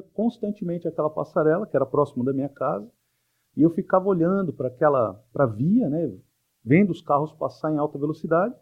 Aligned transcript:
via 0.00 0.02
constantemente 0.14 0.88
aquela 0.88 1.10
passarela, 1.10 1.66
que 1.66 1.76
era 1.76 1.86
próximo 1.86 2.24
da 2.24 2.32
minha 2.32 2.48
casa, 2.48 2.90
e 3.56 3.62
eu 3.62 3.70
ficava 3.70 4.08
olhando 4.08 4.52
para 4.52 4.68
aquela, 4.68 5.14
para 5.32 5.44
a 5.44 5.46
via, 5.46 5.88
né, 5.88 6.12
vendo 6.64 6.90
os 6.90 7.02
carros 7.02 7.32
passar 7.32 7.72
em 7.72 7.78
alta 7.78 7.98
velocidade, 7.98 8.54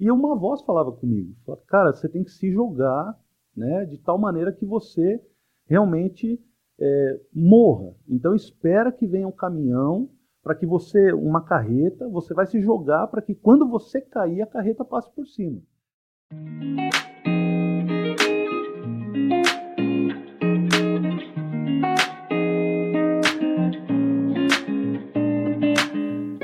e 0.00 0.10
uma 0.10 0.34
voz 0.34 0.62
falava 0.62 0.90
comigo, 0.92 1.34
falava, 1.44 1.64
cara, 1.66 1.92
você 1.92 2.08
tem 2.08 2.24
que 2.24 2.30
se 2.30 2.50
jogar, 2.50 3.18
né, 3.56 3.84
de 3.84 3.98
tal 3.98 4.18
maneira 4.18 4.52
que 4.52 4.64
você 4.64 5.22
realmente 5.66 6.42
é, 6.80 7.20
morra. 7.32 7.94
Então 8.08 8.34
espera 8.34 8.90
que 8.90 9.06
venha 9.06 9.28
um 9.28 9.32
caminhão 9.32 10.10
para 10.42 10.54
que 10.54 10.66
você, 10.66 11.12
uma 11.12 11.44
carreta, 11.44 12.08
você 12.08 12.34
vai 12.34 12.46
se 12.46 12.60
jogar 12.60 13.06
para 13.06 13.22
que 13.22 13.34
quando 13.34 13.68
você 13.68 14.00
cair 14.00 14.42
a 14.42 14.46
carreta 14.46 14.84
passe 14.84 15.10
por 15.14 15.26
cima. 15.26 15.60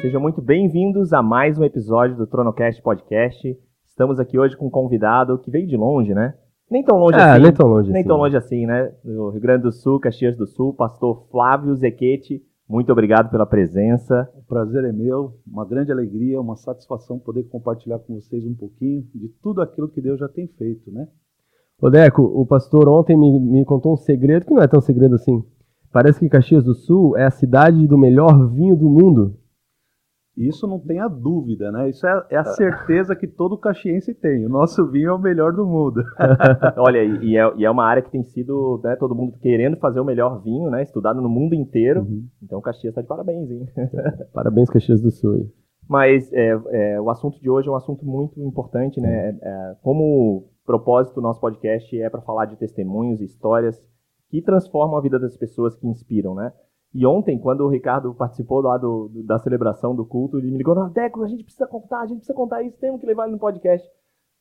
Sejam 0.09 0.23
muito 0.23 0.41
bem-vindos 0.41 1.13
a 1.13 1.23
mais 1.23 1.59
um 1.59 1.65
episódio 1.65 2.17
do 2.17 2.27
Tronocast 2.27 2.81
Podcast. 2.81 3.59
Estamos 3.87 4.19
aqui 4.19 4.39
hoje 4.39 4.57
com 4.57 4.69
um 4.69 4.71
convidado 4.71 5.37
que 5.37 5.51
veio 5.51 5.67
de 5.67 5.77
longe, 5.77 6.15
né? 6.15 6.33
Nem 6.71 6.83
tão 6.83 6.97
longe 6.97 7.19
ah, 7.19 7.35
assim. 7.35 7.43
nem 7.43 7.53
tão 7.53 7.69
longe 7.69 7.93
Nem 7.93 8.01
assim. 8.01 8.09
tão 8.09 8.17
longe 8.17 8.35
assim, 8.35 8.65
né? 8.65 8.91
Do 9.05 9.29
Rio 9.29 9.41
Grande 9.43 9.65
do 9.65 9.71
Sul, 9.71 10.01
Caxias 10.01 10.35
do 10.35 10.47
Sul, 10.47 10.73
pastor 10.73 11.27
Flávio 11.31 11.75
Zequete. 11.75 12.43
Muito 12.67 12.91
obrigado 12.91 13.31
pela 13.31 13.45
presença. 13.45 14.27
O 14.35 14.43
prazer 14.49 14.83
é 14.83 14.93
meu, 14.93 15.35
uma 15.47 15.67
grande 15.67 15.93
alegria, 15.93 16.41
uma 16.41 16.57
satisfação 16.57 17.19
poder 17.19 17.43
compartilhar 17.43 17.99
com 17.99 18.15
vocês 18.15 18.47
um 18.47 18.55
pouquinho 18.55 19.05
de 19.15 19.29
tudo 19.43 19.61
aquilo 19.61 19.91
que 19.91 20.01
Deus 20.01 20.19
já 20.19 20.27
tem 20.27 20.47
feito, 20.47 20.91
né? 20.91 21.07
Ô 21.79 21.91
Deco, 21.91 22.23
o 22.23 22.47
pastor 22.47 22.89
ontem 22.89 23.15
me, 23.15 23.39
me 23.39 23.63
contou 23.67 23.93
um 23.93 23.99
segredo 23.99 24.47
que 24.47 24.55
não 24.55 24.63
é 24.63 24.67
tão 24.67 24.81
segredo 24.81 25.17
assim. 25.17 25.45
Parece 25.93 26.19
que 26.19 26.31
Caxias 26.31 26.65
do 26.65 26.73
Sul 26.73 27.15
é 27.15 27.27
a 27.27 27.31
cidade 27.31 27.87
do 27.87 27.99
melhor 27.99 28.49
vinho 28.49 28.75
do 28.75 28.89
mundo. 28.89 29.37
Isso 30.39 30.69
não 30.69 30.79
tem 30.79 31.01
a 31.01 31.09
dúvida, 31.09 31.73
né? 31.73 31.89
Isso 31.89 32.07
é, 32.07 32.27
é 32.31 32.37
a 32.37 32.45
certeza 32.45 33.17
que 33.17 33.27
todo 33.27 33.59
caxiense 33.59 34.15
tem. 34.15 34.47
O 34.47 34.49
nosso 34.49 34.87
vinho 34.89 35.11
é 35.11 35.13
o 35.13 35.19
melhor 35.19 35.53
do 35.53 35.67
mundo. 35.67 36.05
Olha, 36.79 37.03
e 37.03 37.37
é, 37.37 37.53
e 37.57 37.65
é 37.65 37.71
uma 37.71 37.85
área 37.85 38.03
que 38.03 38.11
tem 38.11 38.23
sido, 38.23 38.81
né, 38.85 38.95
todo 38.95 39.17
mundo 39.17 39.37
querendo 39.41 39.77
fazer 39.79 39.99
o 39.99 40.05
melhor 40.05 40.41
vinho, 40.41 40.71
né? 40.71 40.83
Estudado 40.83 41.21
no 41.21 41.29
mundo 41.29 41.55
inteiro. 41.55 42.03
Uhum. 42.03 42.25
Então 42.41 42.61
Caxias 42.61 42.93
está 42.93 43.03
de 43.03 43.09
parabéns, 43.09 43.51
hein? 43.51 43.67
Parabéns, 44.33 44.71
Caxias 44.71 45.03
do 45.03 45.11
Sul. 45.11 45.51
Mas 45.89 46.33
é, 46.33 46.51
é, 46.71 47.01
o 47.01 47.11
assunto 47.11 47.41
de 47.41 47.51
hoje 47.51 47.69
é 47.69 47.73
um 47.73 47.77
assunto 47.77 48.07
muito 48.07 48.41
importante, 48.41 49.01
né? 49.01 49.37
É, 49.43 49.77
como 49.83 50.49
propósito 50.65 51.17
do 51.17 51.23
nosso 51.23 51.41
podcast 51.41 52.01
é 52.01 52.09
para 52.09 52.21
falar 52.21 52.45
de 52.45 52.57
testemunhos, 52.57 53.21
histórias 53.21 53.77
que 54.31 54.43
transformam 54.43 54.99
a 54.99 55.01
vida 55.01 55.19
das 55.19 55.37
pessoas, 55.37 55.75
que 55.75 55.89
inspiram, 55.89 56.35
né? 56.35 56.53
E 56.95 57.05
ontem, 57.07 57.39
quando 57.39 57.61
o 57.61 57.69
Ricardo 57.69 58.15
participou 58.15 58.61
lá 58.63 58.79
do, 58.79 59.09
do- 59.09 59.23
da 59.23 59.39
celebração 59.39 59.95
do 59.95 60.07
culto, 60.07 60.39
ele 60.39 60.51
me 60.51 60.59
ligou, 60.59 60.89
Deco, 60.91 61.23
a 61.23 61.29
gente 61.29 61.45
precisa 61.45 61.67
contar, 61.67 62.01
a 62.01 62.07
gente 62.07 62.19
precisa 62.19 62.35
contar 62.37 62.63
isso, 62.63 62.79
temos 62.79 63.01
que 63.01 63.07
levar 63.07 63.25
ele 63.25 63.33
no 63.33 63.39
podcast. 63.39 63.87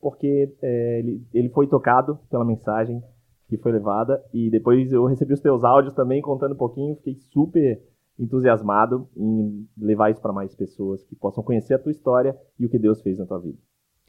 Porque 0.00 0.54
é, 0.62 0.98
ele, 1.00 1.22
ele 1.34 1.48
foi 1.50 1.66
tocado 1.66 2.18
pela 2.30 2.44
mensagem 2.44 3.02
que 3.48 3.56
foi 3.58 3.72
levada, 3.72 4.22
e 4.32 4.50
depois 4.50 4.92
eu 4.92 5.04
recebi 5.06 5.32
os 5.32 5.40
teus 5.40 5.64
áudios 5.64 5.94
também 5.94 6.20
contando 6.22 6.52
um 6.52 6.56
pouquinho, 6.58 6.94
fiquei 6.96 7.14
super 7.14 7.82
entusiasmado 8.18 9.08
em 9.16 9.66
levar 9.78 10.10
isso 10.10 10.20
para 10.20 10.32
mais 10.32 10.54
pessoas 10.54 11.02
que 11.04 11.16
possam 11.16 11.42
conhecer 11.42 11.74
a 11.74 11.78
tua 11.78 11.92
história 11.92 12.36
e 12.58 12.66
o 12.66 12.68
que 12.68 12.78
Deus 12.78 13.00
fez 13.00 13.18
na 13.18 13.24
tua 13.26 13.38
vida. 13.38 13.56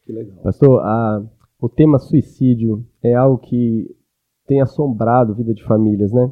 Que 0.06 0.12
legal. 0.12 0.38
Pastor, 0.44 0.82
a- 0.82 1.23
o 1.62 1.70
tema 1.70 2.00
suicídio 2.00 2.86
é 3.04 3.14
algo 3.16 3.38
que 3.38 3.95
tem 4.48 4.62
assombrado 4.62 5.32
a 5.32 5.36
vida 5.36 5.54
de 5.54 5.64
famílias, 5.64 6.12
né? 6.12 6.32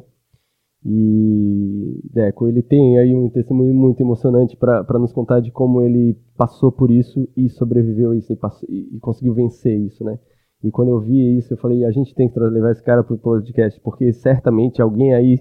E 0.84 2.00
Deco, 2.12 2.46
ele 2.48 2.62
tem 2.62 2.98
aí 2.98 3.14
um 3.14 3.28
testemunho 3.28 3.74
muito 3.74 4.00
emocionante 4.00 4.56
para 4.56 4.98
nos 4.98 5.12
contar 5.12 5.40
de 5.40 5.50
como 5.50 5.82
ele 5.82 6.16
passou 6.36 6.70
por 6.70 6.90
isso 6.90 7.28
e 7.36 7.48
sobreviveu 7.48 8.12
a 8.12 8.16
isso 8.16 8.32
e, 8.32 8.36
passou- 8.36 8.68
e- 8.70 8.96
e 8.96 9.00
conseguiu 9.00 9.34
vencer 9.34 9.76
isso, 9.78 10.04
né? 10.04 10.18
E 10.62 10.70
quando 10.70 10.88
eu 10.88 11.00
vi 11.00 11.36
isso, 11.36 11.52
eu 11.52 11.56
falei, 11.58 11.84
a 11.84 11.90
gente 11.90 12.14
tem 12.14 12.28
que 12.28 12.38
levar 12.38 12.72
esse 12.72 12.82
cara 12.82 13.02
para 13.04 13.14
o 13.14 13.18
podcast, 13.18 13.80
porque 13.80 14.12
certamente 14.12 14.80
alguém 14.82 15.14
aí 15.14 15.38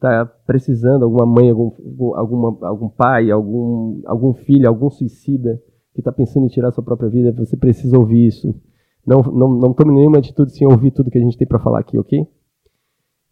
tá 0.00 0.24
precisando, 0.46 1.04
alguma 1.04 1.26
mãe, 1.26 1.50
algum, 1.50 1.70
alguma, 2.14 2.56
algum 2.62 2.88
pai, 2.88 3.30
algum, 3.30 4.00
algum 4.06 4.32
filho, 4.32 4.68
algum 4.68 4.90
suicida 4.90 5.60
que 5.94 6.00
está 6.00 6.12
pensando 6.12 6.46
em 6.46 6.48
tirar 6.48 6.70
sua 6.70 6.84
própria 6.84 7.08
vida, 7.08 7.32
você 7.32 7.56
precisa 7.56 7.98
ouvir 7.98 8.26
isso. 8.26 8.54
Não, 9.06 9.20
não, 9.22 9.48
não 9.48 9.72
tome 9.72 9.92
nenhuma 9.92 10.18
atitude 10.18 10.52
sem 10.52 10.66
ouvir 10.66 10.92
tudo 10.92 11.10
que 11.10 11.18
a 11.18 11.20
gente 11.20 11.36
tem 11.36 11.46
para 11.46 11.58
falar 11.58 11.80
aqui, 11.80 11.98
ok? 11.98 12.26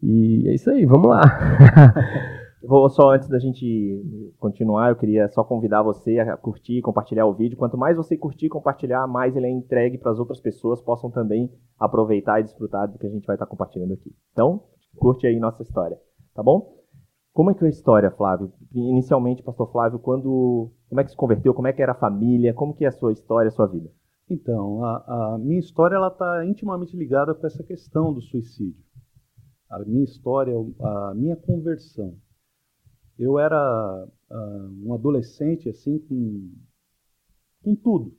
E 0.01 0.47
é 0.47 0.53
isso 0.53 0.69
aí, 0.69 0.85
vamos 0.85 1.07
lá. 1.07 1.21
Vou 2.63 2.89
só 2.89 3.13
antes 3.13 3.29
da 3.29 3.39
gente 3.39 4.33
continuar, 4.39 4.89
eu 4.89 4.95
queria 4.95 5.27
só 5.29 5.43
convidar 5.43 5.83
você 5.83 6.19
a 6.19 6.35
curtir 6.35 6.79
e 6.79 6.81
compartilhar 6.81 7.25
o 7.25 7.33
vídeo. 7.33 7.57
Quanto 7.57 7.77
mais 7.77 7.95
você 7.95 8.17
curtir 8.17 8.47
e 8.47 8.49
compartilhar, 8.49 9.07
mais 9.07 9.35
ele 9.35 9.45
é 9.45 9.49
entregue 9.49 9.97
para 9.97 10.11
as 10.11 10.19
outras 10.19 10.39
pessoas 10.39 10.81
possam 10.81 11.09
também 11.09 11.49
aproveitar 11.79 12.39
e 12.39 12.43
desfrutar 12.43 12.91
do 12.91 12.97
que 12.97 13.07
a 13.07 13.09
gente 13.09 13.25
vai 13.25 13.35
estar 13.35 13.45
compartilhando 13.45 13.93
aqui. 13.93 14.13
Então, 14.33 14.63
curte 14.97 15.25
aí 15.25 15.39
nossa 15.39 15.63
história, 15.63 15.97
tá 16.33 16.43
bom? 16.43 16.75
Como 17.31 17.51
é 17.51 17.53
que 17.53 17.63
é 17.63 17.67
a 17.67 17.69
história, 17.69 18.11
Flávio? 18.11 18.51
Inicialmente, 18.73 19.43
pastor 19.43 19.71
Flávio, 19.71 19.99
quando 19.99 20.71
como 20.89 20.99
é 20.99 21.03
que 21.03 21.11
se 21.11 21.15
converteu? 21.15 21.53
Como 21.53 21.67
é 21.67 21.73
que 21.73 21.81
era 21.81 21.91
a 21.91 21.95
família? 21.95 22.53
Como 22.53 22.73
que 22.73 22.83
é 22.83 22.87
a 22.87 22.91
sua 22.91 23.13
história, 23.13 23.49
a 23.49 23.51
sua 23.51 23.67
vida? 23.67 23.89
Então, 24.29 24.83
a, 24.83 25.35
a 25.35 25.37
minha 25.37 25.59
história 25.59 25.95
ela 25.95 26.07
está 26.07 26.45
intimamente 26.45 26.97
ligada 26.97 27.33
com 27.33 27.45
essa 27.45 27.63
questão 27.63 28.13
do 28.13 28.21
suicídio. 28.21 28.83
A 29.69 29.79
minha 29.79 30.03
história, 30.03 30.53
a 30.79 31.13
minha 31.15 31.35
conversão. 31.35 32.17
Eu 33.17 33.39
era 33.39 34.07
ah, 34.29 34.69
um 34.83 34.93
adolescente 34.93 35.69
assim 35.69 35.99
com, 35.99 36.51
com 37.63 37.75
tudo. 37.75 38.15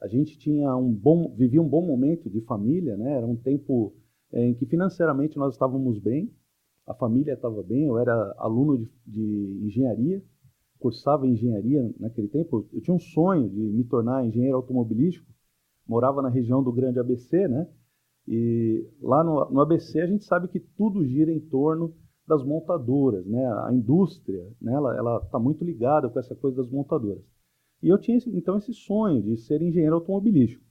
A 0.00 0.06
gente 0.06 0.38
tinha 0.38 0.76
um 0.76 0.92
bom, 0.92 1.34
vivia 1.34 1.60
um 1.60 1.68
bom 1.68 1.84
momento 1.84 2.30
de 2.30 2.40
família, 2.42 2.96
né? 2.96 3.16
Era 3.16 3.26
um 3.26 3.36
tempo 3.36 3.94
eh, 4.32 4.46
em 4.46 4.54
que 4.54 4.66
financeiramente 4.66 5.36
nós 5.36 5.54
estávamos 5.54 5.98
bem, 5.98 6.32
a 6.86 6.94
família 6.94 7.32
estava 7.34 7.62
bem. 7.62 7.86
Eu 7.86 7.98
era 7.98 8.34
aluno 8.38 8.78
de, 8.78 8.88
de 9.06 9.66
engenharia, 9.66 10.22
cursava 10.78 11.26
engenharia 11.26 11.92
naquele 11.98 12.28
tempo. 12.28 12.66
Eu 12.72 12.80
tinha 12.80 12.94
um 12.94 13.00
sonho 13.00 13.48
de 13.48 13.60
me 13.60 13.84
tornar 13.84 14.24
engenheiro 14.24 14.56
automobilístico. 14.56 15.26
Morava 15.86 16.22
na 16.22 16.28
região 16.28 16.62
do 16.62 16.72
Grande 16.72 16.98
ABC, 16.98 17.48
né? 17.48 17.68
E 18.30 18.86
lá 19.00 19.24
no, 19.24 19.50
no 19.50 19.60
ABC 19.62 20.00
a 20.02 20.06
gente 20.06 20.22
sabe 20.22 20.48
que 20.48 20.60
tudo 20.60 21.02
gira 21.06 21.32
em 21.32 21.40
torno 21.40 21.94
das 22.26 22.44
montadoras, 22.44 23.24
né? 23.24 23.42
A 23.64 23.72
indústria, 23.72 24.46
né? 24.60 24.74
Ela 24.74 25.22
está 25.24 25.38
muito 25.38 25.64
ligada 25.64 26.10
com 26.10 26.18
essa 26.20 26.36
coisa 26.36 26.58
das 26.58 26.70
montadoras. 26.70 27.24
E 27.82 27.88
eu 27.88 27.98
tinha 27.98 28.18
então 28.26 28.58
esse 28.58 28.74
sonho 28.74 29.22
de 29.22 29.38
ser 29.38 29.62
engenheiro 29.62 29.94
automobilístico. 29.94 30.62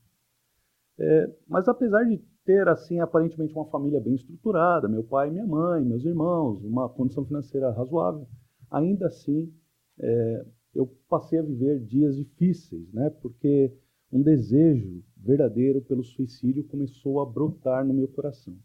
É, 0.99 1.33
mas 1.47 1.67
apesar 1.67 2.03
de 2.03 2.19
ter 2.45 2.67
assim 2.67 2.99
aparentemente 2.99 3.53
uma 3.55 3.65
família 3.65 3.99
bem 3.99 4.13
estruturada, 4.13 4.87
meu 4.87 5.03
pai, 5.03 5.31
minha 5.31 5.45
mãe, 5.45 5.83
meus 5.83 6.05
irmãos, 6.05 6.63
uma 6.63 6.87
condição 6.87 7.25
financeira 7.25 7.71
razoável, 7.71 8.27
ainda 8.69 9.07
assim 9.07 9.51
é, 9.99 10.45
eu 10.75 10.87
passei 11.09 11.39
a 11.39 11.43
viver 11.43 11.79
dias 11.85 12.15
difíceis, 12.15 12.91
né? 12.93 13.09
Porque 13.21 13.73
um 14.11 14.21
desejo 14.21 15.03
verdadeiro 15.19 15.81
pelo 15.81 16.03
suicídio 16.03 16.63
começou 16.63 17.21
a 17.21 17.25
brotar 17.25 17.85
no 17.85 17.93
meu 17.93 18.07
coração. 18.07 18.57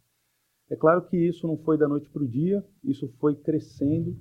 É 0.70 0.76
claro 0.76 1.06
que 1.06 1.16
isso 1.16 1.46
não 1.46 1.56
foi 1.56 1.76
da 1.76 1.88
noite 1.88 2.08
para 2.08 2.22
o 2.22 2.28
dia, 2.28 2.64
isso 2.82 3.08
foi 3.18 3.34
crescendo 3.34 4.16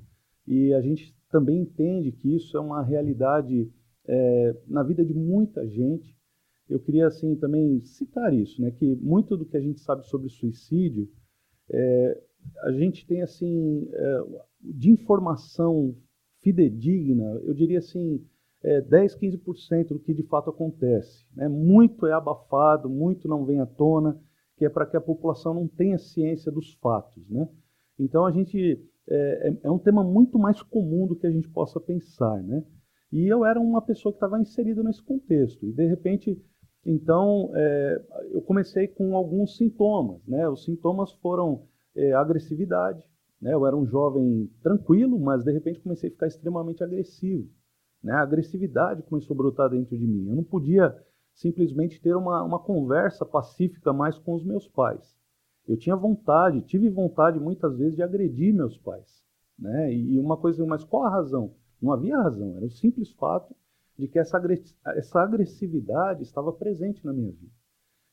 e 0.47 0.73
a 0.73 0.81
gente 0.81 1.15
também 1.29 1.61
entende 1.61 2.11
que 2.11 2.35
isso 2.35 2.57
é 2.57 2.59
uma 2.59 2.83
realidade 2.83 3.71
é, 4.05 4.57
na 4.67 4.83
vida 4.83 5.05
de 5.05 5.13
muita 5.13 5.65
gente. 5.67 6.15
Eu 6.67 6.79
queria 6.79 7.07
assim 7.07 7.35
também 7.35 7.81
citar 7.83 8.33
isso, 8.33 8.61
né? 8.61 8.71
Que 8.71 8.95
muito 8.95 9.37
do 9.37 9.45
que 9.45 9.55
a 9.55 9.61
gente 9.61 9.79
sabe 9.79 10.05
sobre 10.07 10.29
suicídio, 10.29 11.09
é, 11.69 12.21
a 12.63 12.71
gente 12.71 13.05
tem 13.05 13.21
assim 13.21 13.87
é, 13.93 14.23
de 14.61 14.89
informação 14.89 15.95
fidedigna, 16.41 17.39
eu 17.43 17.53
diria 17.53 17.79
assim, 17.79 18.25
é, 18.63 18.81
10, 18.81 19.15
15% 19.15 19.89
do 19.89 19.99
que 19.99 20.13
de 20.13 20.23
fato 20.23 20.49
acontece. 20.49 21.25
Né? 21.35 21.47
Muito 21.47 22.05
é 22.05 22.13
abafado, 22.13 22.89
muito 22.89 23.27
não 23.27 23.45
vem 23.45 23.59
à 23.59 23.65
tona, 23.65 24.19
que 24.57 24.65
é 24.65 24.69
para 24.69 24.85
que 24.85 24.95
a 24.95 25.01
população 25.01 25.53
não 25.53 25.67
tenha 25.67 25.97
ciência 25.97 26.51
dos 26.51 26.73
fatos. 26.75 27.27
Né? 27.29 27.47
Então 27.99 28.25
a 28.25 28.31
gente 28.31 28.79
é, 29.09 29.49
é- 29.49 29.57
é 29.63 29.71
um 29.71 29.79
tema 29.79 30.03
muito 30.03 30.37
mais 30.37 30.61
comum 30.61 31.07
do 31.07 31.15
que 31.15 31.27
a 31.27 31.31
gente 31.31 31.49
possa 31.49 31.79
pensar. 31.79 32.41
Né? 32.43 32.63
E 33.11 33.27
eu 33.27 33.43
era 33.43 33.59
uma 33.59 33.81
pessoa 33.81 34.11
que 34.11 34.17
estava 34.17 34.39
inserida 34.39 34.83
nesse 34.83 35.03
contexto. 35.03 35.65
E 35.65 35.71
de 35.71 35.87
repente, 35.87 36.39
então, 36.85 37.51
é, 37.55 38.01
eu 38.31 38.41
comecei 38.41 38.87
com 38.87 39.15
alguns 39.15 39.57
sintomas. 39.57 40.25
Né? 40.27 40.47
Os 40.47 40.63
sintomas 40.63 41.11
foram 41.13 41.63
é, 41.95 42.13
agressividade. 42.13 43.03
Né? 43.41 43.53
Eu 43.53 43.65
era 43.65 43.75
um 43.75 43.85
jovem 43.85 44.49
tranquilo, 44.61 45.19
mas 45.19 45.43
de 45.43 45.51
repente 45.51 45.79
comecei 45.79 46.09
a 46.09 46.11
ficar 46.13 46.27
extremamente 46.27 46.83
agressivo. 46.83 47.49
Né? 48.03 48.13
A 48.13 48.21
agressividade 48.21 49.03
começou 49.03 49.33
a 49.33 49.37
brotar 49.37 49.69
dentro 49.69 49.97
de 49.97 50.05
mim. 50.05 50.29
Eu 50.29 50.35
não 50.35 50.43
podia 50.43 50.95
simplesmente 51.33 52.01
ter 52.01 52.15
uma, 52.15 52.43
uma 52.43 52.59
conversa 52.59 53.25
pacífica 53.25 53.93
mais 53.93 54.17
com 54.17 54.33
os 54.33 54.43
meus 54.43 54.67
pais. 54.67 55.15
eu 55.67 55.77
tinha 55.77 55.95
vontade, 55.95 56.61
tive 56.61 56.89
vontade 56.89 57.39
muitas 57.39 57.77
vezes 57.77 57.95
de 57.95 58.03
agredir 58.03 58.53
meus 58.53 58.77
pais. 58.77 59.23
Né? 59.57 59.93
E 59.93 60.19
uma 60.19 60.37
coisa, 60.37 60.65
mas 60.65 60.83
qual 60.83 61.05
a 61.05 61.09
razão? 61.09 61.53
Não 61.81 61.91
havia 61.91 62.17
razão, 62.17 62.55
era 62.57 62.65
o 62.65 62.69
simples 62.69 63.11
fato 63.11 63.55
de 63.97 64.07
que 64.07 64.19
essa, 64.19 64.41
essa 64.87 65.21
agressividade 65.21 66.23
estava 66.23 66.51
presente 66.51 67.05
na 67.05 67.13
minha 67.13 67.31
vida. 67.31 67.53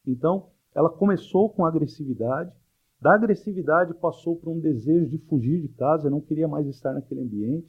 Então, 0.06 0.50
ela 0.74 0.90
começou 0.90 1.50
com 1.50 1.64
agressividade, 1.64 2.52
da 3.00 3.14
agressividade 3.14 3.94
passou 3.94 4.36
para 4.36 4.50
um 4.50 4.58
desejo 4.58 5.08
de 5.08 5.18
fugir 5.18 5.60
de 5.60 5.68
casa, 5.68 6.06
eu 6.06 6.10
não 6.10 6.20
queria 6.20 6.48
mais 6.48 6.66
estar 6.66 6.92
naquele 6.92 7.20
ambiente. 7.20 7.68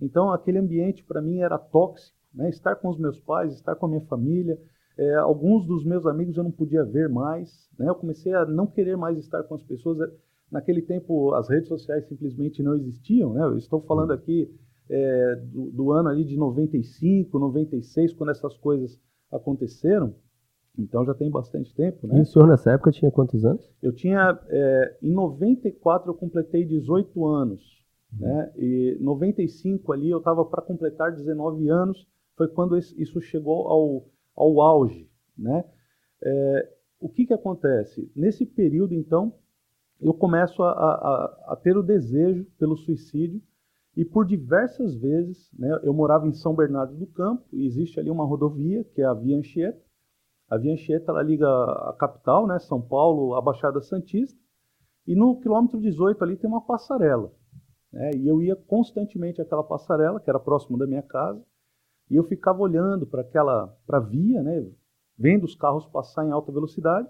Então, 0.00 0.30
aquele 0.30 0.58
ambiente 0.58 1.02
para 1.04 1.22
mim 1.22 1.38
era 1.38 1.58
tóxico, 1.58 2.16
né? 2.34 2.48
estar 2.48 2.76
com 2.76 2.88
os 2.88 2.98
meus 2.98 3.18
pais, 3.18 3.54
estar 3.54 3.74
com 3.74 3.86
a 3.86 3.88
minha 3.88 4.02
família. 4.02 4.58
É, 4.98 5.14
alguns 5.16 5.66
dos 5.66 5.84
meus 5.84 6.06
amigos 6.06 6.36
eu 6.36 6.44
não 6.44 6.50
podia 6.50 6.84
ver 6.84 7.08
mais, 7.08 7.68
né? 7.78 7.88
eu 7.88 7.94
comecei 7.94 8.32
a 8.34 8.44
não 8.46 8.66
querer 8.66 8.96
mais 8.96 9.18
estar 9.18 9.42
com 9.44 9.54
as 9.54 9.62
pessoas. 9.62 10.10
Naquele 10.50 10.80
tempo, 10.80 11.34
as 11.34 11.48
redes 11.48 11.68
sociais 11.68 12.06
simplesmente 12.06 12.62
não 12.62 12.74
existiam. 12.74 13.32
Né? 13.32 13.42
Eu 13.42 13.58
estou 13.58 13.80
falando 13.82 14.12
aqui 14.12 14.48
é, 14.88 15.36
do, 15.36 15.70
do, 15.70 15.92
ano 15.92 16.08
ali 16.08 16.24
de 16.24 16.36
95, 16.36 17.38
96, 17.38 18.12
quando 18.12 18.30
essas 18.30 18.56
coisas 18.56 18.98
aconteceram. 19.32 20.14
Então 20.78 21.04
já 21.04 21.14
tem 21.14 21.30
bastante 21.30 21.74
tempo, 21.74 22.06
né? 22.06 22.18
E 22.18 22.20
o 22.20 22.26
senhor 22.26 22.46
nessa 22.46 22.70
época 22.70 22.90
tinha 22.90 23.10
quantos 23.10 23.44
anos? 23.44 23.66
Eu 23.82 23.92
tinha, 23.94 24.38
é, 24.48 24.96
em 25.02 25.10
94 25.10 26.10
eu 26.10 26.14
completei 26.14 26.66
18 26.66 27.26
anos, 27.26 27.60
uhum. 27.60 27.75
Né? 28.12 28.52
E 28.56 28.96
95 29.00 29.92
ali 29.92 30.10
eu 30.10 30.18
estava 30.18 30.44
para 30.44 30.62
completar 30.62 31.12
19 31.12 31.68
anos, 31.68 32.06
foi 32.36 32.48
quando 32.48 32.76
isso 32.76 33.20
chegou 33.20 33.68
ao, 33.68 34.06
ao 34.34 34.60
auge, 34.60 35.10
né? 35.36 35.64
É, 36.22 36.72
o 37.00 37.08
que 37.08 37.26
que 37.26 37.34
acontece? 37.34 38.10
Nesse 38.14 38.46
período, 38.46 38.94
então, 38.94 39.34
eu 40.00 40.14
começo 40.14 40.62
a, 40.62 40.70
a, 40.70 41.52
a 41.52 41.56
ter 41.56 41.76
o 41.76 41.82
desejo 41.82 42.46
pelo 42.58 42.76
suicídio, 42.76 43.42
e 43.96 44.04
por 44.04 44.26
diversas 44.26 44.94
vezes, 44.94 45.50
né, 45.58 45.80
eu 45.82 45.94
morava 45.94 46.26
em 46.26 46.32
São 46.34 46.54
Bernardo 46.54 46.94
do 46.94 47.06
Campo, 47.06 47.44
e 47.50 47.66
existe 47.66 47.98
ali 47.98 48.10
uma 48.10 48.26
rodovia, 48.26 48.84
que 48.84 49.00
é 49.00 49.06
a 49.06 49.14
Via 49.14 49.38
Anchieta. 49.38 49.80
A 50.50 50.58
Via 50.58 50.74
Anchieta 50.74 51.10
ela 51.10 51.22
liga 51.22 51.48
a 51.48 51.94
capital, 51.98 52.46
né, 52.46 52.58
São 52.58 52.80
Paulo, 52.80 53.34
a 53.34 53.40
Baixada 53.40 53.80
Santista, 53.80 54.38
e 55.06 55.14
no 55.14 55.40
quilômetro 55.40 55.80
18 55.80 56.22
ali 56.22 56.36
tem 56.36 56.48
uma 56.48 56.60
passarela. 56.60 57.32
Né, 57.96 58.10
e 58.14 58.28
eu 58.28 58.42
ia 58.42 58.54
constantemente 58.54 59.40
àquela 59.40 59.64
passarela, 59.64 60.20
que 60.20 60.28
era 60.28 60.38
próximo 60.38 60.76
da 60.76 60.86
minha 60.86 61.02
casa, 61.02 61.42
e 62.10 62.16
eu 62.16 62.24
ficava 62.24 62.60
olhando 62.60 63.06
para 63.06 63.22
aquela 63.22 63.74
pra 63.86 63.98
via, 63.98 64.42
né, 64.42 64.66
vendo 65.18 65.44
os 65.44 65.54
carros 65.54 65.86
passar 65.86 66.26
em 66.26 66.30
alta 66.30 66.52
velocidade, 66.52 67.08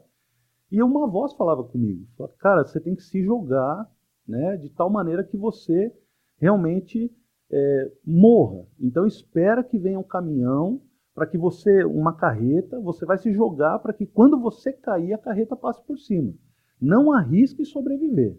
e 0.71 0.81
uma 0.81 1.09
voz 1.09 1.33
falava 1.33 1.65
comigo, 1.65 2.07
falava, 2.17 2.37
cara, 2.39 2.65
você 2.65 2.79
tem 2.79 2.95
que 2.95 3.03
se 3.03 3.21
jogar 3.21 3.91
né, 4.29 4.57
de 4.59 4.71
tal 4.71 4.89
maneira 4.89 5.25
que 5.25 5.37
você 5.37 5.93
realmente 6.39 7.13
é, 7.51 7.93
morra. 8.05 8.65
Então 8.79 9.07
espera 9.07 9.65
que 9.65 9.79
venha 9.79 9.99
um 9.99 10.05
caminhão 10.05 10.81
para 11.13 11.27
que 11.27 11.37
você, 11.37 11.85
uma 11.85 12.13
carreta, 12.13 12.79
você 12.79 13.05
vai 13.05 13.19
se 13.19 13.33
jogar 13.33 13.81
para 13.81 13.93
que 13.93 14.07
quando 14.07 14.39
você 14.39 14.73
cair 14.73 15.15
a 15.15 15.19
carreta 15.19 15.57
passe 15.57 15.85
por 15.85 15.99
cima. 15.99 16.33
Não 16.81 17.11
arrisque 17.11 17.65
sobreviver, 17.65 18.39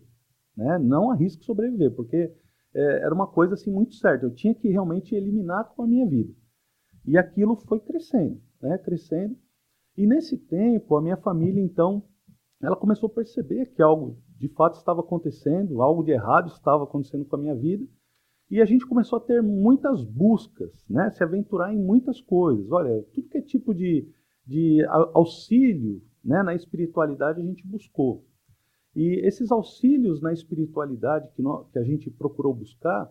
né? 0.58 0.80
Não 0.80 1.12
arrisque 1.12 1.46
sobreviver, 1.46 1.92
porque 1.92 2.34
é, 2.74 3.04
era 3.04 3.14
uma 3.14 3.28
coisa 3.28 3.54
assim 3.54 3.72
muito 3.72 3.94
certa. 3.94 4.26
Eu 4.26 4.34
tinha 4.34 4.56
que 4.56 4.68
realmente 4.68 5.14
eliminar 5.14 5.66
com 5.76 5.84
a 5.84 5.88
minha 5.88 6.08
vida. 6.08 6.34
E 7.06 7.18
aquilo 7.18 7.56
foi 7.56 7.80
crescendo, 7.80 8.42
né? 8.62 8.78
Crescendo. 8.80 9.38
E 9.96 10.06
nesse 10.06 10.38
tempo 10.38 10.96
a 10.96 11.02
minha 11.02 11.18
família 11.18 11.62
então 11.62 12.04
ela 12.62 12.76
começou 12.76 13.08
a 13.08 13.14
perceber 13.14 13.68
que 13.68 13.82
algo 13.82 14.18
de 14.38 14.48
fato 14.50 14.76
estava 14.76 15.02
acontecendo, 15.02 15.82
algo 15.82 16.04
de 16.04 16.12
errado 16.12 16.48
estava 16.48 16.84
acontecendo 16.84 17.26
com 17.26 17.36
a 17.36 17.40
minha 17.40 17.56
vida. 17.56 17.86
E 18.50 18.62
a 18.62 18.66
gente 18.66 18.86
começou 18.86 19.18
a 19.18 19.22
ter 19.22 19.44
muitas 19.44 20.04
buscas, 20.04 20.86
né? 20.90 21.10
se 21.12 21.22
aventurar 21.24 21.74
em 21.74 21.80
muitas 21.80 22.22
coisas. 22.22 22.72
Olha, 22.72 23.04
tudo 23.14 23.28
que 23.28 23.38
é 23.38 23.42
tipo 23.42 23.74
de, 23.74 24.10
de 24.46 24.86
auxílio 25.14 26.02
né? 26.24 26.42
na 26.44 26.56
espiritualidade 26.56 27.42
a 27.42 27.44
gente 27.44 27.68
buscou. 27.68 28.26
E 28.98 29.24
esses 29.28 29.52
auxílios 29.52 30.20
na 30.22 30.34
espiritualidade 30.34 31.30
que, 31.36 31.42
nós, 31.44 31.70
que 31.70 31.78
a 31.78 31.84
gente 31.84 32.10
procurou 32.10 32.52
buscar, 32.52 33.08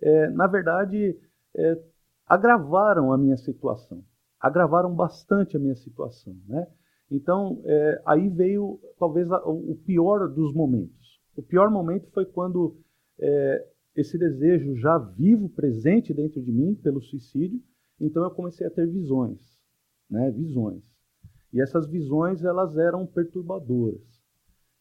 é, 0.00 0.30
na 0.30 0.46
verdade, 0.46 1.14
é, 1.54 1.82
agravaram 2.26 3.12
a 3.12 3.18
minha 3.18 3.36
situação. 3.36 4.02
Agravaram 4.40 4.94
bastante 4.94 5.54
a 5.54 5.60
minha 5.60 5.74
situação. 5.74 6.34
Né? 6.46 6.66
Então, 7.10 7.60
é, 7.66 8.02
aí 8.06 8.30
veio 8.30 8.80
talvez 8.98 9.30
a, 9.30 9.46
o 9.46 9.76
pior 9.84 10.28
dos 10.28 10.54
momentos. 10.54 11.20
O 11.36 11.42
pior 11.42 11.70
momento 11.70 12.10
foi 12.10 12.24
quando 12.24 12.78
é, 13.20 13.68
esse 13.94 14.16
desejo 14.16 14.76
já 14.76 14.96
vivo, 14.96 15.50
presente 15.50 16.14
dentro 16.14 16.40
de 16.40 16.50
mim 16.50 16.74
pelo 16.74 17.02
suicídio, 17.02 17.60
então 18.00 18.24
eu 18.24 18.30
comecei 18.30 18.66
a 18.66 18.70
ter 18.70 18.86
visões, 18.86 19.58
né? 20.08 20.30
Visões. 20.30 20.82
E 21.52 21.60
essas 21.60 21.86
visões 21.86 22.42
elas 22.44 22.78
eram 22.78 23.04
perturbadoras. 23.04 24.17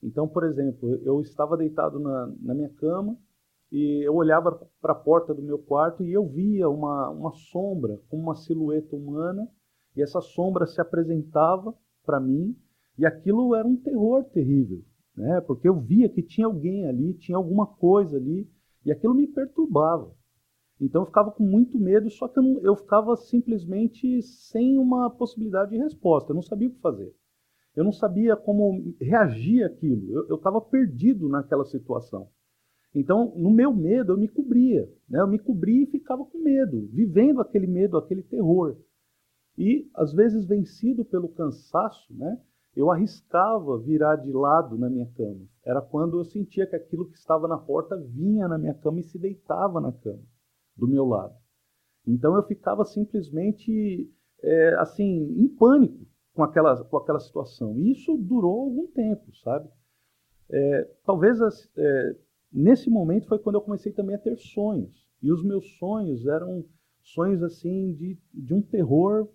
Então, 0.02 0.28
por 0.28 0.44
exemplo, 0.44 0.96
eu 1.04 1.22
estava 1.22 1.58
deitado 1.58 2.00
na, 2.00 2.34
na 2.42 2.54
minha 2.54 2.70
cama 2.70 3.18
e 3.72 4.08
eu 4.08 4.16
olhava 4.16 4.68
para 4.80 4.94
a 4.94 4.96
porta 4.96 5.34
do 5.34 5.42
meu 5.42 5.60
quarto 5.60 6.04
e 6.04 6.12
eu 6.12 6.26
via 6.26 6.70
uma, 6.70 7.10
uma 7.10 7.32
sombra 7.34 8.00
com 8.10 8.18
uma 8.18 8.36
silhueta 8.36 8.96
humana 8.96 9.48
e 9.96 10.02
essa 10.02 10.22
sombra 10.22 10.68
se 10.68 10.80
apresentava 10.80 11.76
para 12.06 12.20
mim, 12.20 12.56
e 12.98 13.06
aquilo 13.06 13.54
era 13.56 13.68
um 13.68 13.76
terror 13.76 14.24
terrível, 14.26 14.82
né? 15.16 15.42
Porque 15.42 15.68
eu 15.68 15.80
via 15.80 16.08
que 16.08 16.22
tinha 16.22 16.48
alguém 16.48 16.88
ali, 16.88 17.14
tinha 17.16 17.36
alguma 17.36 17.66
coisa 17.66 18.16
ali, 18.16 18.50
e 18.86 18.92
aquilo 18.92 19.14
me 19.14 19.28
perturbava. 19.28 20.16
Então 20.80 21.02
eu 21.02 21.06
ficava 21.08 21.32
com 21.32 21.44
muito 21.44 21.80
medo, 21.80 22.10
só 22.10 22.28
que 22.28 22.38
eu, 22.38 22.44
não, 22.44 22.60
eu 22.62 22.76
ficava 22.76 23.16
simplesmente 23.18 24.22
sem 24.22 24.78
uma 24.78 25.10
possibilidade 25.10 25.72
de 25.72 25.78
resposta, 25.78 26.32
eu 26.32 26.36
não 26.36 26.44
sabia 26.44 26.70
o 26.70 26.72
que 26.72 26.80
fazer. 26.80 27.14
Eu 27.77 27.83
não 27.83 27.91
sabia 27.91 28.35
como 28.35 28.95
reagir 29.00 29.63
àquilo, 29.63 30.25
eu 30.27 30.38
estava 30.38 30.59
perdido 30.59 31.29
naquela 31.29 31.63
situação. 31.63 32.27
Então, 32.94 33.31
no 33.35 33.51
meu 33.51 33.71
medo, 33.71 34.13
eu 34.13 34.18
me 34.18 34.27
cobria. 34.27 34.91
Né? 35.07 35.19
Eu 35.19 35.27
me 35.27 35.38
cobria 35.38 35.83
e 35.83 35.91
ficava 35.91 36.25
com 36.25 36.39
medo, 36.39 36.89
vivendo 36.91 37.39
aquele 37.39 37.68
medo, 37.68 37.95
aquele 37.95 38.24
terror. 38.24 38.75
E, 39.56 39.88
às 39.94 40.12
vezes, 40.12 40.47
vencido 40.47 41.06
pelo 41.06 41.29
cansaço, 41.29 42.12
né, 42.15 42.41
eu 42.75 42.89
arriscava 42.89 43.77
virar 43.77 44.15
de 44.15 44.31
lado 44.31 44.75
na 44.75 44.89
minha 44.89 45.06
cama. 45.15 45.45
Era 45.63 45.79
quando 45.79 46.18
eu 46.18 46.25
sentia 46.25 46.65
que 46.65 46.75
aquilo 46.75 47.07
que 47.07 47.15
estava 47.15 47.47
na 47.47 47.59
porta 47.59 47.95
vinha 47.95 48.47
na 48.47 48.57
minha 48.57 48.74
cama 48.74 49.01
e 49.01 49.03
se 49.03 49.19
deitava 49.19 49.79
na 49.79 49.91
cama, 49.91 50.24
do 50.75 50.88
meu 50.88 51.05
lado. 51.05 51.36
Então 52.07 52.36
eu 52.36 52.41
ficava 52.41 52.84
simplesmente 52.84 54.12
é, 54.41 54.74
assim 54.79 55.36
em 55.39 55.48
pânico 55.48 56.07
com 56.38 56.44
aquela, 56.44 56.84
com 56.84 56.98
aquela 56.98 57.20
situação. 57.20 57.75
E 57.79 57.91
isso 57.91 58.15
durou 58.15 58.62
algum 58.62 58.86
tempo, 58.86 59.36
sabe? 59.44 59.67
É, 60.51 60.88
talvez 61.03 61.39
é, 61.75 62.15
nesse 62.53 62.91
momento 62.91 63.27
foi 63.27 63.39
quando 63.39 63.56
eu 63.56 63.62
comecei 63.62 63.91
também 63.91 64.15
a 64.15 64.20
ter 64.20 64.38
sonhos. 64.38 65.10
E 65.20 65.32
os 65.32 65.44
meus 65.44 65.65
sonhos 65.79 66.27
eram 66.27 66.63
sonhos 67.01 67.41
assim 67.41 67.91
de, 67.94 68.20
de 68.32 68.53
um 68.53 68.62
terror 68.62 69.27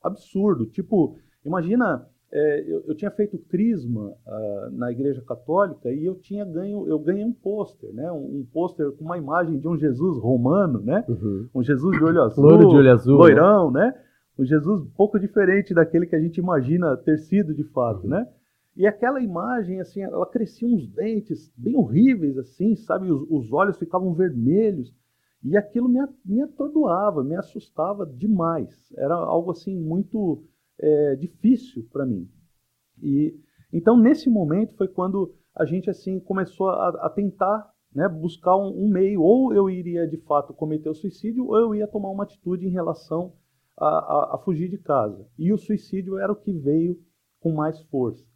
absurdo. 0.00 0.64
Tipo, 0.66 1.16
imagina, 1.44 2.08
é, 2.30 2.72
eu, 2.72 2.84
eu, 2.86 2.94
tinha 2.94 3.10
feito 3.10 3.36
crisma 3.36 4.14
uh, 4.24 4.70
na 4.70 4.92
igreja 4.92 5.20
católica 5.22 5.90
e 5.90 6.04
eu 6.04 6.14
tinha 6.14 6.44
ganho, 6.44 6.86
eu 6.86 7.00
ganhei 7.00 7.24
um 7.24 7.32
pôster, 7.32 7.92
né? 7.92 8.12
Um, 8.12 8.40
um 8.40 8.46
pôster 8.52 8.92
com 8.92 9.04
uma 9.04 9.18
imagem 9.18 9.58
de 9.58 9.66
um 9.66 9.76
Jesus 9.76 10.22
romano, 10.22 10.78
né? 10.78 11.04
Uhum. 11.08 11.48
Um 11.52 11.64
Jesus 11.64 11.98
de 11.98 12.04
olho 12.04 12.22
azul, 12.22 12.44
Loiro 12.44 12.68
de 12.68 12.76
olho 12.76 12.92
azul, 12.92 13.14
né? 13.14 13.18
loirão, 13.18 13.70
né? 13.72 13.92
Um 14.38 14.44
Jesus 14.44 14.82
um 14.82 14.90
pouco 14.90 15.18
diferente 15.18 15.74
daquele 15.74 16.06
que 16.06 16.14
a 16.14 16.20
gente 16.20 16.38
imagina 16.38 16.96
ter 16.96 17.18
sido 17.18 17.52
de 17.52 17.64
fato, 17.64 18.04
uhum. 18.04 18.10
né? 18.10 18.28
E 18.76 18.86
aquela 18.86 19.20
imagem, 19.20 19.80
assim, 19.80 20.02
ela 20.02 20.24
crescia 20.24 20.68
uns 20.68 20.86
dentes 20.86 21.52
bem 21.56 21.76
horríveis, 21.76 22.38
assim, 22.38 22.76
sabe? 22.76 23.10
Os, 23.10 23.26
os 23.28 23.52
olhos 23.52 23.76
ficavam 23.76 24.14
vermelhos. 24.14 24.94
E 25.42 25.56
aquilo 25.56 25.88
me, 25.88 26.00
me 26.24 26.42
atordoava, 26.42 27.24
me 27.24 27.34
assustava 27.34 28.06
demais. 28.06 28.92
Era 28.96 29.14
algo 29.14 29.50
assim 29.50 29.76
muito 29.76 30.44
é, 30.78 31.16
difícil 31.16 31.86
para 31.92 32.06
mim. 32.06 32.28
E 33.02 33.34
então 33.72 33.96
nesse 33.96 34.30
momento 34.30 34.74
foi 34.76 34.88
quando 34.88 35.34
a 35.54 35.64
gente 35.64 35.90
assim 35.90 36.18
começou 36.20 36.68
a, 36.70 36.88
a 37.06 37.10
tentar 37.10 37.70
né, 37.94 38.08
buscar 38.08 38.56
um, 38.56 38.84
um, 38.84 38.88
meio, 38.88 39.22
ou 39.22 39.52
eu 39.52 39.68
iria 39.68 40.06
de 40.06 40.16
fato 40.18 40.54
cometer 40.54 40.88
o 40.88 40.94
suicídio, 40.94 41.46
ou 41.46 41.56
eu 41.56 41.74
ia 41.74 41.86
tomar 41.86 42.10
uma 42.10 42.24
atitude 42.24 42.66
em 42.66 42.70
relação 42.70 43.32
a, 43.78 43.86
a, 43.86 44.34
a 44.34 44.38
fugir 44.38 44.68
de 44.68 44.78
casa. 44.78 45.26
E 45.38 45.52
o 45.52 45.58
suicídio 45.58 46.18
era 46.18 46.32
o 46.32 46.36
que 46.36 46.52
veio 46.52 46.98
com 47.40 47.52
mais 47.52 47.80
força. 47.84 48.26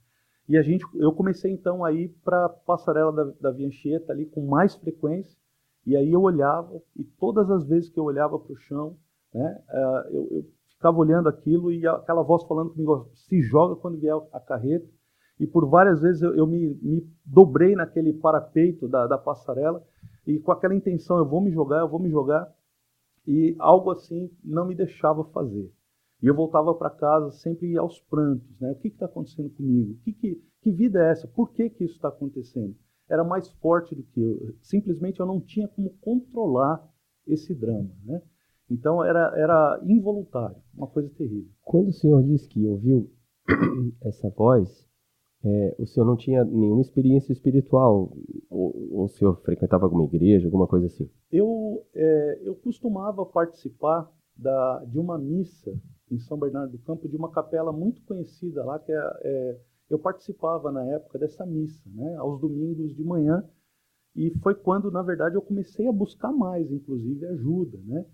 E 0.48 0.56
a 0.56 0.62
gente, 0.62 0.84
eu 0.94 1.12
comecei 1.12 1.52
então 1.52 1.84
a 1.84 1.92
ir 1.92 2.08
para 2.24 2.46
a 2.46 2.48
passarela 2.48 3.12
da, 3.12 3.24
da 3.40 3.50
Via 3.50 3.70
ali 4.08 4.26
com 4.26 4.46
mais 4.46 4.74
frequência, 4.74 5.36
e 5.86 5.96
aí 5.96 6.12
eu 6.12 6.20
olhava, 6.20 6.80
e 6.96 7.04
todas 7.04 7.50
as 7.50 7.64
vezes 7.66 7.88
que 7.88 7.98
eu 7.98 8.04
olhava 8.04 8.38
para 8.38 8.52
o 8.52 8.56
chão, 8.56 8.96
né, 9.34 9.62
uh, 9.68 10.14
eu, 10.14 10.28
eu, 10.30 10.44
ficava 10.68 10.98
olhando 10.98 11.28
aquilo 11.28 11.72
e 11.72 11.86
aquela 11.86 12.22
voz 12.22 12.42
falando 12.44 12.70
comigo, 12.70 13.08
se 13.14 13.40
joga 13.40 13.76
quando 13.76 13.98
vier 13.98 14.14
a 14.32 14.40
carreta. 14.40 14.86
e 15.38 15.46
por 15.46 15.68
várias 15.68 16.00
vezes 16.00 16.22
eu, 16.22 16.34
eu 16.34 16.46
me, 16.46 16.74
me, 16.82 17.08
dobrei 17.24 17.74
naquele 17.74 18.12
parapeito 18.12 18.88
da, 18.88 19.06
da 19.06 19.16
passarela 19.16 19.82
e 20.26 20.38
com 20.38 20.52
aquela 20.52 20.74
intenção, 20.74 21.18
eu 21.18 21.24
vou 21.24 21.40
me 21.40 21.52
jogar, 21.52 21.80
eu 21.80 21.88
vou 21.88 22.00
me 22.00 22.10
jogar, 22.10 22.52
e 23.26 23.54
algo 23.58 23.90
assim 23.90 24.30
não 24.42 24.66
me 24.66 24.74
deixava 24.74 25.24
fazer. 25.24 25.70
E 26.22 26.26
eu 26.26 26.34
voltava 26.34 26.72
para 26.74 26.90
casa 26.90 27.30
sempre 27.32 27.76
aos 27.76 28.00
prantos, 28.00 28.48
né? 28.60 28.70
O 28.70 28.76
que 28.76 28.88
está 28.88 29.06
acontecendo 29.06 29.50
comigo? 29.50 29.98
Que, 30.04 30.12
que, 30.12 30.42
que, 30.60 30.70
vida 30.70 31.00
é 31.00 31.10
essa? 31.10 31.26
Por 31.26 31.52
que, 31.52 31.68
que 31.68 31.84
isso 31.84 31.94
está 31.94 32.08
acontecendo? 32.08 32.76
Era 33.10 33.24
mais 33.24 33.48
forte 33.54 33.94
do 33.94 34.04
que 34.04 34.20
eu. 34.20 34.54
Simplesmente 34.60 35.18
eu 35.18 35.26
não 35.26 35.40
tinha 35.40 35.66
como 35.66 35.90
controlar 36.00 36.88
esse 37.26 37.52
drama, 37.54 37.90
né? 38.04 38.22
Então 38.70 39.04
era, 39.04 39.32
era 39.36 39.80
involuntário, 39.84 40.56
uma 40.74 40.86
coisa 40.86 41.10
terrível. 41.10 41.50
Quando 41.62 41.88
o 41.88 41.92
senhor 41.92 42.22
disse 42.22 42.48
que 42.48 42.64
ouviu 42.66 43.10
essa 44.02 44.30
voz, 44.30 44.88
é, 45.44 45.74
o 45.78 45.86
senhor 45.86 46.06
não 46.06 46.16
tinha 46.16 46.44
nenhuma 46.44 46.80
experiência 46.80 47.32
espiritual? 47.32 48.16
Ou, 48.48 48.88
ou, 48.92 49.04
o 49.04 49.08
senhor 49.08 49.36
frequentava 49.42 49.84
alguma 49.84 50.04
igreja, 50.04 50.46
alguma 50.46 50.66
coisa 50.66 50.86
assim? 50.86 51.10
Eu, 51.30 51.84
é, 51.94 52.40
eu 52.42 52.54
costumava 52.54 53.26
participar 53.26 54.10
da, 54.36 54.84
de 54.84 54.98
uma 54.98 55.18
missa 55.18 55.72
em 56.10 56.18
São 56.18 56.38
Bernardo 56.38 56.72
do 56.72 56.78
Campo, 56.78 57.08
de 57.08 57.16
uma 57.16 57.30
capela 57.30 57.72
muito 57.72 58.02
conhecida 58.04 58.64
lá, 58.64 58.78
que 58.78 58.92
é, 58.92 59.20
é, 59.22 59.60
eu 59.90 59.98
participava 59.98 60.70
na 60.70 60.84
época 60.84 61.18
dessa 61.18 61.44
missa, 61.44 61.82
né, 61.86 62.16
aos 62.16 62.40
domingos 62.40 62.94
de 62.94 63.02
manhã, 63.02 63.44
e 64.14 64.30
foi 64.40 64.54
quando, 64.54 64.90
na 64.90 65.02
verdade, 65.02 65.36
eu 65.36 65.42
comecei 65.42 65.88
a 65.88 65.92
buscar 65.92 66.30
mais, 66.30 66.70
inclusive, 66.70 67.24
ajuda. 67.26 67.78
Né? 67.84 68.04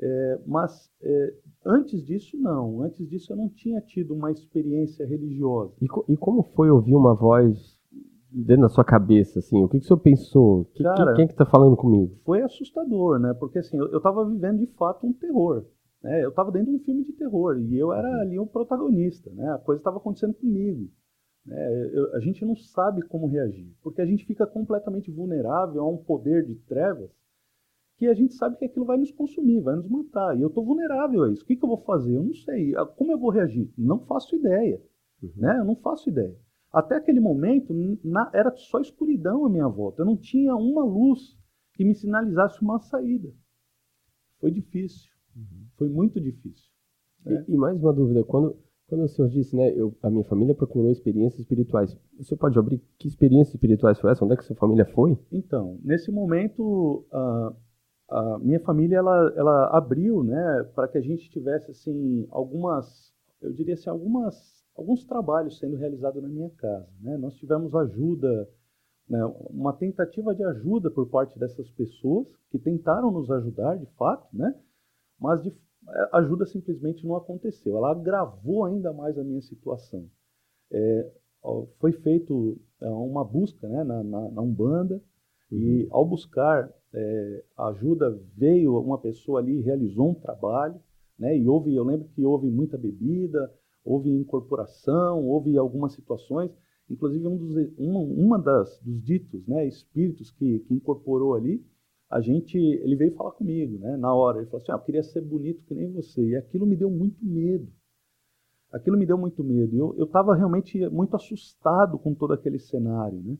É, 0.00 0.40
mas 0.46 0.90
é, 1.02 1.34
antes 1.64 2.04
disso, 2.04 2.36
não. 2.36 2.82
Antes 2.82 3.08
disso, 3.08 3.32
eu 3.32 3.36
não 3.36 3.48
tinha 3.48 3.80
tido 3.80 4.14
uma 4.14 4.30
experiência 4.30 5.06
religiosa. 5.06 5.74
E, 5.80 6.12
e 6.12 6.16
como 6.16 6.42
foi 6.54 6.70
ouvir 6.70 6.94
uma 6.94 7.14
voz 7.14 7.78
dentro 8.30 8.62
da 8.62 8.68
sua 8.68 8.84
cabeça, 8.84 9.38
assim? 9.38 9.62
O 9.62 9.68
que, 9.68 9.78
que 9.78 9.84
o 9.84 9.86
senhor 9.86 10.00
pensou? 10.00 10.64
Que, 10.74 10.82
Cara, 10.82 11.06
quem, 11.06 11.14
quem 11.14 11.24
é 11.24 11.28
que 11.28 11.34
está 11.34 11.46
falando 11.46 11.76
comigo? 11.76 12.16
Foi 12.24 12.42
assustador, 12.42 13.18
né? 13.20 13.32
Porque, 13.34 13.60
assim, 13.60 13.78
eu 13.78 13.96
estava 13.96 14.24
vivendo, 14.28 14.58
de 14.58 14.66
fato, 14.74 15.06
um 15.06 15.12
terror. 15.12 15.64
Né? 16.02 16.24
Eu 16.24 16.30
estava 16.30 16.50
dentro 16.50 16.70
de 16.70 16.76
um 16.76 16.84
filme 16.84 17.04
de 17.04 17.12
terror 17.12 17.58
e 17.58 17.78
eu 17.78 17.92
era 17.92 18.20
ali 18.20 18.38
o 18.38 18.46
protagonista. 18.46 19.30
Né? 19.32 19.48
A 19.52 19.58
coisa 19.58 19.80
estava 19.80 19.96
acontecendo 19.96 20.34
comigo. 20.34 20.90
Né? 21.46 21.90
Eu, 21.92 22.14
a 22.14 22.20
gente 22.20 22.44
não 22.44 22.56
sabe 22.56 23.02
como 23.02 23.26
reagir, 23.26 23.72
porque 23.82 24.02
a 24.02 24.06
gente 24.06 24.26
fica 24.26 24.46
completamente 24.46 25.10
vulnerável 25.10 25.82
a 25.82 25.88
um 25.88 25.96
poder 25.96 26.44
de 26.44 26.56
trevas 26.56 27.10
que 27.96 28.06
a 28.06 28.14
gente 28.14 28.34
sabe 28.34 28.56
que 28.56 28.64
aquilo 28.64 28.84
vai 28.84 28.96
nos 28.96 29.10
consumir, 29.10 29.60
vai 29.60 29.76
nos 29.76 29.88
matar. 29.88 30.36
E 30.36 30.42
eu 30.42 30.48
estou 30.48 30.64
vulnerável 30.64 31.22
a 31.22 31.30
isso. 31.30 31.42
O 31.42 31.46
que, 31.46 31.56
que, 31.56 31.64
eu 31.64 31.68
vou 31.68 31.78
fazer? 31.78 32.16
Eu 32.16 32.24
não 32.24 32.34
sei. 32.34 32.74
Ah, 32.76 32.84
como 32.84 33.12
eu 33.12 33.18
vou 33.18 33.30
reagir? 33.30 33.72
Não 33.78 34.00
faço 34.00 34.34
ideia. 34.34 34.82
Uhum. 35.22 35.32
Né? 35.36 35.58
Eu 35.58 35.64
não 35.64 35.76
faço 35.76 36.08
ideia. 36.08 36.36
Até 36.72 36.96
aquele 36.96 37.20
momento, 37.20 37.72
na, 38.02 38.30
era 38.34 38.52
só 38.56 38.80
escuridão 38.80 39.46
à 39.46 39.48
minha 39.48 39.68
volta. 39.68 40.02
Eu 40.02 40.06
não 40.06 40.16
tinha 40.16 40.56
uma 40.56 40.84
luz 40.84 41.38
que 41.74 41.84
me 41.84 41.94
sinalizasse 41.94 42.60
uma 42.60 42.80
saída. 42.80 43.32
Foi 44.40 44.50
difícil. 44.50 45.10
Uhum. 45.36 45.66
Foi 45.76 45.88
muito 45.88 46.20
difícil. 46.20 46.68
Né? 47.24 47.44
E, 47.46 47.52
e, 47.52 47.56
mais 47.56 47.80
uma 47.80 47.92
dúvida, 47.92 48.24
quando, 48.24 48.56
quando 48.88 49.04
o 49.04 49.08
senhor 49.08 49.28
disse, 49.28 49.54
né, 49.54 49.70
eu, 49.70 49.96
a 50.02 50.10
minha 50.10 50.24
família 50.24 50.54
procurou 50.54 50.90
experiências 50.90 51.40
espirituais, 51.40 51.96
o 52.18 52.24
senhor 52.24 52.38
pode 52.38 52.58
abrir 52.58 52.82
que 52.98 53.06
experiências 53.06 53.54
espirituais 53.54 54.00
foi 54.00 54.10
essa? 54.10 54.24
Onde 54.24 54.34
é 54.34 54.36
que 54.36 54.44
sua 54.44 54.56
família 54.56 54.84
foi? 54.84 55.16
Então, 55.30 55.78
nesse 55.82 56.10
momento, 56.10 57.06
a, 57.12 57.54
a 58.08 58.38
minha 58.38 58.60
família, 58.60 58.96
ela, 58.96 59.32
ela 59.36 59.76
abriu, 59.76 60.22
né, 60.22 60.70
para 60.74 60.88
que 60.88 60.98
a 60.98 61.00
gente 61.00 61.30
tivesse, 61.30 61.70
assim, 61.70 62.26
algumas, 62.30 63.12
eu 63.40 63.52
diria 63.52 63.74
assim, 63.74 63.88
algumas, 63.90 64.64
alguns 64.76 65.04
trabalhos 65.04 65.58
sendo 65.58 65.76
realizados 65.76 66.22
na 66.22 66.28
minha 66.28 66.50
casa, 66.50 66.88
né? 67.00 67.16
Nós 67.16 67.34
tivemos 67.36 67.74
ajuda, 67.74 68.48
né, 69.08 69.24
uma 69.50 69.72
tentativa 69.72 70.34
de 70.34 70.44
ajuda 70.44 70.90
por 70.90 71.08
parte 71.08 71.38
dessas 71.38 71.70
pessoas 71.70 72.26
que 72.50 72.58
tentaram 72.58 73.10
nos 73.10 73.30
ajudar, 73.30 73.76
de 73.76 73.86
fato, 73.96 74.28
né? 74.32 74.54
mas 75.18 75.42
de, 75.42 75.50
é, 75.88 76.08
ajuda 76.12 76.46
simplesmente 76.46 77.06
não 77.06 77.16
aconteceu. 77.16 77.76
Ela 77.76 77.92
agravou 77.92 78.64
ainda 78.64 78.92
mais 78.92 79.18
a 79.18 79.24
minha 79.24 79.40
situação. 79.42 80.08
É, 80.70 81.12
foi 81.78 81.92
feito 81.92 82.60
é, 82.80 82.88
uma 82.88 83.24
busca 83.24 83.68
né, 83.68 83.84
na, 83.84 84.02
na, 84.02 84.30
na 84.30 84.42
Umbanda. 84.42 85.02
E 85.50 85.86
ao 85.90 86.04
buscar 86.04 86.72
é, 86.92 87.44
ajuda, 87.58 88.18
veio 88.36 88.78
uma 88.78 88.98
pessoa 88.98 89.40
ali, 89.40 89.60
realizou 89.60 90.10
um 90.10 90.14
trabalho, 90.14 90.80
né, 91.18 91.36
e 91.36 91.48
houve, 91.48 91.74
eu 91.74 91.84
lembro 91.84 92.08
que 92.08 92.24
houve 92.24 92.50
muita 92.50 92.76
bebida, 92.76 93.52
houve 93.84 94.10
incorporação, 94.10 95.24
houve 95.26 95.56
algumas 95.56 95.92
situações, 95.92 96.50
inclusive 96.88 97.26
um 97.26 97.36
dos, 97.36 97.54
uma, 97.78 98.00
uma 98.00 98.38
das, 98.38 98.80
dos 98.80 99.02
ditos 99.02 99.46
né, 99.46 99.66
espíritos 99.66 100.30
que, 100.30 100.60
que 100.60 100.74
incorporou 100.74 101.34
ali, 101.34 101.64
a 102.10 102.20
gente, 102.20 102.56
ele 102.56 102.94
veio 102.94 103.14
falar 103.16 103.32
comigo, 103.32 103.78
né, 103.78 103.96
na 103.96 104.14
hora. 104.14 104.38
Ele 104.38 104.46
falou 104.46 104.62
assim: 104.62 104.70
ah, 104.70 104.76
eu 104.76 104.84
queria 104.84 105.02
ser 105.02 105.20
bonito 105.20 105.64
que 105.64 105.74
nem 105.74 105.90
você. 105.90 106.22
E 106.22 106.36
aquilo 106.36 106.64
me 106.64 106.76
deu 106.76 106.88
muito 106.88 107.24
medo. 107.24 107.66
Aquilo 108.72 108.96
me 108.96 109.04
deu 109.04 109.18
muito 109.18 109.42
medo. 109.42 109.94
Eu 109.96 110.04
estava 110.04 110.34
realmente 110.34 110.88
muito 110.90 111.16
assustado 111.16 111.98
com 111.98 112.14
todo 112.14 112.32
aquele 112.32 112.58
cenário, 112.58 113.20
né? 113.20 113.36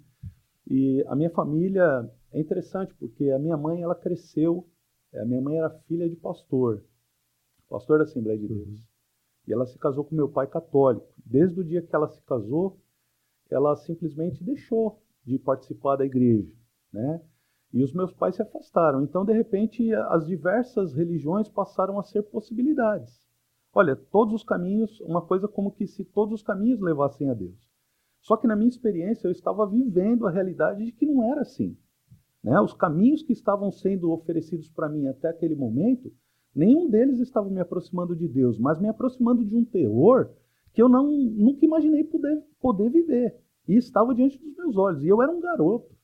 E 0.66 1.04
a 1.06 1.14
minha 1.14 1.30
família 1.30 2.10
é 2.32 2.40
interessante 2.40 2.94
porque 2.94 3.30
a 3.30 3.38
minha 3.38 3.56
mãe 3.56 3.82
ela 3.82 3.94
cresceu. 3.94 4.66
A 5.14 5.24
minha 5.24 5.40
mãe 5.40 5.58
era 5.58 5.70
filha 5.70 6.08
de 6.08 6.16
pastor, 6.16 6.82
pastor 7.68 7.98
da 7.98 8.04
Assembleia 8.04 8.38
de 8.38 8.48
Deus. 8.48 8.68
Uhum. 8.68 8.84
E 9.46 9.52
ela 9.52 9.66
se 9.66 9.78
casou 9.78 10.04
com 10.04 10.14
meu 10.14 10.28
pai 10.28 10.46
católico. 10.46 11.06
Desde 11.24 11.60
o 11.60 11.64
dia 11.64 11.82
que 11.82 11.94
ela 11.94 12.08
se 12.08 12.20
casou, 12.22 12.78
ela 13.50 13.76
simplesmente 13.76 14.42
deixou 14.42 15.02
de 15.24 15.38
participar 15.38 15.96
da 15.96 16.04
igreja, 16.04 16.52
né? 16.92 17.20
E 17.72 17.82
os 17.82 17.92
meus 17.92 18.12
pais 18.12 18.36
se 18.36 18.42
afastaram. 18.42 19.02
Então, 19.02 19.24
de 19.24 19.32
repente, 19.32 19.92
as 19.92 20.26
diversas 20.26 20.92
religiões 20.92 21.48
passaram 21.48 21.98
a 21.98 22.02
ser 22.02 22.22
possibilidades. 22.22 23.24
Olha, 23.72 23.96
todos 23.96 24.32
os 24.32 24.44
caminhos, 24.44 25.00
uma 25.00 25.20
coisa 25.20 25.48
como 25.48 25.72
que 25.72 25.86
se 25.86 26.04
todos 26.04 26.34
os 26.34 26.42
caminhos 26.42 26.80
levassem 26.80 27.28
a 27.28 27.34
Deus. 27.34 27.73
Só 28.24 28.38
que 28.38 28.46
na 28.46 28.56
minha 28.56 28.70
experiência 28.70 29.28
eu 29.28 29.32
estava 29.32 29.66
vivendo 29.66 30.26
a 30.26 30.30
realidade 30.30 30.82
de 30.82 30.92
que 30.92 31.04
não 31.04 31.22
era 31.30 31.42
assim. 31.42 31.76
Né? 32.42 32.58
Os 32.58 32.72
caminhos 32.72 33.22
que 33.22 33.34
estavam 33.34 33.70
sendo 33.70 34.10
oferecidos 34.10 34.68
para 34.70 34.88
mim 34.88 35.06
até 35.06 35.28
aquele 35.28 35.54
momento, 35.54 36.10
nenhum 36.54 36.88
deles 36.88 37.20
estava 37.20 37.50
me 37.50 37.60
aproximando 37.60 38.16
de 38.16 38.26
Deus, 38.26 38.58
mas 38.58 38.80
me 38.80 38.88
aproximando 38.88 39.44
de 39.44 39.54
um 39.54 39.62
terror 39.62 40.30
que 40.72 40.80
eu 40.80 40.88
não, 40.88 41.06
nunca 41.06 41.66
imaginei 41.66 42.02
poder, 42.02 42.42
poder 42.58 42.88
viver. 42.88 43.36
E 43.68 43.76
estava 43.76 44.14
diante 44.14 44.38
dos 44.38 44.56
meus 44.56 44.76
olhos. 44.76 45.04
E 45.04 45.08
eu 45.08 45.22
era 45.22 45.30
um 45.30 45.40
garoto. 45.40 45.94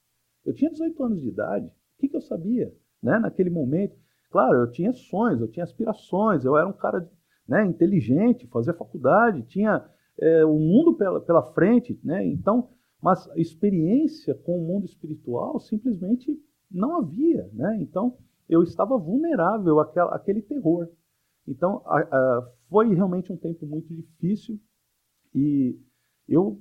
Eu 0.44 0.52
tinha 0.52 0.70
18 0.70 1.02
anos 1.02 1.20
de 1.22 1.28
idade. 1.28 1.68
O 1.68 2.00
que, 2.00 2.08
que 2.08 2.16
eu 2.16 2.20
sabia 2.20 2.70
né, 3.02 3.18
naquele 3.18 3.48
momento? 3.48 3.96
Claro, 4.30 4.58
eu 4.58 4.70
tinha 4.70 4.92
sonhos, 4.92 5.40
eu 5.40 5.48
tinha 5.48 5.64
aspirações, 5.64 6.44
eu 6.44 6.56
era 6.56 6.68
um 6.68 6.72
cara 6.72 7.10
né, 7.48 7.64
inteligente, 7.64 8.46
fazia 8.46 8.74
faculdade, 8.74 9.42
tinha 9.42 9.84
é, 10.20 10.44
o 10.44 10.58
mundo 10.58 10.94
pela, 10.94 11.20
pela 11.20 11.42
frente. 11.52 11.98
Né? 12.04 12.26
Então, 12.26 12.70
mas 13.00 13.28
experiência 13.36 14.34
com 14.34 14.58
o 14.58 14.66
mundo 14.66 14.84
espiritual 14.84 15.58
simplesmente 15.58 16.38
não 16.70 16.96
havia. 16.96 17.48
Né? 17.52 17.78
Então, 17.80 18.16
eu 18.48 18.62
estava 18.62 18.96
vulnerável 18.98 19.80
àquela, 19.80 20.14
àquele 20.14 20.42
terror. 20.42 20.88
Então, 21.46 21.82
a, 21.86 21.98
a, 21.98 22.52
foi 22.68 22.94
realmente 22.94 23.32
um 23.32 23.36
tempo 23.36 23.66
muito 23.66 23.92
difícil 23.94 24.60
e 25.34 25.78
eu 26.28 26.60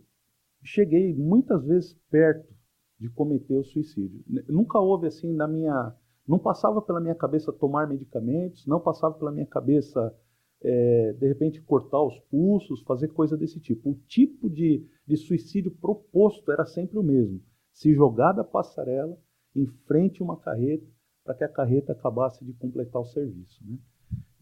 cheguei 0.63 1.13
muitas 1.13 1.65
vezes 1.65 1.93
perto 2.09 2.53
de 2.99 3.09
cometer 3.09 3.55
o 3.55 3.63
suicídio. 3.63 4.23
Nunca 4.47 4.79
houve 4.79 5.07
assim 5.07 5.33
na 5.33 5.47
minha. 5.47 5.95
Não 6.27 6.37
passava 6.37 6.81
pela 6.81 6.99
minha 6.99 7.15
cabeça 7.15 7.51
tomar 7.51 7.87
medicamentos, 7.87 8.67
não 8.67 8.79
passava 8.79 9.15
pela 9.15 9.31
minha 9.31 9.47
cabeça, 9.47 10.13
é, 10.61 11.13
de 11.13 11.27
repente, 11.27 11.61
cortar 11.61 12.01
os 12.01 12.19
pulsos, 12.29 12.81
fazer 12.83 13.09
coisa 13.09 13.37
desse 13.37 13.59
tipo. 13.59 13.91
O 13.91 13.95
tipo 14.07 14.49
de, 14.49 14.85
de 15.05 15.17
suicídio 15.17 15.71
proposto 15.71 16.51
era 16.51 16.65
sempre 16.65 16.97
o 16.97 17.03
mesmo: 17.03 17.41
se 17.71 17.93
jogar 17.93 18.33
da 18.33 18.43
passarela 18.43 19.17
em 19.55 19.65
frente 19.87 20.21
a 20.21 20.25
uma 20.25 20.37
carreta, 20.37 20.85
para 21.23 21.35
que 21.35 21.43
a 21.43 21.49
carreta 21.49 21.93
acabasse 21.93 22.43
de 22.43 22.53
completar 22.53 23.01
o 23.01 23.05
serviço. 23.05 23.63
Né? 23.65 23.77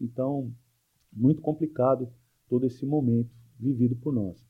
Então, 0.00 0.52
muito 1.12 1.40
complicado 1.40 2.12
todo 2.48 2.66
esse 2.66 2.84
momento 2.84 3.30
vivido 3.58 3.96
por 3.96 4.12
nós. 4.12 4.46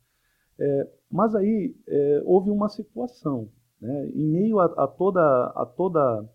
É, 0.58 0.90
mas 1.10 1.34
aí 1.34 1.76
é, 1.86 2.22
houve 2.24 2.50
uma 2.50 2.68
situação 2.68 3.50
né? 3.80 4.08
Em 4.08 4.26
meio 4.26 4.58
a, 4.58 4.66
a, 4.66 4.86
toda, 4.86 5.46
a 5.54 5.66
toda, 5.66 6.28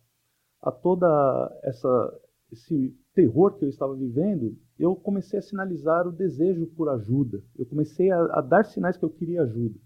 a 0.62 0.72
toda 0.72 1.60
essa, 1.64 2.20
esse 2.52 2.96
terror 3.14 3.58
que 3.58 3.66
eu 3.66 3.70
estava 3.70 3.96
vivendo, 3.96 4.58
eu 4.78 4.96
comecei 4.96 5.40
a 5.40 5.42
sinalizar 5.42 6.08
o 6.08 6.12
desejo 6.12 6.68
por 6.68 6.90
ajuda. 6.90 7.42
Eu 7.58 7.66
comecei 7.66 8.12
a, 8.12 8.38
a 8.38 8.42
dar 8.42 8.66
sinais 8.66 8.98
que 8.98 9.04
eu 9.06 9.10
queria 9.10 9.44
ajuda. 9.44 9.80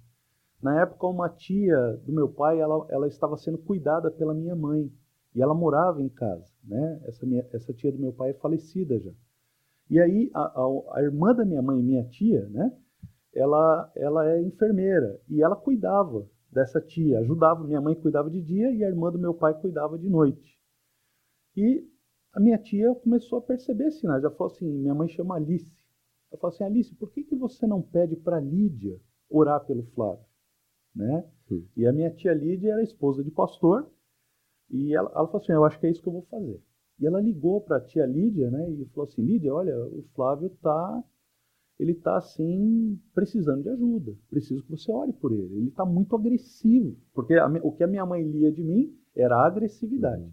Na 0.61 0.81
época, 0.81 1.07
uma 1.07 1.29
tia 1.29 2.01
do 2.05 2.11
meu 2.11 2.29
pai, 2.29 2.59
ela, 2.59 2.85
ela 2.89 3.07
estava 3.07 3.37
sendo 3.37 3.57
cuidada 3.57 4.09
pela 4.09 4.33
minha 4.33 4.55
mãe 4.55 4.91
e 5.35 5.41
ela 5.41 5.53
morava 5.53 6.01
em 6.01 6.09
casa, 6.09 6.51
né? 6.63 7.01
Essa 7.05 7.25
minha, 7.25 7.45
essa 7.51 7.73
tia 7.73 7.91
do 7.91 7.99
meu 7.99 8.11
pai 8.11 8.31
é 8.31 8.33
falecida 8.33 8.99
já. 8.99 9.11
E 9.89 9.99
aí 9.99 10.31
a, 10.33 10.41
a, 10.41 10.97
a 10.97 11.03
irmã 11.03 11.33
da 11.35 11.45
minha 11.45 11.61
mãe, 11.61 11.81
minha 11.83 12.03
tia, 12.05 12.47
né? 12.49 12.71
ela, 13.37 13.91
ela 13.95 14.29
é 14.29 14.41
enfermeira 14.41 15.19
e 15.29 15.41
ela 15.41 15.55
cuidava 15.55 16.27
dessa 16.51 16.81
tia, 16.81 17.19
ajudava. 17.19 17.63
Minha 17.63 17.81
mãe 17.81 17.93
cuidava 17.93 18.29
de 18.29 18.41
dia 18.41 18.71
e 18.71 18.83
a 18.83 18.87
irmã 18.87 19.11
do 19.11 19.19
meu 19.19 19.33
pai 19.33 19.53
cuidava 19.53 19.97
de 19.97 20.09
noite. 20.09 20.57
E 21.55 21.87
a 22.33 22.39
minha 22.39 22.57
tia 22.57 22.93
começou 22.95 23.39
a 23.39 23.41
perceber 23.41 23.91
sinais. 23.91 24.23
Ela 24.23 24.33
falou 24.33 24.53
assim: 24.53 24.67
minha 24.67 24.93
mãe 24.93 25.07
chama 25.07 25.35
Alice. 25.35 25.71
Ela 26.31 26.39
falou 26.39 26.53
assim: 26.53 26.63
Alice, 26.63 26.95
por 26.95 27.11
que, 27.11 27.23
que 27.23 27.35
você 27.35 27.65
não 27.65 27.81
pede 27.81 28.15
para 28.15 28.39
Lídia 28.39 28.99
orar 29.29 29.65
pelo 29.65 29.83
Flávio? 29.93 30.25
Né? 30.95 31.27
E 31.75 31.85
a 31.85 31.93
minha 31.93 32.11
tia 32.11 32.33
Lídia 32.33 32.73
era 32.73 32.83
esposa 32.83 33.23
de 33.23 33.31
pastor. 33.31 33.89
E 34.69 34.93
ela, 34.93 35.09
ela 35.15 35.27
falou 35.27 35.41
assim: 35.41 35.51
Eu 35.51 35.65
acho 35.65 35.79
que 35.79 35.87
é 35.87 35.91
isso 35.91 36.01
que 36.01 36.09
eu 36.09 36.13
vou 36.13 36.27
fazer. 36.29 36.61
E 36.99 37.05
ela 37.05 37.21
ligou 37.21 37.61
para 37.61 37.77
a 37.77 37.81
tia 37.81 38.05
Lídia 38.05 38.49
né, 38.49 38.69
e 38.71 38.85
falou 38.87 39.07
assim: 39.09 39.21
Lídia, 39.21 39.53
olha, 39.53 39.77
o 39.77 40.03
Flávio 40.13 40.47
está 40.47 41.03
ele 41.79 41.91
está 41.91 42.17
assim 42.17 42.99
precisando 43.13 43.63
de 43.63 43.69
ajuda. 43.69 44.15
Preciso 44.29 44.63
que 44.63 44.71
você 44.71 44.91
ore 44.91 45.13
por 45.13 45.31
ele. 45.31 45.57
Ele 45.57 45.67
está 45.69 45.85
muito 45.85 46.15
agressivo, 46.15 46.97
porque 47.13 47.35
a, 47.35 47.47
o 47.61 47.71
que 47.71 47.83
a 47.83 47.87
minha 47.87 48.05
mãe 48.05 48.23
lia 48.23 48.51
de 48.51 48.63
mim 48.63 48.97
era 49.15 49.45
agressividade. 49.45 50.23
Uhum. 50.23 50.31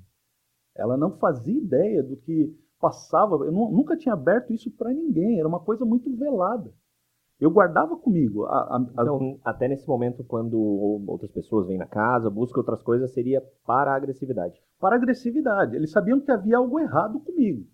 Ela 0.77 0.97
não 0.97 1.19
fazia 1.19 1.57
ideia 1.57 2.03
do 2.03 2.17
que 2.17 2.55
passava. 2.81 3.37
Eu 3.45 3.53
nunca 3.53 3.97
tinha 3.97 4.15
aberto 4.15 4.53
isso 4.53 4.71
para 4.71 4.93
ninguém. 4.93 5.39
Era 5.39 5.49
uma 5.49 5.61
coisa 5.61 5.85
muito 5.85 6.15
velada. 6.17 6.73
Eu 7.41 7.51
guardava 7.51 7.97
comigo. 7.97 8.45
A, 8.45 8.77
a, 8.77 8.87
então, 8.93 9.39
até 9.45 9.69
nesse 9.69 9.87
momento, 9.87 10.25
quando 10.25 10.59
outras 11.07 11.31
pessoas 11.31 11.67
vêm 11.67 11.79
na 11.79 11.87
casa, 11.87 12.31
buscam 12.31 12.61
outras 12.61 12.83
coisas, 12.83 13.13
seria 13.13 13.43
para 13.67 13.93
a 13.93 13.97
agressividade. 13.97 14.61
Para 14.79 14.97
a 14.97 14.99
agressividade. 14.99 15.77
Eles 15.77 15.91
sabiam 15.91 16.21
que 16.21 16.31
havia 16.31 16.57
algo 16.57 16.79
errado 16.79 17.21
comigo. 17.21 17.67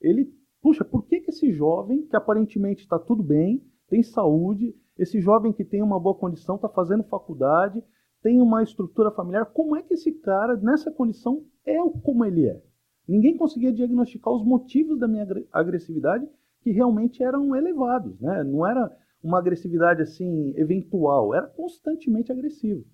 Ele 0.00 0.32
puxa, 0.66 0.84
por 0.84 1.06
que, 1.06 1.20
que 1.20 1.30
esse 1.30 1.52
jovem, 1.52 2.06
que 2.06 2.16
aparentemente 2.16 2.82
está 2.82 2.98
tudo 2.98 3.22
bem, 3.22 3.64
tem 3.88 4.02
saúde, 4.02 4.74
esse 4.98 5.20
jovem 5.20 5.52
que 5.52 5.64
tem 5.64 5.80
uma 5.80 6.00
boa 6.00 6.16
condição, 6.16 6.56
está 6.56 6.68
fazendo 6.68 7.04
faculdade, 7.04 7.84
tem 8.22 8.40
uma 8.40 8.62
estrutura 8.62 9.10
familiar, 9.10 9.46
como 9.46 9.76
é 9.76 9.82
que 9.82 9.94
esse 9.94 10.12
cara, 10.12 10.56
nessa 10.56 10.90
condição, 10.90 11.44
é 11.64 11.76
como 12.02 12.24
ele 12.24 12.46
é? 12.46 12.62
Ninguém 13.06 13.36
conseguia 13.36 13.72
diagnosticar 13.72 14.32
os 14.32 14.44
motivos 14.44 14.98
da 14.98 15.06
minha 15.06 15.26
agressividade, 15.52 16.28
que 16.60 16.72
realmente 16.72 17.22
eram 17.22 17.54
elevados, 17.54 18.20
né? 18.20 18.42
não 18.42 18.66
era 18.66 18.90
uma 19.22 19.38
agressividade 19.38 20.02
assim 20.02 20.52
eventual, 20.56 21.34
era 21.34 21.46
constantemente 21.46 22.32
agressivo. 22.32 22.84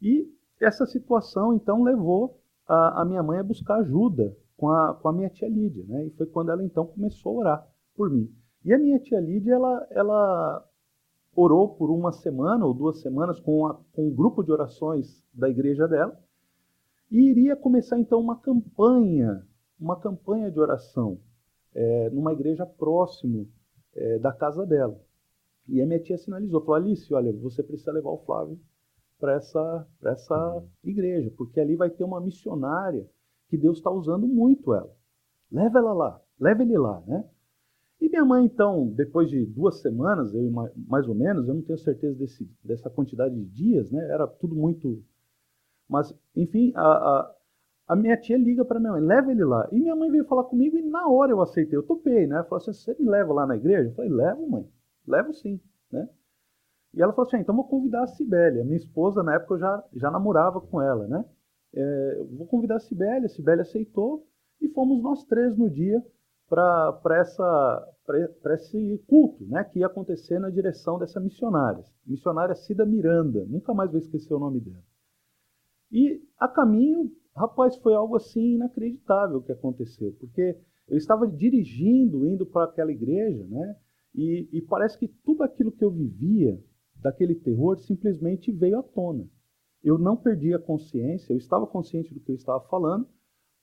E 0.00 0.30
essa 0.60 0.86
situação 0.86 1.54
então 1.54 1.82
levou 1.82 2.40
a, 2.66 3.02
a 3.02 3.04
minha 3.04 3.22
mãe 3.22 3.38
a 3.38 3.44
buscar 3.44 3.76
ajuda 3.76 4.36
com 4.56 4.70
a, 4.70 4.94
com 4.94 5.08
a 5.08 5.12
minha 5.12 5.30
tia 5.30 5.48
Lídia, 5.48 5.84
né? 5.86 6.06
E 6.06 6.10
foi 6.10 6.26
quando 6.26 6.50
ela 6.50 6.62
então 6.64 6.86
começou 6.86 7.36
a 7.36 7.40
orar 7.40 7.68
por 7.94 8.10
mim. 8.10 8.30
E 8.64 8.74
a 8.74 8.78
minha 8.78 8.98
tia 8.98 9.20
Lídia, 9.20 9.54
ela, 9.54 9.86
ela 9.90 10.67
orou 11.38 11.68
por 11.68 11.88
uma 11.88 12.10
semana 12.10 12.66
ou 12.66 12.74
duas 12.74 13.00
semanas 13.00 13.38
com, 13.38 13.66
a, 13.66 13.74
com 13.92 14.08
um 14.08 14.14
grupo 14.14 14.42
de 14.42 14.50
orações 14.50 15.22
da 15.32 15.48
igreja 15.48 15.86
dela 15.86 16.18
e 17.10 17.30
iria 17.30 17.54
começar 17.54 17.96
então 17.98 18.20
uma 18.20 18.36
campanha, 18.40 19.46
uma 19.78 19.98
campanha 19.98 20.50
de 20.50 20.58
oração 20.58 21.20
é, 21.72 22.10
numa 22.10 22.32
igreja 22.32 22.66
próximo 22.66 23.48
é, 23.94 24.18
da 24.18 24.32
casa 24.32 24.66
dela. 24.66 25.00
E 25.68 25.80
a 25.80 25.86
minha 25.86 26.00
tia 26.00 26.18
sinalizou, 26.18 26.60
falou, 26.60 26.74
Alice, 26.74 27.12
olha, 27.14 27.32
você 27.32 27.62
precisa 27.62 27.92
levar 27.92 28.10
o 28.10 28.24
Flávio 28.24 28.58
para 29.20 29.34
essa, 29.34 29.86
essa 30.02 30.64
igreja, 30.82 31.32
porque 31.36 31.60
ali 31.60 31.76
vai 31.76 31.90
ter 31.90 32.02
uma 32.02 32.20
missionária 32.20 33.08
que 33.48 33.56
Deus 33.56 33.78
está 33.78 33.90
usando 33.90 34.26
muito 34.26 34.74
ela. 34.74 34.92
Leva 35.52 35.78
ela 35.78 35.92
lá, 35.92 36.20
leva 36.40 36.62
ele 36.62 36.76
lá, 36.76 37.00
né? 37.06 37.24
E 38.00 38.08
minha 38.08 38.24
mãe, 38.24 38.44
então, 38.44 38.88
depois 38.88 39.28
de 39.28 39.44
duas 39.44 39.80
semanas, 39.80 40.32
eu, 40.34 40.50
mais 40.86 41.08
ou 41.08 41.14
menos, 41.14 41.48
eu 41.48 41.54
não 41.54 41.62
tenho 41.62 41.78
certeza 41.78 42.16
desse, 42.16 42.48
dessa 42.62 42.88
quantidade 42.88 43.34
de 43.34 43.44
dias, 43.46 43.90
né? 43.90 44.02
Era 44.10 44.26
tudo 44.26 44.54
muito. 44.54 45.02
Mas, 45.88 46.14
enfim, 46.36 46.72
a, 46.76 46.82
a, 46.82 47.34
a 47.88 47.96
minha 47.96 48.16
tia 48.16 48.38
liga 48.38 48.64
para 48.64 48.78
minha 48.78 48.92
mãe, 48.92 49.02
leva 49.02 49.30
ele 49.32 49.44
lá. 49.44 49.68
E 49.72 49.80
minha 49.80 49.96
mãe 49.96 50.10
veio 50.10 50.24
falar 50.26 50.44
comigo 50.44 50.76
e 50.76 50.82
na 50.82 51.08
hora 51.08 51.32
eu 51.32 51.40
aceitei, 51.40 51.76
eu 51.76 51.82
topei, 51.82 52.26
né? 52.26 52.36
Ela 52.36 52.44
falou 52.44 52.58
assim: 52.58 52.72
você 52.72 52.94
me 52.98 53.08
leva 53.08 53.32
lá 53.32 53.46
na 53.46 53.56
igreja? 53.56 53.90
Eu 53.90 53.94
falei: 53.94 54.10
levo, 54.10 54.48
mãe, 54.48 54.68
levo 55.06 55.34
sim, 55.34 55.60
né? 55.90 56.08
E 56.94 57.02
ela 57.02 57.12
falou 57.12 57.26
assim: 57.26 57.36
ah, 57.38 57.40
então 57.40 57.56
vou 57.56 57.64
convidar 57.64 58.02
a 58.04 58.06
Cibele. 58.06 58.60
A 58.60 58.64
minha 58.64 58.76
esposa, 58.76 59.22
na 59.22 59.34
época, 59.34 59.54
eu 59.54 59.58
já, 59.58 59.84
já 59.94 60.10
namorava 60.10 60.60
com 60.60 60.80
ela, 60.80 61.06
né? 61.08 61.24
é, 61.74 62.24
vou 62.32 62.46
convidar 62.46 62.76
a 62.76 62.80
Sibeli, 62.80 63.26
a 63.26 63.28
Sibeli 63.28 63.60
aceitou, 63.60 64.26
e 64.60 64.68
fomos 64.68 65.02
nós 65.02 65.24
três 65.24 65.56
no 65.56 65.70
dia 65.70 66.04
para 66.48 67.22
esse 68.54 68.98
culto 69.06 69.44
né, 69.46 69.64
que 69.64 69.80
ia 69.80 69.86
acontecer 69.86 70.38
na 70.38 70.50
direção 70.50 70.98
dessa 70.98 71.20
missionária, 71.20 71.84
missionária 72.06 72.54
Cida 72.54 72.86
Miranda, 72.86 73.44
nunca 73.46 73.74
mais 73.74 73.90
vou 73.90 73.98
esquecer 73.98 74.32
o 74.32 74.38
nome 74.38 74.60
dela. 74.60 74.82
E 75.92 76.22
a 76.38 76.48
caminho, 76.48 77.10
rapaz, 77.34 77.76
foi 77.76 77.94
algo 77.94 78.16
assim 78.16 78.54
inacreditável 78.54 79.42
que 79.42 79.52
aconteceu, 79.52 80.14
porque 80.18 80.58
eu 80.88 80.96
estava 80.96 81.26
dirigindo, 81.26 82.26
indo 82.26 82.46
para 82.46 82.64
aquela 82.64 82.90
igreja, 82.90 83.46
né, 83.46 83.76
e, 84.14 84.48
e 84.52 84.62
parece 84.62 84.98
que 84.98 85.08
tudo 85.08 85.42
aquilo 85.42 85.72
que 85.72 85.84
eu 85.84 85.90
vivia, 85.90 86.58
daquele 86.96 87.34
terror, 87.34 87.78
simplesmente 87.78 88.50
veio 88.50 88.78
à 88.78 88.82
tona 88.82 89.28
eu 89.82 89.98
não 89.98 90.16
perdi 90.16 90.52
a 90.54 90.58
consciência, 90.58 91.32
eu 91.32 91.36
estava 91.36 91.66
consciente 91.66 92.12
do 92.12 92.20
que 92.20 92.30
eu 92.30 92.36
estava 92.36 92.60
falando, 92.68 93.08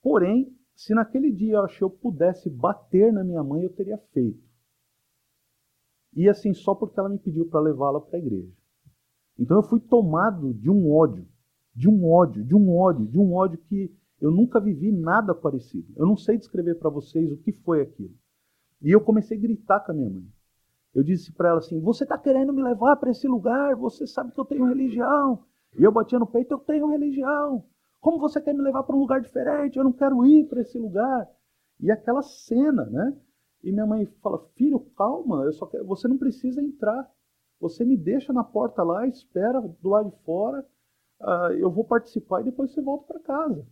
porém, 0.01 0.55
se 0.75 0.93
naquele 0.93 1.31
dia 1.31 1.55
eu 1.57 1.67
eu 1.81 1.89
pudesse 1.89 2.49
bater 2.49 3.11
na 3.13 3.23
minha 3.23 3.43
mãe, 3.43 3.63
eu 3.63 3.73
teria 3.73 3.97
feito. 4.13 4.43
E 6.13 6.29
assim, 6.29 6.53
só 6.53 6.75
porque 6.75 6.99
ela 6.99 7.09
me 7.09 7.17
pediu 7.17 7.45
para 7.47 7.59
levá-la 7.59 7.99
para 7.99 8.17
a 8.17 8.19
igreja. 8.19 8.51
Então 9.37 9.57
eu 9.57 9.63
fui 9.63 9.79
tomado 9.79 10.53
de 10.53 10.69
um 10.69 10.91
ódio, 10.91 11.27
de 11.73 11.89
um 11.89 12.09
ódio, 12.09 12.43
de 12.43 12.55
um 12.55 12.73
ódio, 12.73 13.05
de 13.05 13.19
um 13.19 13.33
ódio 13.33 13.57
que 13.57 13.93
eu 14.21 14.31
nunca 14.31 14.59
vivi 14.59 14.91
nada 14.91 15.35
parecido. 15.35 15.91
Eu 15.95 16.05
não 16.05 16.15
sei 16.15 16.37
descrever 16.37 16.75
para 16.75 16.89
vocês 16.89 17.31
o 17.31 17.37
que 17.37 17.51
foi 17.51 17.81
aquilo. 17.81 18.13
E 18.81 18.91
eu 18.91 19.01
comecei 19.01 19.37
a 19.37 19.41
gritar 19.41 19.81
com 19.81 19.91
a 19.91 19.95
minha 19.95 20.09
mãe. 20.09 20.25
Eu 20.93 21.03
disse 21.03 21.33
para 21.33 21.49
ela 21.49 21.59
assim: 21.59 21.79
Você 21.81 22.03
está 22.03 22.17
querendo 22.17 22.53
me 22.53 22.63
levar 22.63 22.95
para 22.95 23.11
esse 23.11 23.27
lugar? 23.27 23.75
Você 23.75 24.07
sabe 24.07 24.31
que 24.31 24.39
eu 24.39 24.45
tenho 24.45 24.65
religião. 24.65 25.43
E 25.77 25.83
eu 25.83 25.91
batia 25.91 26.17
no 26.17 26.27
peito, 26.27 26.53
eu 26.53 26.59
tenho 26.59 26.87
religião. 26.87 27.65
Como 28.05 28.19
você 28.19 28.39
quer 28.39 28.53
me 28.53 28.61
levar 28.61 28.83
para 28.83 28.95
um 28.95 28.99
lugar 28.99 29.19
diferente? 29.19 29.77
Eu 29.77 29.83
não 29.83 29.91
quero 29.91 30.23
ir 30.27 30.47
para 30.47 30.61
esse 30.61 30.77
lugar. 30.77 31.27
E 31.79 31.89
aquela 31.89 32.21
cena, 32.21 32.85
né? 32.85 33.17
E 33.63 33.71
minha 33.71 33.87
mãe 33.87 34.05
fala: 34.21 34.37
Filho, 34.55 34.79
calma, 34.95 35.43
eu 35.43 35.51
só 35.51 35.65
quero... 35.65 35.83
você 35.87 36.07
não 36.07 36.15
precisa 36.15 36.61
entrar. 36.61 37.11
Você 37.59 37.83
me 37.83 37.97
deixa 37.97 38.31
na 38.31 38.43
porta 38.43 38.83
lá, 38.83 39.07
espera 39.07 39.59
do 39.59 39.89
lado 39.89 40.11
de 40.11 40.23
fora, 40.23 40.63
uh, 41.19 41.51
eu 41.53 41.71
vou 41.71 41.83
participar 41.83 42.41
e 42.41 42.43
depois 42.43 42.71
você 42.71 42.79
volta 42.79 43.11
para 43.11 43.19
casa. 43.21 43.65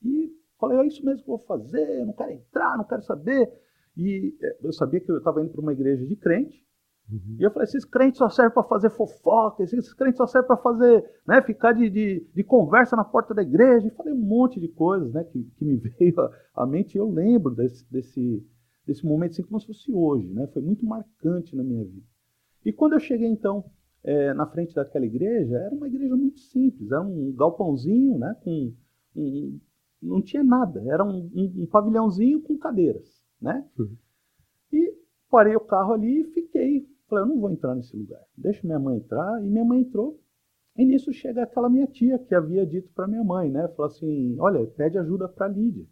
E 0.00 0.32
falei: 0.56 0.78
É 0.78 0.86
isso 0.86 1.04
mesmo 1.04 1.24
que 1.24 1.30
eu 1.32 1.36
vou 1.36 1.44
fazer, 1.44 1.98
eu 1.98 2.06
não 2.06 2.12
quero 2.12 2.30
entrar, 2.30 2.78
não 2.78 2.84
quero 2.84 3.02
saber. 3.02 3.52
E 3.96 4.32
eh, 4.40 4.58
eu 4.62 4.72
sabia 4.72 5.00
que 5.00 5.10
eu 5.10 5.18
estava 5.18 5.42
indo 5.42 5.50
para 5.50 5.60
uma 5.60 5.72
igreja 5.72 6.06
de 6.06 6.14
crente, 6.14 6.64
Uhum. 7.10 7.36
E 7.38 7.42
eu 7.42 7.50
falei, 7.50 7.64
esses 7.64 7.84
crentes 7.84 8.18
só 8.18 8.28
servem 8.28 8.54
para 8.54 8.62
fazer 8.62 8.90
fofoca, 8.90 9.62
esses 9.62 9.92
crentes 9.94 10.18
só 10.18 10.26
servem 10.26 10.46
para 10.46 10.56
fazer, 10.56 11.04
né, 11.26 11.42
ficar 11.42 11.72
de, 11.72 11.90
de, 11.90 12.26
de, 12.32 12.44
conversa 12.44 12.94
na 12.94 13.04
porta 13.04 13.34
da 13.34 13.42
igreja. 13.42 13.86
E 13.86 13.90
falei 13.90 14.12
um 14.12 14.18
monte 14.18 14.60
de 14.60 14.68
coisas 14.68 15.12
né, 15.12 15.24
que, 15.24 15.42
que 15.56 15.64
me 15.64 15.76
veio 15.98 16.14
à, 16.54 16.66
mente. 16.66 16.94
E 16.94 16.98
eu 16.98 17.10
lembro 17.10 17.54
desse, 17.54 17.90
desse, 17.90 18.46
desse 18.86 19.04
momento 19.04 19.32
assim 19.32 19.42
como 19.42 19.60
se 19.60 19.66
fosse 19.66 19.92
hoje. 19.92 20.28
Né? 20.28 20.46
Foi 20.48 20.62
muito 20.62 20.86
marcante 20.86 21.56
na 21.56 21.64
minha 21.64 21.84
vida. 21.84 22.06
E 22.64 22.72
quando 22.72 22.92
eu 22.92 23.00
cheguei, 23.00 23.28
então, 23.28 23.64
é, 24.04 24.32
na 24.34 24.46
frente 24.46 24.74
daquela 24.74 25.04
igreja, 25.04 25.56
era 25.56 25.74
uma 25.74 25.88
igreja 25.88 26.16
muito 26.16 26.38
simples. 26.40 26.92
Era 26.92 27.00
um 27.00 27.32
galpãozinho, 27.32 28.18
né, 28.18 28.36
com 28.44 28.72
um, 29.16 29.58
não 30.00 30.22
tinha 30.22 30.44
nada. 30.44 30.82
Era 30.86 31.04
um, 31.04 31.30
um, 31.34 31.62
um 31.62 31.66
pavilhãozinho 31.66 32.40
com 32.42 32.56
cadeiras. 32.56 33.20
Né? 33.40 33.64
Uhum. 33.78 33.96
E 34.72 34.94
parei 35.30 35.56
o 35.56 35.60
carro 35.60 35.94
ali 35.94 36.20
e 36.20 36.24
fiquei 36.32 36.86
Falei, 37.10 37.24
eu 37.24 37.28
não 37.28 37.40
vou 37.40 37.50
entrar 37.50 37.74
nesse 37.74 37.94
lugar. 37.96 38.22
Deixa 38.38 38.64
minha 38.64 38.78
mãe 38.78 38.98
entrar. 38.98 39.44
E 39.44 39.50
minha 39.50 39.64
mãe 39.64 39.80
entrou. 39.80 40.20
E 40.76 40.84
nisso 40.84 41.12
chega 41.12 41.42
aquela 41.42 41.68
minha 41.68 41.88
tia 41.88 42.18
que 42.18 42.34
havia 42.34 42.64
dito 42.64 42.88
para 42.94 43.08
minha 43.08 43.24
mãe, 43.24 43.50
né? 43.50 43.66
Falou 43.68 43.90
assim: 43.90 44.38
olha, 44.38 44.64
pede 44.68 44.96
ajuda 44.96 45.28
para 45.28 45.48
Lídia. 45.48 45.84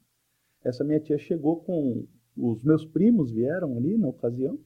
Essa 0.64 0.84
minha 0.84 1.00
tia 1.00 1.18
chegou 1.18 1.62
com. 1.64 2.06
Os 2.36 2.62
meus 2.62 2.84
primos 2.84 3.32
vieram 3.32 3.76
ali 3.76 3.98
na 3.98 4.08
ocasião. 4.08 4.56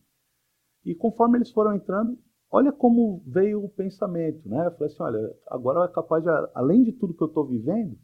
E 0.85 0.95
conforme 0.95 1.38
eles 1.38 1.51
foram 1.51 1.75
entrando, 1.75 2.19
olha 2.51 2.71
como 2.71 3.23
veio 3.27 3.65
o 3.65 3.69
pensamento, 3.71 4.47
né? 4.47 4.67
Eu 4.67 4.73
falei 4.73 4.93
assim: 4.93 5.03
olha, 5.03 5.37
agora 5.47 5.87
é 5.87 5.88
capaz 5.88 6.23
de, 6.23 6.31
além 6.55 6.83
de 6.83 6.93
tudo 6.93 7.15
que 7.15 7.23
eu 7.23 7.29
estou 7.29 7.47
vivendo, 7.47 7.99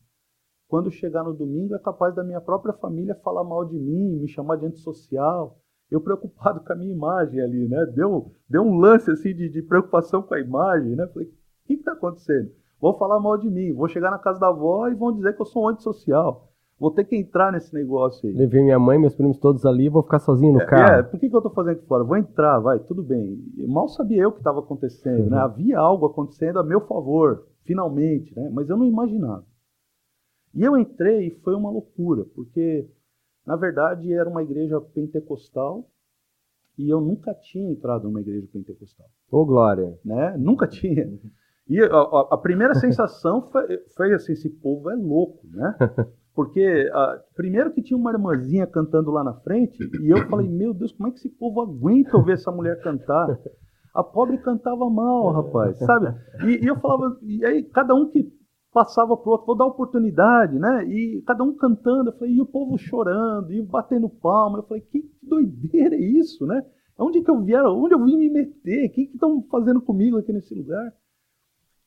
quando 0.67 0.91
chegar 0.91 1.23
no 1.23 1.35
domingo, 1.35 1.75
é 1.75 1.79
capaz 1.79 2.15
da 2.15 2.25
minha 2.25 2.41
própria 2.41 2.73
família 2.73 3.15
falar 3.17 3.45
mal 3.45 3.67
de 3.67 3.79
mim, 3.79 4.19
me 4.19 4.29
chamar 4.29 4.57
de 4.57 4.67
antissocial, 4.67 5.61
eu 5.91 6.01
preocupado 6.01 6.61
com 6.65 6.73
a 6.73 6.77
minha 6.77 6.93
imagem 6.93 7.41
ali, 7.41 7.69
né? 7.69 7.87
Deu, 7.87 8.33
deu 8.49 8.63
um 8.63 8.79
lance 8.79 9.11
assim 9.11 9.35
de, 9.35 9.49
de 9.49 9.63
preocupação 9.63 10.23
com 10.23 10.35
a 10.35 10.41
imagem, 10.41 10.95
né? 10.97 11.07
Falei, 11.09 11.29
o 11.29 11.33
que 11.67 11.75
está 11.75 11.93
acontecendo? 11.93 12.51
Vou 12.81 12.95
falar 12.97 13.19
mal 13.21 13.37
de 13.37 13.51
mim, 13.51 13.73
vou 13.73 13.89
chegar 13.89 14.11
na 14.11 14.19
casa 14.19 14.39
da 14.39 14.49
avó 14.49 14.89
e 14.89 14.95
vão 14.95 15.13
dizer 15.13 15.35
que 15.35 15.43
eu 15.43 15.47
sou 15.47 15.65
um 15.65 15.69
antissocial. 15.69 16.47
Vou 16.79 16.93
ter 16.93 17.03
que 17.05 17.17
entrar 17.17 17.51
nesse 17.51 17.75
negócio 17.75 18.29
aí. 18.29 18.33
Levei 18.37 18.63
minha 18.63 18.79
mãe, 18.79 18.97
meus 18.97 19.13
primos 19.17 19.37
todos 19.37 19.67
ali, 19.67 19.89
vou 19.89 20.01
ficar 20.05 20.21
sozinho 20.21 20.53
no 20.53 20.61
É, 20.61 20.67
carro. 20.67 20.95
é, 21.01 21.03
por 21.03 21.19
que, 21.19 21.29
que 21.29 21.35
eu 21.35 21.43
tô 21.43 21.51
fazendo 21.51 21.73
aqui 21.73 21.87
fora? 21.87 22.05
Vou 22.05 22.17
entrar, 22.17 22.61
vai, 22.61 22.79
tudo 22.79 23.03
bem. 23.03 23.37
Mal 23.67 23.89
sabia 23.89 24.23
eu 24.23 24.29
o 24.29 24.33
que 24.33 24.39
estava 24.39 24.61
acontecendo, 24.61 25.25
Uhum. 25.25 25.31
né? 25.31 25.39
Havia 25.39 25.77
algo 25.77 26.07
acontecendo 26.07 26.61
a 26.61 26.63
meu 26.63 26.81
favor, 26.83 27.49
finalmente, 27.65 28.33
né? 28.37 28.49
Mas 28.53 28.69
eu 28.71 28.77
não 28.77 28.87
imaginava. 28.87 29.45
E 30.55 30.63
eu 30.63 30.79
entrei 30.79 31.27
e 31.27 31.31
foi 31.43 31.55
uma 31.57 31.69
loucura, 31.71 32.25
porque, 32.35 32.89
na 33.49 33.57
verdade, 33.57 34.13
era 34.13 34.29
uma 34.29 34.43
igreja 34.43 34.79
pentecostal 34.81 35.89
e 36.77 36.89
eu 36.91 37.01
nunca 37.01 37.35
tinha 37.35 37.71
entrado 37.71 38.05
numa 38.05 38.21
igreja 38.21 38.47
pentecostal 38.53 39.07
Ô, 39.31 39.45
Glória. 39.47 39.99
né? 40.05 40.37
Nunca 40.39 40.67
tinha. 40.67 41.11
E 41.69 41.81
a, 41.81 41.87
a- 41.87 42.29
a 42.33 42.37
primeira 42.39 42.75
sensação 42.77 43.43
foi, 43.51 43.79
foi 43.97 44.13
assim, 44.13 44.33
esse 44.33 44.51
povo 44.51 44.91
é 44.91 44.95
louco, 44.95 45.47
né? 45.51 45.75
Porque 46.35 46.89
ah, 46.93 47.21
primeiro 47.35 47.73
que 47.73 47.83
tinha 47.83 47.97
uma 47.99 48.13
irmãzinha 48.13 48.67
cantando 48.67 49.11
lá 49.11 49.25
na 49.25 49.35
frente 49.41 49.79
e 50.03 50.09
eu 50.11 50.29
falei, 50.29 50.47
meu 50.49 50.73
Deus, 50.73 50.93
como 50.93 51.09
é 51.09 51.11
que 51.11 51.19
esse 51.19 51.31
povo 51.31 51.61
aguenta 51.63 52.17
ouvir 52.17 52.33
essa 52.33 52.53
mulher 52.53 52.81
cantar? 52.81 53.37
A 53.95 54.05
pobre 54.05 54.39
cantava 54.39 54.89
mal, 54.89 55.33
rapaz, 55.33 55.79
sabe? 55.79 56.15
E, 56.45 56.65
e 56.65 56.67
eu 56.69 56.77
falava, 56.79 57.19
e 57.23 57.45
aí 57.45 57.65
cada 57.65 57.93
um 57.95 58.09
que 58.09 58.31
passava 58.79 59.17
pro 59.17 59.33
outro, 59.33 59.47
vou 59.47 59.57
dar 59.57 59.67
oportunidade, 59.67 60.57
né? 60.57 60.85
E 60.85 61.21
cada 61.23 61.43
um 61.43 61.53
cantando, 61.53 62.11
eu 62.11 62.17
falei, 62.17 62.35
e 62.35 62.41
o 62.41 62.47
povo 62.47 62.79
chorando, 62.79 63.53
e 63.53 63.61
batendo 63.61 64.09
palma, 64.09 64.59
eu 64.59 64.63
falei, 64.63 64.81
que 64.83 65.11
doideira 65.21 65.97
é 65.97 66.01
isso, 66.01 66.47
né? 66.47 66.65
Onde 66.97 67.21
que 67.21 67.29
eu 67.29 67.41
vier, 67.41 67.65
onde 67.65 67.95
eu 67.95 68.05
vim 68.05 68.17
me 68.17 68.31
meter? 68.31 68.87
O 68.87 68.93
que 68.93 69.03
estão 69.13 69.43
fazendo 69.51 69.81
comigo 69.81 70.17
aqui 70.17 70.33
nesse 70.33 70.55
lugar? 70.55 70.93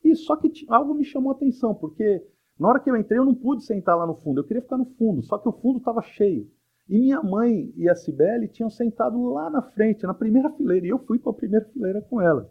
E 0.04 0.14
só 0.14 0.36
que 0.36 0.52
algo 0.68 0.92
me 0.92 1.02
chamou 1.02 1.32
a 1.32 1.34
atenção, 1.34 1.74
porque 1.74 2.22
na 2.58 2.68
hora 2.68 2.78
que 2.78 2.90
eu 2.90 2.96
entrei 2.96 3.18
eu 3.18 3.24
não 3.24 3.34
pude 3.34 3.64
sentar 3.64 3.96
lá 3.96 4.06
no 4.06 4.14
fundo, 4.16 4.40
eu 4.40 4.44
queria 4.44 4.62
ficar 4.62 4.76
no 4.76 4.84
fundo, 4.84 5.22
só 5.22 5.38
que 5.38 5.48
o 5.48 5.52
fundo 5.52 5.78
estava 5.78 6.02
cheio. 6.02 6.46
E 6.90 6.98
minha 6.98 7.22
mãe 7.22 7.72
e 7.74 7.88
a 7.88 7.94
Cibele 7.94 8.48
tinham 8.48 8.68
sentado 8.68 9.18
lá 9.30 9.48
na 9.48 9.62
frente, 9.62 10.02
na 10.02 10.12
primeira 10.12 10.50
fileira, 10.50 10.86
e 10.86 10.90
eu 10.90 10.98
fui 10.98 11.18
para 11.18 11.30
a 11.30 11.36
primeira 11.36 11.64
fileira 11.66 12.02
com 12.02 12.20
elas. 12.20 12.46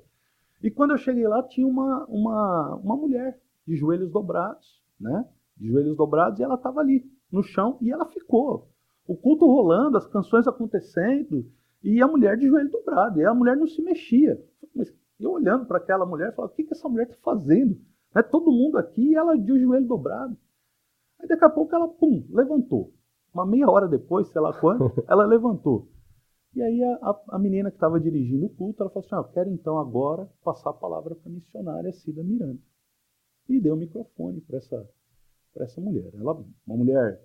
E 0.63 0.71
quando 0.71 0.91
eu 0.91 0.97
cheguei 0.97 1.27
lá, 1.27 1.43
tinha 1.43 1.67
uma, 1.67 2.05
uma, 2.05 2.75
uma 2.77 2.95
mulher 2.95 3.39
de 3.67 3.75
joelhos 3.75 4.11
dobrados, 4.11 4.81
né? 4.99 5.27
De 5.57 5.67
joelhos 5.67 5.95
dobrados, 5.95 6.39
e 6.39 6.43
ela 6.43 6.55
estava 6.55 6.79
ali, 6.79 7.05
no 7.31 7.43
chão, 7.43 7.77
e 7.81 7.91
ela 7.91 8.05
ficou. 8.05 8.69
O 9.07 9.15
culto 9.15 9.45
rolando, 9.45 9.97
as 9.97 10.07
canções 10.07 10.47
acontecendo, 10.47 11.45
e 11.83 12.01
a 12.01 12.07
mulher 12.07 12.37
de 12.37 12.47
joelho 12.47 12.69
dobrado, 12.69 13.19
e 13.19 13.25
a 13.25 13.33
mulher 13.33 13.55
não 13.55 13.67
se 13.67 13.81
mexia. 13.81 14.41
Mas 14.75 14.93
eu 15.19 15.31
olhando 15.31 15.65
para 15.65 15.77
aquela 15.77 16.05
mulher, 16.05 16.35
falava, 16.35 16.53
o 16.53 16.55
que, 16.55 16.63
que 16.63 16.73
essa 16.73 16.87
mulher 16.87 17.07
está 17.07 17.17
fazendo? 17.21 17.79
Né? 18.13 18.21
Todo 18.23 18.51
mundo 18.51 18.77
aqui, 18.77 19.11
e 19.11 19.15
ela 19.15 19.37
de 19.37 19.59
joelho 19.59 19.87
dobrado. 19.87 20.37
Aí 21.19 21.27
daqui 21.27 21.45
a 21.45 21.49
pouco 21.49 21.75
ela, 21.75 21.87
pum, 21.87 22.25
levantou. 22.29 22.93
Uma 23.33 23.45
meia 23.45 23.69
hora 23.69 23.87
depois, 23.87 24.27
sei 24.27 24.41
lá 24.41 24.53
quando, 24.59 24.91
ela 25.07 25.25
levantou. 25.25 25.87
E 26.53 26.61
aí 26.61 26.83
a, 26.83 26.95
a, 26.95 27.21
a 27.29 27.39
menina 27.39 27.71
que 27.71 27.77
estava 27.77 27.99
dirigindo 27.99 28.45
o 28.45 28.49
culto, 28.49 28.83
ela 28.83 28.89
falou 28.89 29.05
assim, 29.05 29.15
ah, 29.15 29.19
eu 29.19 29.33
quero 29.33 29.49
então 29.49 29.77
agora 29.77 30.29
passar 30.43 30.71
a 30.71 30.73
palavra 30.73 31.15
para 31.15 31.29
a 31.29 31.33
missionária 31.33 31.93
Cida 31.93 32.23
Miranda. 32.23 32.59
E 33.51 33.59
deu 33.59 33.73
o 33.73 33.77
microfone 33.77 34.41
para 34.41 34.57
essa, 34.57 34.89
pra 35.53 35.65
essa 35.65 35.81
mulher. 35.81 36.09
Ela, 36.15 36.33
uma 36.65 36.77
mulher, 36.77 37.21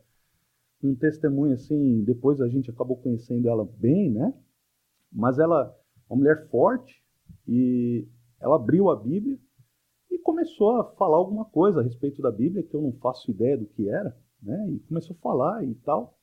um 0.82 0.94
testemunho 0.94 1.54
assim, 1.54 2.02
depois 2.04 2.40
a 2.40 2.48
gente 2.48 2.70
acabou 2.70 2.96
conhecendo 2.96 3.48
ela 3.48 3.64
bem, 3.64 4.10
né? 4.10 4.34
Mas 5.12 5.38
ela, 5.38 5.74
uma 6.10 6.18
mulher 6.18 6.48
forte, 6.48 7.02
e 7.46 8.08
ela 8.40 8.56
abriu 8.56 8.90
a 8.90 8.96
Bíblia 8.96 9.38
e 10.10 10.18
começou 10.18 10.80
a 10.80 10.84
falar 10.94 11.16
alguma 11.16 11.44
coisa 11.44 11.80
a 11.80 11.82
respeito 11.82 12.20
da 12.20 12.30
Bíblia, 12.30 12.62
que 12.62 12.74
eu 12.74 12.82
não 12.82 12.92
faço 12.94 13.30
ideia 13.30 13.56
do 13.56 13.66
que 13.66 13.88
era, 13.88 14.16
né? 14.42 14.70
E 14.70 14.80
começou 14.80 15.14
a 15.16 15.20
falar 15.20 15.64
e 15.64 15.74
tal. 15.76 16.18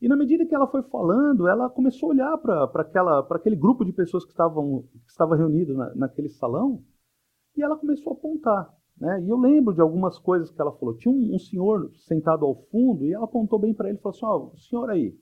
E 0.00 0.06
na 0.06 0.16
medida 0.16 0.46
que 0.46 0.54
ela 0.54 0.68
foi 0.68 0.82
falando, 0.84 1.48
ela 1.48 1.68
começou 1.68 2.10
a 2.10 2.12
olhar 2.12 2.38
para 2.38 3.36
aquele 3.36 3.56
grupo 3.56 3.84
de 3.84 3.92
pessoas 3.92 4.24
que 4.24 4.30
estavam 4.30 4.82
que 5.04 5.10
estava 5.10 5.34
reunido 5.34 5.74
na, 5.74 5.92
naquele 5.94 6.28
salão 6.28 6.84
e 7.56 7.62
ela 7.62 7.76
começou 7.76 8.12
a 8.12 8.16
apontar. 8.16 8.77
Né? 9.00 9.22
E 9.22 9.28
eu 9.28 9.38
lembro 9.38 9.74
de 9.74 9.80
algumas 9.80 10.18
coisas 10.18 10.50
que 10.50 10.60
ela 10.60 10.72
falou. 10.72 10.96
Tinha 10.96 11.14
um, 11.14 11.34
um 11.34 11.38
senhor 11.38 11.90
sentado 11.94 12.44
ao 12.44 12.56
fundo 12.70 13.04
e 13.06 13.12
ela 13.12 13.24
apontou 13.24 13.58
bem 13.58 13.72
para 13.72 13.88
ele 13.88 13.98
e 13.98 14.00
falou 14.00 14.16
assim: 14.16 14.26
Ó, 14.26 14.50
oh, 14.52 14.56
senhor 14.56 14.90
aí, 14.90 15.18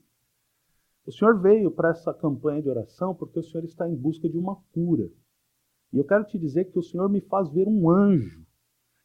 o 1.05 1.11
senhor 1.11 1.39
veio 1.39 1.71
para 1.71 1.89
essa 1.89 2.13
campanha 2.13 2.61
de 2.61 2.69
oração 2.69 3.13
porque 3.13 3.39
o 3.39 3.43
senhor 3.43 3.63
está 3.63 3.87
em 3.87 3.95
busca 3.95 4.27
de 4.27 4.37
uma 4.37 4.57
cura. 4.73 5.09
E 5.93 5.97
eu 5.97 6.03
quero 6.03 6.25
te 6.25 6.37
dizer 6.37 6.65
que 6.65 6.77
o 6.77 6.83
senhor 6.83 7.09
me 7.09 7.21
faz 7.21 7.49
ver 7.49 7.67
um 7.67 7.89
anjo 7.89 8.45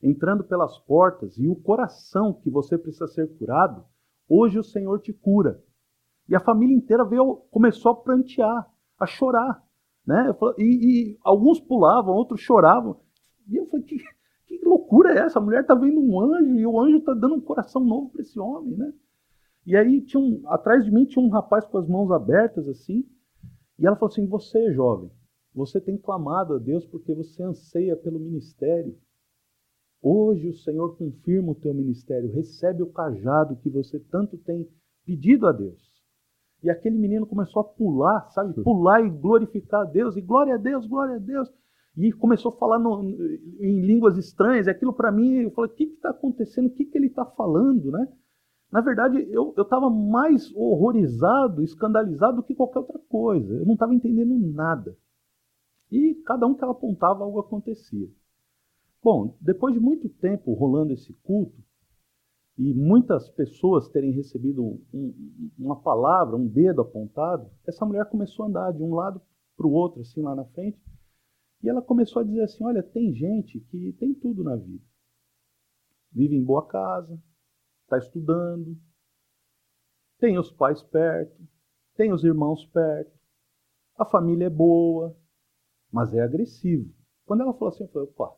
entrando 0.03 0.43
pelas 0.43 0.79
portas 0.81 1.39
e 1.39 1.49
o 1.49 1.55
coração 1.55 2.35
que 2.35 2.51
você 2.51 2.77
precisa 2.77 3.07
ser 3.07 3.29
curado, 3.39 3.85
hoje 4.29 4.59
o 4.59 4.65
Senhor 4.65 4.99
te 5.01 5.13
cura. 5.13 5.63
E 6.29 6.35
a 6.35 6.41
família 6.41 6.75
inteira 6.75 7.05
veio, 7.05 7.37
começou 7.51 7.93
a 7.93 7.97
prantear, 7.97 8.69
a 8.99 9.07
chorar. 9.07 9.63
Né? 10.05 10.35
E, 10.59 10.65
e 10.65 11.19
alguns 11.23 11.61
pulavam, 11.61 12.15
outros 12.15 12.41
choravam. 12.41 13.01
E 13.49 13.57
eu 13.57 13.67
falei, 13.67 13.85
que, 13.85 13.97
que 14.59 14.65
loucura 14.65 15.13
é 15.13 15.19
essa? 15.19 15.39
A 15.39 15.43
mulher 15.43 15.63
está 15.63 15.75
vendo 15.75 16.01
um 16.01 16.21
anjo 16.21 16.55
e 16.59 16.67
o 16.67 16.81
anjo 16.81 16.99
está 16.99 17.15
dando 17.15 17.35
um 17.35 17.41
coração 17.41 17.85
novo 17.85 18.11
para 18.11 18.23
esse 18.23 18.39
homem. 18.39 18.77
Né? 18.77 18.93
E 19.67 19.77
aí, 19.77 20.01
tinha 20.01 20.21
um, 20.21 20.43
atrás 20.47 20.85
de 20.85 20.91
mim, 20.91 21.05
tinha 21.05 21.25
um 21.25 21.29
rapaz 21.29 21.65
com 21.65 21.79
as 21.79 21.87
mãos 21.87 22.11
abertas 22.11 22.69
assim. 22.69 23.05
E 23.79 23.87
ela 23.87 23.97
falou 23.97 24.13
assim: 24.13 24.27
Você, 24.27 24.73
jovem, 24.73 25.11
você 25.55 25.81
tem 25.81 25.97
clamado 25.97 26.55
a 26.55 26.59
Deus 26.59 26.87
porque 26.87 27.15
você 27.15 27.43
anseia 27.43 27.97
pelo 27.97 28.19
ministério. 28.19 28.97
Hoje 30.01 30.49
o 30.49 30.55
Senhor 30.55 30.97
confirma 30.97 31.53
o 31.53 31.55
teu 31.55 31.73
ministério, 31.73 32.33
recebe 32.33 32.83
o 32.83 32.91
cajado 32.91 33.57
que 33.57 33.71
você 33.71 34.01
tanto 34.01 34.37
tem 34.37 34.69
pedido 35.05 35.47
a 35.47 35.53
Deus. 35.53 35.93
E 36.63 36.71
aquele 36.71 36.97
menino 36.97 37.27
começou 37.27 37.61
a 37.61 37.65
pular, 37.65 38.29
sabe? 38.31 38.61
Pular 38.63 39.05
e 39.05 39.11
glorificar 39.11 39.83
a 39.83 39.85
Deus, 39.85 40.17
e 40.17 40.21
glória 40.21 40.55
a 40.55 40.59
Deus, 40.59 40.87
glória 40.87 41.17
a 41.17 41.19
Deus. 41.19 41.53
E 41.97 42.11
começou 42.13 42.53
a 42.53 42.57
falar 42.57 42.79
no, 42.79 43.03
em 43.61 43.81
línguas 43.81 44.17
estranhas. 44.17 44.67
Aquilo 44.67 44.93
para 44.93 45.13
mim, 45.13 45.43
eu 45.43 45.51
falei: 45.51 45.71
o 45.71 45.75
que 45.75 45.85
está 45.85 46.11
acontecendo? 46.11 46.67
O 46.67 46.71
que, 46.71 46.87
que 46.87 46.97
ele 46.97 47.09
está 47.09 47.25
falando, 47.25 47.91
né? 47.91 48.09
Na 48.71 48.81
verdade, 48.81 49.29
eu 49.31 49.55
estava 49.59 49.91
mais 49.91 50.51
horrorizado, 50.55 51.63
escandalizado 51.63 52.37
do 52.37 52.43
que 52.43 52.55
qualquer 52.55 52.79
outra 52.79 52.99
coisa. 53.01 53.53
Eu 53.55 53.67
não 53.67 53.75
estava 53.75 53.95
entendendo 53.95 54.35
nada. 54.39 54.97
E 55.91 56.15
cada 56.25 56.47
um 56.47 56.55
que 56.55 56.65
ela 56.65 56.73
apontava, 56.73 57.23
algo 57.23 57.39
acontecia. 57.39 58.09
Bom, 59.05 59.37
depois 59.39 59.75
de 59.75 59.81
muito 59.81 60.09
tempo 60.09 60.55
rolando 60.55 60.95
esse 60.95 61.13
culto, 61.23 61.63
e 62.57 62.73
muitas 62.73 63.29
pessoas 63.31 63.89
terem 63.89 64.13
recebido 64.13 64.63
um, 64.93 65.15
uma 65.59 65.77
palavra, 65.77 66.37
um 66.37 66.47
dedo 66.47 66.81
apontado, 66.81 67.51
essa 67.67 67.85
mulher 67.85 68.09
começou 68.09 68.45
a 68.45 68.49
andar 68.49 68.73
de 68.73 68.83
um 68.83 68.95
lado 68.95 69.21
para 69.57 69.67
o 69.67 69.73
outro, 69.73 70.01
assim, 70.01 70.23
lá 70.23 70.35
na 70.35 70.45
frente, 70.47 70.79
e 71.63 71.69
ela 71.69 71.81
começou 71.81 72.21
a 72.21 72.25
dizer 72.25 72.43
assim: 72.43 72.65
olha, 72.65 72.83
tem 72.83 73.13
gente 73.13 73.61
que 73.61 73.93
tem 73.95 74.13
tudo 74.15 74.43
na 74.43 74.57
vida. 74.57 74.85
Vive 76.11 76.37
em 76.37 76.45
boa 76.45 76.67
casa, 76.67 77.19
está 77.85 77.99
estudando, 77.99 78.77
tem 80.19 80.39
os 80.39 80.51
pais 80.53 80.83
perto, 80.83 81.41
tem 81.95 82.13
os 82.13 82.25
irmãos 82.25 82.67
perto, 82.67 83.13
a 83.97 84.05
família 84.05 84.47
é 84.47 84.51
boa, 84.51 85.17
mas 85.91 86.13
é 86.13 86.23
agressivo. 86.23 86.93
Quando 87.25 87.43
ela 87.43 87.53
falou 87.55 87.69
assim, 87.69 87.85
eu 87.85 87.89
falei, 87.89 88.09
opa. 88.09 88.37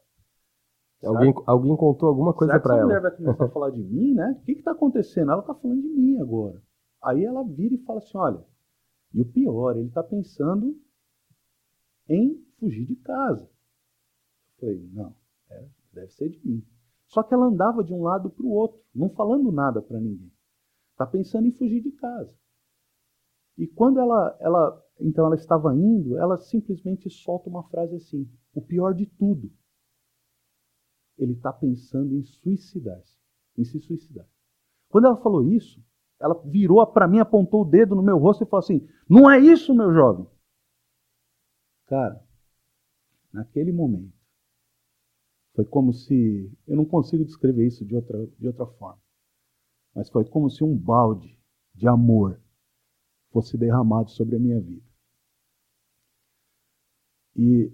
Alguém, 1.03 1.35
alguém 1.47 1.77
contou 1.77 2.09
alguma 2.09 2.33
coisa 2.33 2.59
para 2.61 2.77
ela. 2.77 2.87
Mulher 2.87 3.03
vai 3.03 3.11
começar 3.11 3.45
a 3.45 3.51
falar 3.51 3.71
de 3.71 3.83
mim, 3.83 4.15
né? 4.15 4.39
O 4.41 4.45
que 4.45 4.53
está 4.53 4.73
acontecendo? 4.73 5.33
Ela 5.33 5.41
está 5.41 5.55
falando 5.55 5.83
de 5.83 5.89
mim 5.89 6.19
agora. 6.19 6.63
Aí 7.03 7.25
ela 7.25 7.45
vira 7.45 7.75
e 7.75 7.85
fala 7.85 7.99
assim: 7.99 8.17
olha, 8.17 8.43
e 9.13 9.21
o 9.21 9.27
pior, 9.27 9.77
ele 9.77 9.89
está 9.89 10.03
pensando 10.03 10.81
em 12.09 12.44
fugir 12.59 12.87
de 12.87 12.97
casa. 12.97 13.43
Eu 13.43 14.61
falei: 14.61 14.89
não, 14.93 15.15
é, 15.51 15.69
deve 15.93 16.13
ser 16.13 16.29
de 16.31 16.47
mim. 16.47 16.67
Só 17.07 17.23
que 17.23 17.35
ela 17.35 17.47
andava 17.47 17.85
de 17.85 17.93
um 17.93 18.03
lado 18.03 18.31
para 18.31 18.45
o 18.45 18.51
outro, 18.51 18.81
não 18.95 19.11
falando 19.11 19.53
nada 19.53 19.81
para 19.81 20.01
ninguém. 20.01 20.33
Está 20.93 21.07
pensando 21.07 21.47
em 21.47 21.53
fugir 21.53 21.83
de 21.83 21.93
casa. 21.93 22.35
E 23.57 23.67
quando 23.67 24.01
ela, 24.01 24.37
ela, 24.41 24.85
então 25.01 25.27
ela 25.27 25.35
estava 25.35 25.75
indo, 25.75 26.19
ela 26.19 26.37
simplesmente 26.39 27.09
solta 27.11 27.49
uma 27.49 27.63
frase 27.69 27.97
assim: 27.97 28.29
o 28.55 28.61
pior 28.61 28.95
de 28.95 29.07
tudo 29.07 29.53
ele 31.17 31.33
está 31.33 31.53
pensando 31.53 32.17
em 32.17 32.25
suicidar-se, 32.25 33.17
em 33.57 33.65
se 33.65 33.79
suicidar. 33.81 34.27
Quando 34.89 35.07
ela 35.07 35.17
falou 35.17 35.47
isso, 35.49 35.85
ela 36.21 36.35
virou 36.45 36.85
para 36.87 37.09
mim, 37.09 37.19
apontou 37.19 37.63
o 37.63 37.65
dedo 37.65 37.95
no 37.95 38.03
meu 38.03 38.19
rosto 38.19 38.45
e 38.45 38.47
falou 38.47 38.63
assim: 38.63 38.89
Não 39.09 39.31
é 39.31 39.39
isso, 39.39 39.75
meu 39.75 39.93
jovem. 39.93 40.27
Cara, 41.87 42.25
naquele 43.35 43.73
momento, 43.73 44.17
foi 45.55 45.65
como 45.65 45.93
se. 45.93 46.51
Eu 46.67 46.77
não 46.77 46.85
consigo 46.85 47.25
descrever 47.25 47.67
isso 47.67 47.85
de 47.85 47.95
outra, 47.95 48.27
de 48.39 48.47
outra 48.47 48.67
forma, 48.67 49.03
mas 49.95 50.09
foi 50.09 50.25
como 50.25 50.49
se 50.49 50.65
um 50.65 50.77
balde 50.77 51.39
de 51.75 51.89
amor 51.89 52.41
fosse 53.31 53.59
derramado 53.59 54.11
sobre 54.11 54.37
a 54.37 54.39
minha 54.39 54.61
vida. 54.61 54.87
E 57.37 57.73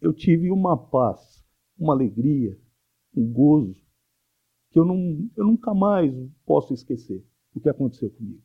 eu 0.00 0.12
tive 0.12 0.50
uma 0.50 0.76
paz 0.76 1.38
uma 1.78 1.94
alegria, 1.94 2.58
um 3.14 3.32
gozo, 3.32 3.80
que 4.70 4.78
eu, 4.78 4.84
não, 4.84 5.30
eu 5.36 5.44
nunca 5.44 5.72
mais 5.72 6.12
posso 6.44 6.74
esquecer 6.74 7.24
o 7.54 7.60
que 7.60 7.68
aconteceu 7.68 8.10
comigo. 8.10 8.42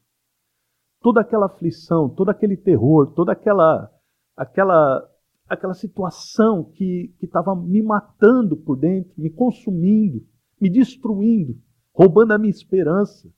Toda 1.02 1.20
aquela 1.20 1.48
aflição, 1.48 2.10
todo 2.10 2.30
aquele 2.30 2.56
terror, 2.56 3.12
toda 3.14 3.34
aquela 3.34 3.92
aquela 4.36 5.12
aquela 5.48 5.74
situação 5.74 6.72
que 6.72 7.14
estava 7.22 7.56
me 7.56 7.82
matando 7.82 8.58
por 8.58 8.78
dentro, 8.78 9.14
me 9.18 9.30
consumindo, 9.30 10.26
me 10.60 10.70
destruindo, 10.70 11.62
roubando 11.94 12.32
a 12.32 12.38
minha 12.38 12.50
esperança, 12.50 13.32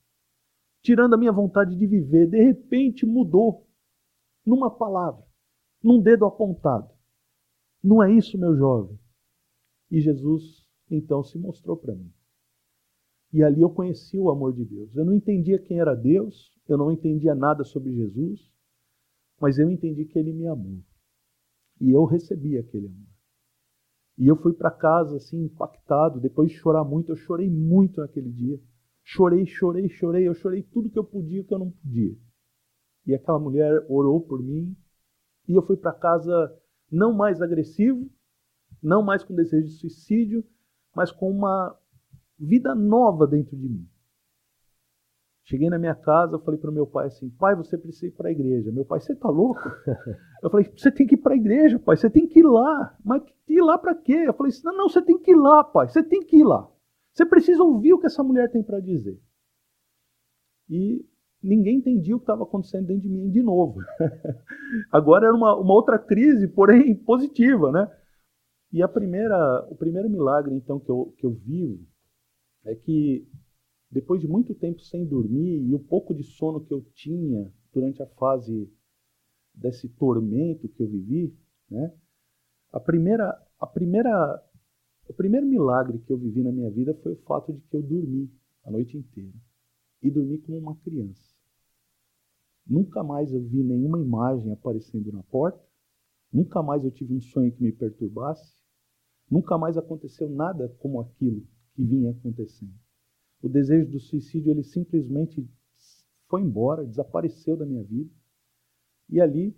tirando 0.81 1.15
a 1.15 1.17
minha 1.17 1.31
vontade 1.31 1.75
de 1.75 1.87
viver, 1.87 2.27
de 2.27 2.41
repente 2.43 3.05
mudou 3.05 3.67
numa 4.45 4.69
palavra, 4.69 5.25
num 5.83 6.01
dedo 6.01 6.25
apontado. 6.25 6.89
Não 7.83 8.03
é 8.03 8.11
isso, 8.11 8.37
meu 8.37 8.55
jovem? 8.55 8.97
E 9.89 9.99
Jesus 9.99 10.65
então 10.89 11.23
se 11.23 11.37
mostrou 11.37 11.75
para 11.75 11.95
mim. 11.95 12.11
E 13.33 13.43
ali 13.43 13.61
eu 13.61 13.69
conheci 13.69 14.17
o 14.17 14.29
amor 14.29 14.53
de 14.53 14.63
Deus. 14.63 14.95
Eu 14.95 15.03
não 15.03 15.13
entendia 15.13 15.59
quem 15.59 15.79
era 15.79 15.95
Deus, 15.95 16.55
eu 16.67 16.77
não 16.77 16.91
entendia 16.91 17.35
nada 17.35 17.63
sobre 17.63 17.93
Jesus, 17.93 18.51
mas 19.39 19.57
eu 19.57 19.69
entendi 19.69 20.05
que 20.05 20.17
ele 20.17 20.31
me 20.31 20.47
amou. 20.47 20.81
E 21.79 21.91
eu 21.91 22.05
recebi 22.05 22.57
aquele 22.57 22.87
amor. 22.87 23.15
E 24.17 24.27
eu 24.27 24.35
fui 24.37 24.53
para 24.53 24.71
casa 24.71 25.17
assim 25.17 25.43
impactado, 25.43 26.19
depois 26.19 26.49
de 26.49 26.57
chorar 26.57 26.83
muito, 26.83 27.11
eu 27.11 27.15
chorei 27.15 27.49
muito 27.49 27.99
naquele 27.99 28.31
dia. 28.31 28.59
Chorei, 29.03 29.45
chorei, 29.45 29.89
chorei, 29.89 30.27
eu 30.27 30.33
chorei 30.33 30.63
tudo 30.63 30.89
que 30.89 30.97
eu 30.97 31.03
podia 31.03 31.43
que 31.43 31.53
eu 31.53 31.59
não 31.59 31.69
podia. 31.69 32.15
E 33.05 33.13
aquela 33.13 33.37
mulher 33.37 33.85
orou 33.89 34.21
por 34.21 34.41
mim, 34.41 34.75
e 35.47 35.53
eu 35.53 35.61
fui 35.61 35.77
para 35.77 35.93
casa 35.93 36.57
não 36.91 37.13
mais 37.13 37.41
agressivo, 37.41 38.09
não 38.81 39.03
mais 39.03 39.23
com 39.23 39.35
desejo 39.35 39.67
de 39.67 39.73
suicídio, 39.73 40.43
mas 40.95 41.11
com 41.11 41.29
uma 41.29 41.77
vida 42.39 42.73
nova 42.73 43.27
dentro 43.27 43.55
de 43.55 43.67
mim. 43.67 43.87
Cheguei 45.47 45.69
na 45.69 45.77
minha 45.77 45.93
casa, 45.93 46.35
eu 46.35 46.39
falei 46.39 46.59
para 46.59 46.71
o 46.71 46.73
meu 46.73 46.87
pai 46.87 47.05
assim: 47.05 47.29
pai, 47.29 47.55
você 47.55 47.77
precisa 47.77 48.07
ir 48.07 48.11
para 48.11 48.29
a 48.29 48.31
igreja. 48.31 48.71
Meu 48.71 48.83
pai, 48.83 48.99
você 48.99 49.13
está 49.13 49.29
louco? 49.29 49.61
Eu 50.41 50.49
falei: 50.49 50.71
você 50.75 50.91
tem 50.91 51.05
que 51.05 51.13
ir 51.13 51.19
para 51.19 51.33
a 51.33 51.37
igreja, 51.37 51.77
pai, 51.77 51.95
você 51.95 52.09
tem 52.09 52.27
que 52.27 52.39
ir 52.39 52.43
lá. 52.43 52.97
Mas 53.03 53.21
ir 53.47 53.61
lá 53.61 53.77
para 53.77 53.93
quê? 53.93 54.23
Eu 54.25 54.33
falei: 54.33 54.51
não, 54.63 54.75
não, 54.75 54.89
você 54.89 55.01
tem 55.03 55.19
que 55.19 55.31
ir 55.31 55.35
lá, 55.35 55.63
pai, 55.63 55.87
você 55.87 56.01
tem 56.01 56.25
que 56.25 56.37
ir 56.37 56.43
lá. 56.43 56.67
Você 57.13 57.25
precisa 57.25 57.63
ouvir 57.63 57.93
o 57.93 57.99
que 57.99 58.07
essa 58.07 58.23
mulher 58.23 58.51
tem 58.51 58.63
para 58.63 58.79
dizer. 58.79 59.19
E 60.67 61.05
ninguém 61.41 61.77
entendia 61.77 62.15
o 62.15 62.19
que 62.19 62.23
estava 62.23 62.43
acontecendo 62.43 62.87
dentro 62.87 63.03
de 63.03 63.09
mim 63.09 63.29
de 63.29 63.43
novo. 63.43 63.79
Agora 64.91 65.27
era 65.27 65.35
uma, 65.35 65.55
uma 65.55 65.73
outra 65.73 65.99
crise, 65.99 66.47
porém 66.47 66.95
positiva, 66.95 67.71
né? 67.71 67.87
E 68.73 68.81
a 68.81 68.87
primeira, 68.87 69.65
o 69.69 69.75
primeiro 69.75 70.09
milagre, 70.09 70.55
então, 70.55 70.79
que 70.79 70.89
eu, 70.89 71.13
que 71.17 71.25
eu 71.25 71.31
vivo 71.31 71.85
é 72.65 72.73
que 72.73 73.27
depois 73.95 74.19
de 74.19 74.27
muito 74.27 74.53
tempo 74.53 74.81
sem 74.81 75.05
dormir 75.05 75.57
e 75.57 75.73
o 75.73 75.79
pouco 75.79 76.13
de 76.13 76.21
sono 76.21 76.59
que 76.59 76.73
eu 76.73 76.81
tinha 76.93 77.49
durante 77.71 78.03
a 78.03 78.05
fase 78.05 78.69
desse 79.53 79.87
tormento 79.87 80.67
que 80.67 80.83
eu 80.83 80.87
vivi, 80.89 81.33
né? 81.69 81.95
A 82.73 82.79
primeira, 82.81 83.41
a 83.57 83.65
primeira, 83.65 84.43
o 85.07 85.13
primeiro 85.13 85.45
milagre 85.47 85.99
que 85.99 86.11
eu 86.11 86.17
vivi 86.17 86.43
na 86.43 86.51
minha 86.51 86.69
vida 86.69 86.93
foi 86.95 87.13
o 87.13 87.21
fato 87.21 87.53
de 87.53 87.61
que 87.61 87.77
eu 87.77 87.81
dormi 87.81 88.29
a 88.65 88.71
noite 88.71 88.97
inteira 88.97 89.31
e 90.03 90.11
dormi 90.11 90.39
como 90.39 90.57
uma 90.57 90.75
criança. 90.75 91.33
Nunca 92.67 93.01
mais 93.01 93.31
eu 93.31 93.41
vi 93.41 93.63
nenhuma 93.63 94.01
imagem 94.01 94.51
aparecendo 94.51 95.09
na 95.13 95.23
porta, 95.23 95.65
nunca 96.33 96.61
mais 96.61 96.83
eu 96.83 96.91
tive 96.91 97.13
um 97.13 97.21
sonho 97.21 97.49
que 97.49 97.63
me 97.63 97.71
perturbasse, 97.71 98.61
nunca 99.31 99.57
mais 99.57 99.77
aconteceu 99.77 100.29
nada 100.29 100.67
como 100.79 100.99
aquilo 100.99 101.47
que 101.73 101.81
vinha 101.85 102.11
acontecendo. 102.11 102.84
O 103.41 103.49
desejo 103.49 103.91
do 103.91 103.99
suicídio 103.99 104.51
ele 104.51 104.63
simplesmente 104.63 105.47
foi 106.27 106.41
embora, 106.41 106.85
desapareceu 106.85 107.55
da 107.55 107.65
minha 107.65 107.83
vida. 107.83 108.09
E 109.09 109.21
ali, 109.21 109.55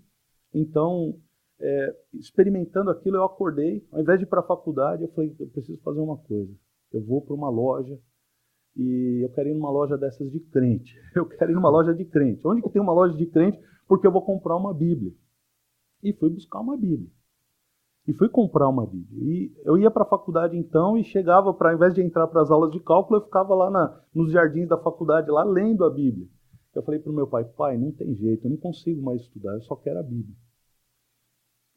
então, 0.54 1.20
é, 1.60 1.96
experimentando 2.14 2.90
aquilo, 2.90 3.18
eu 3.18 3.24
acordei. 3.24 3.86
Ao 3.92 4.02
invés 4.02 4.20
de 4.20 4.26
ir 4.26 4.28
para 4.28 4.42
a 4.42 4.48
faculdade, 4.48 5.04
eu 5.04 5.10
falei: 5.10 5.36
eu 5.40 5.48
preciso 5.48 5.82
fazer 5.82 6.00
uma 6.00 6.18
coisa. 6.18 6.54
Eu 6.92 7.02
vou 7.02 7.22
para 7.22 7.34
uma 7.34 7.50
loja 7.50 8.00
e 8.76 9.24
eu 9.24 9.30
quero 9.30 9.50
ir 9.50 9.54
numa 9.54 9.72
loja 9.72 9.98
dessas 9.98 10.32
de 10.32 10.40
crente. 10.40 10.96
Eu 11.16 11.28
quero 11.28 11.52
ir 11.52 11.56
numa 11.56 11.70
loja 11.70 11.94
de 11.94 12.06
crente. 12.06 12.46
Onde 12.48 12.62
que 12.62 12.70
tem 12.70 12.82
uma 12.82 12.94
loja 12.94 13.18
de 13.18 13.26
crente? 13.26 13.60
Porque 13.88 14.06
eu 14.06 14.12
vou 14.12 14.22
comprar 14.22 14.56
uma 14.56 14.74
Bíblia. 14.74 15.12
E 16.04 16.14
fui 16.14 16.30
buscar 16.30 16.60
uma 16.60 16.78
Bíblia 16.78 17.10
e 18.08 18.14
fui 18.14 18.30
comprar 18.30 18.70
uma 18.70 18.86
Bíblia. 18.86 19.22
E 19.22 19.52
eu 19.66 19.78
ia 19.78 19.92
para 19.92 20.04
a 20.04 20.08
faculdade 20.08 20.56
então 20.56 20.98
e 20.98 21.04
chegava 21.04 21.54
para, 21.54 21.72
ao 21.72 21.76
invés 21.76 21.94
de 21.94 22.02
entrar 22.02 22.26
para 22.28 22.42
as 22.42 22.50
aulas 22.50 22.72
de 22.72 22.80
cálculo, 22.80 23.20
eu 23.20 23.26
ficava 23.26 23.54
lá 23.54 23.70
na, 23.70 24.02
nos 24.14 24.32
jardins 24.32 24.70
da 24.70 24.78
faculdade, 24.78 25.30
lá 25.30 25.44
lendo 25.44 25.84
a 25.84 25.90
Bíblia. 25.90 26.26
Eu 26.74 26.84
falei 26.84 27.00
para 27.00 27.12
o 27.12 27.16
meu 27.16 27.28
pai, 27.28 27.44
pai, 27.44 27.78
não 27.78 27.92
tem 27.92 28.14
jeito, 28.16 28.46
eu 28.46 28.52
não 28.52 28.58
consigo 28.58 29.02
mais 29.02 29.22
estudar, 29.22 29.54
eu 29.56 29.62
só 29.62 29.76
quero 29.76 30.00
a 30.00 30.04
Bíblia. 30.04 30.36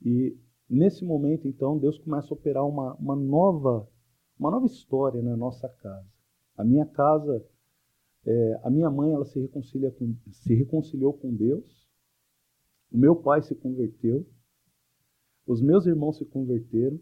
E 0.05 0.37
nesse 0.69 1.05
momento, 1.05 1.49
então, 1.49 1.79
Deus 1.79 1.99
começa 1.99 2.33
a 2.33 2.37
operar 2.37 2.67
uma, 2.67 2.95
uma, 2.95 3.17
nova, 3.17 3.89
uma 4.39 4.51
nova 4.51 4.67
história 4.67 5.21
na 5.23 5.37
nossa 5.37 5.69
casa. 5.69 6.07
A 6.57 6.63
minha 6.63 6.87
casa, 6.87 7.43
é, 8.25 8.61
a 8.63 8.71
minha 8.71 8.91
mãe, 8.91 9.13
ela 9.13 9.25
se, 9.25 9.41
reconcilia 9.41 9.91
com, 9.91 10.15
se 10.31 10.55
reconciliou 10.55 11.15
com 11.15 11.35
Deus, 11.35 11.89
o 12.93 12.99
meu 12.99 13.17
pai 13.17 13.41
se 13.43 13.55
converteu, 13.55 14.27
os 15.51 15.61
meus 15.61 15.85
irmãos 15.85 16.17
se 16.17 16.25
converteram, 16.25 17.01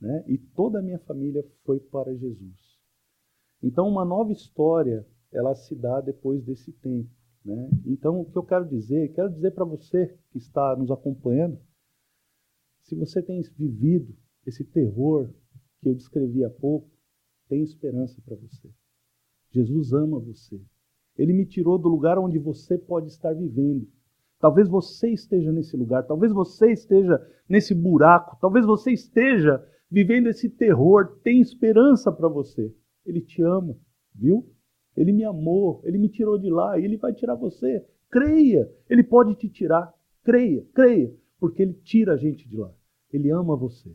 né? 0.00 0.24
E 0.28 0.38
toda 0.38 0.78
a 0.78 0.82
minha 0.82 1.00
família 1.00 1.44
foi 1.64 1.80
para 1.80 2.14
Jesus. 2.14 2.78
Então, 3.60 3.88
uma 3.88 4.04
nova 4.04 4.30
história, 4.30 5.04
ela 5.32 5.52
se 5.56 5.74
dá 5.74 6.00
depois 6.00 6.44
desse 6.44 6.70
tempo, 6.74 7.10
né? 7.44 7.68
Então, 7.84 8.20
o 8.20 8.24
que 8.24 8.38
eu 8.38 8.44
quero 8.44 8.68
dizer, 8.68 9.12
quero 9.12 9.30
dizer 9.30 9.50
para 9.50 9.64
você 9.64 10.16
que 10.30 10.38
está 10.38 10.76
nos 10.76 10.92
acompanhando, 10.92 11.58
se 12.82 12.94
você 12.94 13.20
tem 13.20 13.42
vivido 13.58 14.16
esse 14.46 14.62
terror 14.62 15.34
que 15.80 15.88
eu 15.88 15.94
descrevi 15.96 16.44
há 16.44 16.50
pouco, 16.50 16.88
tem 17.48 17.64
esperança 17.64 18.22
para 18.22 18.36
você. 18.36 18.70
Jesus 19.50 19.92
ama 19.92 20.20
você. 20.20 20.60
Ele 21.16 21.32
me 21.32 21.46
tirou 21.46 21.78
do 21.78 21.88
lugar 21.88 22.16
onde 22.16 22.38
você 22.38 22.78
pode 22.78 23.08
estar 23.08 23.32
vivendo. 23.34 23.90
Talvez 24.42 24.68
você 24.68 25.08
esteja 25.10 25.52
nesse 25.52 25.76
lugar, 25.76 26.02
talvez 26.02 26.32
você 26.32 26.72
esteja 26.72 27.24
nesse 27.48 27.72
buraco, 27.72 28.36
talvez 28.40 28.66
você 28.66 28.90
esteja 28.90 29.64
vivendo 29.88 30.26
esse 30.26 30.50
terror. 30.50 31.20
Tem 31.22 31.40
esperança 31.40 32.10
para 32.10 32.26
você. 32.26 32.74
Ele 33.06 33.20
te 33.20 33.40
ama, 33.40 33.78
viu? 34.12 34.52
Ele 34.96 35.12
me 35.12 35.22
amou, 35.22 35.80
ele 35.84 35.96
me 35.96 36.08
tirou 36.08 36.36
de 36.40 36.50
lá 36.50 36.76
e 36.76 36.84
ele 36.84 36.96
vai 36.96 37.12
tirar 37.12 37.36
você. 37.36 37.86
Creia, 38.10 38.68
ele 38.90 39.04
pode 39.04 39.36
te 39.36 39.48
tirar. 39.48 39.94
Creia, 40.24 40.66
creia, 40.74 41.14
porque 41.38 41.62
ele 41.62 41.74
tira 41.74 42.14
a 42.14 42.16
gente 42.16 42.48
de 42.48 42.56
lá. 42.56 42.74
Ele 43.12 43.30
ama 43.30 43.54
você. 43.54 43.94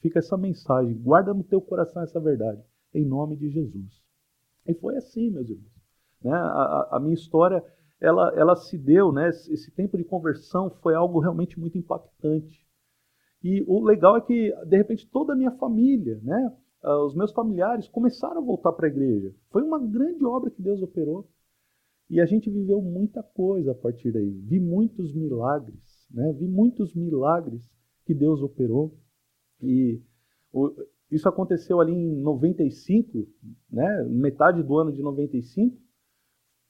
Fica 0.00 0.18
essa 0.18 0.38
mensagem, 0.38 0.96
guarda 0.96 1.34
no 1.34 1.44
teu 1.44 1.60
coração 1.60 2.02
essa 2.02 2.18
verdade, 2.18 2.62
em 2.94 3.04
nome 3.04 3.36
de 3.36 3.50
Jesus. 3.50 4.02
E 4.66 4.72
foi 4.72 4.96
assim, 4.96 5.28
meus 5.28 5.50
irmãos. 5.50 5.74
Né? 6.22 6.32
A, 6.32 6.38
a, 6.38 6.96
a 6.96 7.00
minha 7.00 7.12
história 7.12 7.62
ela, 8.04 8.32
ela 8.36 8.54
se 8.54 8.76
deu, 8.76 9.10
né? 9.10 9.28
Esse 9.28 9.70
tempo 9.70 9.96
de 9.96 10.04
conversão 10.04 10.70
foi 10.82 10.94
algo 10.94 11.18
realmente 11.20 11.58
muito 11.58 11.78
impactante. 11.78 12.64
E 13.42 13.64
o 13.66 13.82
legal 13.82 14.16
é 14.16 14.20
que, 14.20 14.54
de 14.66 14.76
repente, 14.76 15.08
toda 15.10 15.32
a 15.32 15.36
minha 15.36 15.50
família, 15.52 16.20
né? 16.22 16.52
Ah, 16.82 17.02
os 17.04 17.14
meus 17.14 17.32
familiares 17.32 17.88
começaram 17.88 18.42
a 18.42 18.44
voltar 18.44 18.72
para 18.72 18.86
a 18.86 18.90
igreja. 18.90 19.34
Foi 19.50 19.62
uma 19.62 19.78
grande 19.78 20.24
obra 20.24 20.50
que 20.50 20.62
Deus 20.62 20.82
operou. 20.82 21.28
E 22.10 22.20
a 22.20 22.26
gente 22.26 22.50
viveu 22.50 22.82
muita 22.82 23.22
coisa 23.22 23.72
a 23.72 23.74
partir 23.74 24.12
daí. 24.12 24.30
Vi 24.30 24.60
muitos 24.60 25.14
milagres, 25.14 26.06
né? 26.10 26.32
Vi 26.34 26.46
muitos 26.46 26.94
milagres 26.94 27.70
que 28.04 28.14
Deus 28.14 28.42
operou. 28.42 28.94
E 29.62 30.02
isso 31.10 31.28
aconteceu 31.28 31.80
ali 31.80 31.92
em 31.92 32.20
95, 32.20 33.26
né? 33.70 34.04
Metade 34.04 34.62
do 34.62 34.76
ano 34.76 34.92
de 34.92 35.00
95. 35.00 35.83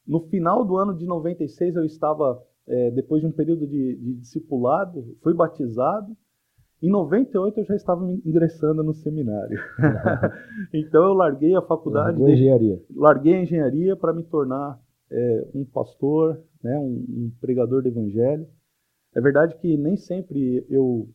No 0.07 0.21
final 0.29 0.64
do 0.64 0.77
ano 0.77 0.95
de 0.95 1.07
96, 1.07 1.77
eu 1.77 1.85
estava, 1.85 2.43
é, 2.67 2.90
depois 2.90 3.23
de 3.23 3.27
um 3.27 3.33
período 3.33 3.67
de, 3.67 3.97
de 3.97 4.14
discipulado, 4.14 5.17
fui 5.23 5.35
batizado. 5.35 6.17
Em 6.83 6.90
98, 6.90 7.61
eu 7.61 7.64
já 7.64 7.75
estava 7.75 8.05
ingressando 8.25 8.83
no 8.83 8.93
seminário. 8.93 9.59
então, 10.75 11.05
eu 11.05 11.14
larguei 11.14 11.55
a 11.57 11.62
faculdade. 11.62 12.19
Larguei 12.19 12.27
a 12.27 12.37
engenharia. 12.37 12.83
Larguei 12.95 13.35
a 13.35 13.43
engenharia 13.43 13.97
para 13.97 14.12
me 14.12 14.23
tornar 14.25 14.79
é, 15.11 15.49
um 15.55 15.64
pastor, 15.64 16.43
né, 16.62 16.79
um, 16.79 17.05
um 17.09 17.33
pregador 17.40 17.83
do 17.83 17.88
evangelho. 17.88 18.47
É 19.14 19.21
verdade 19.21 19.57
que 19.57 19.77
nem 19.77 19.97
sempre 19.97 20.67
eu, 20.69 21.09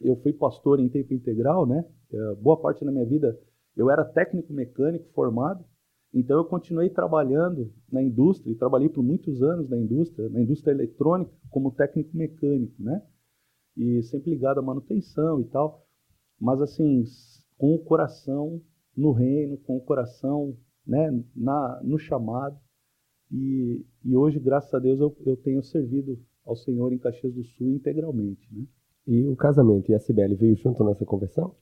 eu 0.00 0.16
fui 0.16 0.32
pastor 0.32 0.80
em 0.80 0.88
tempo 0.88 1.14
integral, 1.14 1.64
né? 1.64 1.84
É, 2.12 2.34
boa 2.34 2.60
parte 2.60 2.84
da 2.84 2.90
minha 2.90 3.06
vida 3.06 3.38
eu 3.76 3.90
era 3.90 4.04
técnico 4.04 4.52
mecânico 4.52 5.08
formado, 5.14 5.64
então 6.12 6.38
eu 6.38 6.44
continuei 6.44 6.90
trabalhando 6.90 7.72
na 7.90 8.02
indústria, 8.02 8.50
e 8.50 8.56
trabalhei 8.56 8.88
por 8.88 9.02
muitos 9.02 9.42
anos 9.42 9.68
na 9.68 9.78
indústria, 9.78 10.28
na 10.28 10.40
indústria 10.40 10.72
eletrônica, 10.72 11.30
como 11.50 11.70
técnico 11.70 12.16
mecânico, 12.16 12.74
né? 12.82 13.02
E 13.76 14.02
sempre 14.02 14.30
ligado 14.30 14.58
à 14.58 14.62
manutenção 14.62 15.40
e 15.40 15.44
tal, 15.44 15.86
mas 16.38 16.60
assim, 16.60 17.04
com 17.56 17.74
o 17.74 17.78
coração 17.78 18.60
no 18.96 19.12
reino, 19.12 19.56
com 19.58 19.76
o 19.76 19.80
coração 19.80 20.56
né, 20.86 21.22
na, 21.34 21.80
no 21.82 21.98
chamado. 21.98 22.58
E, 23.30 23.84
e 24.04 24.16
hoje, 24.16 24.40
graças 24.40 24.72
a 24.74 24.78
Deus, 24.78 24.98
eu, 24.98 25.16
eu 25.24 25.36
tenho 25.36 25.62
servido 25.62 26.18
ao 26.44 26.56
Senhor 26.56 26.92
em 26.92 26.98
Caxias 26.98 27.32
do 27.32 27.44
Sul 27.44 27.68
integralmente. 27.68 28.48
Né? 28.52 28.64
E 29.06 29.26
o 29.28 29.36
casamento 29.36 29.90
e 29.90 29.94
a 29.94 30.00
Cibele 30.00 30.34
veio 30.34 30.56
junto 30.56 30.82
nessa 30.84 31.04
conversão? 31.04 31.54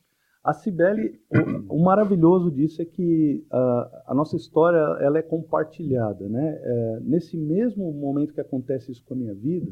A 0.49 0.55
Cibele, 0.55 1.21
o, 1.69 1.77
o, 1.77 1.85
maravilhoso 1.85 2.51
disso 2.51 2.81
é 2.81 2.85
que 2.87 3.47
uh, 3.53 4.01
a 4.07 4.15
nossa 4.15 4.35
história 4.35 4.79
ela 5.05 5.19
é 5.19 5.23
compartilhada. 5.23 6.27
Né? 6.27 6.59
É, 6.63 7.01
nesse 7.01 7.37
mesmo 7.37 7.93
momento 7.93 8.33
que 8.33 8.41
acontece 8.41 8.91
isso 8.91 9.05
com 9.05 9.13
a 9.13 9.17
minha 9.19 9.35
vida, 9.35 9.71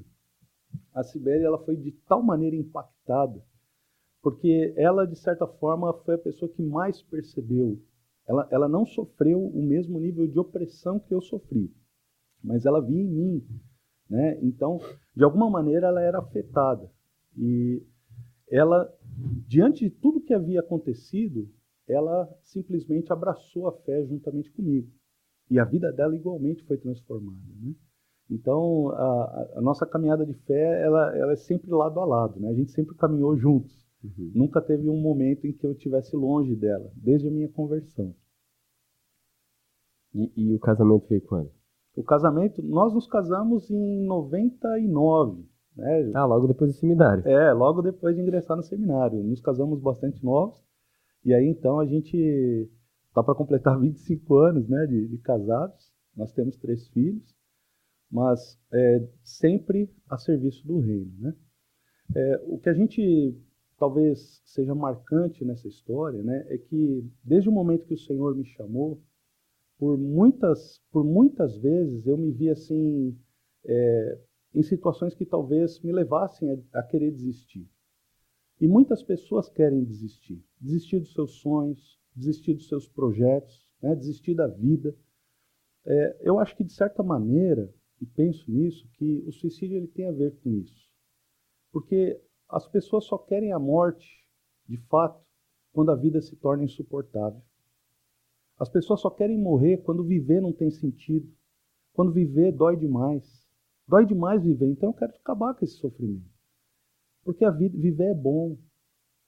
a 0.92 1.02
Cibele 1.02 1.44
ela 1.44 1.56
foi 1.64 1.76
de 1.76 1.92
tal 2.06 2.22
maneira 2.22 2.54
impactada, 2.54 3.42
porque 4.20 4.74
ela, 4.76 5.06
de 5.06 5.16
certa 5.16 5.46
forma, 5.46 5.94
foi 6.04 6.16
a 6.16 6.18
pessoa 6.18 6.46
que 6.50 6.62
mais 6.62 7.00
percebeu. 7.00 7.80
Ela, 8.28 8.46
ela 8.50 8.68
não 8.68 8.84
sofreu 8.84 9.46
o 9.46 9.62
mesmo 9.62 9.98
nível 9.98 10.26
de 10.26 10.38
opressão 10.38 10.98
que 10.98 11.14
eu 11.14 11.22
sofri, 11.22 11.72
mas 12.44 12.66
ela 12.66 12.82
via 12.82 13.00
em 13.00 13.08
mim. 13.08 13.46
Né? 14.10 14.38
Então, 14.42 14.78
de 15.16 15.24
alguma 15.24 15.48
maneira, 15.48 15.86
ela 15.86 16.02
era 16.02 16.18
afetada. 16.18 16.86
E 17.34 17.82
ela, 18.50 18.94
diante 19.46 19.84
de 19.84 19.90
tudo 19.90 20.20
que 20.20 20.34
havia 20.34 20.60
acontecido, 20.60 21.48
ela 21.88 22.28
simplesmente 22.42 23.12
abraçou 23.12 23.68
a 23.68 23.72
fé 23.72 24.04
juntamente 24.04 24.50
comigo. 24.50 24.90
E 25.50 25.58
a 25.58 25.64
vida 25.64 25.92
dela 25.92 26.16
igualmente 26.16 26.64
foi 26.64 26.76
transformada. 26.76 27.38
Né? 27.60 27.74
Então, 28.28 28.90
a, 28.90 29.48
a, 29.56 29.60
nossa 29.60 29.86
caminhada 29.86 30.26
de 30.26 30.34
fé, 30.34 30.82
ela, 30.82 31.16
ela, 31.16 31.32
é 31.32 31.36
sempre 31.36 31.70
lado 31.70 32.00
a 32.00 32.04
lado. 32.04 32.40
Né? 32.40 32.48
A 32.48 32.54
gente 32.54 32.72
sempre 32.72 32.96
caminhou 32.96 33.36
juntos. 33.36 33.86
Uhum. 34.02 34.32
Nunca 34.34 34.60
teve 34.60 34.88
um 34.88 35.00
momento 35.00 35.46
em 35.46 35.52
que 35.52 35.64
eu 35.64 35.72
estivesse 35.72 36.16
longe 36.16 36.54
dela, 36.56 36.90
desde 36.96 37.28
a 37.28 37.30
minha 37.30 37.48
conversão. 37.48 38.14
E, 40.12 40.32
e 40.36 40.54
o 40.54 40.58
casamento 40.58 41.06
veio 41.08 41.22
quando? 41.22 41.50
O 41.94 42.02
casamento, 42.02 42.62
nós 42.62 42.92
nos 42.92 43.06
casamos 43.06 43.70
em 43.70 44.04
99. 44.04 45.48
Né? 45.76 46.10
Ah, 46.14 46.24
logo 46.24 46.46
depois 46.46 46.72
do 46.72 46.78
seminário. 46.78 47.26
É, 47.28 47.52
logo 47.52 47.82
depois 47.82 48.16
de 48.16 48.22
ingressar 48.22 48.56
no 48.56 48.62
seminário. 48.62 49.22
Nos 49.22 49.40
casamos 49.40 49.80
bastante 49.80 50.24
novos. 50.24 50.64
E 51.24 51.34
aí, 51.34 51.46
então, 51.46 51.78
a 51.78 51.86
gente 51.86 52.16
está 53.08 53.22
para 53.22 53.34
completar 53.34 53.78
25 53.80 54.36
anos 54.36 54.68
né, 54.68 54.86
de, 54.86 55.08
de, 55.08 55.18
casados. 55.18 55.92
Nós 56.16 56.32
temos 56.32 56.56
três 56.56 56.88
filhos, 56.88 57.34
mas 58.10 58.58
é, 58.72 59.06
sempre 59.22 59.90
a 60.08 60.16
serviço 60.16 60.66
do 60.66 60.78
reino. 60.78 61.12
Né? 61.18 61.34
É, 62.14 62.42
o 62.46 62.58
que 62.58 62.68
a 62.68 62.74
gente 62.74 63.36
talvez 63.78 64.40
seja 64.46 64.74
marcante 64.74 65.44
nessa 65.44 65.68
história 65.68 66.22
né, 66.22 66.46
é 66.48 66.56
que, 66.56 67.06
desde 67.22 67.48
o 67.48 67.52
momento 67.52 67.84
que 67.84 67.92
o 67.92 67.98
Senhor 67.98 68.34
me 68.34 68.44
chamou, 68.44 69.02
por 69.78 69.98
muitas, 69.98 70.80
por 70.90 71.04
muitas 71.04 71.58
vezes 71.58 72.06
eu 72.06 72.16
me 72.16 72.30
vi 72.30 72.48
assim, 72.48 73.14
é, 73.66 74.18
em 74.56 74.62
situações 74.62 75.14
que 75.14 75.26
talvez 75.26 75.78
me 75.82 75.92
levassem 75.92 76.50
a, 76.50 76.80
a, 76.80 76.82
querer 76.82 77.10
desistir. 77.10 77.68
E 78.58 78.66
muitas 78.66 79.02
pessoas 79.02 79.50
querem 79.50 79.84
desistir. 79.84 80.42
Desistir 80.58 80.98
dos 80.98 81.12
seus 81.12 81.32
sonhos, 81.40 82.00
desistir 82.14 82.54
dos 82.54 82.66
seus 82.66 82.88
projetos, 82.88 83.70
né, 83.82 83.94
desistir 83.94 84.34
da 84.34 84.46
vida. 84.46 84.96
É, 85.84 86.16
eu 86.22 86.38
acho 86.38 86.56
que, 86.56 86.64
de 86.64 86.72
certa 86.72 87.02
maneira, 87.02 87.70
e 88.00 88.06
penso 88.06 88.50
nisso, 88.50 88.88
que 88.94 89.22
o 89.26 89.32
suicídio 89.32 89.76
ele 89.76 89.88
tem 89.88 90.08
a 90.08 90.12
ver 90.12 90.34
com 90.38 90.50
isso. 90.50 90.90
Porque 91.70 92.18
as 92.48 92.66
pessoas 92.66 93.04
só 93.04 93.18
querem 93.18 93.52
a 93.52 93.58
morte, 93.58 94.26
de 94.66 94.78
fato, 94.88 95.22
quando 95.70 95.90
a 95.90 95.94
vida 95.94 96.22
se 96.22 96.34
torna 96.34 96.64
insuportável. 96.64 97.42
As 98.58 98.70
pessoas 98.70 99.02
só 99.02 99.10
querem 99.10 99.38
morrer 99.38 99.82
quando 99.82 100.02
viver 100.02 100.40
não 100.40 100.52
tem 100.52 100.70
sentido. 100.70 101.30
Quando 101.92 102.10
viver 102.10 102.52
dói 102.52 102.74
demais. 102.74 103.45
Dói 103.88 104.04
demais 104.04 104.42
viver, 104.42 104.66
então 104.66 104.90
eu 104.90 104.94
quero 104.94 105.14
acabar 105.14 105.54
com 105.54 105.64
esse 105.64 105.76
sofrimento. 105.76 106.28
Porque 107.24 107.44
a 107.44 107.50
vida, 107.50 107.76
viver 107.78 108.10
é 108.10 108.14
bom. 108.14 108.56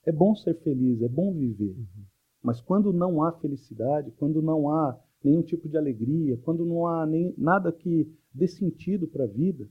É 0.05 0.11
bom 0.11 0.35
ser 0.35 0.55
feliz, 0.61 1.01
é 1.01 1.07
bom 1.07 1.33
viver. 1.33 1.75
Uhum. 1.77 2.05
Mas 2.41 2.61
quando 2.61 2.93
não 2.93 3.23
há 3.23 3.31
felicidade, 3.33 4.11
quando 4.11 4.41
não 4.41 4.71
há 4.71 4.97
nenhum 5.23 5.41
tipo 5.41 5.67
de 5.67 5.77
alegria, 5.77 6.37
quando 6.37 6.65
não 6.65 6.87
há 6.87 7.05
nem, 7.05 7.33
nada 7.37 7.71
que 7.71 8.09
dê 8.33 8.47
sentido 8.47 9.07
para 9.07 9.25
a 9.25 9.27
vida, 9.27 9.69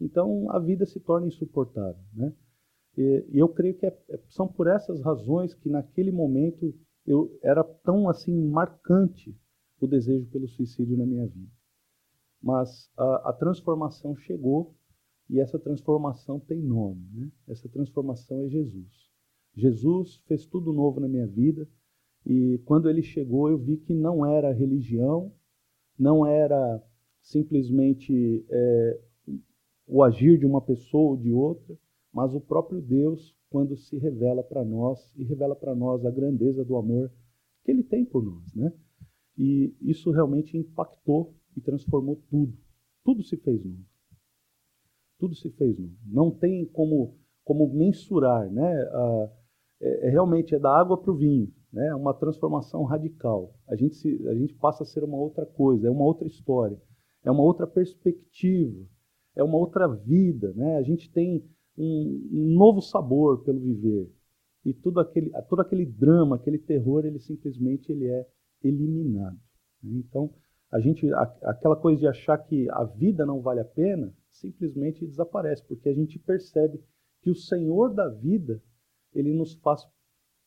então 0.00 0.50
a 0.50 0.58
vida 0.58 0.84
se 0.84 1.00
torna 1.00 1.26
insuportável. 1.26 2.02
Né? 2.12 2.32
E, 2.96 3.26
e 3.32 3.38
eu 3.38 3.48
creio 3.48 3.74
que 3.76 3.86
é, 3.86 3.98
é, 4.10 4.20
são 4.28 4.46
por 4.46 4.66
essas 4.66 5.00
razões 5.00 5.54
que 5.54 5.68
naquele 5.68 6.12
momento 6.12 6.74
eu 7.06 7.38
era 7.42 7.64
tão 7.64 8.08
assim 8.08 8.34
marcante 8.48 9.36
o 9.80 9.86
desejo 9.86 10.26
pelo 10.26 10.48
suicídio 10.48 10.96
na 10.96 11.06
minha 11.06 11.26
vida. 11.26 11.50
Mas 12.44 12.90
a, 12.94 13.30
a 13.30 13.32
transformação 13.32 14.14
chegou 14.14 14.74
e 15.30 15.40
essa 15.40 15.58
transformação 15.58 16.38
tem 16.38 16.60
nome. 16.60 17.00
Né? 17.14 17.30
Essa 17.48 17.70
transformação 17.70 18.42
é 18.42 18.48
Jesus. 18.50 19.10
Jesus 19.54 20.16
fez 20.26 20.44
tudo 20.44 20.70
novo 20.70 21.00
na 21.00 21.08
minha 21.08 21.26
vida 21.26 21.66
e 22.26 22.60
quando 22.66 22.90
ele 22.90 23.02
chegou 23.02 23.48
eu 23.48 23.56
vi 23.56 23.78
que 23.78 23.94
não 23.94 24.26
era 24.26 24.52
religião, 24.52 25.32
não 25.98 26.26
era 26.26 26.84
simplesmente 27.22 28.44
é, 28.50 29.00
o 29.86 30.02
agir 30.02 30.38
de 30.38 30.44
uma 30.44 30.60
pessoa 30.60 31.12
ou 31.12 31.16
de 31.16 31.32
outra, 31.32 31.74
mas 32.12 32.34
o 32.34 32.40
próprio 32.42 32.82
Deus, 32.82 33.34
quando 33.48 33.74
se 33.74 33.96
revela 33.96 34.42
para 34.42 34.62
nós 34.62 35.10
e 35.16 35.24
revela 35.24 35.56
para 35.56 35.74
nós 35.74 36.04
a 36.04 36.10
grandeza 36.10 36.62
do 36.62 36.76
amor 36.76 37.10
que 37.64 37.70
Ele 37.70 37.82
tem 37.82 38.04
por 38.04 38.22
nós, 38.22 38.54
né? 38.54 38.70
E 39.38 39.74
isso 39.80 40.10
realmente 40.10 40.58
impactou 40.58 41.34
e 41.56 41.60
transformou 41.60 42.22
tudo. 42.30 42.56
Tudo 43.04 43.22
se 43.22 43.36
fez 43.36 43.64
novo. 43.64 43.84
Tudo 45.18 45.34
se 45.34 45.50
fez 45.50 45.78
novo. 45.78 45.94
Não 46.06 46.30
tem 46.30 46.64
como 46.66 47.14
como 47.44 47.68
mensurar, 47.68 48.50
né? 48.50 48.82
Ah, 48.92 49.30
é, 49.80 50.06
é, 50.06 50.10
realmente 50.10 50.54
é 50.54 50.58
da 50.58 50.74
água 50.74 50.96
para 50.96 51.12
o 51.12 51.16
vinho, 51.16 51.52
né? 51.72 51.94
Uma 51.94 52.14
transformação 52.14 52.84
radical. 52.84 53.54
A 53.68 53.76
gente 53.76 53.96
se, 53.96 54.26
a 54.28 54.34
gente 54.34 54.54
passa 54.54 54.82
a 54.82 54.86
ser 54.86 55.04
uma 55.04 55.18
outra 55.18 55.44
coisa, 55.44 55.86
é 55.86 55.90
uma 55.90 56.04
outra 56.04 56.26
história, 56.26 56.80
é 57.22 57.30
uma 57.30 57.42
outra 57.42 57.66
perspectiva, 57.66 58.82
é 59.36 59.42
uma 59.42 59.58
outra 59.58 59.86
vida, 59.86 60.52
né? 60.54 60.76
A 60.76 60.82
gente 60.82 61.10
tem 61.12 61.44
um, 61.76 62.54
novo 62.56 62.80
sabor 62.80 63.44
pelo 63.44 63.60
viver. 63.60 64.10
E 64.64 64.72
tudo 64.72 65.00
aquele, 65.00 65.30
todo 65.48 65.60
aquele 65.60 65.84
drama, 65.84 66.36
aquele 66.36 66.58
terror, 66.58 67.04
ele 67.04 67.18
simplesmente 67.18 67.92
ele 67.92 68.06
é 68.06 68.26
eliminado. 68.62 69.38
Né? 69.82 69.98
Então, 69.98 70.32
a 70.74 70.80
gente, 70.80 71.08
aquela 71.42 71.76
coisa 71.76 72.00
de 72.00 72.08
achar 72.08 72.36
que 72.36 72.68
a 72.68 72.82
vida 72.82 73.24
não 73.24 73.40
vale 73.40 73.60
a 73.60 73.64
pena, 73.64 74.12
simplesmente 74.28 75.06
desaparece, 75.06 75.62
porque 75.68 75.88
a 75.88 75.94
gente 75.94 76.18
percebe 76.18 76.82
que 77.22 77.30
o 77.30 77.34
Senhor 77.36 77.94
da 77.94 78.08
vida, 78.08 78.60
ele 79.14 79.32
nos 79.32 79.54
faz 79.54 79.86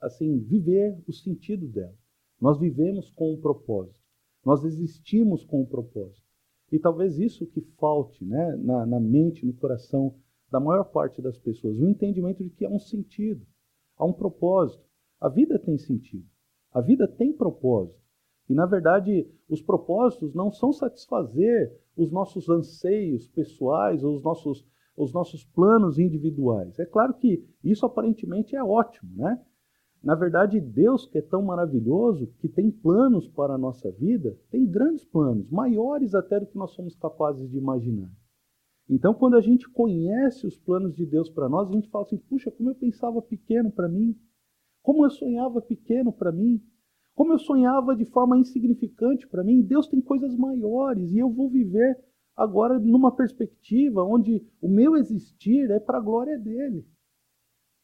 assim 0.01 0.37
viver 0.39 1.01
o 1.07 1.13
sentido 1.13 1.65
dela. 1.69 1.95
Nós 2.41 2.59
vivemos 2.59 3.09
com 3.11 3.31
um 3.31 3.39
propósito. 3.39 4.01
Nós 4.43 4.65
existimos 4.65 5.45
com 5.45 5.61
um 5.61 5.65
propósito. 5.65 6.27
E 6.73 6.77
talvez 6.77 7.17
isso 7.17 7.47
que 7.47 7.61
falte 7.79 8.25
né, 8.25 8.53
na, 8.57 8.85
na 8.85 8.99
mente, 8.99 9.45
no 9.45 9.53
coração 9.53 10.13
da 10.51 10.59
maior 10.59 10.83
parte 10.91 11.21
das 11.21 11.39
pessoas, 11.39 11.79
o 11.79 11.87
entendimento 11.87 12.43
de 12.43 12.49
que 12.49 12.65
há 12.65 12.69
um 12.69 12.79
sentido, 12.79 13.47
há 13.95 14.03
um 14.03 14.11
propósito. 14.11 14.83
A 15.21 15.29
vida 15.29 15.57
tem 15.57 15.77
sentido, 15.77 16.27
a 16.73 16.81
vida 16.81 17.07
tem 17.07 17.31
propósito. 17.31 18.06
E, 18.49 18.53
na 18.53 18.65
verdade, 18.65 19.29
os 19.49 19.61
propósitos 19.61 20.33
não 20.33 20.51
são 20.51 20.71
satisfazer 20.71 21.75
os 21.95 22.11
nossos 22.11 22.49
anseios 22.49 23.27
pessoais 23.27 24.03
ou 24.03 24.15
os 24.15 24.23
nossos, 24.23 24.65
os 24.95 25.11
nossos 25.13 25.43
planos 25.43 25.99
individuais. 25.99 26.79
É 26.79 26.85
claro 26.85 27.13
que 27.13 27.43
isso 27.63 27.85
aparentemente 27.85 28.55
é 28.55 28.63
ótimo, 28.63 29.11
né? 29.15 29.41
Na 30.03 30.15
verdade, 30.15 30.61
Deus, 30.61 31.05
que 31.05 31.17
é 31.17 31.21
tão 31.21 31.41
maravilhoso, 31.41 32.27
que 32.39 32.47
tem 32.47 32.71
planos 32.71 33.27
para 33.27 33.55
a 33.55 33.57
nossa 33.57 33.91
vida, 33.91 34.37
tem 34.49 34.65
grandes 34.65 35.03
planos, 35.03 35.49
maiores 35.49 36.13
até 36.13 36.39
do 36.39 36.45
que 36.45 36.57
nós 36.57 36.71
somos 36.71 36.95
capazes 36.95 37.49
de 37.49 37.57
imaginar. 37.57 38.09
Então, 38.89 39.13
quando 39.13 39.35
a 39.35 39.41
gente 39.41 39.67
conhece 39.69 40.47
os 40.47 40.57
planos 40.57 40.95
de 40.95 41.05
Deus 41.05 41.29
para 41.29 41.49
nós, 41.49 41.69
a 41.69 41.73
gente 41.73 41.89
fala 41.89 42.05
assim: 42.05 42.17
puxa, 42.17 42.49
como 42.51 42.69
eu 42.69 42.75
pensava 42.75 43.21
pequeno 43.21 43.69
para 43.69 43.89
mim, 43.89 44.15
como 44.81 45.03
eu 45.03 45.09
sonhava 45.09 45.61
pequeno 45.61 46.13
para 46.13 46.31
mim, 46.31 46.63
como 47.17 47.33
eu 47.33 47.39
sonhava 47.39 47.95
de 47.95 48.05
forma 48.05 48.37
insignificante 48.37 49.27
para 49.27 49.43
mim. 49.43 49.63
Deus 49.63 49.87
tem 49.87 49.99
coisas 49.99 50.35
maiores 50.35 51.11
e 51.11 51.17
eu 51.17 51.31
vou 51.31 51.49
viver 51.49 51.97
agora 52.35 52.77
numa 52.77 53.11
perspectiva 53.11 54.03
onde 54.03 54.45
o 54.61 54.69
meu 54.69 54.95
existir 54.95 55.71
é 55.71 55.79
para 55.79 55.97
a 55.97 56.01
glória 56.01 56.37
dele. 56.37 56.85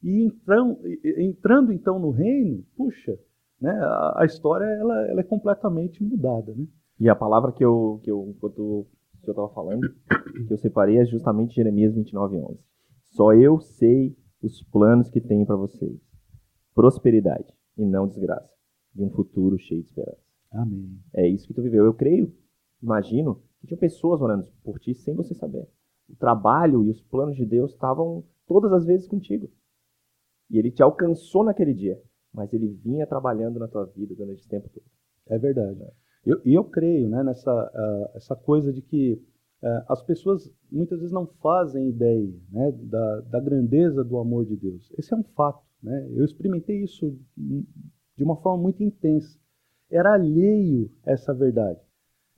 E 0.04 0.24
entrando, 0.24 0.80
entrando 1.18 1.74
então 1.74 1.98
no 1.98 2.12
reino, 2.12 2.64
puxa, 2.78 3.18
né, 3.60 3.72
a, 3.72 4.22
a 4.22 4.26
história 4.26 4.66
ela, 4.66 5.08
ela, 5.08 5.22
é 5.22 5.24
completamente 5.24 6.04
mudada. 6.04 6.54
Né? 6.54 6.68
E 7.00 7.10
a 7.10 7.16
palavra 7.16 7.52
que 7.52 7.66
eu, 7.66 8.00
que 8.04 8.12
eu 8.12 8.32
enquanto 8.36 8.88
eu 9.26 9.32
estava 9.32 9.50
falando, 9.50 9.82
que 10.48 10.54
eu 10.54 10.58
separei 10.58 11.00
é 11.00 11.06
justamente 11.06 11.56
Jeremias 11.56 11.96
29, 11.96 12.38
11. 12.38 12.60
Só 13.06 13.34
eu 13.34 13.60
sei 13.60 14.16
os 14.44 14.62
planos 14.62 15.10
que 15.10 15.20
tenho 15.20 15.44
para 15.44 15.56
vocês. 15.56 16.00
Prosperidade 16.76 17.52
e 17.76 17.84
não 17.84 18.08
desgraça. 18.08 18.53
E 18.96 19.04
um 19.04 19.10
futuro 19.10 19.58
cheio 19.58 19.82
de 19.82 19.88
esperança. 19.88 20.22
Amém. 20.52 21.00
É 21.14 21.28
isso 21.28 21.48
que 21.48 21.54
tu 21.54 21.62
viveu. 21.62 21.86
Eu 21.86 21.94
creio, 21.94 22.34
imagino, 22.82 23.42
que 23.60 23.68
tinha 23.68 23.78
pessoas 23.78 24.22
orando 24.22 24.48
por 24.64 24.80
ti 24.80 24.94
sem 24.94 25.16
você 25.16 25.34
saber. 25.34 25.68
O 26.10 26.16
trabalho 26.16 26.84
e 26.84 26.90
os 26.90 27.02
planos 27.02 27.36
de 27.36 27.46
Deus 27.46 27.72
estavam 27.72 28.24
todas 28.46 28.72
as 28.72 28.86
vezes 28.86 29.08
contigo. 29.08 29.50
E 30.50 30.60
ele 30.60 30.70
te 30.70 30.84
alcançou 30.84 31.44
naquele 31.44 31.74
dia, 31.74 32.00
mas 32.32 32.54
ele 32.54 32.68
vinha 32.68 33.08
trabalhando 33.08 33.60
na 33.60 33.68
tua 33.68 33.86
vida 33.86 34.14
durante 34.14 34.40
esse 34.40 34.48
tempo 34.48 34.70
todo. 34.70 34.86
É 35.28 35.38
verdade. 35.38 35.80
E 36.26 36.30
eu, 36.30 36.42
eu, 36.46 36.64
creio 36.64 37.10
né, 37.10 37.24
nessa 37.24 37.52
uh, 37.52 38.18
essa 38.18 38.36
coisa 38.36 38.72
de 38.72 38.82
que 38.82 39.14
uh, 39.62 39.86
as 39.90 40.04
pessoas 40.04 40.54
muitas 40.72 41.00
vezes 41.00 41.14
não 41.14 41.26
fazem 41.26 41.90
ideia 41.90 42.34
né, 42.52 42.72
da, 42.84 43.22
da 43.22 43.40
grandeza 43.40 44.04
do 44.04 44.18
amor 44.18 44.46
de 44.46 44.56
Deus. 44.56 44.92
Esse 44.98 45.14
é 45.14 45.18
um 45.18 45.24
fato. 45.24 45.64
Né? 45.82 46.10
Eu 46.12 46.24
experimentei 46.24 46.84
isso 46.84 47.18
de 48.18 48.24
uma 48.24 48.36
forma 48.38 48.64
muito 48.64 48.84
intensa. 48.84 49.38
Era 49.90 50.14
alheio 50.14 50.90
a 51.06 51.12
essa 51.12 51.34
verdade. 51.34 51.80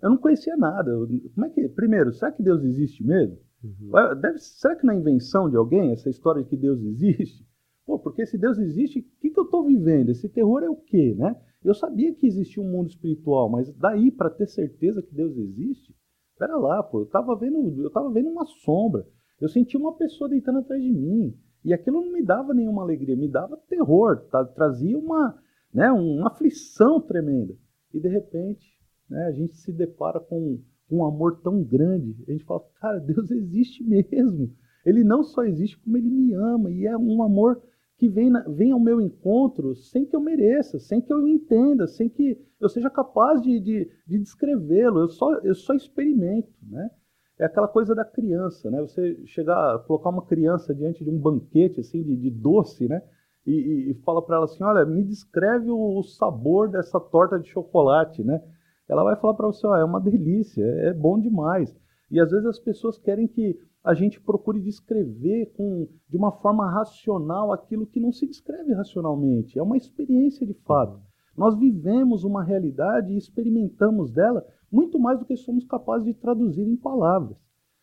Eu 0.02 0.10
não 0.10 0.18
conhecia 0.18 0.56
nada. 0.58 0.92
Como 1.34 1.46
é 1.46 1.50
que, 1.50 1.68
primeiro, 1.70 2.14
será 2.14 2.32
que 2.32 2.44
Deus 2.44 2.64
existe 2.64 3.04
mesmo? 3.04 3.38
Uhum. 3.64 4.20
Deve, 4.22 4.38
será 4.40 4.76
que 4.76 4.90
é 4.90 4.94
invenção 4.94 5.50
de 5.50 5.56
alguém 5.56 5.92
essa 5.92 6.10
história 6.10 6.44
de 6.44 6.50
que 6.50 6.58
Deus 6.58 6.82
existe? 6.82 7.46
Pô, 7.86 8.00
porque 8.00 8.26
se 8.26 8.38
Deus 8.38 8.58
existe, 8.58 9.00
o 9.00 9.22
que, 9.22 9.30
que 9.30 9.40
eu 9.40 9.46
estou 9.46 9.64
vivendo? 9.64 10.10
Esse 10.10 10.28
terror 10.28 10.64
é 10.64 10.70
o 10.70 10.76
quê, 10.76 11.16
né? 11.18 11.36
Eu 11.64 11.74
sabia 11.74 12.14
que 12.14 12.28
existia 12.28 12.62
um 12.62 12.70
mundo 12.70 12.90
espiritual, 12.90 13.50
mas 13.50 13.72
daí 13.74 14.12
para 14.12 14.30
ter 14.30 14.48
certeza 14.48 15.02
que 15.02 15.14
Deus 15.14 15.36
existe, 15.38 15.96
pera 16.38 16.58
lá, 16.58 16.84
pô, 16.84 17.00
eu 17.00 17.06
estava 17.06 17.36
vendo, 17.36 17.82
eu 17.84 17.90
tava 17.90 18.12
vendo 18.12 18.30
uma 18.30 18.46
sombra. 18.46 19.06
Eu 19.40 19.50
senti 19.50 19.76
uma 19.76 19.96
pessoa 19.96 20.30
deitando 20.30 20.60
atrás 20.60 20.82
de 20.82 20.92
mim. 20.92 21.36
E 21.64 21.74
aquilo 21.74 22.02
não 22.02 22.12
me 22.12 22.24
dava 22.24 22.54
nenhuma 22.54 22.84
alegria, 22.84 23.16
me 23.16 23.28
dava 23.28 23.58
terror, 23.68 24.18
tá? 24.30 24.46
trazia 24.46 24.98
uma, 24.98 25.36
né, 25.76 25.92
uma 25.92 26.28
aflição 26.28 27.02
tremenda. 27.02 27.54
E 27.94 28.00
de 28.00 28.08
repente, 28.08 28.66
né, 29.10 29.26
a 29.26 29.32
gente 29.32 29.58
se 29.58 29.74
depara 29.74 30.22
com 30.22 30.58
um 30.90 31.04
amor 31.04 31.42
tão 31.42 31.62
grande. 31.62 32.16
A 32.28 32.32
gente 32.32 32.46
fala, 32.46 32.64
cara, 32.80 32.98
Deus 33.00 33.30
existe 33.30 33.84
mesmo. 33.84 34.56
Ele 34.86 35.04
não 35.04 35.22
só 35.22 35.44
existe, 35.44 35.78
como 35.78 35.98
ele 35.98 36.10
me 36.10 36.34
ama. 36.34 36.72
E 36.72 36.86
é 36.86 36.98
um 36.98 37.22
amor 37.22 37.62
que 37.98 38.08
vem, 38.08 38.30
na, 38.30 38.42
vem 38.48 38.72
ao 38.72 38.80
meu 38.80 39.02
encontro 39.02 39.76
sem 39.76 40.06
que 40.06 40.16
eu 40.16 40.22
mereça, 40.22 40.80
sem 40.80 41.02
que 41.02 41.12
eu 41.12 41.28
entenda, 41.28 41.88
sem 41.88 42.08
que 42.08 42.40
eu 42.60 42.70
seja 42.70 42.90
capaz 42.90 43.42
de, 43.42 43.60
de, 43.60 43.90
de 44.08 44.18
descrevê-lo. 44.18 45.02
Eu 45.02 45.10
só, 45.10 45.34
eu 45.40 45.56
só 45.56 45.74
experimento, 45.74 46.54
né? 46.64 46.90
É 47.38 47.46
aquela 47.46 47.68
coisa 47.68 47.94
da 47.94 48.06
criança, 48.06 48.72
né? 48.72 48.80
Você 48.80 49.26
chegar, 49.26 49.80
colocar 49.80 50.10
uma 50.10 50.26
criança 50.26 50.74
diante 50.74 51.04
de 51.04 51.10
um 51.10 51.20
banquete 51.20 51.82
assim 51.82 52.02
de, 52.02 52.16
de 52.16 52.30
doce, 52.30 52.88
né? 52.88 53.02
E, 53.46 53.92
e, 53.92 53.94
fala 54.04 54.22
para 54.22 54.38
ela 54.38 54.46
assim, 54.46 54.64
olha, 54.64 54.86
me 54.86 55.04
descreve 55.04 55.70
o, 55.70 56.00
o, 56.00 56.04
sabor 56.04 56.68
dessa 56.68 57.00
torta 57.00 57.40
de 57.40 57.48
chocolate, 57.48 58.24
né? 58.24 58.42
Ela 58.90 59.04
vai 59.04 59.16
falar 59.16 59.36
para 59.36 59.48
você, 59.48 59.66
ó, 59.68 59.76
é 59.76 59.84
uma 59.84 60.02
delícia, 60.02 60.64
é 60.64 60.94
bom 60.94 61.20
demais. 61.20 61.76
E 62.10 62.20
às 62.20 62.32
vezes 62.32 62.46
as 62.46 62.60
pessoas 62.60 62.98
querem 62.98 63.28
que 63.28 63.58
a 63.84 63.94
gente 63.94 64.20
procure 64.20 64.60
descrever 64.60 65.54
com, 65.56 65.88
de 66.10 66.18
uma 66.18 66.32
forma 66.32 66.70
racional 66.72 67.52
aquilo 67.52 67.86
que 67.86 68.00
não 68.00 68.12
se 68.12 68.26
descreve 68.26 68.74
racionalmente. 68.74 69.60
É 69.60 69.62
uma 69.62 69.78
experiência 69.78 70.46
de 70.46 70.54
fato. 70.54 71.00
Nós 71.38 71.56
vivemos 71.56 72.24
uma 72.24 72.44
realidade 72.44 73.14
e 73.14 73.18
experimentamos 73.18 74.12
dela 74.12 74.46
muito 74.72 74.98
mais 74.98 75.20
do 75.20 75.26
que 75.26 75.36
somos 75.36 75.66
capazes 75.66 76.06
de 76.06 76.14
traduzir 76.14 76.64
em 76.64 76.76
palavras. 76.76 77.38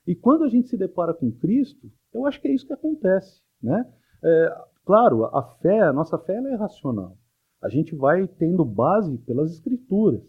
E 0.07 0.15
quando 0.15 0.43
a 0.43 0.49
gente 0.49 0.69
se 0.69 0.77
depara 0.77 1.15
com 1.15 1.31
Cristo, 1.31 1.89
eu 2.13 2.27
acho 2.27 2.41
que 2.41 2.49
é 2.49 2.53
isso 2.53 2.67
que 2.67 2.73
acontece. 2.73 3.41
Né? 3.63 3.87
É, 4.25 4.65
claro, 4.85 5.25
a 5.27 5.43
fé, 5.43 5.81
a 5.81 5.93
nossa 5.93 6.19
fé 6.19 6.35
é 6.35 6.55
racional. 6.55 7.17
A 7.63 7.69
gente 7.69 7.95
vai 7.95 8.27
tendo 8.27 8.65
base 8.65 9.19
pelas 9.19 9.53
Escrituras. 9.53 10.23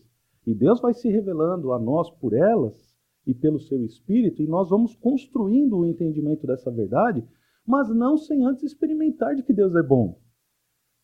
E 0.45 0.53
Deus 0.53 0.81
vai 0.81 0.93
se 0.93 1.09
revelando 1.09 1.71
a 1.71 1.79
nós 1.79 2.09
por 2.09 2.33
elas 2.33 2.93
e 3.25 3.33
pelo 3.33 3.59
seu 3.59 3.83
Espírito, 3.85 4.41
e 4.41 4.47
nós 4.47 4.69
vamos 4.69 4.95
construindo 4.95 5.77
o 5.77 5.85
entendimento 5.85 6.45
dessa 6.45 6.69
verdade, 6.69 7.23
mas 7.65 7.89
não 7.89 8.17
sem 8.17 8.45
antes 8.45 8.63
experimentar 8.63 9.35
de 9.35 9.43
que 9.43 9.53
Deus 9.53 9.73
é 9.75 9.81
bom. 9.81 10.19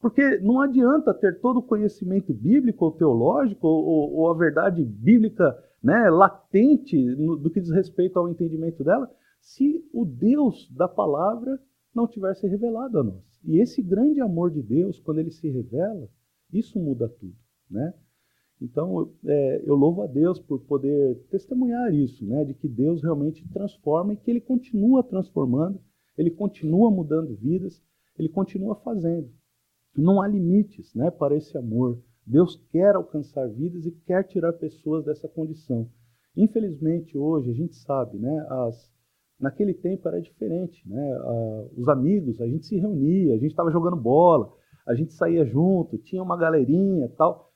Porque 0.02 0.40
não 0.40 0.62
adianta 0.62 1.14
ter 1.14 1.40
todo 1.40 1.60
o 1.60 1.64
conhecimento 1.64 2.34
bíblico 2.34 2.86
ou 2.86 2.92
teológico 2.92 3.68
ou, 3.68 4.14
ou 4.14 4.32
a 4.32 4.34
verdade 4.34 4.84
bíblica 4.84 5.58
né, 5.82 6.10
latente 6.10 6.98
no, 7.16 7.38
do 7.38 7.50
que 7.50 7.62
diz 7.62 7.72
respeito 7.72 8.20
ao 8.20 8.30
entendimento 8.30 8.84
dela, 8.84 9.10
se 9.40 9.84
o 9.94 10.06
Deus 10.06 10.70
da 10.72 10.88
palavra 10.88 11.60
não 11.94 12.08
tivesse 12.08 12.48
revelado 12.48 13.00
a 13.00 13.04
nós. 13.04 13.40
E 13.44 13.60
esse 13.60 13.82
grande 13.82 14.20
amor 14.22 14.52
de 14.52 14.62
Deus, 14.62 15.00
quando 15.00 15.20
ele 15.20 15.32
se 15.32 15.50
revela, 15.50 16.10
isso 16.52 16.80
muda 16.80 17.08
tudo. 17.08 17.36
Né? 17.70 17.94
Então, 18.62 19.14
é, 19.26 19.64
eu 19.66 19.76
louvo 19.76 20.02
a 20.02 20.08
Deus 20.08 20.40
por 20.40 20.60
poder 20.62 21.16
testemunhar 21.30 21.94
isso, 21.94 22.26
né, 22.26 22.44
de 22.44 22.54
que 22.54 22.68
Deus 22.68 23.02
realmente 23.02 23.48
transforma 23.50 24.14
e 24.14 24.18
que 24.18 24.30
Ele 24.30 24.42
continua 24.42 25.02
transformando, 25.02 25.80
Ele 26.18 26.30
continua 26.30 26.92
mudando 26.92 27.36
vidas, 27.36 27.82
Ele 28.18 28.28
continua 28.28 28.76
fazendo. 28.76 29.30
Não 29.96 30.22
há 30.22 30.28
limites 30.28 30.94
né, 30.94 31.10
para 31.10 31.36
esse 31.36 31.58
amor. 31.58 32.02
Deus 32.26 32.58
quer 32.70 32.96
alcançar 32.96 33.48
vidas 33.48 33.86
e 33.86 33.92
quer 33.92 34.24
tirar 34.24 34.54
pessoas 34.54 35.06
dessa 35.06 35.28
condição. 35.28 35.90
Infelizmente, 36.36 37.18
hoje, 37.18 37.50
a 37.50 37.54
gente 37.54 37.76
sabe, 37.76 38.18
né, 38.18 38.46
as, 38.50 38.92
naquele 39.40 39.74
tempo 39.74 40.08
era 40.08 40.22
diferente. 40.22 40.88
Né, 40.88 41.14
a, 41.14 41.66
os 41.78 41.88
amigos, 41.88 42.42
a 42.42 42.48
gente 42.48 42.66
se 42.66 42.78
reunia, 42.78 43.34
a 43.34 43.38
gente 43.38 43.52
estava 43.52 43.72
jogando 43.72 43.96
bola, 43.96 44.52
a 44.88 44.94
gente 44.94 45.14
saía 45.14 45.46
junto, 45.46 45.98
tinha 45.98 46.22
uma 46.22 46.38
galerinha 46.38 47.10
tal. 47.18 47.50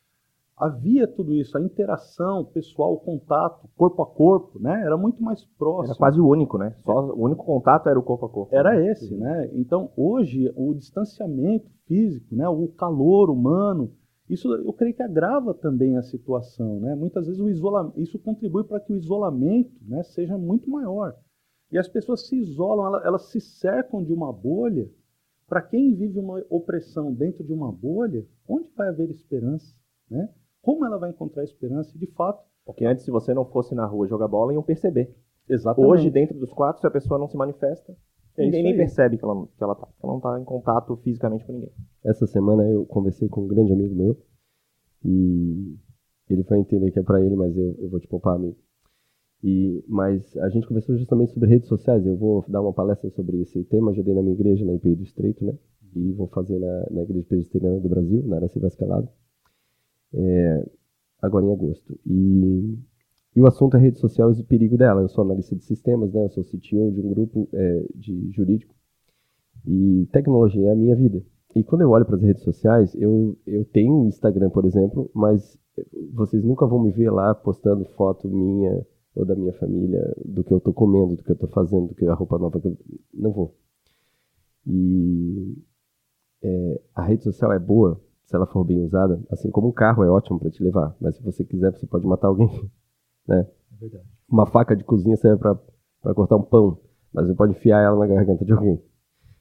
Havia 0.56 1.08
tudo 1.08 1.34
isso, 1.34 1.58
a 1.58 1.62
interação 1.62 2.46
pessoal, 2.46 2.94
o 2.94 3.00
contato, 3.00 3.68
corpo 3.76 4.04
a 4.04 4.06
corpo, 4.06 4.60
né? 4.60 4.84
Era 4.86 4.96
muito 4.96 5.22
mais 5.22 5.44
próximo. 5.58 5.92
Era 5.92 5.98
quase 5.98 6.22
o 6.22 6.28
único, 6.28 6.60
né? 6.60 6.76
Só 6.86 7.12
o 7.12 7.26
único 7.26 7.44
contato 7.44 7.90
era 7.90 7.98
o 7.98 8.04
corpo 8.04 8.28
a 8.28 8.30
corpo. 8.30 8.56
Era 8.56 8.80
esse, 8.80 9.16
né? 9.16 9.50
Então, 9.54 9.92
hoje, 9.98 10.54
o 10.56 10.76
distanciamento 10.76 11.74
físico, 11.88 12.36
né? 12.36 12.48
o 12.48 12.68
calor 12.68 13.30
humano, 13.30 13.92
isso 14.30 14.54
eu 14.54 14.72
creio 14.74 14.96
que 14.96 15.04
agrava 15.04 15.54
também 15.54 15.98
a 15.98 16.04
situação. 16.04 16.80
Né? 16.80 16.96
Muitas 16.96 17.26
vezes 17.26 17.42
o 17.42 17.50
isolamento, 17.50 18.00
isso 18.00 18.20
contribui 18.20 18.64
para 18.64 18.80
que 18.80 18.94
o 18.94 18.98
isolamento 18.98 19.72
né, 19.82 20.04
seja 20.04 20.38
muito 20.38 20.70
maior. 20.70 21.16
E 21.74 21.78
as 21.80 21.88
pessoas 21.88 22.28
se 22.28 22.38
isolam, 22.38 22.86
elas, 22.86 23.04
elas 23.04 23.22
se 23.32 23.42
cercam 23.42 24.04
de 24.04 24.14
uma 24.14 24.32
bolha. 24.32 24.88
Para 25.48 25.60
quem 25.60 25.96
vive 25.96 26.20
uma 26.20 26.44
opressão 26.48 27.12
dentro 27.12 27.44
de 27.44 27.52
uma 27.52 27.72
bolha, 27.72 28.24
onde 28.48 28.70
vai 28.78 28.90
haver 28.90 29.10
esperança? 29.10 29.76
Né? 30.08 30.30
Como 30.62 30.86
ela 30.86 31.00
vai 31.00 31.10
encontrar 31.10 31.44
esperança? 31.44 31.98
De 31.98 32.06
fato. 32.06 32.46
Porque 32.64 32.86
antes, 32.86 33.04
se 33.04 33.10
você 33.10 33.34
não 33.34 33.44
fosse 33.44 33.74
na 33.74 33.88
rua 33.88 34.08
jogar 34.08 34.28
bola, 34.28 34.54
iam 34.54 34.62
perceber. 34.62 35.16
Exatamente. 35.50 35.92
Hoje, 35.92 36.12
dentro 36.12 36.38
dos 36.38 36.54
quatro, 36.54 36.80
se 36.80 36.86
a 36.86 36.92
pessoa 36.92 37.20
não 37.20 37.28
se 37.28 37.36
manifesta, 37.36 37.98
é 38.38 38.46
ninguém 38.46 38.64
nem 38.64 38.78
percebe 38.78 39.18
que 39.18 39.26
ela, 39.26 39.48
que 39.48 39.64
ela 39.64 39.74
tá. 39.74 39.88
Ela 40.02 40.14
não 40.14 40.18
está 40.18 40.40
em 40.40 40.46
contato 40.46 40.96
fisicamente 40.98 41.44
com 41.44 41.54
ninguém. 41.54 41.72
Essa 42.06 42.28
semana 42.28 42.70
eu 42.70 42.86
conversei 42.86 43.28
com 43.28 43.42
um 43.42 43.48
grande 43.48 43.74
amigo 43.74 43.96
meu 43.96 44.16
e 45.04 45.76
ele 46.30 46.44
foi 46.44 46.60
entender 46.60 46.92
que 46.92 47.00
é 47.00 47.04
para 47.04 47.20
ele, 47.20 47.36
mas 47.36 47.58
eu, 47.58 47.76
eu 47.80 47.90
vou 47.90 48.00
te 48.00 48.08
poupar, 48.08 48.36
amigo. 48.36 48.58
E, 49.44 49.84
mas 49.88 50.38
a 50.38 50.50
gente 50.50 50.68
conversou 50.68 50.98
justamente 50.98 51.34
sobre 51.34 51.50
redes 51.50 51.68
sociais. 51.68 52.06
Eu 52.06 52.16
vou 52.16 52.46
dar 52.48 52.62
uma 52.62 52.74
palestra 52.74 53.10
sobre 53.10 53.42
esse 53.42 53.64
tema. 53.66 53.94
Já 53.94 54.02
dei 54.02 54.14
na 54.14 54.22
minha 54.22 54.36
igreja, 54.36 54.66
na 54.66 54.74
IPI 54.74 54.96
do 54.96 55.04
Estreito, 55.04 55.46
né? 55.46 55.54
E 55.96 56.12
vou 56.14 56.28
fazer 56.28 56.58
na, 56.60 56.88
na 56.90 57.04
Igreja 57.04 57.26
Presbiteriana 57.28 57.80
do 57.80 57.90
Brasil, 57.90 58.24
na 58.26 58.38
área 58.38 58.48
Silva 58.48 58.68
Escalado, 58.68 59.08
é, 60.14 60.66
agora 61.22 61.46
em 61.46 61.54
agosto. 61.54 62.00
E 62.06 62.80
e 63.36 63.42
o 63.42 63.48
assunto 63.48 63.76
é 63.78 63.80
redes 63.80 64.00
sociais 64.00 64.38
e 64.38 64.42
o 64.42 64.46
perigo 64.46 64.78
dela. 64.78 65.02
Eu 65.02 65.10
sou 65.10 65.24
analista 65.24 65.56
de 65.56 65.64
sistemas, 65.64 66.14
né? 66.14 66.24
Eu 66.24 66.30
sou 66.30 66.44
CTO 66.44 66.92
de 66.92 67.02
um 67.02 67.14
grupo 67.14 67.50
é, 67.52 67.86
de 67.96 68.32
jurídico. 68.32 68.76
E 69.66 70.08
tecnologia 70.12 70.70
é 70.70 70.72
a 70.72 70.76
minha 70.76 70.96
vida. 70.96 71.24
E 71.56 71.64
quando 71.64 71.82
eu 71.82 71.90
olho 71.90 72.06
para 72.06 72.16
as 72.16 72.22
redes 72.22 72.44
sociais, 72.44 72.94
eu, 72.96 73.36
eu 73.46 73.66
tenho 73.66 74.06
Instagram, 74.06 74.50
por 74.50 74.66
exemplo, 74.66 75.10
mas 75.14 75.58
vocês 76.14 76.44
nunca 76.44 76.68
vão 76.68 76.84
me 76.84 76.92
ver 76.92 77.10
lá 77.10 77.34
postando 77.34 77.86
foto 77.86 78.28
minha 78.28 78.86
ou 79.16 79.26
da 79.26 79.36
minha 79.36 79.54
família, 79.54 80.14
do 80.26 80.44
que 80.44 80.54
eu 80.54 80.58
estou 80.58 80.74
comendo, 80.74 81.16
do 81.16 81.24
que 81.24 81.32
eu 81.32 81.36
estou 81.36 81.50
fazendo, 81.50 81.88
do 81.88 81.96
que 81.96 82.06
a 82.06 82.14
roupa 82.14 82.38
nova 82.38 82.60
que 82.60 82.68
eu... 82.68 82.78
Não 83.14 83.32
vou. 83.32 83.56
E 84.66 85.58
é, 86.42 86.82
a 86.96 87.04
rede 87.04 87.24
social 87.24 87.52
é 87.52 87.60
boa 87.60 88.02
se 88.26 88.36
ela 88.36 88.46
for 88.46 88.64
bem 88.64 88.82
usada, 88.82 89.22
assim 89.30 89.52
como 89.52 89.68
um 89.68 89.72
carro 89.72 90.04
é 90.04 90.10
ótimo 90.10 90.40
para 90.40 90.50
te 90.50 90.64
levar, 90.64 90.96
mas 91.00 91.16
se 91.16 91.24
você 91.24 91.44
quiser, 91.44 91.72
você 91.72 91.86
pode 91.86 92.08
matar 92.08 92.28
alguém. 92.28 92.50
Né? 93.26 93.48
É 93.82 94.02
Uma 94.28 94.46
faca 94.46 94.76
de 94.76 94.84
cozinha 94.84 95.16
serve 95.16 95.38
para 95.40 96.14
cortar 96.14 96.36
um 96.36 96.42
pão, 96.42 96.78
mas 97.14 97.26
você 97.26 97.34
pode 97.34 97.54
enfiar 97.54 97.82
ela 97.82 97.98
na 97.98 98.06
garganta 98.06 98.44
de 98.44 98.52
alguém. 98.52 98.84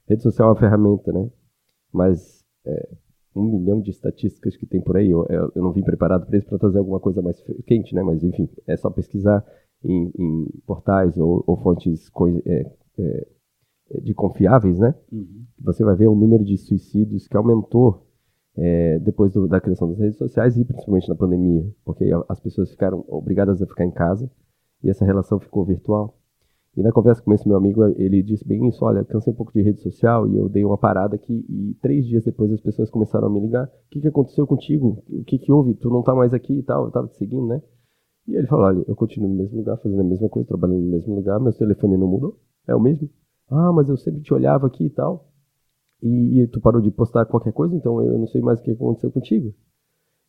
Rede 0.08 0.22
social 0.22 0.46
é 0.46 0.52
uma 0.52 0.60
ferramenta, 0.60 1.12
né? 1.12 1.28
Mas 1.92 2.44
é, 2.64 2.88
um 3.34 3.42
milhão 3.42 3.80
de 3.80 3.90
estatísticas 3.90 4.56
que 4.56 4.66
tem 4.66 4.80
por 4.80 4.96
aí, 4.96 5.10
eu, 5.10 5.26
eu 5.28 5.62
não 5.62 5.72
vim 5.72 5.82
preparado 5.82 6.26
para 6.26 6.38
isso 6.38 6.46
para 6.46 6.58
trazer 6.58 6.78
alguma 6.78 7.00
coisa 7.00 7.20
mais 7.20 7.42
quente, 7.66 7.92
né? 7.92 8.04
Mas 8.04 8.22
enfim, 8.22 8.48
é 8.66 8.76
só 8.76 8.88
pesquisar 8.88 9.44
em, 9.84 10.12
em 10.18 10.46
portais 10.66 11.16
ou, 11.18 11.42
ou 11.46 11.56
fontes 11.56 12.10
é, 12.46 12.70
é, 12.98 13.26
de 14.00 14.14
confiáveis, 14.14 14.78
né? 14.78 14.94
Uhum. 15.10 15.44
Você 15.60 15.84
vai 15.84 15.96
ver 15.96 16.08
o 16.08 16.14
número 16.14 16.44
de 16.44 16.56
suicídios 16.56 17.28
que 17.28 17.36
aumentou 17.36 18.06
é, 18.56 18.98
depois 18.98 19.32
do, 19.32 19.48
da 19.48 19.60
criação 19.60 19.88
das 19.88 19.98
redes 19.98 20.18
sociais 20.18 20.56
e 20.56 20.64
principalmente 20.64 21.08
na 21.08 21.14
pandemia, 21.14 21.64
porque 21.84 22.10
as 22.28 22.40
pessoas 22.40 22.70
ficaram 22.70 23.04
obrigadas 23.08 23.62
a 23.62 23.66
ficar 23.66 23.84
em 23.84 23.90
casa 23.90 24.30
e 24.82 24.90
essa 24.90 25.04
relação 25.04 25.38
ficou 25.38 25.64
virtual. 25.64 26.18
E 26.74 26.82
na 26.82 26.90
conversa 26.90 27.20
com 27.20 27.32
esse 27.34 27.46
meu 27.46 27.56
amigo, 27.56 27.84
ele 27.98 28.22
disse 28.22 28.46
bem 28.48 28.66
isso, 28.66 28.82
olha, 28.82 29.04
cansei 29.04 29.30
um 29.30 29.36
pouco 29.36 29.52
de 29.52 29.60
rede 29.60 29.82
social 29.82 30.26
e 30.26 30.38
eu 30.38 30.48
dei 30.48 30.64
uma 30.64 30.78
parada 30.78 31.16
aqui 31.16 31.44
e 31.48 31.76
três 31.82 32.06
dias 32.06 32.24
depois 32.24 32.50
as 32.50 32.60
pessoas 32.62 32.88
começaram 32.88 33.26
a 33.26 33.30
me 33.30 33.40
ligar, 33.40 33.66
o 33.66 33.70
que, 33.90 34.00
que 34.00 34.08
aconteceu 34.08 34.46
contigo? 34.46 35.02
O 35.10 35.22
que, 35.24 35.38
que 35.38 35.52
houve? 35.52 35.74
Tu 35.74 35.90
não 35.90 36.02
tá 36.02 36.14
mais 36.14 36.32
aqui 36.32 36.54
e 36.54 36.62
tal, 36.62 36.86
eu 36.86 36.90
tava 36.90 37.08
te 37.08 37.16
seguindo, 37.18 37.46
né? 37.46 37.60
E 38.26 38.36
ele 38.36 38.46
falou, 38.46 38.66
olha, 38.66 38.84
eu 38.86 38.94
continuo 38.94 39.28
no 39.28 39.34
mesmo 39.34 39.58
lugar, 39.58 39.76
fazendo 39.78 40.00
a 40.00 40.04
mesma 40.04 40.28
coisa, 40.28 40.48
trabalhando 40.48 40.80
no 40.80 40.90
mesmo 40.90 41.14
lugar, 41.14 41.40
meu 41.40 41.52
telefone 41.52 41.96
não 41.96 42.06
mudou, 42.06 42.38
é 42.66 42.74
o 42.74 42.80
mesmo. 42.80 43.10
Ah, 43.50 43.72
mas 43.72 43.88
eu 43.88 43.96
sempre 43.96 44.22
te 44.22 44.32
olhava 44.32 44.66
aqui 44.66 44.84
e 44.84 44.90
tal, 44.90 45.32
e, 46.02 46.40
e 46.40 46.46
tu 46.48 46.60
parou 46.60 46.80
de 46.80 46.90
postar 46.90 47.26
qualquer 47.26 47.52
coisa, 47.52 47.74
então 47.76 48.00
eu 48.02 48.18
não 48.18 48.26
sei 48.26 48.40
mais 48.40 48.60
o 48.60 48.62
que 48.62 48.70
aconteceu 48.70 49.10
contigo. 49.10 49.54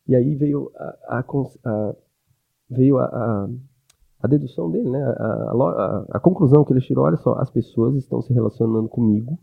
E 0.06 0.14
aí 0.14 0.34
veio 0.34 0.70
a, 0.76 1.18
a, 1.18 1.24
a 1.64 1.96
veio 2.68 2.98
a, 2.98 3.48
a 4.20 4.26
dedução 4.26 4.70
dele, 4.70 4.90
né? 4.90 5.02
A, 5.02 5.52
a, 5.52 6.06
a, 6.12 6.20
conclusão 6.20 6.64
que 6.64 6.72
ele 6.72 6.80
tirou, 6.80 7.04
olha 7.04 7.16
só, 7.16 7.34
as 7.34 7.50
pessoas 7.50 7.96
estão 7.96 8.20
se 8.22 8.32
relacionando 8.32 8.88
comigo 8.88 9.38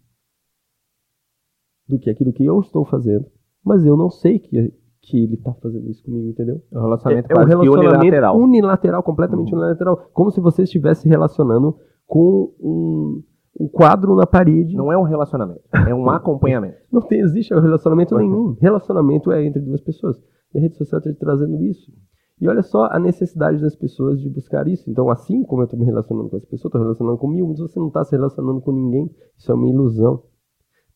do 1.88 1.99
que 1.99 2.10
aquilo 2.10 2.34
que 2.34 2.45
eu 2.45 2.60
estou 2.60 2.86
fazendo, 2.86 3.30
mas 3.64 3.86
eu 3.86 3.97
não 3.97 4.10
sei 4.10 4.39
que, 4.39 4.74
que 5.02 5.24
ele 5.24 5.34
está 5.34 5.54
fazendo 5.54 5.89
isso 5.89 6.04
comigo, 6.04 6.30
entendeu? 6.30 6.62
É 6.72 6.78
um 6.78 6.82
relacionamento, 6.82 7.28
é, 7.32 7.34
é 7.36 7.39
um 7.39 7.45
relacionamento 7.45 7.95
unilateral. 7.95 8.38
unilateral, 8.38 9.04
completamente 9.04 9.52
uhum. 9.52 9.60
unilateral, 9.60 10.10
como 10.14 10.32
se 10.32 10.39
você 10.39 10.64
estivesse 10.64 11.10
relacionando 11.10 11.76
com 12.06 12.54
um, 12.60 13.24
um 13.60 13.68
quadro 13.68 14.16
na 14.16 14.28
parede. 14.28 14.76
Não 14.76 14.91
é 14.91 14.97
um 14.97 15.04
relacionamento, 15.04 15.62
é 15.74 15.93
um 15.93 16.10
acompanhamento. 16.10 16.78
Não 16.91 17.02
tem, 17.02 17.20
existe 17.20 17.54
relacionamento 17.54 18.16
nenhum. 18.16 18.56
Relacionamento 18.60 19.32
é 19.32 19.43
entre 19.43 19.62
duas 19.62 19.82
pessoas. 19.82 20.22
E 20.54 20.60
a 20.60 20.62
rede 20.62 20.76
social 20.76 20.99
está 20.99 21.12
te 21.12 21.18
trazendo 21.18 21.64
isso. 21.64 21.91
E 22.39 22.47
olha 22.47 22.64
só 22.64 22.86
a 22.91 22.97
necessidade 22.97 23.62
das 23.62 23.76
pessoas 23.76 24.20
de 24.20 24.28
buscar 24.28 24.68
isso. 24.68 24.89
Então, 24.89 25.10
assim 25.10 25.43
como 25.43 25.62
eu 25.62 25.66
estou 25.66 25.80
me 25.80 25.86
relacionando 25.86 26.30
com 26.30 26.38
as 26.38 26.43
pessoas, 26.43 26.66
estou 26.66 26.82
relacionando 26.82 27.18
comigo, 27.18 27.47
mas 27.47 27.60
você 27.60 27.80
não 27.80 27.88
está 27.88 28.04
se 28.04 28.16
relacionando 28.16 28.60
com 28.62 28.72
ninguém. 28.72 29.10
Isso 29.38 29.52
é 29.52 29.56
uma 29.56 29.68
ilusão. 29.68 30.24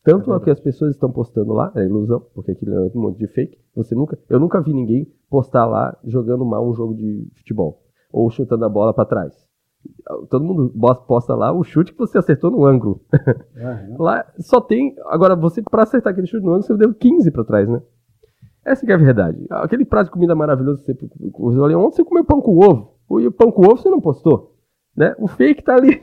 Tanto 0.06 0.32
é 0.32 0.36
o 0.36 0.40
que 0.40 0.50
as 0.50 0.60
pessoas 0.60 0.94
estão 0.94 1.10
postando 1.10 1.52
lá, 1.52 1.72
é 1.74 1.84
ilusão, 1.84 2.24
porque 2.32 2.52
aquilo 2.52 2.74
é 2.74 2.90
um 2.94 3.00
monte 3.00 3.18
de 3.18 3.26
fake. 3.26 3.58
Você 3.74 3.92
nunca, 3.92 4.16
eu 4.28 4.38
nunca 4.38 4.60
vi 4.60 4.72
ninguém 4.72 5.12
postar 5.28 5.66
lá 5.66 5.98
jogando 6.04 6.44
mal 6.44 6.64
um 6.64 6.72
jogo 6.72 6.94
de 6.94 7.28
futebol 7.34 7.82
ou 8.12 8.30
chutando 8.30 8.64
a 8.64 8.68
bola 8.68 8.94
para 8.94 9.04
trás. 9.04 9.34
Todo 10.30 10.44
mundo 10.44 10.72
posta 11.08 11.34
lá 11.34 11.52
o 11.52 11.64
chute 11.64 11.92
que 11.92 11.98
você 11.98 12.18
acertou 12.18 12.52
no 12.52 12.64
ângulo. 12.64 13.00
Uhum. 13.12 13.96
lá 13.98 14.24
só 14.38 14.60
tem. 14.60 14.94
Agora, 15.06 15.34
você, 15.34 15.60
para 15.60 15.82
acertar 15.82 16.12
aquele 16.12 16.28
chute 16.28 16.44
no 16.44 16.50
ângulo, 16.50 16.62
você 16.62 16.76
deu 16.76 16.94
15 16.94 17.28
para 17.32 17.44
trás, 17.44 17.68
né? 17.68 17.82
Essa 18.64 18.86
que 18.86 18.92
é 18.92 18.94
a 18.94 18.98
verdade. 18.98 19.44
Aquele 19.50 19.84
prato 19.84 20.06
de 20.06 20.12
comida 20.12 20.36
maravilhoso 20.36 20.84
que 20.84 20.94
você 20.94 21.08
usou 21.36 21.64
ali 21.64 21.74
ontem, 21.74 21.96
você 21.96 22.04
comeu 22.04 22.24
pão 22.24 22.40
com 22.40 22.56
ovo. 22.58 22.94
O 23.08 23.30
pão 23.32 23.50
com 23.50 23.62
ovo 23.62 23.76
você 23.76 23.90
não 23.90 24.00
postou. 24.00 24.54
Né? 24.96 25.16
O 25.18 25.26
fake 25.26 25.64
tá 25.64 25.74
ali. 25.74 26.00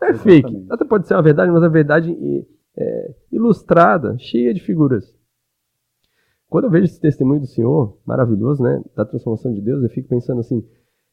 Não 0.00 0.08
é 0.08 0.10
Exatamente. 0.12 0.22
fake. 0.22 0.66
Até 0.70 0.84
pode 0.86 1.06
ser 1.06 1.14
uma 1.14 1.22
verdade, 1.22 1.52
mas 1.52 1.62
a 1.62 1.68
verdade 1.68 2.46
é, 2.76 3.14
ilustrada, 3.30 4.16
cheia 4.18 4.52
de 4.52 4.60
figuras. 4.60 5.14
Quando 6.48 6.64
eu 6.64 6.70
vejo 6.70 6.84
esse 6.84 7.00
testemunho 7.00 7.40
do 7.40 7.46
Senhor, 7.46 7.98
maravilhoso, 8.06 8.62
né? 8.62 8.82
Da 8.94 9.04
transformação 9.04 9.52
de 9.52 9.60
Deus, 9.60 9.82
eu 9.82 9.88
fico 9.90 10.08
pensando 10.08 10.40
assim: 10.40 10.64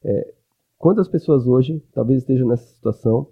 é, 0.04 0.34
quantas 0.78 1.08
pessoas 1.08 1.46
hoje 1.46 1.82
talvez 1.92 2.20
estejam 2.20 2.46
nessa 2.46 2.66
situação 2.66 3.28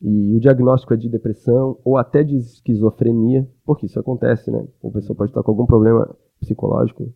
e 0.00 0.34
o 0.34 0.40
diagnóstico 0.40 0.94
é 0.94 0.96
de 0.96 1.08
depressão 1.08 1.78
ou 1.84 1.98
até 1.98 2.22
de 2.22 2.36
esquizofrenia, 2.36 3.46
porque 3.64 3.86
isso 3.86 4.00
acontece, 4.00 4.50
né? 4.50 4.66
A 4.82 4.90
pessoa 4.90 5.14
pode 5.14 5.30
estar 5.30 5.42
com 5.42 5.50
algum 5.50 5.66
problema 5.66 6.16
psicológico 6.40 7.12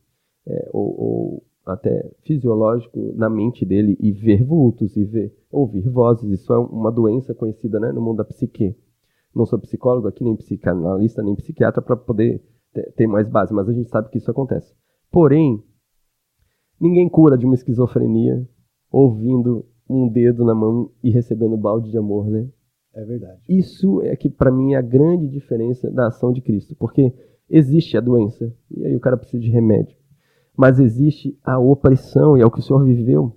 é, 0.47 0.69
ou, 0.73 1.01
ou, 1.01 1.43
até 1.65 2.11
fisiológico 2.23 3.15
na 3.17 3.31
mente 3.31 3.65
dele 3.65 3.97
e 3.99 4.13
ver 4.13 4.45
vultos 4.45 4.95
e 4.99 5.05
ver, 5.05 5.35
ouvir 5.51 5.89
vozes. 5.89 6.31
Isso 6.31 6.53
é 6.53 6.59
uma 6.59 6.93
doença 6.93 7.35
conhecida 7.35 7.81
né, 7.81 7.91
no 7.91 8.03
mundo 8.03 8.19
da 8.19 8.25
psique. 8.25 8.77
Não 9.35 9.47
sou 9.47 9.59
psicólogo 9.59 10.09
aqui, 10.09 10.23
nem 10.23 10.37
psicanalista, 10.37 11.23
nem 11.23 11.35
psiquiatra 11.35 11.83
para 11.83 11.97
poder 11.97 12.43
ter 12.97 13.07
mais 13.07 13.29
base, 13.29 13.53
mas 13.53 13.69
a 13.69 13.73
gente 13.73 13.89
sabe 13.89 14.09
que 14.11 14.19
isso 14.19 14.31
acontece. 14.31 14.75
Porém, 15.11 15.63
ninguém 16.81 17.09
cura 17.09 17.39
de 17.39 17.45
uma 17.47 17.55
esquizofrenia 17.55 18.47
ouvindo 18.91 19.67
um 19.89 20.09
dedo 20.09 20.45
na 20.45 20.55
mão 20.55 20.91
e 21.03 21.11
recebendo 21.11 21.57
balde 21.57 21.91
de 21.91 21.99
amor, 21.99 22.29
né? 22.29 22.49
É 22.95 23.05
verdade. 23.05 23.41
Isso 23.49 24.01
é 24.03 24.15
que 24.17 24.31
para 24.31 24.51
mim 24.51 24.75
é 24.75 24.77
a 24.77 24.83
grande 24.83 25.29
diferença 25.29 25.91
da 25.91 26.07
ação 26.07 26.33
de 26.33 26.41
Cristo, 26.41 26.77
porque 26.77 27.13
Existe 27.49 27.97
a 27.97 28.01
doença, 28.01 28.53
e 28.71 28.85
aí 28.87 28.97
o 28.97 29.01
cara 29.01 29.17
precisa 29.17 29.43
de 29.43 29.51
remédio. 29.51 29.97
Mas 30.57 30.79
existe 30.79 31.39
a 31.45 31.59
opressão, 31.59 32.37
e 32.37 32.41
é 32.41 32.47
o 32.47 32.51
que 32.51 32.61
o 32.61 32.63
Senhor 32.63 32.85
viveu. 32.85 33.37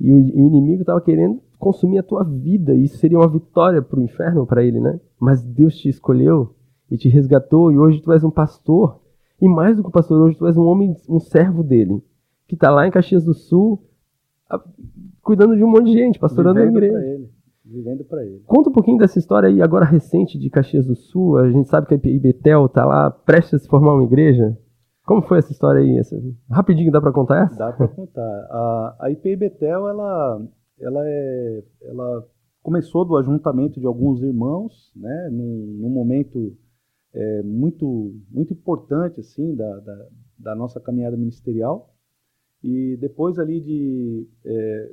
E 0.00 0.12
o 0.12 0.18
inimigo 0.18 0.82
estava 0.82 1.00
querendo 1.00 1.40
consumir 1.66 1.98
a 1.98 2.02
tua 2.02 2.22
vida, 2.22 2.74
e 2.74 2.84
isso 2.84 2.98
seria 2.98 3.18
uma 3.18 3.28
vitória 3.28 3.82
para 3.82 3.98
o 3.98 4.02
inferno 4.02 4.46
para 4.46 4.62
ele, 4.62 4.80
né? 4.80 5.00
Mas 5.18 5.42
Deus 5.42 5.76
te 5.76 5.88
escolheu 5.88 6.54
e 6.90 6.96
te 6.96 7.08
resgatou, 7.08 7.72
e 7.72 7.78
hoje 7.78 8.00
tu 8.00 8.12
és 8.12 8.22
um 8.22 8.30
pastor. 8.30 9.00
E 9.40 9.48
mais 9.48 9.76
do 9.76 9.82
que 9.82 9.88
um 9.88 9.92
pastor, 9.92 10.20
hoje 10.20 10.38
tu 10.38 10.46
és 10.46 10.56
um 10.56 10.64
homem, 10.64 10.94
um 11.08 11.18
servo 11.18 11.64
dele, 11.64 12.02
que 12.46 12.54
está 12.54 12.70
lá 12.70 12.86
em 12.86 12.90
Caxias 12.90 13.24
do 13.24 13.34
Sul, 13.34 13.82
cuidando 15.22 15.56
de 15.56 15.64
um 15.64 15.70
monte 15.70 15.86
de 15.86 15.94
gente, 15.94 16.18
pastorando 16.18 16.60
a 16.60 16.64
igreja 16.64 17.28
vivendo 17.66 18.04
para 18.04 18.24
ele. 18.24 18.42
Conta 18.46 18.70
um 18.70 18.72
pouquinho 18.72 18.98
dessa 18.98 19.18
história 19.18 19.48
aí, 19.48 19.60
agora 19.60 19.84
recente, 19.84 20.38
de 20.38 20.48
Caxias 20.48 20.86
do 20.86 20.94
Sul. 20.94 21.36
A 21.38 21.50
gente 21.50 21.68
sabe 21.68 21.86
que 21.86 21.94
a 21.94 21.96
IPI 21.96 22.18
Betel 22.20 22.66
está 22.66 22.84
lá 22.84 23.10
prestes 23.10 23.54
a 23.54 23.58
se 23.58 23.68
formar 23.68 23.94
uma 23.94 24.04
igreja. 24.04 24.56
Como 25.04 25.22
foi 25.22 25.38
essa 25.38 25.52
história 25.52 25.80
aí? 25.80 25.98
Essa... 25.98 26.20
Rapidinho, 26.50 26.92
dá 26.92 27.00
para 27.00 27.12
contar 27.12 27.44
essa? 27.44 27.56
Dá 27.56 27.72
para 27.72 27.88
contar. 27.88 28.22
A, 28.22 28.96
a 29.00 29.10
IPI 29.10 29.36
Betel, 29.36 29.88
ela, 29.88 30.40
ela, 30.78 31.02
é, 31.06 31.64
ela 31.82 32.28
começou 32.62 33.04
do 33.04 33.16
ajuntamento 33.16 33.80
de 33.80 33.86
alguns 33.86 34.22
irmãos, 34.22 34.92
né, 34.94 35.28
num, 35.30 35.78
num 35.80 35.88
momento 35.88 36.56
é, 37.12 37.42
muito, 37.42 38.14
muito 38.30 38.52
importante 38.52 39.20
assim 39.20 39.54
da, 39.54 39.80
da, 39.80 40.08
da, 40.38 40.54
nossa 40.54 40.80
caminhada 40.80 41.16
ministerial. 41.16 41.94
E 42.62 42.96
depois 42.96 43.38
ali 43.38 43.60
de 43.60 44.28
é, 44.44 44.92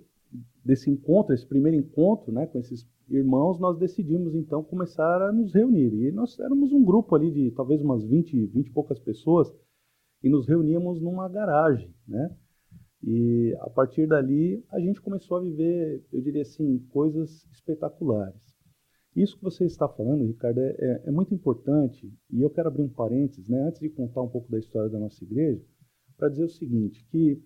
desse 0.64 0.90
encontro, 0.90 1.34
esse 1.34 1.46
primeiro 1.46 1.78
encontro 1.78 2.32
né, 2.32 2.46
com 2.48 2.60
esses 2.60 2.88
irmãos, 3.10 3.60
nós 3.60 3.78
decidimos 3.78 4.34
então 4.36 4.64
começar 4.64 5.22
a 5.22 5.32
nos 5.32 5.54
reunir. 5.54 5.94
E 5.94 6.12
nós 6.12 6.40
éramos 6.40 6.72
um 6.72 6.84
grupo 6.84 7.16
ali 7.16 7.32
de 7.32 7.52
talvez 7.52 7.82
umas 7.82 8.04
20, 8.04 8.46
20 8.48 8.68
e 8.68 8.72
poucas 8.72 9.00
pessoas 9.00 9.54
e 10.24 10.30
nos 10.30 10.48
reuníamos 10.48 11.02
numa 11.02 11.28
garagem, 11.28 11.94
né? 12.08 12.34
E 13.06 13.56
a 13.60 13.70
partir 13.70 14.08
dali 14.08 14.64
a 14.72 14.80
gente 14.80 15.02
começou 15.02 15.38
a 15.38 15.42
viver, 15.42 16.04
eu 16.12 16.22
diria 16.22 16.44
assim, 16.44 16.80
coisas 16.90 17.46
espetaculares. 17.52 18.54
Isso 19.16 19.38
que 19.38 19.44
você 19.44 19.66
está 19.66 19.88
falando, 19.88 20.26
Ricardo, 20.26 20.60
é, 20.60 20.76
é, 20.80 21.02
é 21.06 21.12
muito 21.12 21.34
importante 21.34 22.12
e 22.32 22.42
eu 22.42 22.50
quero 22.50 22.70
abrir 22.70 22.82
um 22.82 22.90
parênteses, 22.90 23.48
né, 23.48 23.62
antes 23.68 23.80
de 23.80 23.90
contar 23.90 24.22
um 24.22 24.30
pouco 24.30 24.50
da 24.50 24.58
história 24.58 24.90
da 24.90 24.98
nossa 24.98 25.24
igreja, 25.24 25.64
para 26.18 26.30
dizer 26.30 26.46
o 26.46 26.50
seguinte, 26.50 27.06
que 27.12 27.44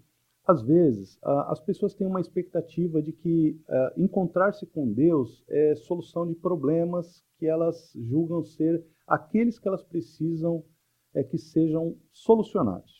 às 0.48 0.62
vezes, 0.62 1.20
as 1.22 1.60
pessoas 1.60 1.94
têm 1.94 2.08
uma 2.08 2.22
expectativa 2.22 3.02
de 3.02 3.12
que 3.12 3.60
encontrar-se 3.98 4.66
com 4.66 4.90
Deus 4.90 5.44
é 5.50 5.76
solução 5.76 6.26
de 6.26 6.36
problemas 6.36 7.22
que 7.38 7.46
elas 7.46 7.92
julgam 7.94 8.42
ser 8.46 8.82
aqueles 9.06 9.60
que 9.60 9.68
elas 9.68 9.84
precisam 9.84 10.64
é, 11.14 11.22
que 11.22 11.38
sejam 11.38 11.98
solucionados. 12.14 12.97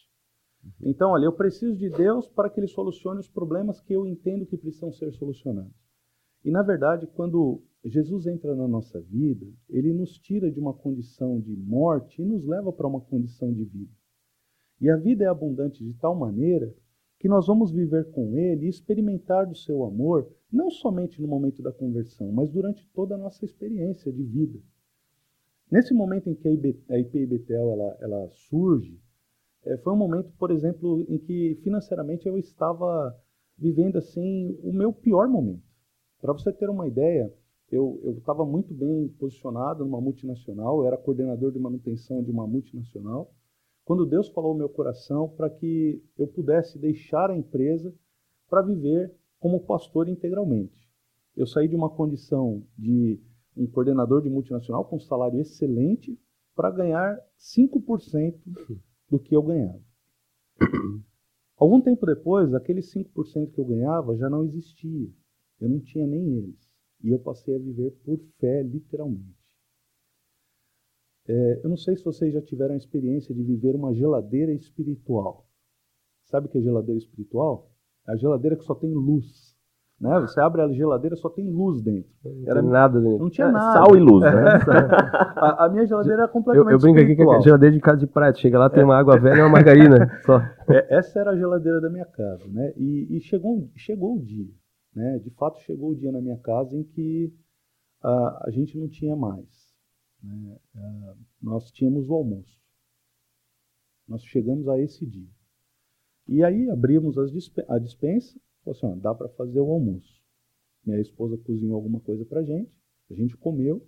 Então, 0.82 1.12
olha, 1.12 1.26
eu 1.26 1.34
preciso 1.34 1.76
de 1.76 1.90
Deus 1.90 2.28
para 2.28 2.50
que 2.50 2.60
Ele 2.60 2.68
solucione 2.68 3.20
os 3.20 3.30
problemas 3.30 3.82
que 3.82 3.94
eu 3.94 4.06
entendo 4.06 4.46
que 4.46 4.58
precisam 4.58 4.92
ser 4.92 5.12
solucionados. 5.14 5.74
E, 6.44 6.52
na 6.52 6.64
verdade, 6.64 7.08
quando 7.08 7.64
Jesus 7.84 8.28
entra 8.28 8.56
na 8.56 8.68
nossa 8.68 9.02
vida, 9.02 9.46
Ele 9.70 9.94
nos 9.94 10.18
tira 10.18 10.52
de 10.52 10.60
uma 10.60 10.74
condição 10.74 11.40
de 11.40 11.56
morte 11.56 12.22
e 12.22 12.26
nos 12.26 12.46
leva 12.46 12.72
para 12.72 12.88
uma 12.88 13.02
condição 13.02 13.54
de 13.54 13.64
vida. 13.64 13.92
E 14.80 14.90
a 14.90 14.96
vida 14.96 15.24
é 15.24 15.28
abundante 15.28 15.84
de 15.84 15.94
tal 15.96 16.16
maneira 16.16 16.74
que 17.20 17.28
nós 17.28 17.48
vamos 17.48 17.72
viver 17.72 18.12
com 18.12 18.38
Ele 18.38 18.66
e 18.66 18.70
experimentar 18.70 19.48
do 19.48 19.56
seu 19.56 19.84
amor, 19.84 20.32
não 20.52 20.70
somente 20.70 21.22
no 21.22 21.28
momento 21.28 21.62
da 21.64 21.72
conversão, 21.72 22.32
mas 22.32 22.52
durante 22.52 22.88
toda 22.94 23.16
a 23.16 23.18
nossa 23.18 23.44
experiência 23.44 24.12
de 24.12 24.24
vida. 24.24 24.60
Nesse 25.70 25.94
momento 25.94 26.30
em 26.30 26.36
que 26.36 26.48
a 26.48 27.00
IPI 27.00 27.26
Betel 27.26 27.72
ela, 27.72 27.98
ela 28.00 28.30
surge, 28.30 29.02
é, 29.68 29.78
foi 29.78 29.94
um 29.94 29.98
momento, 29.98 30.32
por 30.38 30.52
exemplo, 30.52 31.06
em 31.10 31.18
que 31.18 31.60
financeiramente 31.64 32.28
eu 32.28 32.38
estava 32.38 33.16
vivendo 33.58 33.98
assim 33.98 34.58
o 34.64 34.72
meu 34.72 34.94
pior 34.94 35.28
momento. 35.28 35.64
Para 36.22 36.34
você 36.34 36.52
ter 36.54 36.70
uma 36.70 36.88
ideia, 36.88 37.32
eu 37.72 38.02
estava 38.18 38.46
muito 38.46 38.74
bem 38.74 39.10
posicionado 39.20 39.84
numa 39.84 40.00
multinacional, 40.00 40.80
eu 40.80 40.88
era 40.88 40.98
coordenador 40.98 41.52
de 41.52 41.60
manutenção 41.60 42.24
de 42.24 42.32
uma 42.32 42.48
multinacional, 42.48 43.34
quando 43.84 44.06
Deus 44.06 44.30
falou 44.30 44.52
ao 44.52 44.58
meu 44.58 44.70
coração 44.70 45.30
para 45.30 45.50
que 45.50 46.02
eu 46.18 46.28
pudesse 46.28 46.78
deixar 46.78 47.30
a 47.30 47.38
empresa 47.38 47.94
para 48.50 48.62
viver 48.62 49.14
como 49.40 49.60
pastor 49.60 50.08
integralmente. 50.08 50.88
Eu 51.36 51.46
saí 51.46 51.68
de 51.68 51.76
uma 51.76 51.90
condição 51.90 52.64
de 52.78 53.20
um 53.56 53.68
coordenador 53.68 54.22
de 54.22 54.30
multinacional 54.30 54.86
com 54.86 54.96
um 54.96 55.00
salário 55.00 55.40
excelente 55.40 56.20
para 56.56 56.72
ganhar 56.72 57.20
5% 57.38 58.34
do 59.10 59.20
que 59.20 59.36
eu 59.36 59.42
ganhava. 59.42 59.82
Algum 61.58 61.82
tempo 61.82 62.06
depois, 62.06 62.54
aqueles 62.54 62.94
5% 62.94 63.52
que 63.52 63.60
eu 63.60 63.66
ganhava 63.66 64.16
já 64.16 64.30
não 64.30 64.44
existia. 64.44 65.10
Eu 65.60 65.70
não 65.70 65.80
tinha 65.80 66.06
nem 66.06 66.38
eles. 66.38 66.70
E 67.04 67.10
eu 67.10 67.20
passei 67.20 67.56
a 67.56 67.60
viver 67.60 67.92
por 68.04 68.20
fé, 68.40 68.62
literalmente. 68.62 69.38
É, 71.28 71.62
eu 71.64 71.70
não 71.70 71.78
sei 71.78 71.96
se 71.96 72.04
vocês 72.04 72.34
já 72.34 72.42
tiveram 72.42 72.76
a 72.76 72.78
experiência 72.78 73.34
de 73.34 73.44
viver 73.44 73.76
uma 73.76 73.94
geladeira 73.94 74.54
espiritual. 74.54 75.50
Sabe 76.26 76.48
o 76.48 76.50
que 76.50 76.58
é 76.58 76.62
geladeira 76.62 76.98
espiritual? 76.98 77.72
É 78.08 78.12
a 78.12 78.16
geladeira 78.16 78.56
que 78.56 78.64
só 78.64 78.76
tem 78.76 78.94
luz. 78.94 79.57
Né? 80.00 80.20
Você 80.20 80.40
abre 80.40 80.62
a 80.62 80.68
geladeira, 80.72 81.16
só 81.16 81.28
tem 81.28 81.50
luz 81.50 81.82
dentro. 81.82 82.12
Não 82.24 82.48
Era, 82.48 82.62
nada 82.62 83.02
dentro. 83.02 83.18
Não 83.18 83.30
tinha 83.32 83.48
É, 83.48 83.52
nada. 83.52 83.74
Sal 83.74 83.96
e 83.96 84.00
luz, 84.00 84.22
né? 84.24 84.32
a, 85.36 85.66
a 85.66 85.70
minha 85.70 85.88
geladeira 85.88 86.22
era 86.22 86.30
Eu, 86.30 86.34
completamente 86.34 86.72
eu 86.74 86.80
brinco 86.80 87.00
aqui 87.00 87.16
que 87.16 87.22
é 87.24 87.42
geladeira 87.42 87.74
de 87.76 87.82
casa 87.82 87.98
de 87.98 88.08
prato. 88.08 88.38
Chega 88.40 88.60
lá, 88.60 88.70
tem 88.70 88.84
uma 88.84 88.96
água 88.96 89.20
velha 89.20 89.40
e 89.40 89.42
uma 89.42 89.50
margarina. 89.50 90.08
Só. 90.24 90.40
É, 90.70 90.96
essa 90.98 91.20
era 91.20 91.32
a 91.32 91.36
geladeira 91.36 91.82
da 91.82 91.90
minha 91.90 92.06
casa, 92.06 92.46
né? 92.48 92.74
E, 92.78 93.18
e 93.18 93.20
chegou, 93.22 93.68
chegou 93.76 94.18
o 94.18 94.22
dia, 94.24 94.48
né? 94.94 95.18
De 95.18 95.32
fato, 95.32 95.60
chegou 95.62 95.92
o 95.92 95.96
dia 95.96 96.12
na 96.12 96.22
minha 96.22 96.38
casa 96.38 96.76
em 96.78 96.84
que 96.84 97.34
ah, 98.04 98.44
a 98.46 98.52
gente 98.52 98.78
não 98.78 98.88
tinha 98.88 99.16
mais. 99.16 99.74
né? 100.22 100.58
Ah, 100.76 101.14
nós 101.42 101.72
tínhamos 101.72 102.08
o 102.08 102.14
almoço. 102.14 102.56
Nós 104.08 104.24
chegamos 104.24 104.68
a 104.70 104.80
esse 104.80 105.06
dia. 105.08 105.28
E 106.28 106.44
aí 106.44 106.70
abrimos 106.70 107.18
as 107.18 107.32
dispe- 107.32 107.66
a 107.68 107.80
dispensa, 107.80 108.38
falou 108.68 108.72
assim, 108.72 108.86
ó, 108.86 108.96
dá 109.02 109.16
para 109.16 109.30
fazer 109.30 109.60
o 109.60 109.72
almoço. 109.72 110.22
Minha 110.86 111.00
esposa 111.00 111.38
cozinhou 111.38 111.76
alguma 111.76 112.00
coisa 112.00 112.26
para 112.26 112.44
gente, 112.44 112.72
a 113.10 113.14
gente 113.14 113.36
comeu 113.38 113.86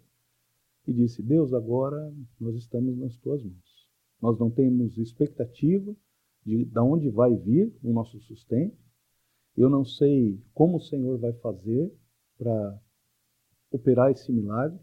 e 0.88 0.94
disse, 0.94 1.22
Deus, 1.22 1.54
agora 1.54 2.14
nós 2.40 2.56
estamos 2.56 2.98
nas 2.98 3.18
tuas 3.18 3.44
mãos. 3.44 3.90
Nós 4.22 4.38
não 4.40 4.50
temos 4.50 4.98
expectativa 4.98 5.96
de, 6.46 6.66
de 6.66 6.80
onde 6.80 7.10
vai 7.10 7.36
vir 7.36 7.74
o 7.84 7.94
nosso 7.94 8.20
sustento. 8.22 8.78
Eu 9.56 9.70
não 9.70 9.84
sei 9.84 10.42
como 10.54 10.78
o 10.78 10.82
Senhor 10.82 11.18
vai 11.18 11.34
fazer 11.34 11.94
para 12.38 12.82
operar 13.72 14.12
esse 14.12 14.32
milagre, 14.32 14.80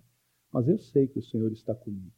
mas 0.53 0.69
eu 0.69 0.79
sei 0.79 1.09
que 1.09 1.19
o 1.19 1.23
Senhor 1.23 1.51
está 1.53 1.75
comigo. 1.75 2.13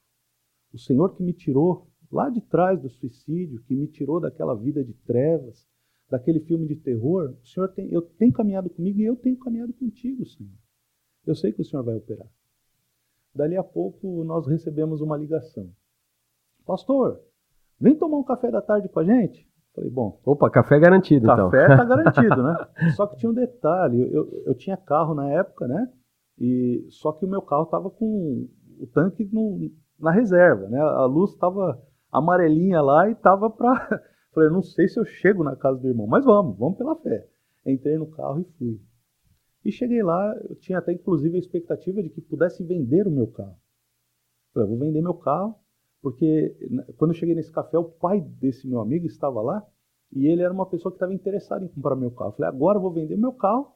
O 0.72 0.79
Senhor 0.79 1.14
que 1.16 1.22
me 1.22 1.33
tirou 1.33 1.89
lá 2.11 2.29
de 2.29 2.41
trás 2.41 2.81
do 2.81 2.89
suicídio, 2.89 3.62
que 3.62 3.74
me 3.74 3.87
tirou 3.87 4.20
daquela 4.20 4.55
vida 4.55 4.85
de 4.85 4.93
trevas, 4.95 5.66
daquele 6.11 6.40
filme 6.40 6.66
de 6.66 6.76
terror, 6.76 7.34
o 7.42 7.46
Senhor 7.46 7.68
tem, 7.68 7.90
eu 7.92 8.02
tenho 8.02 8.32
caminhado 8.32 8.70
comigo 8.70 8.98
e 9.00 9.04
eu 9.04 9.16
tenho 9.16 9.36
caminhado 9.38 9.72
contigo, 9.74 10.24
Senhor. 10.26 10.52
Eu 11.26 11.34
sei 11.34 11.52
que 11.52 11.61
o 11.61 11.64
Senhor 11.64 11.82
vai 11.82 11.96
operar. 11.96 12.26
Dali 13.34 13.56
a 13.56 13.62
pouco 13.62 14.24
nós 14.24 14.46
recebemos 14.46 15.00
uma 15.00 15.16
ligação. 15.16 15.70
Pastor, 16.66 17.20
vem 17.80 17.94
tomar 17.96 18.18
um 18.18 18.24
café 18.24 18.50
da 18.50 18.61
tarde 18.62 18.88
com 18.88 19.00
a 19.00 19.04
gente? 19.04 19.46
Falei, 19.74 19.90
bom, 19.90 20.20
Opa, 20.24 20.50
café 20.50 20.78
garantido, 20.78 21.26
então. 21.30 21.50
café 21.50 21.76
tá 21.76 21.84
garantido, 21.84 22.42
né? 22.42 22.56
Só 22.96 23.06
que 23.06 23.16
tinha 23.16 23.30
um 23.30 23.34
detalhe, 23.34 24.00
eu, 24.00 24.09
eu, 24.12 24.42
eu 24.46 24.54
tinha 24.54 24.76
carro 24.76 25.14
na 25.14 25.28
época, 25.30 25.68
né? 25.68 25.92
E 26.38 26.86
só 26.90 27.12
que 27.12 27.24
o 27.24 27.28
meu 27.28 27.42
carro 27.42 27.66
tava 27.66 27.90
com 27.90 28.48
o 28.80 28.86
tanque 28.86 29.24
no- 29.32 29.70
na 29.98 30.11
reserva, 30.11 30.68
né? 30.68 30.80
A 30.80 31.04
luz 31.04 31.32
estava 31.32 31.80
amarelinha 32.11 32.80
lá 32.80 33.09
e 33.11 33.14
tava 33.14 33.50
para 33.50 34.02
Falei, 34.33 34.49
eu 34.49 34.53
não 34.53 34.62
sei 34.62 34.89
se 34.89 34.99
eu 34.99 35.05
chego 35.05 35.43
na 35.43 35.57
casa 35.57 35.79
do 35.79 35.89
irmão, 35.89 36.07
mas 36.07 36.24
vamos, 36.24 36.57
vamos 36.59 36.76
pela 36.76 36.97
fé. 36.97 37.26
Entrei 37.66 37.97
no 37.99 38.07
carro 38.07 38.41
e 38.41 38.45
fui. 38.59 38.81
E 39.64 39.72
cheguei 39.72 40.03
lá, 40.03 40.35
eu 40.49 40.57
tinha 40.57 40.79
até 40.79 40.93
inclusive 40.93 41.37
a 41.37 41.39
expectativa 41.39 42.03
de 42.03 42.09
que 42.09 42.20
pudesse 42.20 42.62
vender 42.62 43.07
o 43.07 43.11
meu 43.11 43.26
carro. 43.26 43.57
Falei, 44.53 44.68
vou 44.68 44.79
vender 44.79 45.03
meu 45.03 45.14
carro, 45.14 45.55
porque 46.01 46.57
né, 46.70 46.85
quando 46.97 47.11
eu 47.11 47.16
cheguei 47.16 47.35
nesse 47.35 47.53
café, 47.53 47.79
o 47.79 47.85
pai 47.85 48.20
desse 48.20 48.68
meu 48.68 48.81
amigo 48.81 49.07
estava 49.07 49.41
lá 49.43 49.66
e 50.12 50.26
ele 50.26 50.43
era 50.43 50.53
uma 50.53 50.66
pessoa 50.66 50.93
que 50.93 50.97
estava 50.97 51.12
interessada 51.12 51.64
em 51.64 51.68
comprar 51.68 51.97
meu 51.97 52.11
carro. 52.11 52.33
Falei, 52.33 52.49
agora 52.49 52.79
eu 52.79 52.83
vou 52.83 52.93
vender 52.93 53.16
meu 53.16 53.33
carro, 53.33 53.72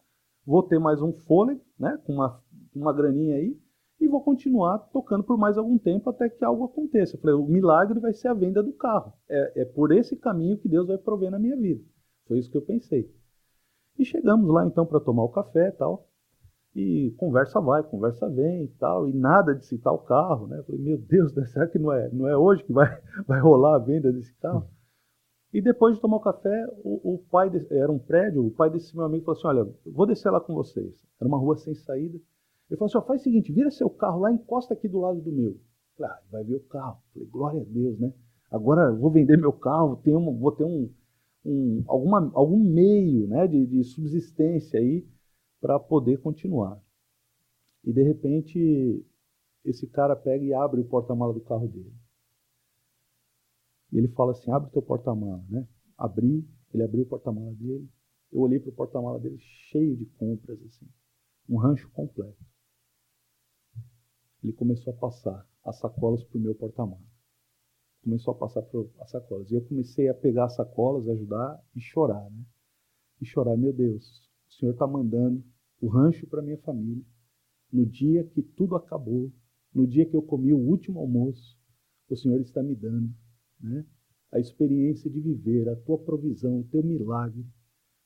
vou 0.47 0.63
ter 0.63 0.79
mais 0.79 1.03
um 1.03 1.13
fôlego, 1.13 1.61
né, 1.79 1.99
com 2.05 2.15
uma, 2.15 2.43
uma 2.75 2.93
graninha 2.93 3.37
aí, 3.37 3.59
e 4.03 4.09
vou 4.09 4.23
continuar 4.23 4.79
tocando 4.93 5.25
por 5.25 5.39
mais 5.39 5.57
algum 5.57 5.79
tempo 5.79 6.11
até 6.11 6.29
que 6.29 6.45
algo 6.45 6.65
aconteça. 6.65 7.19
Falei, 7.19 7.37
o 7.37 7.47
milagre 7.47 8.01
vai 8.01 8.13
ser 8.13 8.29
a 8.29 8.35
venda 8.35 8.63
do 8.63 8.73
carro. 8.73 9.13
É, 9.29 9.63
é 9.63 9.65
por 9.65 9.93
esse 9.93 10.17
caminho 10.17 10.59
que 10.59 10.69
Deus 10.69 10.89
vai 10.89 10.99
prover 10.99 11.31
na 11.31 11.39
minha 11.39 11.57
vida. 11.57 11.83
Foi 12.27 12.39
isso 12.39 12.51
que 12.51 12.57
eu 12.57 12.63
pensei. 12.63 13.11
E 13.99 14.05
chegamos 14.05 14.49
lá 14.51 14.67
então 14.67 14.87
para 14.87 15.01
tomar 15.01 15.25
o 15.25 15.29
café 15.29 15.69
e 15.69 15.73
tal. 15.73 16.09
E 16.75 17.11
conversa 17.19 17.61
vai, 17.61 17.83
conversa 17.83 18.29
vem 18.31 18.65
e 18.65 18.69
tal, 18.69 19.07
e 19.07 19.13
nada 19.13 19.55
de 19.55 19.67
citar 19.67 19.93
o 19.93 19.99
carro, 19.99 20.47
né? 20.47 20.59
Eu 20.59 20.65
falei, 20.65 20.81
meu 20.81 20.97
Deus, 20.99 21.33
será 21.53 21.67
que 21.67 21.79
não 21.79 21.93
é, 21.93 22.09
não 22.11 22.27
é 22.27 22.37
hoje 22.37 22.65
que 22.65 22.73
vai, 22.73 22.89
vai 23.27 23.41
rolar 23.41 23.77
a 23.77 23.79
venda 23.79 24.11
desse 24.11 24.35
carro? 24.37 24.67
E 25.53 25.61
depois 25.61 25.95
de 25.95 26.01
tomar 26.01 26.17
o 26.17 26.21
café, 26.21 26.67
o, 26.83 27.15
o 27.15 27.19
pai, 27.31 27.51
de- 27.51 27.67
era 27.71 27.93
um 27.93 27.99
prédio, 27.99 28.47
o 28.47 28.51
pai 28.51 28.71
desse 28.71 28.97
meu 28.97 29.05
amigo 29.05 29.27
falou 29.27 29.39
assim, 29.39 29.49
olha, 29.49 29.71
eu 29.85 29.93
vou 29.93 30.07
descer 30.07 30.31
lá 30.31 30.41
com 30.41 30.55
vocês. 30.55 30.95
Era 31.21 31.29
uma 31.29 31.37
rua 31.37 31.57
sem 31.57 31.75
saída. 31.75 32.19
Ele 32.73 32.79
falou 32.79 32.87
assim, 32.89 32.97
ó, 32.97 33.03
faz 33.03 33.21
o 33.21 33.25
seguinte, 33.25 33.53
vira 33.53 33.71
seu 33.71 33.91
carro 33.91 34.21
lá, 34.21 34.33
encosta 34.33 34.73
aqui 34.73 34.89
do 34.89 34.99
lado 34.99 35.21
do 35.21 35.31
meu. 35.31 35.51
Eu 35.51 35.61
Falei, 35.95 36.11
ah, 36.11 36.23
vai 36.31 36.43
ver 36.43 36.57
o 36.57 36.61
carro. 36.61 37.03
Falei, 37.13 37.29
glória 37.29 37.61
a 37.61 37.65
Deus, 37.65 37.99
né? 37.99 38.11
Agora 38.51 38.91
vou 38.91 39.11
vender 39.11 39.37
meu 39.37 39.53
carro, 39.53 39.97
tenho 39.97 40.19
vou 40.39 40.53
ter 40.53 40.65
um, 40.65 40.91
um, 41.45 41.85
alguma, 41.87 42.33
algum 42.33 42.57
meio 42.57 43.29
né, 43.29 43.47
de, 43.47 43.67
de 43.67 43.85
subsistência 43.85 44.81
aí 44.81 45.07
para 45.61 45.79
poder 45.79 46.23
continuar. 46.23 46.83
E 47.85 47.93
de 47.93 48.03
repente, 48.03 49.05
esse 49.67 49.87
cara 49.87 50.17
pega 50.17 50.43
e 50.43 50.55
abre 50.55 50.81
o 50.81 50.85
porta-mala 50.87 51.35
do 51.35 51.43
carro 51.43 51.69
dele. 51.69 51.93
E 53.93 53.99
ele 53.99 54.09
fala 54.09 54.33
assim: 54.33 54.51
abre 54.51 54.71
teu 54.71 54.81
porta-mala, 54.81 55.45
né? 55.47 55.69
Abri, 55.99 56.43
ele 56.73 56.83
abriu 56.83 57.03
o 57.03 57.07
porta-mala 57.07 57.53
dele. 57.53 57.87
Eu 58.33 58.41
olhei 58.41 58.59
para 58.59 58.71
o 58.71 58.75
porta-mala 58.75 59.19
dele 59.19 59.37
cheio 59.39 59.95
de 59.95 60.07
compras, 60.07 60.59
assim, 60.63 60.89
um 61.47 61.59
rancho 61.59 61.91
completo. 61.91 62.43
Ele 64.43 64.53
começou 64.53 64.93
a 64.93 64.97
passar 64.97 65.47
as 65.65 65.79
sacolas 65.79 66.25
para 66.25 66.39
o 66.39 66.41
meu 66.41 66.55
porta-mala. 66.55 67.03
Começou 68.03 68.35
a 68.35 68.37
passar 68.37 68.63
pro, 68.63 68.91
as 69.01 69.11
sacolas. 69.11 69.51
E 69.51 69.55
eu 69.55 69.63
comecei 69.63 70.09
a 70.09 70.15
pegar 70.15 70.47
as 70.47 70.57
sacolas, 70.57 71.09
ajudar 71.09 71.63
e 71.75 71.81
chorar, 71.81 72.29
né? 72.31 72.45
E 73.21 73.25
chorar, 73.25 73.57
meu 73.57 73.73
Deus, 73.73 74.29
o 74.49 74.55
Senhor 74.55 74.73
está 74.73 74.87
mandando 74.87 75.45
o 75.81 75.87
rancho 75.87 76.27
para 76.27 76.43
minha 76.43 76.59
família. 76.59 77.05
No 77.73 77.87
dia 77.87 78.25
que 78.25 78.43
tudo 78.43 78.75
acabou, 78.75 79.33
no 79.73 79.87
dia 79.87 80.05
que 80.05 80.15
eu 80.15 80.23
comi 80.23 80.53
o 80.53 80.59
último 80.59 80.99
almoço, 80.99 81.57
o 82.09 82.17
Senhor 82.17 82.41
está 82.41 82.63
me 82.63 82.75
dando 82.75 83.15
né? 83.61 83.87
a 84.33 84.39
experiência 84.39 85.09
de 85.09 85.21
viver 85.21 85.69
a 85.69 85.77
tua 85.77 85.99
provisão, 85.99 86.61
o 86.61 86.65
teu 86.65 86.83
milagre, 86.83 87.47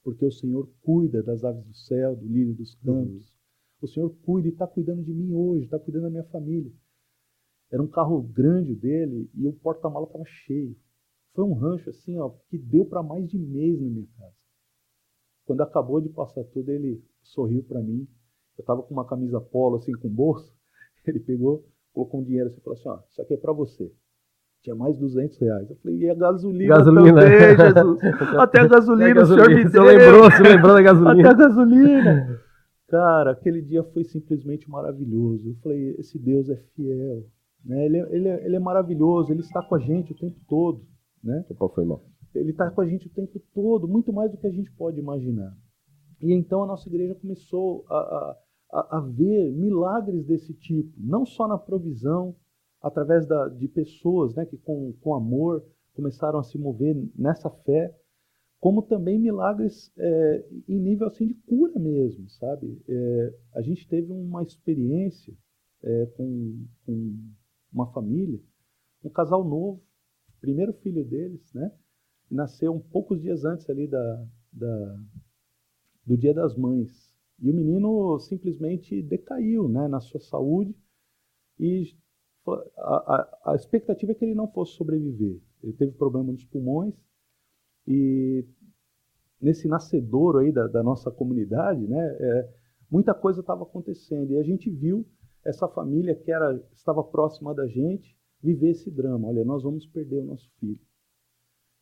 porque 0.02 0.24
o 0.24 0.30
Senhor 0.30 0.70
cuida 0.82 1.22
das 1.22 1.42
aves 1.42 1.64
do 1.64 1.74
céu, 1.74 2.14
do 2.14 2.26
lírio 2.26 2.54
dos 2.54 2.74
campos. 2.76 3.35
O 3.80 3.86
Senhor 3.86 4.10
cuida 4.24 4.48
e 4.48 4.52
está 4.52 4.66
cuidando 4.66 5.02
de 5.02 5.12
mim 5.12 5.32
hoje, 5.34 5.64
está 5.64 5.78
cuidando 5.78 6.04
da 6.04 6.10
minha 6.10 6.24
família. 6.24 6.72
Era 7.70 7.82
um 7.82 7.88
carro 7.88 8.22
grande 8.22 8.74
dele 8.74 9.28
e 9.34 9.46
o 9.46 9.52
porta-mala 9.52 10.06
estava 10.06 10.24
cheio. 10.24 10.74
Foi 11.34 11.44
um 11.44 11.52
rancho 11.54 11.90
assim, 11.90 12.16
ó, 12.18 12.30
que 12.48 12.56
deu 12.56 12.86
para 12.86 13.02
mais 13.02 13.28
de 13.28 13.38
mês 13.38 13.78
na 13.80 13.90
minha 13.90 14.06
casa. 14.18 14.34
Quando 15.44 15.60
acabou 15.60 16.00
de 16.00 16.08
passar 16.08 16.42
tudo, 16.44 16.70
ele 16.70 17.04
sorriu 17.22 17.62
para 17.62 17.80
mim. 17.80 18.06
Eu 18.56 18.62
estava 18.62 18.82
com 18.82 18.94
uma 18.94 19.06
camisa 19.06 19.40
polo 19.40 19.76
assim 19.76 19.92
com 19.92 20.08
bolso. 20.08 20.50
Ele 21.06 21.20
pegou, 21.20 21.64
colocou 21.92 22.20
um 22.20 22.24
dinheiro 22.24 22.48
assim 22.48 22.58
e 22.58 22.62
falou 22.62 22.76
assim: 22.78 22.88
ó, 22.88 22.98
isso 23.10 23.22
aqui 23.22 23.34
é 23.34 23.36
para 23.36 23.52
você. 23.52 23.92
Tinha 24.62 24.74
mais 24.74 24.96
200 24.98 25.38
reais. 25.38 25.70
Eu 25.70 25.76
falei, 25.76 25.98
e 25.98 26.10
a 26.10 26.14
gasolina, 26.14 26.74
Gasolina. 26.76 27.20
também, 27.20 27.56
Jesus? 27.56 28.00
Até 28.40 28.60
a 28.60 28.66
gasolina, 28.66 29.10
Até 29.10 29.20
a 29.20 29.22
o 29.22 29.26
senhor 29.26 29.48
me 29.50 29.62
gasolina. 29.62 29.70
Você 29.70 29.70
deu. 29.70 29.84
lembrou, 29.84 30.22
você 30.30 30.42
lembrou 30.42 30.72
da 30.72 30.80
Até 30.80 30.82
gasolina. 30.82 31.30
a 31.30 31.34
gasolina. 31.34 32.40
Cara, 32.88 33.32
aquele 33.32 33.60
dia 33.60 33.82
foi 33.82 34.04
simplesmente 34.04 34.70
maravilhoso. 34.70 35.50
Eu 35.50 35.56
falei, 35.56 35.96
esse 35.98 36.18
Deus 36.18 36.48
é 36.48 36.56
fiel. 36.56 37.26
Né? 37.64 37.84
Ele, 37.84 37.98
é, 37.98 38.14
ele, 38.14 38.28
é, 38.28 38.46
ele 38.46 38.56
é 38.56 38.60
maravilhoso, 38.60 39.32
ele 39.32 39.40
está 39.40 39.62
com 39.62 39.74
a 39.74 39.78
gente 39.78 40.12
o 40.12 40.16
tempo 40.16 40.38
todo. 40.48 40.86
Né? 41.22 41.44
Opa, 41.50 41.68
foi 41.74 41.84
mal. 41.84 42.04
Ele 42.34 42.50
está 42.50 42.70
com 42.70 42.80
a 42.80 42.86
gente 42.86 43.06
o 43.06 43.10
tempo 43.10 43.40
todo, 43.52 43.88
muito 43.88 44.12
mais 44.12 44.30
do 44.30 44.36
que 44.36 44.46
a 44.46 44.52
gente 44.52 44.70
pode 44.72 45.00
imaginar. 45.00 45.56
E 46.20 46.32
então 46.32 46.62
a 46.62 46.66
nossa 46.66 46.88
igreja 46.88 47.14
começou 47.14 47.84
a, 47.88 47.96
a, 47.96 48.36
a, 48.72 48.98
a 48.98 49.00
ver 49.00 49.52
milagres 49.52 50.24
desse 50.24 50.54
tipo, 50.54 50.92
não 50.96 51.26
só 51.26 51.48
na 51.48 51.58
provisão, 51.58 52.36
através 52.80 53.26
da, 53.26 53.48
de 53.48 53.66
pessoas 53.66 54.34
né, 54.34 54.46
que 54.46 54.56
com, 54.58 54.92
com 55.00 55.14
amor 55.14 55.64
começaram 55.94 56.38
a 56.38 56.42
se 56.42 56.58
mover 56.58 56.96
nessa 57.16 57.50
fé, 57.50 57.92
como 58.66 58.82
também 58.82 59.16
milagres 59.16 59.92
é, 59.96 60.44
em 60.68 60.80
nível 60.80 61.06
assim 61.06 61.24
de 61.24 61.34
cura 61.34 61.78
mesmo, 61.78 62.28
sabe? 62.30 62.82
É, 62.88 63.34
a 63.54 63.62
gente 63.62 63.86
teve 63.86 64.10
uma 64.10 64.42
experiência 64.42 65.32
é, 65.84 66.06
com, 66.16 66.66
com 66.84 67.16
uma 67.72 67.86
família, 67.92 68.40
um 69.04 69.08
casal 69.08 69.44
novo, 69.44 69.80
primeiro 70.40 70.72
filho 70.72 71.04
deles, 71.04 71.48
né? 71.54 71.70
Nasceu 72.28 72.74
um 72.74 72.80
poucos 72.80 73.20
dias 73.20 73.44
antes 73.44 73.70
ali 73.70 73.86
da, 73.86 74.26
da, 74.52 74.96
do 76.04 76.16
Dia 76.16 76.34
das 76.34 76.56
Mães. 76.56 77.14
E 77.40 77.52
o 77.52 77.54
menino 77.54 78.18
simplesmente 78.18 79.00
decaiu 79.00 79.68
né, 79.68 79.86
na 79.86 80.00
sua 80.00 80.18
saúde 80.18 80.74
e 81.56 81.94
a, 82.78 83.14
a, 83.14 83.52
a 83.52 83.54
expectativa 83.54 84.10
é 84.10 84.14
que 84.16 84.24
ele 84.24 84.34
não 84.34 84.50
fosse 84.50 84.72
sobreviver. 84.72 85.40
ele 85.62 85.72
teve 85.74 85.92
problema 85.92 86.32
nos 86.32 86.44
pulmões 86.44 86.96
e 87.86 88.44
nesse 89.40 89.68
nascedouro 89.68 90.38
aí 90.38 90.52
da, 90.52 90.66
da 90.66 90.82
nossa 90.82 91.10
comunidade, 91.10 91.86
né, 91.86 92.16
é, 92.18 92.54
muita 92.90 93.14
coisa 93.14 93.40
estava 93.40 93.62
acontecendo 93.62 94.32
e 94.32 94.38
a 94.38 94.42
gente 94.42 94.70
viu 94.70 95.06
essa 95.44 95.68
família 95.68 96.14
que 96.14 96.30
era 96.32 96.60
estava 96.72 97.02
próxima 97.04 97.54
da 97.54 97.66
gente 97.66 98.16
viver 98.42 98.70
esse 98.70 98.90
drama. 98.90 99.28
Olha, 99.28 99.44
nós 99.44 99.62
vamos 99.62 99.86
perder 99.86 100.18
o 100.18 100.24
nosso 100.24 100.50
filho. 100.58 100.80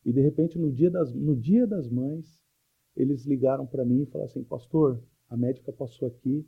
E 0.04 0.12
de 0.12 0.20
repente 0.20 0.58
no 0.58 0.70
dia 0.70 0.90
das 0.90 1.14
no 1.14 1.34
dia 1.34 1.66
das 1.66 1.88
mães 1.88 2.38
eles 2.96 3.24
ligaram 3.24 3.66
para 3.66 3.84
mim 3.84 4.02
e 4.02 4.06
falaram 4.06 4.30
assim, 4.30 4.44
pastor, 4.44 5.02
a 5.28 5.36
médica 5.36 5.72
passou 5.72 6.08
aqui 6.08 6.46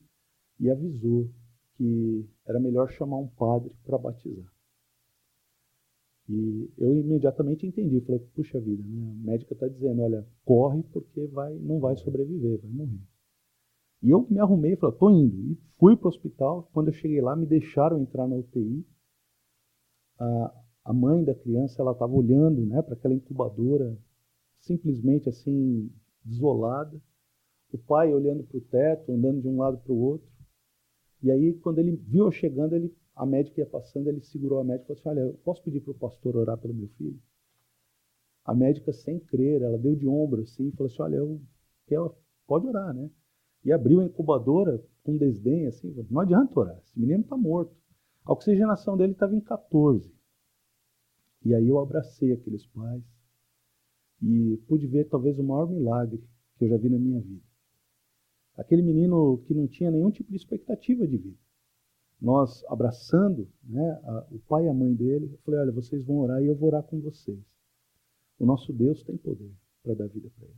e 0.60 0.70
avisou 0.70 1.30
que 1.74 2.28
era 2.46 2.60
melhor 2.60 2.88
chamar 2.90 3.18
um 3.18 3.28
padre 3.28 3.72
para 3.84 3.98
batizar. 3.98 4.55
E 6.28 6.70
eu 6.76 6.92
imediatamente 6.92 7.66
entendi, 7.66 8.00
falei, 8.00 8.20
puxa 8.34 8.60
vida, 8.60 8.82
né? 8.84 9.10
a 9.10 9.26
médica 9.30 9.54
está 9.54 9.68
dizendo, 9.68 10.02
olha, 10.02 10.26
corre 10.44 10.82
porque 10.92 11.26
vai, 11.28 11.54
não 11.54 11.78
vai 11.78 11.96
sobreviver, 11.96 12.60
vai 12.60 12.70
morrer. 12.70 13.00
E 14.02 14.10
eu 14.10 14.26
me 14.28 14.38
arrumei 14.40 14.72
e 14.72 14.76
falei, 14.76 14.94
estou 14.94 15.10
indo. 15.10 15.52
E 15.52 15.58
fui 15.78 15.96
para 15.96 16.06
o 16.06 16.08
hospital. 16.08 16.68
Quando 16.72 16.88
eu 16.88 16.94
cheguei 16.94 17.20
lá, 17.20 17.34
me 17.34 17.46
deixaram 17.46 18.00
entrar 18.00 18.26
na 18.26 18.36
UTI. 18.36 18.86
A, 20.18 20.62
a 20.84 20.92
mãe 20.92 21.24
da 21.24 21.34
criança, 21.34 21.80
ela 21.80 21.92
estava 21.92 22.12
olhando 22.12 22.64
né, 22.66 22.82
para 22.82 22.94
aquela 22.94 23.14
incubadora, 23.14 23.96
simplesmente 24.60 25.28
assim, 25.28 25.90
desolada. 26.24 27.00
O 27.72 27.78
pai 27.78 28.12
olhando 28.12 28.44
para 28.44 28.58
o 28.58 28.60
teto, 28.60 29.12
andando 29.12 29.40
de 29.40 29.48
um 29.48 29.58
lado 29.58 29.78
para 29.78 29.92
o 29.92 29.98
outro. 29.98 30.28
E 31.22 31.30
aí, 31.30 31.54
quando 31.54 31.78
ele 31.78 31.96
viu 31.96 32.26
eu 32.26 32.32
chegando, 32.32 32.74
ele, 32.74 32.94
a 33.16 33.24
médica 33.24 33.62
ia 33.62 33.66
passando, 33.66 34.08
ele 34.08 34.20
segurou 34.20 34.60
a 34.60 34.64
médica 34.64 34.92
e 34.92 34.96
falou 34.96 35.00
assim: 35.00 35.20
Olha, 35.20 35.30
eu 35.30 35.34
posso 35.42 35.62
pedir 35.62 35.80
para 35.80 35.90
o 35.90 35.94
pastor 35.94 36.36
orar 36.36 36.58
pelo 36.58 36.74
meu 36.74 36.88
filho? 36.88 37.18
A 38.44 38.54
médica, 38.54 38.92
sem 38.92 39.18
crer, 39.18 39.62
ela 39.62 39.78
deu 39.78 39.96
de 39.96 40.06
ombro 40.06 40.42
assim 40.42 40.68
e 40.68 40.72
falou 40.72 40.92
assim: 40.92 41.02
Olha, 41.02 41.16
eu 41.16 41.40
quero, 41.86 42.14
pode 42.46 42.66
orar, 42.66 42.92
né? 42.92 43.10
E 43.64 43.72
abriu 43.72 44.00
a 44.00 44.04
incubadora 44.04 44.84
com 45.02 45.16
desdém, 45.16 45.66
assim: 45.66 45.94
Não 46.10 46.20
adianta 46.20 46.60
orar, 46.60 46.78
esse 46.84 47.00
menino 47.00 47.22
está 47.22 47.36
morto. 47.38 47.74
A 48.26 48.32
oxigenação 48.32 48.96
dele 48.98 49.12
estava 49.12 49.34
em 49.34 49.40
14. 49.40 50.14
E 51.42 51.54
aí 51.54 51.66
eu 51.66 51.78
abracei 51.78 52.32
aqueles 52.32 52.66
pais 52.66 53.02
e 54.20 54.56
pude 54.68 54.86
ver 54.86 55.08
talvez 55.08 55.38
o 55.38 55.44
maior 55.44 55.68
milagre 55.68 56.22
que 56.56 56.64
eu 56.64 56.68
já 56.68 56.76
vi 56.76 56.90
na 56.90 56.98
minha 56.98 57.20
vida. 57.20 57.44
Aquele 58.56 58.82
menino 58.82 59.38
que 59.46 59.54
não 59.54 59.66
tinha 59.66 59.90
nenhum 59.90 60.10
tipo 60.10 60.30
de 60.30 60.36
expectativa 60.36 61.06
de 61.06 61.16
vida. 61.16 61.45
Nós 62.20 62.64
abraçando 62.68 63.48
né, 63.62 64.00
a, 64.04 64.26
o 64.30 64.38
pai 64.40 64.64
e 64.64 64.68
a 64.68 64.74
mãe 64.74 64.94
dele, 64.94 65.30
eu 65.32 65.38
falei: 65.38 65.60
olha, 65.60 65.72
vocês 65.72 66.04
vão 66.04 66.18
orar 66.18 66.42
e 66.42 66.46
eu 66.46 66.56
vou 66.56 66.68
orar 66.68 66.82
com 66.82 67.00
vocês. 67.00 67.38
O 68.38 68.46
nosso 68.46 68.72
Deus 68.72 69.02
tem 69.02 69.16
poder 69.16 69.52
para 69.82 69.94
dar 69.94 70.08
vida 70.08 70.30
para 70.36 70.46
ele. 70.46 70.56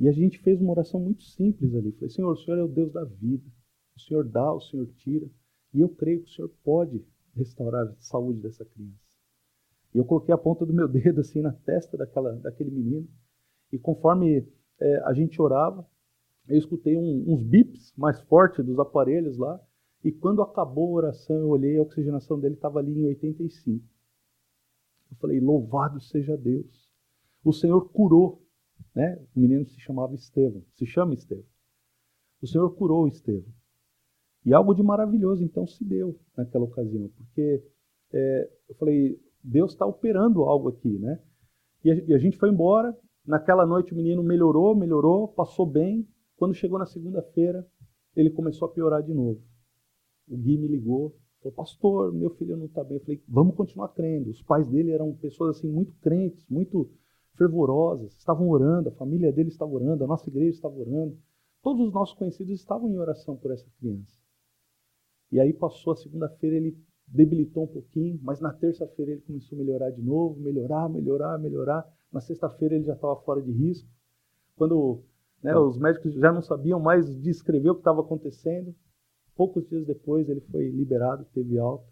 E 0.00 0.08
a 0.08 0.12
gente 0.12 0.38
fez 0.38 0.60
uma 0.60 0.72
oração 0.72 0.98
muito 1.00 1.22
simples 1.22 1.74
ali. 1.74 1.92
Falei: 1.92 2.10
Senhor, 2.10 2.32
o 2.32 2.36
Senhor 2.36 2.58
é 2.58 2.62
o 2.62 2.68
Deus 2.68 2.92
da 2.92 3.04
vida. 3.04 3.48
O 3.94 4.00
Senhor 4.00 4.24
dá, 4.24 4.52
o 4.52 4.60
Senhor 4.60 4.86
tira. 4.96 5.28
E 5.74 5.80
eu 5.80 5.88
creio 5.88 6.22
que 6.22 6.30
o 6.30 6.32
Senhor 6.32 6.50
pode 6.64 7.04
restaurar 7.34 7.86
a 7.86 7.94
saúde 8.00 8.40
dessa 8.40 8.64
criança. 8.64 9.00
E 9.94 9.98
eu 9.98 10.04
coloquei 10.04 10.34
a 10.34 10.38
ponta 10.38 10.64
do 10.64 10.72
meu 10.72 10.88
dedo 10.88 11.20
assim 11.20 11.40
na 11.40 11.52
testa 11.52 11.96
daquela, 11.96 12.32
daquele 12.36 12.70
menino. 12.70 13.08
E 13.70 13.78
conforme 13.78 14.46
é, 14.80 14.96
a 15.04 15.12
gente 15.12 15.40
orava, 15.40 15.86
eu 16.48 16.58
escutei 16.58 16.96
um, 16.96 17.24
uns 17.32 17.42
bips 17.42 17.94
mais 17.96 18.20
fortes 18.22 18.64
dos 18.64 18.78
aparelhos 18.78 19.38
lá, 19.38 19.60
e 20.04 20.10
quando 20.10 20.42
acabou 20.42 20.88
a 20.88 21.04
oração, 21.04 21.36
eu 21.36 21.48
olhei, 21.48 21.78
a 21.78 21.82
oxigenação 21.82 22.38
dele 22.38 22.54
estava 22.54 22.80
ali 22.80 22.92
em 22.92 23.06
85. 23.06 23.84
Eu 25.10 25.16
falei, 25.18 25.40
louvado 25.40 26.00
seja 26.00 26.36
Deus. 26.36 26.90
O 27.44 27.52
Senhor 27.52 27.88
curou, 27.90 28.44
né? 28.94 29.20
O 29.34 29.40
menino 29.40 29.64
se 29.66 29.78
chamava 29.80 30.14
Estevão, 30.14 30.64
se 30.74 30.86
chama 30.86 31.14
Estevão. 31.14 31.44
O 32.40 32.46
Senhor 32.46 32.68
curou 32.74 33.06
Estevão. 33.06 33.52
E 34.44 34.52
algo 34.52 34.74
de 34.74 34.82
maravilhoso, 34.82 35.44
então, 35.44 35.66
se 35.66 35.84
deu 35.84 36.18
naquela 36.36 36.64
ocasião, 36.64 37.08
porque 37.16 37.62
é, 38.12 38.50
eu 38.68 38.74
falei, 38.74 39.20
Deus 39.42 39.72
está 39.72 39.86
operando 39.86 40.42
algo 40.42 40.68
aqui, 40.68 40.98
né? 40.98 41.20
E 41.84 41.90
a, 41.92 41.94
e 41.94 42.14
a 42.14 42.18
gente 42.18 42.36
foi 42.36 42.50
embora, 42.50 42.96
naquela 43.24 43.64
noite 43.64 43.92
o 43.92 43.96
menino 43.96 44.22
melhorou, 44.22 44.74
melhorou, 44.74 45.28
passou 45.28 45.64
bem, 45.64 46.08
quando 46.36 46.54
chegou 46.54 46.76
na 46.76 46.86
segunda-feira, 46.86 47.64
ele 48.16 48.30
começou 48.30 48.66
a 48.66 48.72
piorar 48.72 49.00
de 49.00 49.14
novo. 49.14 49.40
O 50.28 50.36
Gui 50.36 50.56
me 50.56 50.68
ligou, 50.68 51.16
falou, 51.40 51.54
pastor, 51.54 52.12
meu 52.12 52.30
filho 52.30 52.56
não 52.56 52.66
está 52.66 52.82
bem. 52.82 52.98
Eu 52.98 53.04
falei, 53.04 53.22
vamos 53.28 53.54
continuar 53.54 53.88
crendo. 53.88 54.30
Os 54.30 54.42
pais 54.42 54.68
dele 54.68 54.92
eram 54.92 55.12
pessoas 55.14 55.56
assim 55.56 55.68
muito 55.68 55.92
crentes, 56.00 56.46
muito 56.48 56.90
fervorosas, 57.36 58.14
estavam 58.16 58.48
orando, 58.48 58.88
a 58.88 58.92
família 58.92 59.32
dele 59.32 59.48
estava 59.48 59.72
orando, 59.72 60.04
a 60.04 60.06
nossa 60.06 60.28
igreja 60.28 60.50
estava 60.50 60.78
orando. 60.78 61.18
Todos 61.62 61.86
os 61.86 61.92
nossos 61.92 62.14
conhecidos 62.14 62.52
estavam 62.52 62.88
em 62.90 62.98
oração 62.98 63.36
por 63.36 63.50
essa 63.50 63.68
criança. 63.78 64.18
E 65.30 65.40
aí 65.40 65.52
passou 65.52 65.94
a 65.94 65.96
segunda-feira, 65.96 66.56
ele 66.56 66.76
debilitou 67.06 67.64
um 67.64 67.68
pouquinho, 67.68 68.18
mas 68.22 68.40
na 68.40 68.52
terça-feira 68.52 69.12
ele 69.12 69.22
começou 69.22 69.56
a 69.56 69.62
melhorar 69.62 69.90
de 69.90 70.02
novo, 70.02 70.38
melhorar, 70.40 70.88
melhorar, 70.88 71.38
melhorar. 71.38 71.90
Na 72.12 72.20
sexta-feira 72.20 72.74
ele 72.74 72.84
já 72.84 72.94
estava 72.94 73.16
fora 73.16 73.40
de 73.40 73.50
risco. 73.50 73.88
Quando 74.56 75.02
né? 75.42 75.56
Os 75.56 75.76
médicos 75.76 76.14
já 76.14 76.32
não 76.32 76.40
sabiam 76.40 76.78
mais 76.78 77.20
descrever 77.20 77.70
o 77.70 77.74
que 77.74 77.80
estava 77.80 78.00
acontecendo. 78.00 78.74
Poucos 79.34 79.66
dias 79.68 79.86
depois 79.86 80.28
ele 80.28 80.40
foi 80.40 80.68
liberado, 80.70 81.26
teve 81.32 81.58
alta. 81.58 81.90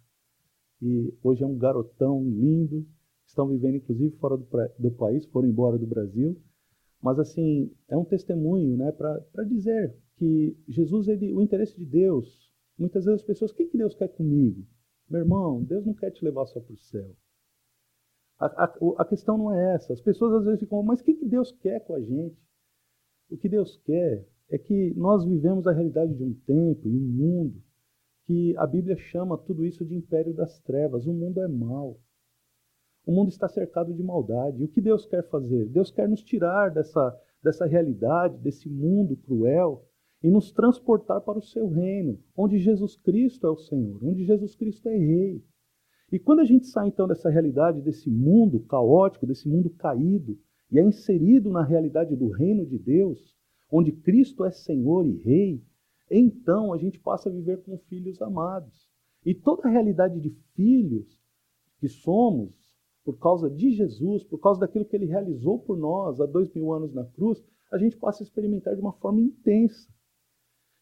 E 0.83 1.13
hoje 1.23 1.43
é 1.43 1.47
um 1.47 1.59
garotão 1.59 2.23
lindo. 2.23 2.87
Estão 3.27 3.49
vivendo 3.49 3.77
inclusive 3.77 4.17
fora 4.17 4.37
do, 4.37 4.47
do 4.79 4.91
país, 4.91 5.25
foram 5.27 5.49
embora 5.49 5.79
do 5.79 5.87
Brasil. 5.87 6.41
Mas 7.03 7.19
assim, 7.19 7.71
é 7.89 7.97
um 7.97 8.05
testemunho 8.05 8.77
né, 8.77 8.93
para 8.93 9.45
dizer 9.45 9.95
que 10.17 10.57
Jesus, 10.69 11.09
ele, 11.09 11.33
o 11.33 11.41
interesse 11.41 11.77
de 11.77 11.87
Deus, 11.87 12.53
muitas 12.79 13.05
vezes 13.05 13.21
as 13.21 13.27
pessoas, 13.27 13.51
o 13.51 13.55
que, 13.55 13.67
que 13.67 13.79
Deus 13.79 13.95
quer 13.95 14.09
comigo? 14.09 14.67
Meu 15.09 15.21
irmão, 15.21 15.63
Deus 15.63 15.87
não 15.87 15.95
quer 15.95 16.11
te 16.11 16.25
levar 16.25 16.47
só 16.47 16.61
para 16.61 16.75
o 16.75 16.77
céu. 16.77 17.17
A, 18.39 18.65
a, 18.65 18.75
a, 18.99 19.05
questão 19.05 19.37
não 19.37 19.53
é 19.53 19.75
essa. 19.75 19.93
As 19.93 20.01
pessoas 20.01 20.35
às 20.35 20.45
vezes 20.45 20.61
ficam, 20.61 20.83
mas 20.83 21.01
o 21.01 21.05
que, 21.05 21.15
que 21.15 21.27
Deus 21.27 21.53
quer 21.53 21.81
com 21.81 21.95
a 21.95 22.01
gente? 22.01 22.39
O 23.31 23.37
que 23.37 23.49
Deus 23.49 23.77
quer 23.85 24.27
é 24.51 24.59
que 24.59 24.93
nós 24.97 25.25
vivemos 25.25 25.67
a 25.67 25.73
realidade 25.73 26.15
de 26.15 26.25
um 26.25 26.35
tempo 26.35 26.89
e 26.89 26.97
um 26.97 27.01
mundo 27.01 27.63
que 28.27 28.57
a 28.57 28.67
Bíblia 28.67 28.97
chama 28.97 29.39
tudo 29.39 29.65
isso 29.65 29.85
de 29.85 29.95
império 29.95 30.35
das 30.35 30.61
trevas. 30.61 31.07
O 31.07 31.13
mundo 31.13 31.41
é 31.41 31.49
mau. 31.49 31.99
O 33.07 33.13
mundo 33.13 33.29
está 33.29 33.49
cercado 33.49 33.95
de 33.95 34.03
maldade. 34.03 34.61
E 34.61 34.65
o 34.65 34.69
que 34.69 34.81
Deus 34.81 35.07
quer 35.07 35.29
fazer? 35.29 35.67
Deus 35.67 35.91
quer 35.91 36.09
nos 36.09 36.23
tirar 36.23 36.71
dessa, 36.71 37.17
dessa 37.43 37.67
realidade, 37.67 38.39
desse 38.39 38.69
mundo 38.69 39.17
cruel, 39.17 39.87
e 40.23 40.31
nos 40.31 40.53
transportar 40.53 41.21
para 41.23 41.39
o 41.39 41.43
seu 41.43 41.69
reino, 41.69 42.19
onde 42.37 42.59
Jesus 42.59 42.95
Cristo 42.97 43.47
é 43.47 43.51
o 43.51 43.57
Senhor, 43.57 43.99
onde 44.05 44.25
Jesus 44.25 44.55
Cristo 44.55 44.89
é 44.89 44.97
Rei. 44.97 45.43
E 46.13 46.19
quando 46.19 46.41
a 46.41 46.45
gente 46.45 46.67
sai 46.67 46.89
então 46.89 47.09
dessa 47.09 47.31
realidade, 47.31 47.81
desse 47.81 48.11
mundo 48.11 48.61
caótico, 48.61 49.27
desse 49.27 49.49
mundo 49.49 49.71
caído, 49.71 50.39
e 50.71 50.79
é 50.79 50.83
inserido 50.83 51.51
na 51.51 51.65
realidade 51.65 52.15
do 52.15 52.29
reino 52.29 52.67
de 52.67 52.79
Deus, 52.79 53.35
onde 53.71 53.93
Cristo 53.93 54.45
é 54.45 54.51
Senhor 54.51 55.07
e 55.07 55.17
Rei, 55.19 55.63
então 56.11 56.73
a 56.73 56.79
gente 56.79 56.99
passa 56.99 57.29
a 57.29 57.33
viver 57.33 57.63
como 57.63 57.79
filhos 57.89 58.21
amados. 58.21 58.89
E 59.25 59.35
toda 59.35 59.69
a 59.69 59.71
realidade 59.71 60.19
de 60.21 60.31
filhos 60.55 61.21
que 61.79 61.89
somos, 61.89 62.51
por 63.05 63.19
causa 63.19 63.49
de 63.49 63.71
Jesus, 63.71 64.25
por 64.25 64.39
causa 64.39 64.61
daquilo 64.61 64.85
que 64.85 64.97
ele 64.97 65.07
realizou 65.07 65.59
por 65.59 65.79
nós 65.79 66.21
há 66.21 66.27
dois 66.27 66.53
mil 66.53 66.73
anos 66.73 66.93
na 66.93 67.05
cruz, 67.05 67.43
a 67.71 67.79
gente 67.79 67.97
passa 67.97 68.23
a 68.23 68.25
experimentar 68.25 68.75
de 68.75 68.81
uma 68.81 68.93
forma 68.93 69.21
intensa. 69.21 69.89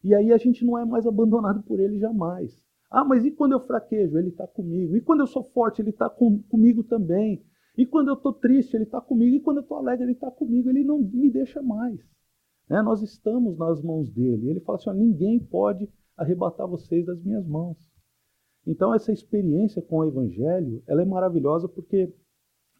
E 0.03 0.15
aí 0.15 0.31
a 0.31 0.37
gente 0.37 0.65
não 0.65 0.77
é 0.77 0.85
mais 0.85 1.05
abandonado 1.05 1.61
por 1.63 1.79
ele 1.79 1.99
jamais. 1.99 2.63
Ah, 2.89 3.03
mas 3.03 3.23
e 3.23 3.31
quando 3.31 3.51
eu 3.51 3.59
fraquejo? 3.59 4.17
Ele 4.17 4.29
está 4.29 4.47
comigo. 4.47 4.95
E 4.95 5.01
quando 5.01 5.19
eu 5.19 5.27
sou 5.27 5.43
forte? 5.43 5.81
Ele 5.81 5.91
está 5.91 6.09
com, 6.09 6.41
comigo 6.43 6.83
também. 6.83 7.43
E 7.77 7.85
quando 7.85 8.07
eu 8.07 8.15
estou 8.15 8.33
triste, 8.33 8.75
Ele 8.75 8.85
está 8.85 8.99
comigo. 8.99 9.35
E 9.35 9.39
quando 9.39 9.57
eu 9.57 9.63
estou 9.63 9.77
alegre, 9.77 10.05
Ele 10.05 10.13
está 10.13 10.31
comigo. 10.31 10.69
Ele 10.69 10.83
não 10.83 10.99
me 10.99 11.29
deixa 11.29 11.61
mais. 11.61 11.99
Né? 12.69 12.81
Nós 12.81 13.01
estamos 13.01 13.57
nas 13.57 13.81
mãos 13.81 14.09
dele. 14.09 14.49
Ele 14.49 14.59
fala 14.59 14.77
assim: 14.77 14.89
ó, 14.89 14.93
ninguém 14.93 15.39
pode 15.39 15.89
arrebatar 16.15 16.67
vocês 16.67 17.05
das 17.05 17.21
minhas 17.23 17.45
mãos. 17.47 17.77
Então, 18.65 18.93
essa 18.93 19.11
experiência 19.11 19.81
com 19.81 19.97
o 19.97 20.05
Evangelho 20.05 20.83
ela 20.85 21.01
é 21.01 21.05
maravilhosa 21.05 21.67
porque 21.67 22.13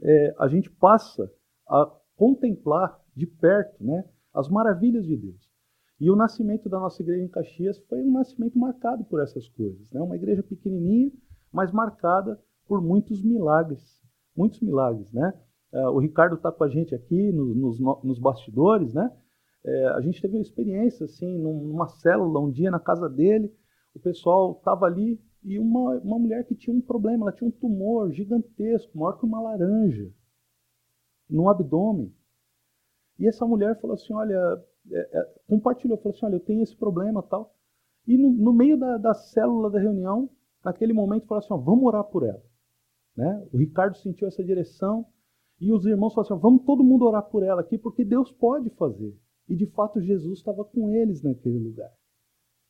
é, 0.02 0.36
a 0.38 0.48
gente 0.48 0.70
passa 0.70 1.32
a 1.68 1.92
contemplar 2.16 3.00
de 3.16 3.26
perto 3.26 3.84
né, 3.84 4.04
as 4.34 4.50
maravilhas 4.50 5.06
de 5.06 5.16
Deus. 5.16 5.50
E 6.00 6.10
o 6.10 6.16
nascimento 6.16 6.70
da 6.70 6.80
nossa 6.80 7.02
igreja 7.02 7.24
em 7.24 7.30
Caxias 7.30 7.80
foi 7.88 8.02
um 8.02 8.12
nascimento 8.12 8.58
marcado 8.58 9.04
por 9.06 9.22
essas 9.22 9.50
coisas. 9.50 9.90
Né? 9.92 10.02
Uma 10.02 10.16
igreja 10.16 10.44
pequenininha, 10.44 11.12
mas 11.52 11.72
marcada 11.72 12.40
por 12.68 12.82
muitos 12.82 13.22
milagres 13.24 14.00
muitos 14.40 14.62
milagres, 14.62 15.12
né? 15.12 15.34
Uh, 15.74 15.90
o 15.90 16.00
Ricardo 16.00 16.36
está 16.36 16.52
com 16.52 16.64
a 16.64 16.70
gente 16.70 16.96
aqui 16.96 17.32
no, 17.32 17.54
nos, 17.54 17.80
nos, 17.80 18.18
bastidores, 18.18 18.94
né? 18.94 19.12
É, 19.64 19.88
a 19.90 20.02
gente 20.02 20.22
teve 20.22 20.36
uma 20.36 20.42
experiência 20.42 21.06
assim, 21.06 21.38
numa 21.38 21.88
célula 21.88 22.40
um 22.40 22.50
dia 22.50 22.72
na 22.72 22.80
casa 22.80 23.10
dele, 23.10 23.54
o 23.94 24.00
pessoal 24.00 24.54
estava 24.54 24.86
ali 24.86 25.20
e 25.44 25.58
uma, 25.58 25.98
uma 26.00 26.20
mulher 26.20 26.46
que 26.46 26.56
tinha 26.56 26.76
um 26.76 26.82
problema, 26.82 27.26
ela 27.26 27.32
tinha 27.32 27.48
um 27.48 27.52
tumor 27.52 28.12
gigantesco, 28.12 28.98
maior 28.98 29.14
que 29.14 29.26
uma 29.26 29.42
laranja, 29.42 30.12
no 31.30 31.50
abdômen. 31.50 32.14
E 33.18 33.28
essa 33.28 33.46
mulher 33.46 33.80
falou 33.80 33.96
assim: 33.96 34.14
olha, 34.14 34.64
é, 34.92 35.20
é, 35.20 35.34
compartilhou, 35.48 35.98
falou 35.98 36.16
assim: 36.16 36.26
olha, 36.26 36.36
eu 36.36 36.40
tenho 36.40 36.64
esse 36.64 36.76
problema 36.76 37.24
tal. 37.24 37.56
E 38.08 38.18
no, 38.18 38.32
no 38.32 38.54
meio 38.54 38.78
da, 38.78 38.98
da, 38.98 39.14
célula 39.14 39.70
da 39.70 39.80
reunião, 39.80 40.30
naquele 40.64 40.94
momento, 40.94 41.28
falou 41.28 41.40
assim: 41.40 41.54
ó, 41.54 41.58
vamos 41.58 41.86
orar 41.86 42.04
por 42.04 42.24
ela. 42.24 42.44
Né? 43.16 43.48
O 43.52 43.58
Ricardo 43.58 43.98
sentiu 43.98 44.28
essa 44.28 44.44
direção 44.44 45.06
e 45.60 45.72
os 45.72 45.86
irmãos 45.86 46.14
falaram 46.14 46.36
assim: 46.36 46.40
ó, 46.40 46.50
vamos 46.50 46.66
todo 46.66 46.84
mundo 46.84 47.06
orar 47.06 47.24
por 47.24 47.44
ela 47.44 47.62
aqui, 47.62 47.78
porque 47.78 48.04
Deus 48.04 48.32
pode 48.32 48.70
fazer. 48.72 49.16
E 49.50 49.56
de 49.56 49.66
fato, 49.66 50.00
Jesus 50.00 50.38
estava 50.38 50.64
com 50.64 50.92
eles 50.92 51.24
naquele 51.24 51.58
lugar. 51.58 51.92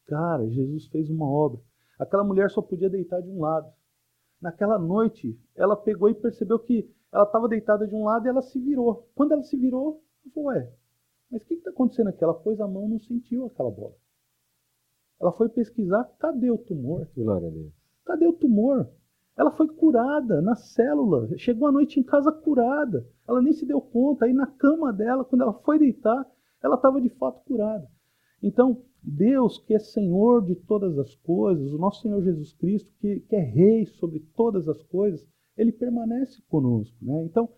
Cara, 0.05 0.49
Jesus 0.49 0.87
fez 0.87 1.09
uma 1.09 1.29
obra. 1.29 1.59
Aquela 1.99 2.23
mulher 2.23 2.49
só 2.49 2.61
podia 2.61 2.89
deitar 2.89 3.21
de 3.21 3.29
um 3.29 3.41
lado. 3.41 3.69
Naquela 4.41 4.79
noite, 4.79 5.37
ela 5.53 5.75
pegou 5.75 6.09
e 6.09 6.15
percebeu 6.15 6.57
que 6.57 6.89
ela 7.11 7.25
estava 7.25 7.49
deitada 7.49 7.85
de 7.85 7.93
um 7.93 8.05
lado 8.05 8.25
e 8.25 8.29
ela 8.29 8.41
se 8.41 8.57
virou. 8.57 9.09
Quando 9.13 9.33
ela 9.33 9.43
se 9.43 9.57
virou, 9.57 10.01
ela 10.23 10.33
falou: 10.33 10.49
Ué, 10.49 10.71
mas 11.29 11.41
o 11.41 11.45
que 11.45 11.55
está 11.55 11.69
acontecendo 11.69 12.07
aqui? 12.07 12.23
Ela 12.23 12.33
pôs 12.33 12.61
a 12.61 12.67
mão 12.67 12.85
e 12.85 12.89
não 12.91 12.99
sentiu 12.99 13.47
aquela 13.47 13.69
bola. 13.69 13.95
Ela 15.19 15.33
foi 15.33 15.49
pesquisar: 15.49 16.05
cadê 16.17 16.49
o 16.49 16.57
tumor? 16.57 17.07
Glória 17.13 17.49
a 17.49 17.51
Deus. 17.51 17.73
Cadê 18.05 18.25
o 18.25 18.33
tumor? 18.33 18.89
Ela 19.35 19.51
foi 19.51 19.67
curada 19.67 20.41
na 20.41 20.55
célula. 20.55 21.29
Chegou 21.37 21.67
à 21.67 21.71
noite 21.71 21.99
em 21.99 22.03
casa 22.03 22.31
curada. 22.31 23.05
Ela 23.27 23.41
nem 23.41 23.53
se 23.53 23.65
deu 23.65 23.81
conta. 23.81 24.25
Aí 24.25 24.33
na 24.33 24.47
cama 24.47 24.91
dela, 24.93 25.25
quando 25.25 25.41
ela 25.41 25.53
foi 25.53 25.77
deitar, 25.77 26.25
ela 26.63 26.75
estava 26.75 27.01
de 27.01 27.09
fato 27.09 27.43
curada. 27.45 27.87
Então, 28.41 28.81
Deus, 29.01 29.57
que 29.59 29.73
é 29.73 29.79
Senhor 29.79 30.43
de 30.45 30.55
todas 30.55 30.97
as 30.97 31.15
coisas, 31.15 31.73
o 31.73 31.77
nosso 31.77 32.01
Senhor 32.01 32.21
Jesus 32.21 32.53
Cristo, 32.53 32.91
que, 32.99 33.21
que 33.21 33.35
é 33.35 33.39
Rei 33.39 33.85
sobre 33.85 34.19
todas 34.35 34.67
as 34.67 34.81
coisas, 34.83 35.25
ele 35.57 35.71
permanece 35.71 36.41
conosco. 36.49 36.97
Né? 37.01 37.23
Então, 37.23 37.49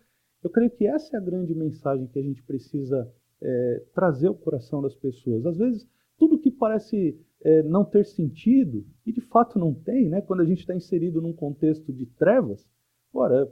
eu 0.42 0.50
creio 0.50 0.70
que 0.70 0.86
essa 0.86 1.16
é 1.16 1.20
a 1.20 1.22
grande 1.22 1.54
mensagem 1.54 2.06
que 2.06 2.18
a 2.18 2.22
gente 2.22 2.42
precisa 2.42 3.12
é, 3.40 3.82
trazer 3.94 4.28
ao 4.28 4.34
coração 4.34 4.82
das 4.82 4.94
pessoas. 4.94 5.46
Às 5.46 5.56
vezes, 5.56 5.88
tudo 6.18 6.38
que 6.38 6.50
parece 6.50 7.18
é, 7.42 7.62
não 7.62 7.84
ter 7.84 8.04
sentido, 8.04 8.84
e 9.04 9.12
de 9.12 9.20
fato 9.20 9.58
não 9.58 9.74
tem, 9.74 10.08
né? 10.08 10.20
quando 10.20 10.40
a 10.40 10.44
gente 10.44 10.60
está 10.60 10.74
inserido 10.74 11.20
num 11.20 11.32
contexto 11.32 11.92
de 11.92 12.06
trevas, 12.06 12.68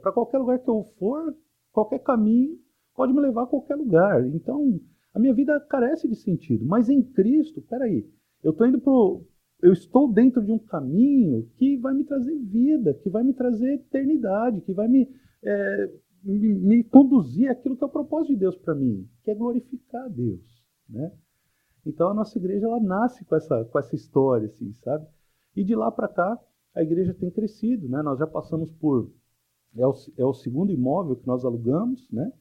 para 0.01 0.11
qualquer 0.11 0.39
lugar 0.39 0.59
que 0.59 0.69
eu 0.69 0.83
for, 0.97 1.35
qualquer 1.71 1.99
caminho 1.99 2.57
pode 2.95 3.13
me 3.13 3.21
levar 3.21 3.43
a 3.43 3.47
qualquer 3.47 3.75
lugar. 3.75 4.25
Então, 4.27 4.79
a 5.13 5.19
minha 5.19 5.33
vida 5.33 5.59
carece 5.59 6.07
de 6.07 6.15
sentido. 6.15 6.65
Mas 6.65 6.89
em 6.89 7.03
Cristo, 7.03 7.61
peraí, 7.61 8.09
eu 8.43 8.51
estou 8.51 8.67
indo 8.67 8.79
pro, 8.79 9.25
eu 9.61 9.71
estou 9.71 10.11
dentro 10.11 10.41
de 10.41 10.51
um 10.51 10.59
caminho 10.59 11.47
que 11.57 11.77
vai 11.77 11.93
me 11.93 12.03
trazer 12.03 12.35
vida, 12.37 12.93
que 12.95 13.09
vai 13.09 13.23
me 13.23 13.33
trazer 13.33 13.73
eternidade, 13.73 14.61
que 14.61 14.73
vai 14.73 14.87
me, 14.87 15.07
é, 15.43 15.91
me, 16.23 16.53
me, 16.53 16.83
conduzir 16.83 17.49
àquilo 17.49 17.77
que 17.77 17.83
é 17.83 17.87
o 17.87 17.91
propósito 17.91 18.33
de 18.33 18.39
Deus 18.39 18.55
para 18.57 18.73
mim, 18.73 19.07
que 19.23 19.31
é 19.31 19.35
glorificar 19.35 20.05
a 20.05 20.07
Deus, 20.07 20.41
né? 20.89 21.11
Então 21.85 22.09
a 22.09 22.13
nossa 22.13 22.37
igreja 22.37 22.65
ela 22.65 22.79
nasce 22.79 23.25
com 23.25 23.35
essa 23.35 23.65
com 23.65 23.79
essa 23.79 23.95
história, 23.95 24.47
assim, 24.47 24.71
sabe? 24.73 25.05
E 25.55 25.63
de 25.63 25.75
lá 25.75 25.91
para 25.91 26.07
cá 26.07 26.39
a 26.73 26.81
igreja 26.81 27.13
tem 27.13 27.29
crescido, 27.29 27.87
né? 27.89 28.01
Nós 28.01 28.19
já 28.19 28.27
passamos 28.27 28.71
por 28.71 29.11
é 29.75 29.85
o, 29.85 29.93
é 30.17 30.25
o 30.25 30.33
segundo 30.33 30.71
imóvel 30.71 31.15
que 31.15 31.27
nós 31.27 31.45
alugamos, 31.45 32.09
né? 32.11 32.31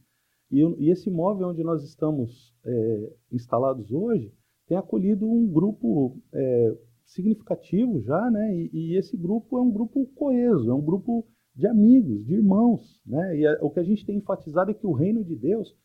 E, 0.50 0.60
e 0.78 0.90
esse 0.90 1.08
imóvel 1.08 1.48
onde 1.48 1.62
nós 1.62 1.82
estamos 1.84 2.54
é, 2.64 3.12
instalados 3.30 3.92
hoje 3.92 4.32
tem 4.66 4.76
acolhido 4.76 5.28
um 5.28 5.46
grupo 5.46 6.16
é, 6.32 6.76
significativo 7.04 8.00
já, 8.00 8.30
né? 8.30 8.54
E, 8.54 8.70
e, 8.72 8.96
esse 8.96 9.16
grupo 9.16 9.58
é 9.58 9.60
um 9.60 9.70
grupo 9.70 10.06
coeso, 10.14 10.70
é 10.70 10.74
um 10.74 10.80
grupo 10.80 11.26
de 11.54 11.66
amigos, 11.66 12.24
de 12.24 12.34
irmãos, 12.34 13.00
né? 13.04 13.36
E 13.36 13.46
a, 13.46 13.58
o 13.62 13.70
que 13.70 13.80
a 13.80 13.82
gente 13.82 14.06
tem 14.06 14.16
enfatizado 14.18 14.70
é 14.70 14.74
que 14.74 14.86
o 14.86 14.92
reino 14.92 15.24
de 15.24 15.34
Deus 15.34 15.76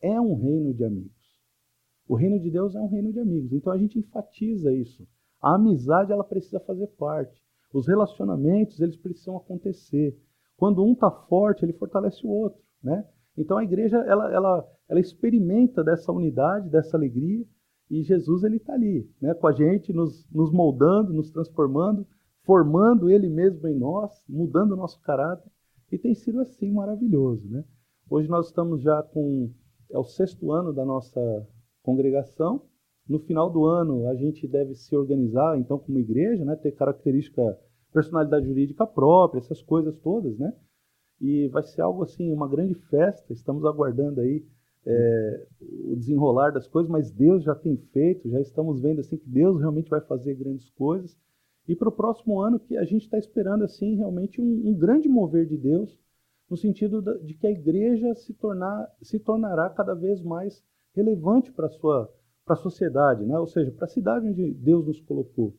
é 0.00 0.20
um 0.20 0.34
reino 0.34 0.74
de 0.74 0.84
amigos. 0.84 1.22
O 2.08 2.14
reino 2.14 2.38
de 2.40 2.50
Deus 2.50 2.74
é 2.74 2.80
um 2.80 2.88
reino 2.88 3.12
de 3.12 3.20
amigos. 3.20 3.52
Então 3.52 3.72
a 3.72 3.78
gente 3.78 3.98
enfatiza 3.98 4.72
isso. 4.72 5.06
A 5.40 5.54
amizade 5.54 6.12
ela 6.12 6.24
precisa 6.24 6.60
fazer 6.60 6.88
parte. 6.98 7.40
Os 7.72 7.86
relacionamentos 7.86 8.80
eles 8.80 8.96
precisam 8.96 9.36
acontecer. 9.36 10.18
Quando 10.56 10.84
um 10.84 10.92
está 10.92 11.10
forte, 11.10 11.64
ele 11.64 11.72
fortalece 11.72 12.26
o 12.26 12.30
outro, 12.30 12.60
né? 12.82 13.06
Então 13.36 13.56
a 13.56 13.64
igreja 13.64 13.98
ela, 13.98 14.32
ela, 14.32 14.68
ela 14.88 15.00
experimenta 15.00 15.82
dessa 15.82 16.12
unidade, 16.12 16.68
dessa 16.68 16.96
alegria, 16.96 17.44
e 17.90 18.02
Jesus 18.02 18.42
ele 18.42 18.56
está 18.56 18.72
ali, 18.72 19.08
né, 19.20 19.34
com 19.34 19.46
a 19.46 19.52
gente, 19.52 19.92
nos, 19.92 20.26
nos 20.30 20.50
moldando, 20.50 21.12
nos 21.12 21.30
transformando, 21.30 22.06
formando 22.42 23.10
Ele 23.10 23.28
mesmo 23.28 23.68
em 23.68 23.78
nós, 23.78 24.24
mudando 24.28 24.72
o 24.72 24.76
nosso 24.76 25.00
caráter, 25.02 25.50
e 25.90 25.98
tem 25.98 26.14
sido 26.14 26.40
assim 26.40 26.72
maravilhoso. 26.72 27.46
Né? 27.48 27.64
Hoje 28.08 28.28
nós 28.28 28.46
estamos 28.46 28.82
já 28.82 29.02
com 29.02 29.50
é 29.90 29.98
o 29.98 30.04
sexto 30.04 30.50
ano 30.50 30.72
da 30.72 30.84
nossa 30.86 31.20
congregação. 31.82 32.62
No 33.06 33.18
final 33.18 33.50
do 33.50 33.66
ano 33.66 34.08
a 34.08 34.14
gente 34.14 34.48
deve 34.48 34.74
se 34.74 34.96
organizar, 34.96 35.58
então, 35.58 35.78
como 35.78 35.98
igreja, 35.98 36.44
né, 36.44 36.56
ter 36.56 36.72
característica, 36.72 37.58
personalidade 37.92 38.46
jurídica 38.46 38.86
própria, 38.86 39.38
essas 39.38 39.60
coisas 39.60 39.94
todas, 39.98 40.38
né? 40.38 40.54
E 41.22 41.46
vai 41.46 41.62
ser 41.62 41.80
algo 41.80 42.02
assim, 42.02 42.32
uma 42.32 42.48
grande 42.48 42.74
festa. 42.74 43.32
Estamos 43.32 43.64
aguardando 43.64 44.20
aí 44.20 44.44
é, 44.84 45.46
o 45.86 45.94
desenrolar 45.94 46.50
das 46.50 46.66
coisas, 46.66 46.90
mas 46.90 47.12
Deus 47.12 47.44
já 47.44 47.54
tem 47.54 47.76
feito, 47.92 48.28
já 48.28 48.40
estamos 48.40 48.80
vendo 48.80 48.98
assim 48.98 49.16
que 49.16 49.28
Deus 49.28 49.60
realmente 49.60 49.88
vai 49.88 50.00
fazer 50.00 50.34
grandes 50.34 50.68
coisas. 50.70 51.16
E 51.68 51.76
para 51.76 51.88
o 51.88 51.92
próximo 51.92 52.40
ano 52.40 52.58
que 52.58 52.76
a 52.76 52.82
gente 52.82 53.04
está 53.04 53.16
esperando 53.16 53.62
assim 53.62 53.94
realmente 53.94 54.40
um, 54.40 54.70
um, 54.70 54.74
grande 54.74 55.08
mover 55.08 55.46
de 55.46 55.56
Deus, 55.56 55.96
no 56.50 56.56
sentido 56.56 57.00
de 57.24 57.34
que 57.34 57.46
a 57.46 57.52
igreja 57.52 58.12
se 58.16 58.34
tornar 58.34 58.92
se 59.00 59.20
tornará 59.20 59.70
cada 59.70 59.94
vez 59.94 60.20
mais 60.20 60.60
relevante 60.92 61.52
para 61.52 61.66
a 61.66 61.70
sua 61.70 62.12
para 62.44 62.54
a 62.54 62.58
sociedade, 62.58 63.24
né? 63.24 63.38
ou 63.38 63.46
seja, 63.46 63.70
para 63.70 63.84
a 63.84 63.88
cidade 63.88 64.26
onde 64.26 64.52
Deus 64.54 64.84
nos 64.84 65.00
colocou. 65.00 65.54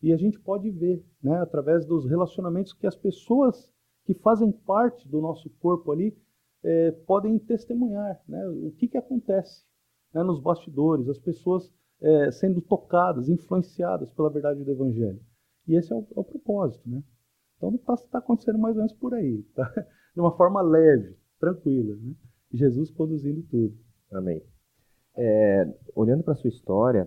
E 0.00 0.12
a 0.12 0.16
gente 0.16 0.38
pode 0.38 0.70
ver, 0.70 1.04
né, 1.20 1.40
através 1.40 1.84
dos 1.84 2.08
relacionamentos 2.08 2.72
que 2.72 2.86
as 2.86 2.94
pessoas 2.94 3.72
que 4.08 4.14
fazem 4.14 4.50
parte 4.50 5.06
do 5.06 5.20
nosso 5.20 5.50
corpo 5.60 5.92
ali 5.92 6.16
é, 6.64 6.92
podem 6.92 7.38
testemunhar 7.38 8.18
né, 8.26 8.48
o 8.48 8.70
que, 8.70 8.88
que 8.88 8.96
acontece 8.96 9.66
né, 10.14 10.22
nos 10.22 10.40
bastidores, 10.40 11.10
as 11.10 11.18
pessoas 11.18 11.70
é, 12.00 12.30
sendo 12.30 12.62
tocadas, 12.62 13.28
influenciadas 13.28 14.10
pela 14.12 14.30
verdade 14.30 14.64
do 14.64 14.70
Evangelho. 14.70 15.20
E 15.66 15.76
esse 15.76 15.92
é 15.92 15.94
o, 15.94 16.06
é 16.16 16.20
o 16.20 16.24
propósito. 16.24 16.88
Né? 16.88 17.02
Então 17.58 17.74
está 17.74 17.96
tá 18.10 18.18
acontecendo 18.18 18.58
mais 18.58 18.76
ou 18.76 18.78
menos 18.78 18.94
por 18.94 19.12
aí, 19.12 19.42
tá? 19.54 19.70
de 20.14 20.20
uma 20.20 20.34
forma 20.34 20.62
leve, 20.62 21.14
tranquila. 21.38 21.94
Né? 21.96 22.14
Jesus 22.54 22.90
conduzindo 22.90 23.42
tudo. 23.42 23.76
Amém. 24.10 24.42
É, 25.18 25.70
olhando 25.94 26.24
para 26.24 26.32
a 26.32 26.36
sua 26.36 26.48
história, 26.48 27.06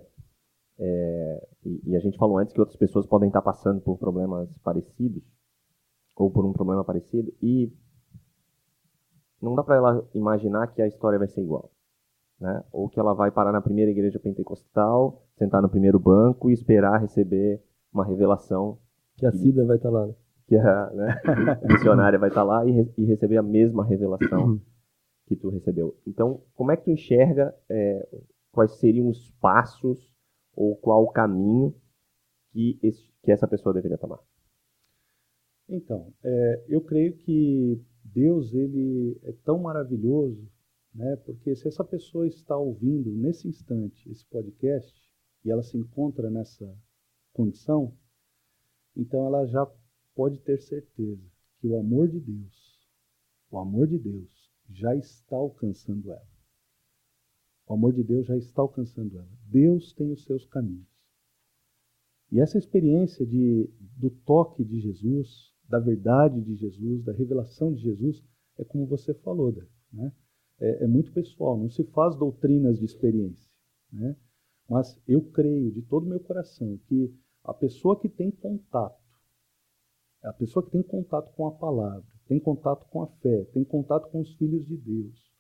é, 0.78 1.48
e, 1.66 1.82
e, 1.90 1.96
a 1.96 2.00
gente 2.00 2.20
falou 2.20 2.38
antes 2.38 2.54
que 2.54 2.60
outras 2.60 2.78
pessoas 2.78 3.08
podem 3.08 3.30
estar 3.30 3.42
passando 3.42 3.82
por 3.82 3.98
problemas 3.98 4.56
parecidos, 4.60 5.24
ou 6.22 6.30
por 6.30 6.46
um 6.46 6.54
problema 6.54 6.84
parecido 6.84 7.34
e 7.42 7.74
não 9.42 9.56
dá 9.56 9.64
para 9.64 9.76
ela 9.76 10.08
imaginar 10.14 10.68
que 10.68 10.82
a 10.82 10.88
história 10.88 11.18
vai 11.18 11.28
ser 11.28 11.42
igual, 11.42 11.72
né? 12.40 12.64
Ou 12.72 12.88
que 12.88 13.00
ela 13.00 13.14
vai 13.14 13.32
parar 13.32 13.52
na 13.52 13.60
primeira 13.60 13.90
igreja 13.90 14.20
pentecostal, 14.20 15.24
sentar 15.36 15.64
no 15.64 15.70
primeiro 15.70 16.00
banco 16.00 16.50
e 16.50 16.54
esperar 16.54 17.02
receber 17.02 17.60
uma 17.92 18.06
revelação 18.06 18.78
que 19.16 19.26
a 19.26 19.32
Cida 19.32 19.66
vai 19.66 19.78
estar 19.78 19.90
tá 19.90 19.98
lá, 19.98 20.06
né? 20.06 20.14
que 20.48 20.56
a 20.58 20.92
né, 20.92 21.22
missionária 21.68 22.20
vai 22.20 22.30
estar 22.30 22.42
tá 22.42 22.46
lá 22.46 22.66
e, 22.66 22.94
e, 22.98 23.06
receber 23.06 23.38
a 23.38 23.44
mesma 23.44 23.84
revelação 23.84 24.62
que 25.26 25.36
tu 25.36 25.50
recebeu. 25.50 25.98
Então, 26.06 26.42
como 26.54 26.72
é 26.72 26.78
que 26.78 26.84
tu 26.84 26.92
enxerga 26.92 27.56
é, 27.68 28.08
quais 28.52 28.78
seriam 28.80 29.08
os 29.10 29.32
passos 29.42 30.14
ou 30.56 30.76
qual 30.76 31.04
o 31.04 31.12
caminho 31.12 31.74
que, 32.52 32.80
esse, 32.84 33.10
que 33.24 33.32
essa 33.32 33.48
pessoa 33.48 33.74
deveria 33.74 33.98
tomar? 33.98 34.20
Então, 35.74 36.14
é, 36.22 36.66
eu 36.68 36.82
creio 36.82 37.16
que 37.16 37.82
Deus 38.04 38.54
ele 38.54 39.18
é 39.24 39.32
tão 39.32 39.58
maravilhoso, 39.58 40.46
né? 40.94 41.16
Porque 41.16 41.56
se 41.56 41.66
essa 41.66 41.82
pessoa 41.82 42.28
está 42.28 42.58
ouvindo 42.58 43.10
nesse 43.10 43.48
instante 43.48 44.12
esse 44.12 44.26
podcast 44.26 44.94
e 45.46 45.50
ela 45.50 45.64
se 45.64 45.78
encontra 45.78 46.30
nessa 46.30 46.78
condição, 47.32 47.98
então 48.98 49.26
ela 49.26 49.46
já 49.46 49.66
pode 50.14 50.42
ter 50.42 50.60
certeza 50.60 51.26
que 51.60 51.68
o 51.68 51.80
amor 51.80 52.10
de 52.10 52.20
Deus, 52.20 52.86
o 53.50 53.58
amor 53.58 53.88
de 53.88 53.98
Deus 53.98 54.52
já 54.70 54.94
está 54.94 55.38
alcançando 55.38 56.12
ela. 56.12 56.30
O 57.66 57.76
amor 57.76 57.94
de 57.94 58.04
Deus 58.04 58.26
já 58.26 58.36
está 58.36 58.62
alcançando 58.62 59.18
ela. 59.18 59.40
Deus 59.46 59.94
tem 59.94 60.12
os 60.12 60.26
seus 60.26 60.46
caminhos. 60.46 60.92
E 62.30 62.42
essa 62.42 62.58
experiência 62.58 63.26
de, 63.26 63.70
do 63.98 64.10
toque 64.10 64.66
de 64.66 64.82
Jesus, 64.82 65.51
da 65.72 65.80
verdade 65.80 66.42
de 66.42 66.56
Jesus, 66.56 67.04
da 67.04 67.14
revelação 67.14 67.74
de 67.74 67.82
Jesus, 67.82 68.24
é 68.60 68.64
como 68.64 68.86
você 68.86 69.14
falou, 69.14 69.52
né? 69.92 70.12
É, 70.60 70.84
é, 70.84 70.88
muito 70.88 71.12
pessoal, 71.12 71.58
não 71.58 71.70
se 71.70 71.84
faz 71.86 72.16
doutrinas 72.16 72.78
de 72.78 72.86
experiência, 72.86 73.50
né? 73.92 74.16
Mas 74.70 75.02
eu 75.08 75.22
creio 75.22 75.72
de 75.72 75.82
todo 75.82 76.06
o 76.06 76.10
meu 76.10 76.20
coração 76.20 76.78
que 76.88 77.12
a 77.44 77.54
pessoa 77.54 78.00
que 78.00 78.08
tem 78.08 78.30
contato 78.30 79.02
a 80.24 80.34
pessoa 80.34 80.64
que 80.64 80.72
tem 80.72 80.84
contato 80.84 81.34
com 81.34 81.48
a 81.48 81.52
palavra, 81.52 82.06
tem 82.28 82.40
contato 82.40 82.86
com 82.90 83.02
a 83.02 83.08
fé, 83.08 83.44
tem 83.46 83.64
contato 83.64 84.08
com 84.10 84.22
os 84.22 84.34
filhos 84.36 84.66
de 84.68 84.78
Deus. 84.78 85.32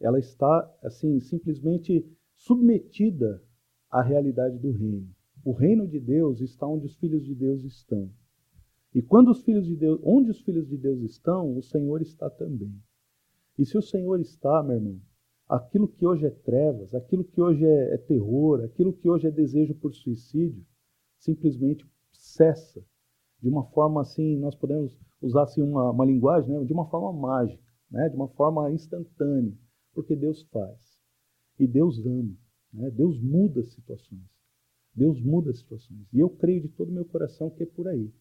Ela 0.00 0.18
está, 0.18 0.68
assim, 0.82 1.20
simplesmente 1.20 2.04
submetida 2.34 3.40
à 3.88 4.02
realidade 4.02 4.58
do 4.58 4.72
reino. 4.72 5.08
O 5.44 5.52
reino 5.52 5.86
de 5.86 6.00
Deus 6.00 6.40
está 6.40 6.66
onde 6.66 6.86
os 6.86 6.96
filhos 6.96 7.24
de 7.24 7.34
Deus 7.34 7.62
estão. 7.62 8.10
E 8.94 9.00
quando 9.00 9.30
os 9.30 9.42
filhos 9.42 9.66
de 9.66 9.76
Deus, 9.76 10.00
onde 10.02 10.30
os 10.30 10.42
filhos 10.42 10.68
de 10.68 10.76
Deus 10.76 11.00
estão, 11.02 11.56
o 11.56 11.62
Senhor 11.62 12.02
está 12.02 12.28
também. 12.28 12.74
E 13.58 13.64
se 13.64 13.76
o 13.76 13.82
Senhor 13.82 14.20
está, 14.20 14.62
meu 14.62 14.76
irmão, 14.76 15.00
aquilo 15.48 15.88
que 15.88 16.06
hoje 16.06 16.26
é 16.26 16.30
trevas, 16.30 16.94
aquilo 16.94 17.24
que 17.24 17.40
hoje 17.40 17.64
é, 17.64 17.94
é 17.94 17.98
terror, 17.98 18.62
aquilo 18.64 18.92
que 18.92 19.08
hoje 19.08 19.26
é 19.26 19.30
desejo 19.30 19.74
por 19.74 19.94
suicídio, 19.94 20.64
simplesmente 21.18 21.86
cessa 22.12 22.84
de 23.42 23.48
uma 23.48 23.64
forma 23.64 24.00
assim, 24.00 24.36
nós 24.36 24.54
podemos 24.54 24.96
usar 25.20 25.42
assim 25.42 25.62
uma, 25.62 25.90
uma 25.90 26.04
linguagem, 26.04 26.50
né, 26.50 26.64
de 26.64 26.72
uma 26.72 26.88
forma 26.88 27.12
mágica, 27.12 27.62
né, 27.90 28.08
de 28.08 28.14
uma 28.14 28.28
forma 28.28 28.70
instantânea, 28.70 29.52
porque 29.92 30.14
Deus 30.14 30.42
faz. 30.44 30.98
E 31.58 31.66
Deus 31.66 31.98
ama, 32.06 32.36
né, 32.72 32.90
Deus 32.90 33.20
muda 33.20 33.62
situações. 33.64 34.30
Deus 34.94 35.20
muda 35.20 35.52
situações. 35.52 36.06
E 36.12 36.20
eu 36.20 36.30
creio 36.30 36.62
de 36.62 36.68
todo 36.68 36.90
o 36.90 36.92
meu 36.92 37.04
coração 37.04 37.50
que 37.50 37.62
é 37.62 37.66
por 37.66 37.88
aí. 37.88 38.12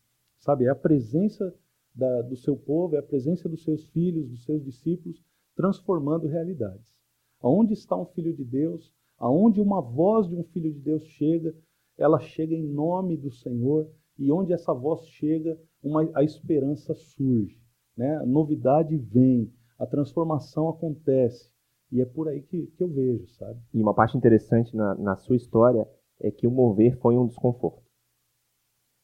Sabe, 0.41 0.65
é 0.65 0.69
a 0.69 0.75
presença 0.75 1.53
da, 1.93 2.23
do 2.23 2.35
seu 2.35 2.57
povo, 2.57 2.95
é 2.95 2.99
a 2.99 3.03
presença 3.03 3.47
dos 3.47 3.63
seus 3.63 3.85
filhos, 3.85 4.27
dos 4.27 4.43
seus 4.43 4.63
discípulos, 4.63 5.23
transformando 5.55 6.27
realidades. 6.27 6.91
Aonde 7.39 7.73
está 7.73 7.95
um 7.95 8.07
filho 8.07 8.33
de 8.33 8.43
Deus, 8.43 8.91
aonde 9.19 9.61
uma 9.61 9.79
voz 9.79 10.27
de 10.27 10.35
um 10.35 10.43
filho 10.43 10.73
de 10.73 10.79
Deus 10.79 11.03
chega, 11.03 11.55
ela 11.95 12.19
chega 12.19 12.55
em 12.55 12.67
nome 12.67 13.15
do 13.17 13.29
Senhor, 13.31 13.87
e 14.17 14.31
onde 14.31 14.51
essa 14.51 14.73
voz 14.73 15.05
chega, 15.05 15.59
uma, 15.83 16.09
a 16.15 16.23
esperança 16.23 16.95
surge. 16.95 17.61
Né? 17.95 18.17
A 18.17 18.25
novidade 18.25 18.97
vem, 18.97 19.51
a 19.77 19.85
transformação 19.85 20.69
acontece. 20.69 21.51
E 21.91 22.01
é 22.01 22.05
por 22.05 22.27
aí 22.27 22.41
que, 22.41 22.65
que 22.67 22.83
eu 22.83 22.87
vejo, 22.87 23.27
sabe? 23.27 23.59
E 23.73 23.81
uma 23.81 23.93
parte 23.93 24.17
interessante 24.17 24.75
na, 24.75 24.95
na 24.95 25.15
sua 25.17 25.35
história 25.35 25.87
é 26.19 26.31
que 26.31 26.47
o 26.47 26.51
mover 26.51 26.97
foi 26.97 27.17
um 27.17 27.27
desconforto. 27.27 27.83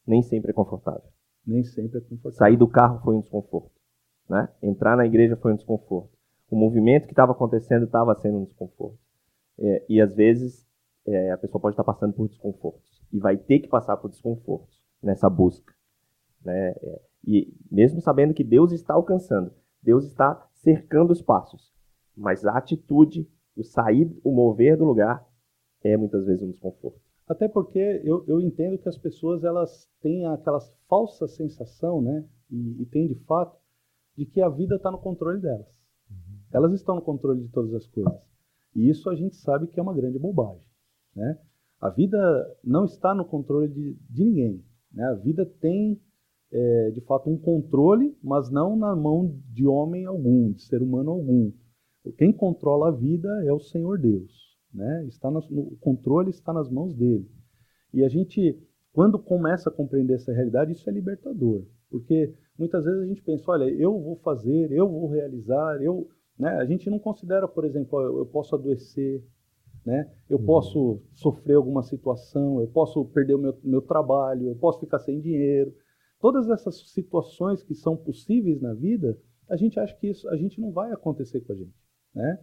Nem 0.06 0.22
sempre 0.22 0.50
é 0.50 0.54
confortável. 0.54 1.10
Nem 1.48 1.64
sempre 1.64 1.98
é 1.98 2.00
confortável. 2.02 2.32
Sair 2.32 2.56
do 2.58 2.68
carro 2.68 3.00
foi 3.02 3.14
um 3.16 3.20
desconforto. 3.20 3.72
Né? 4.28 4.46
Entrar 4.62 4.98
na 4.98 5.06
igreja 5.06 5.34
foi 5.34 5.54
um 5.54 5.56
desconforto. 5.56 6.12
O 6.50 6.56
movimento 6.56 7.06
que 7.06 7.12
estava 7.12 7.32
acontecendo 7.32 7.86
estava 7.86 8.14
sendo 8.16 8.38
um 8.38 8.44
desconforto. 8.44 8.98
É, 9.58 9.86
e 9.88 9.98
às 9.98 10.14
vezes 10.14 10.66
é, 11.06 11.32
a 11.32 11.38
pessoa 11.38 11.60
pode 11.60 11.72
estar 11.72 11.84
passando 11.84 12.12
por 12.12 12.28
desconfortos. 12.28 13.02
E 13.10 13.18
vai 13.18 13.38
ter 13.38 13.60
que 13.60 13.68
passar 13.68 13.96
por 13.96 14.10
desconfortos 14.10 14.78
nessa 15.02 15.30
busca. 15.30 15.72
Né? 16.44 16.68
É, 16.68 17.00
e 17.26 17.56
mesmo 17.70 18.02
sabendo 18.02 18.34
que 18.34 18.44
Deus 18.44 18.70
está 18.72 18.92
alcançando, 18.92 19.50
Deus 19.82 20.04
está 20.04 20.46
cercando 20.52 21.12
os 21.12 21.22
passos. 21.22 21.72
Mas 22.14 22.44
a 22.44 22.58
atitude, 22.58 23.26
o 23.56 23.64
sair, 23.64 24.14
o 24.22 24.30
mover 24.30 24.76
do 24.76 24.84
lugar, 24.84 25.26
é 25.82 25.96
muitas 25.96 26.26
vezes 26.26 26.42
um 26.42 26.50
desconforto. 26.50 27.07
Até 27.28 27.46
porque 27.46 27.78
eu, 28.04 28.24
eu 28.26 28.40
entendo 28.40 28.78
que 28.78 28.88
as 28.88 28.96
pessoas 28.96 29.44
elas 29.44 29.86
têm 30.00 30.26
aquela 30.26 30.60
falsa 30.88 31.28
sensação, 31.28 32.00
né? 32.00 32.24
E, 32.50 32.82
e 32.82 32.86
têm 32.86 33.06
de 33.06 33.14
fato, 33.26 33.58
de 34.16 34.24
que 34.24 34.40
a 34.40 34.48
vida 34.48 34.76
está 34.76 34.90
no 34.90 34.98
controle 34.98 35.40
delas. 35.40 35.68
Uhum. 36.10 36.38
Elas 36.50 36.72
estão 36.72 36.94
no 36.94 37.02
controle 37.02 37.42
de 37.42 37.48
todas 37.48 37.74
as 37.74 37.86
coisas. 37.86 38.18
E 38.74 38.88
isso 38.88 39.10
a 39.10 39.14
gente 39.14 39.36
sabe 39.36 39.66
que 39.66 39.78
é 39.78 39.82
uma 39.82 39.94
grande 39.94 40.18
bobagem. 40.18 40.64
Né? 41.14 41.38
A 41.80 41.90
vida 41.90 42.18
não 42.64 42.86
está 42.86 43.14
no 43.14 43.24
controle 43.24 43.68
de, 43.68 43.94
de 44.08 44.24
ninguém. 44.24 44.64
Né? 44.90 45.04
A 45.04 45.14
vida 45.14 45.44
tem, 45.44 46.00
é, 46.50 46.90
de 46.92 47.00
fato, 47.02 47.28
um 47.28 47.36
controle, 47.36 48.16
mas 48.22 48.50
não 48.50 48.74
na 48.74 48.96
mão 48.96 49.38
de 49.52 49.66
homem 49.66 50.06
algum, 50.06 50.52
de 50.52 50.62
ser 50.62 50.82
humano 50.82 51.10
algum. 51.10 51.52
Quem 52.16 52.32
controla 52.32 52.88
a 52.88 52.92
vida 52.92 53.28
é 53.44 53.52
o 53.52 53.60
Senhor 53.60 53.98
Deus. 53.98 54.47
Né? 54.72 55.06
Está 55.06 55.30
no, 55.30 55.38
o 55.38 55.76
controle 55.80 56.30
está 56.30 56.52
nas 56.52 56.70
mãos 56.70 56.94
dele. 56.94 57.28
E 57.92 58.04
a 58.04 58.08
gente, 58.08 58.58
quando 58.92 59.18
começa 59.18 59.70
a 59.70 59.72
compreender 59.72 60.14
essa 60.14 60.32
realidade, 60.32 60.72
isso 60.72 60.88
é 60.88 60.92
libertador. 60.92 61.64
Porque 61.90 62.34
muitas 62.58 62.84
vezes 62.84 63.00
a 63.00 63.06
gente 63.06 63.22
pensa, 63.22 63.50
olha, 63.50 63.64
eu 63.64 63.98
vou 63.98 64.16
fazer, 64.16 64.70
eu 64.70 64.88
vou 64.88 65.08
realizar, 65.08 65.80
eu, 65.82 66.08
né? 66.38 66.50
A 66.56 66.64
gente 66.64 66.90
não 66.90 66.98
considera, 66.98 67.48
por 67.48 67.64
exemplo, 67.64 68.00
eu 68.18 68.26
posso 68.26 68.54
adoecer, 68.54 69.24
né? 69.84 70.10
Eu 70.28 70.38
uhum. 70.38 70.44
posso 70.44 71.02
sofrer 71.14 71.54
alguma 71.54 71.82
situação, 71.82 72.60
eu 72.60 72.68
posso 72.68 73.04
perder 73.06 73.34
o 73.34 73.38
meu, 73.38 73.58
meu 73.64 73.80
trabalho, 73.80 74.48
eu 74.48 74.56
posso 74.56 74.80
ficar 74.80 74.98
sem 74.98 75.20
dinheiro. 75.20 75.74
Todas 76.20 76.50
essas 76.50 76.90
situações 76.90 77.62
que 77.62 77.74
são 77.74 77.96
possíveis 77.96 78.60
na 78.60 78.74
vida, 78.74 79.18
a 79.48 79.56
gente 79.56 79.80
acha 79.80 79.96
que 79.96 80.08
isso 80.08 80.28
a 80.28 80.36
gente 80.36 80.60
não 80.60 80.72
vai 80.72 80.92
acontecer 80.92 81.40
com 81.40 81.52
a 81.52 81.56
gente, 81.56 81.74
né? 82.14 82.38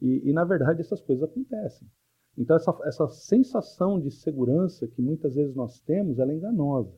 E, 0.00 0.28
e 0.28 0.32
na 0.32 0.44
verdade 0.44 0.80
essas 0.80 1.00
coisas 1.00 1.24
acontecem. 1.24 1.88
Então 2.36 2.56
essa, 2.56 2.76
essa 2.84 3.08
sensação 3.08 4.00
de 4.00 4.10
segurança 4.10 4.88
que 4.88 5.00
muitas 5.00 5.34
vezes 5.34 5.54
nós 5.54 5.80
temos, 5.80 6.18
ela 6.18 6.32
é 6.32 6.36
enganosa. 6.36 6.94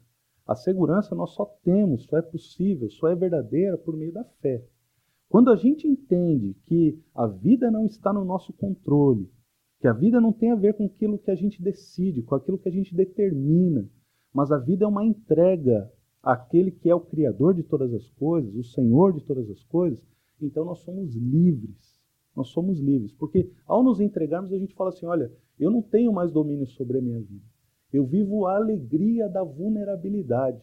A 0.47 0.55
segurança 0.55 1.15
nós 1.15 1.33
só 1.33 1.45
temos, 1.65 2.05
só 2.05 2.19
é 2.19 2.23
possível, 2.23 2.89
só 2.91 3.09
é 3.09 3.15
verdadeira 3.15 3.77
por 3.77 3.97
meio 3.97 4.13
da 4.13 4.25
fé. 4.41 4.65
Quando 5.29 5.51
a 5.51 5.57
gente 5.57 5.89
entende 5.89 6.55
que 6.67 7.03
a 7.15 7.27
vida 7.27 7.71
não 7.71 7.85
está 7.85 8.13
no 8.13 8.25
nosso 8.25 8.53
controle, 8.53 9.29
que 9.81 9.89
a 9.89 9.93
vida 9.93 10.21
não 10.21 10.33
tem 10.33 10.53
a 10.53 10.57
ver 10.57 10.75
com 10.75 10.87
aquilo 10.87 11.19
que 11.19 11.31
a 11.31 11.35
gente 11.35 11.61
decide, 11.61 12.23
com 12.23 12.35
aquilo 12.35 12.59
que 12.59 12.69
a 12.69 12.73
gente 12.73 12.95
determina, 12.95 13.89
mas 14.33 14.53
a 14.53 14.59
vida 14.59 14.85
é 14.85 14.89
uma 14.89 15.05
entrega 15.05 15.91
àquele 16.23 16.71
que 16.71 16.89
é 16.89 16.95
o 16.95 17.01
Criador 17.01 17.55
de 17.55 17.63
todas 17.63 17.93
as 17.93 18.09
coisas, 18.11 18.55
o 18.55 18.63
Senhor 18.63 19.13
de 19.13 19.25
todas 19.25 19.51
as 19.51 19.63
coisas, 19.65 20.05
então 20.41 20.65
nós 20.65 20.79
somos 20.81 21.15
livres. 21.15 21.96
Nós 22.37 22.49
somos 22.49 22.79
livres. 22.79 23.13
Porque 23.15 23.51
ao 23.67 23.83
nos 23.83 23.99
entregarmos, 23.99 24.53
a 24.53 24.59
gente 24.59 24.75
fala 24.75 24.91
assim: 24.91 25.07
olha, 25.07 25.33
eu 25.59 25.71
não 25.71 25.81
tenho 25.81 26.13
mais 26.13 26.31
domínio 26.31 26.67
sobre 26.67 26.99
a 26.99 27.03
minha 27.03 27.21
vida. 27.21 27.45
Eu 27.93 28.05
vivo 28.05 28.47
a 28.47 28.57
alegria 28.57 29.29
da 29.29 29.43
vulnerabilidade. 29.43 30.61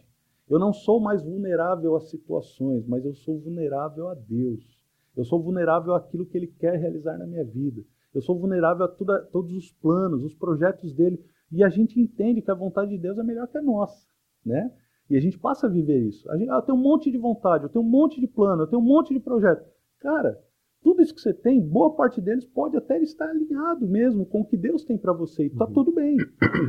Eu 0.48 0.60
não 0.60 0.72
sou 0.72 1.00
mais 1.00 1.24
vulnerável 1.24 1.96
a 1.96 2.02
situações, 2.02 2.86
mas 2.86 3.04
eu 3.04 3.14
sou 3.16 3.40
vulnerável 3.40 4.10
a 4.10 4.14
Deus. 4.14 4.80
Eu 5.16 5.24
sou 5.24 5.42
vulnerável 5.42 5.94
àquilo 5.94 6.26
que 6.26 6.38
Ele 6.38 6.48
quer 6.48 6.78
realizar 6.80 7.18
na 7.18 7.26
minha 7.26 7.44
vida. 7.44 7.82
Eu 8.14 8.22
sou 8.22 8.38
vulnerável 8.38 8.86
a, 8.86 9.16
a 9.16 9.20
todos 9.22 9.54
os 9.54 9.72
planos, 9.72 10.24
os 10.24 10.36
projetos 10.36 10.94
dele. 10.94 11.24
E 11.52 11.64
a 11.64 11.70
gente 11.70 12.00
entende 12.00 12.42
que 12.42 12.52
a 12.52 12.56
vontade 12.56 12.92
de 12.92 12.98
Deus 12.98 13.18
é 13.18 13.24
melhor 13.24 13.48
que 13.48 13.58
a 13.58 13.62
nossa, 13.62 14.08
né? 14.46 14.72
E 15.10 15.16
a 15.16 15.20
gente 15.20 15.38
passa 15.38 15.68
a 15.68 15.70
viver 15.70 16.00
isso. 16.02 16.30
A 16.32 16.38
gente, 16.38 16.50
ah, 16.50 16.56
eu 16.56 16.62
tenho 16.62 16.78
um 16.78 16.82
monte 16.82 17.12
de 17.12 17.18
vontade, 17.18 17.66
eu 17.66 17.70
tenho 17.70 17.84
um 17.84 17.88
monte 17.88 18.20
de 18.20 18.28
plano, 18.28 18.64
eu 18.64 18.68
tenho 18.68 18.82
um 18.82 18.86
monte 18.86 19.14
de 19.14 19.20
projeto. 19.20 19.64
Cara, 20.00 20.40
tudo 20.84 21.02
isso 21.02 21.16
que 21.16 21.22
você 21.22 21.34
tem, 21.34 21.62
boa 21.62 21.96
parte 21.96 22.20
deles 22.20 22.46
pode 22.46 22.76
até 22.78 23.00
estar 23.00 23.30
alinhado 23.30 23.88
mesmo 23.88 24.26
com 24.26 24.42
o 24.42 24.46
que 24.46 24.58
Deus 24.58 24.84
tem 24.84 24.98
para 24.98 25.14
você. 25.14 25.44
E 25.44 25.48
está 25.48 25.66
uhum. 25.66 25.74
tudo 25.74 25.92
bem. 25.94 26.18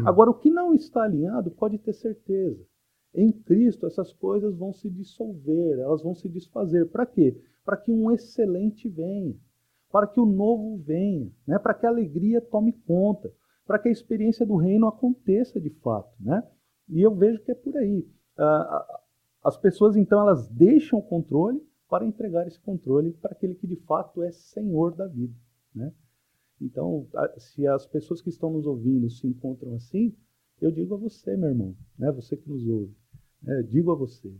Agora, 0.06 0.30
o 0.30 0.34
que 0.34 0.50
não 0.50 0.72
está 0.72 1.02
alinhado, 1.02 1.50
pode 1.50 1.78
ter 1.78 1.92
certeza. 1.92 2.64
Em 3.14 3.30
Cristo, 3.32 3.86
essas 3.86 4.12
coisas 4.12 4.56
vão 4.56 4.72
se 4.72 4.88
dissolver, 4.88 5.78
elas 5.78 6.02
vão 6.02 6.14
se 6.14 6.28
desfazer. 6.28 6.90
Para 6.90 7.06
quê? 7.06 7.36
Para 7.64 7.76
que 7.76 7.92
um 7.92 8.10
excelente 8.10 8.88
venha 8.88 9.34
para 9.94 10.08
que 10.08 10.18
o 10.18 10.26
novo 10.26 10.76
venha, 10.78 11.30
né? 11.46 11.56
para 11.56 11.72
que 11.72 11.86
a 11.86 11.88
alegria 11.88 12.40
tome 12.40 12.72
conta, 12.72 13.32
para 13.64 13.78
que 13.78 13.88
a 13.88 13.92
experiência 13.92 14.44
do 14.44 14.56
reino 14.56 14.88
aconteça 14.88 15.60
de 15.60 15.70
fato. 15.70 16.12
Né? 16.18 16.42
E 16.88 17.00
eu 17.00 17.14
vejo 17.14 17.40
que 17.44 17.52
é 17.52 17.54
por 17.54 17.76
aí. 17.76 18.04
As 19.40 19.56
pessoas, 19.56 19.96
então, 19.96 20.18
elas 20.18 20.48
deixam 20.48 20.98
o 20.98 21.02
controle 21.02 21.62
para 21.88 22.06
entregar 22.06 22.46
esse 22.46 22.60
controle 22.60 23.12
para 23.12 23.32
aquele 23.32 23.54
que 23.54 23.66
de 23.66 23.76
fato 23.76 24.22
é 24.22 24.30
senhor 24.32 24.94
da 24.94 25.06
vida. 25.06 25.34
Né? 25.74 25.92
Então, 26.60 27.06
se 27.36 27.66
as 27.66 27.86
pessoas 27.86 28.20
que 28.20 28.30
estão 28.30 28.52
nos 28.52 28.66
ouvindo 28.66 29.10
se 29.10 29.26
encontram 29.26 29.74
assim, 29.74 30.16
eu 30.60 30.70
digo 30.70 30.94
a 30.94 30.98
você, 30.98 31.36
meu 31.36 31.50
irmão, 31.50 31.76
né? 31.98 32.10
você 32.12 32.36
que 32.36 32.48
nos 32.48 32.66
ouve, 32.66 32.96
né? 33.42 33.62
digo 33.62 33.92
a 33.92 33.94
você, 33.94 34.34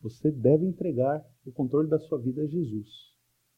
você 0.00 0.30
deve 0.30 0.66
entregar 0.66 1.24
o 1.44 1.52
controle 1.52 1.88
da 1.88 1.98
sua 1.98 2.18
vida 2.18 2.42
a 2.42 2.46
Jesus 2.46 3.10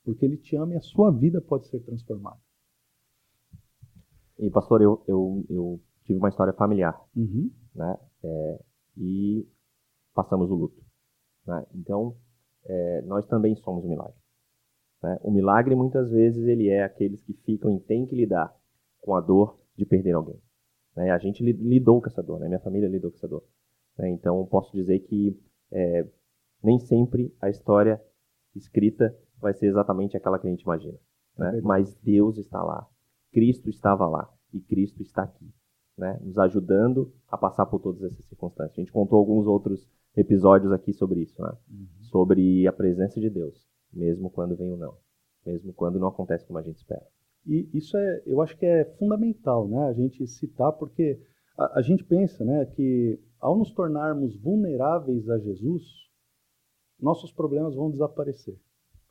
porque 0.05 0.25
Ele 0.25 0.37
te 0.37 0.57
ama 0.57 0.75
e 0.75 0.77
a 0.77 0.81
sua 0.81 1.11
vida 1.11 1.41
pode 1.41 1.67
ser 1.69 1.81
transformada. 1.81 2.41
E, 4.39 4.51
pastor, 4.51 4.83
eu, 4.83 5.03
eu, 5.07 5.45
eu 5.49 5.81
tive 6.05 6.19
uma 6.19 6.29
história 6.29 6.53
familiar, 6.53 7.01
uhum. 7.15 7.51
né? 7.75 7.97
É, 8.25 8.65
e 8.97 9.49
passamos 10.15 10.51
o 10.51 10.55
luto. 10.55 10.83
Né? 11.47 11.65
Então, 11.75 12.17
é, 12.65 13.03
nós 13.03 13.27
também 13.27 13.55
somos 13.57 13.85
um 13.85 13.89
milagre. 13.89 14.17
Né? 15.03 15.19
O 15.23 15.31
milagre, 15.31 15.75
muitas 15.75 16.11
vezes, 16.11 16.47
ele 16.47 16.69
é 16.69 16.83
aqueles 16.83 17.23
que 17.23 17.33
ficam 17.33 17.71
e 17.71 17.81
têm 17.81 18.07
que 18.07 18.15
lidar 18.15 18.55
com 19.01 19.15
a 19.15 19.21
dor 19.21 19.59
de 19.77 19.85
perder 19.85 20.13
alguém. 20.13 20.41
Né? 20.97 21.11
A 21.11 21.19
gente 21.19 21.43
lidou 21.43 22.01
com 22.01 22.09
essa 22.09 22.23
dor, 22.23 22.39
né? 22.41 22.49
minha 22.49 22.61
família 22.61 22.89
lidou 22.89 23.11
com 23.11 23.17
essa 23.17 23.29
dor. 23.29 23.45
Né? 23.99 24.11
Então, 24.11 24.45
posso 24.47 24.73
dizer 24.73 25.01
que 25.01 25.39
é, 25.71 26.07
nem 26.63 26.79
sempre 26.79 27.35
a 27.41 27.51
história 27.51 28.01
escrita 28.55 29.17
vai 29.41 29.53
ser 29.55 29.67
exatamente 29.67 30.17
aquela 30.17 30.39
que 30.39 30.47
a 30.47 30.51
gente 30.51 30.63
imagina. 30.63 30.99
Né? 31.37 31.59
É 31.59 31.61
Mas 31.61 31.95
Deus 31.97 32.39
está 32.39 32.63
lá, 32.63 32.89
Cristo 33.33 33.69
estava 33.69 34.07
lá 34.07 34.33
e 34.53 34.61
Cristo 34.61 35.03
está 35.03 35.23
aqui, 35.23 35.51
né? 35.97 36.19
nos 36.23 36.39
ajudando 36.39 37.13
a 37.27 37.37
passar 37.37 37.67
por 37.67 37.81
todas 37.81 38.03
essas 38.03 38.25
circunstâncias. 38.27 38.79
A 38.79 38.81
gente 38.81 38.93
contou 38.93 39.19
alguns 39.19 39.47
outros 39.47 39.89
episódios 40.15 40.71
aqui 40.73 40.93
sobre 40.93 41.21
isso, 41.23 41.41
né? 41.43 41.53
Uhum. 41.71 42.02
Sobre 42.13 42.67
a 42.67 42.73
presença 42.73 43.19
de 43.19 43.31
Deus, 43.31 43.67
mesmo 43.93 44.31
quando 44.31 44.55
vem 44.55 44.71
o 44.71 44.77
não, 44.77 44.95
mesmo 45.45 45.73
quando 45.73 45.99
não 45.99 46.09
acontece 46.09 46.47
como 46.47 46.59
a 46.59 46.63
gente 46.63 46.77
espera. 46.77 47.07
E 47.47 47.69
isso 47.75 47.97
é, 47.97 48.23
eu 48.27 48.41
acho 48.41 48.57
que 48.57 48.67
é 48.67 48.85
fundamental, 48.99 49.67
né? 49.67 49.89
A 49.89 49.93
gente 49.93 50.27
citar 50.27 50.73
porque 50.73 51.19
a, 51.59 51.79
a 51.79 51.83
gente 51.83 52.05
pensa, 52.05 52.45
né, 52.45 52.67
que 52.67 53.19
ao 53.41 53.57
nos 53.57 53.73
tornarmos 53.73 54.37
vulneráveis 54.37 55.29
a 55.29 55.39
Jesus, 55.39 55.83
nossos 57.01 57.33
problemas 57.33 57.75
vão 57.75 57.91
desaparecer. 57.91 58.57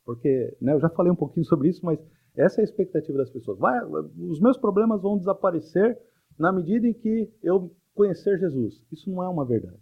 Porque, 0.04 0.56
né, 0.60 0.72
eu 0.72 0.80
já 0.80 0.88
falei 0.88 1.12
um 1.12 1.16
pouquinho 1.16 1.44
sobre 1.44 1.68
isso, 1.68 1.84
mas 1.84 2.02
essa 2.34 2.60
é 2.60 2.62
a 2.62 2.64
expectativa 2.64 3.18
das 3.18 3.30
pessoas. 3.30 3.58
Vai, 3.58 3.84
os 3.84 4.40
meus 4.40 4.56
problemas 4.56 5.02
vão 5.02 5.18
desaparecer 5.18 6.00
na 6.38 6.50
medida 6.50 6.88
em 6.88 6.94
que 6.94 7.30
eu 7.42 7.70
conhecer 7.94 8.38
Jesus. 8.38 8.82
Isso 8.90 9.10
não 9.10 9.22
é 9.22 9.28
uma 9.28 9.44
verdade. 9.44 9.80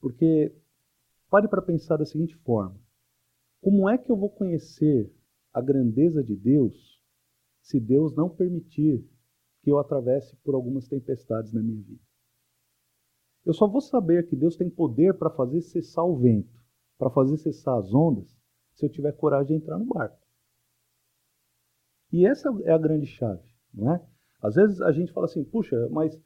Porque 0.00 0.54
pare 1.34 1.48
para 1.48 1.60
pensar 1.60 1.96
da 1.96 2.06
seguinte 2.06 2.36
forma: 2.36 2.80
como 3.60 3.88
é 3.88 3.98
que 3.98 4.08
eu 4.08 4.16
vou 4.16 4.30
conhecer 4.30 5.12
a 5.52 5.60
grandeza 5.60 6.22
de 6.22 6.36
Deus 6.36 7.02
se 7.60 7.80
Deus 7.80 8.14
não 8.14 8.28
permitir 8.28 9.04
que 9.60 9.68
eu 9.68 9.80
atravesse 9.80 10.36
por 10.44 10.54
algumas 10.54 10.86
tempestades 10.86 11.52
na 11.52 11.60
minha 11.60 11.82
vida? 11.82 12.00
Eu 13.44 13.52
só 13.52 13.66
vou 13.66 13.80
saber 13.80 14.28
que 14.28 14.36
Deus 14.36 14.54
tem 14.54 14.70
poder 14.70 15.18
para 15.18 15.28
fazer 15.28 15.60
cessar 15.60 16.04
o 16.04 16.16
vento, 16.16 16.56
para 16.96 17.10
fazer 17.10 17.36
cessar 17.38 17.78
as 17.78 17.92
ondas, 17.92 18.38
se 18.72 18.86
eu 18.86 18.88
tiver 18.88 19.10
coragem 19.10 19.58
de 19.58 19.64
entrar 19.64 19.76
no 19.76 19.86
barco. 19.86 20.24
E 22.12 22.24
essa 22.24 22.48
é 22.62 22.70
a 22.70 22.78
grande 22.78 23.06
chave, 23.06 23.42
não 23.72 23.92
é? 23.92 24.06
Às 24.40 24.54
vezes 24.54 24.80
a 24.80 24.92
gente 24.92 25.12
fala 25.12 25.26
assim, 25.26 25.42
puxa, 25.42 25.88
mas, 25.90 26.16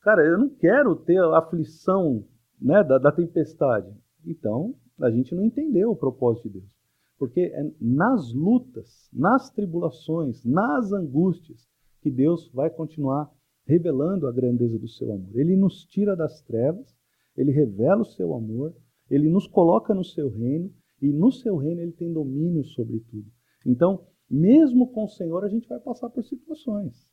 cara, 0.00 0.26
eu 0.26 0.36
não 0.36 0.48
quero 0.48 0.96
ter 0.96 1.22
a 1.22 1.38
aflição 1.38 2.26
né, 2.60 2.82
da, 2.82 2.98
da 2.98 3.12
tempestade. 3.12 3.96
Então, 4.26 4.74
a 5.00 5.10
gente 5.10 5.34
não 5.34 5.44
entendeu 5.44 5.92
o 5.92 5.96
propósito 5.96 6.48
de 6.48 6.60
Deus. 6.60 6.76
Porque 7.18 7.40
é 7.40 7.70
nas 7.80 8.32
lutas, 8.32 9.08
nas 9.12 9.50
tribulações, 9.50 10.44
nas 10.44 10.92
angústias, 10.92 11.66
que 12.02 12.10
Deus 12.10 12.50
vai 12.52 12.68
continuar 12.68 13.32
revelando 13.64 14.26
a 14.26 14.32
grandeza 14.32 14.78
do 14.78 14.88
seu 14.88 15.12
amor. 15.12 15.30
Ele 15.34 15.56
nos 15.56 15.84
tira 15.84 16.14
das 16.14 16.42
trevas, 16.42 16.94
ele 17.36 17.52
revela 17.52 18.02
o 18.02 18.06
seu 18.06 18.34
amor, 18.34 18.74
ele 19.10 19.28
nos 19.28 19.46
coloca 19.46 19.94
no 19.94 20.04
seu 20.04 20.28
reino, 20.28 20.72
e 21.00 21.12
no 21.12 21.30
seu 21.30 21.56
reino 21.56 21.80
ele 21.80 21.92
tem 21.92 22.12
domínio 22.12 22.64
sobre 22.64 23.00
tudo. 23.00 23.30
Então, 23.64 24.06
mesmo 24.28 24.92
com 24.92 25.04
o 25.04 25.08
Senhor, 25.08 25.44
a 25.44 25.48
gente 25.48 25.68
vai 25.68 25.78
passar 25.78 26.10
por 26.10 26.24
situações. 26.24 27.06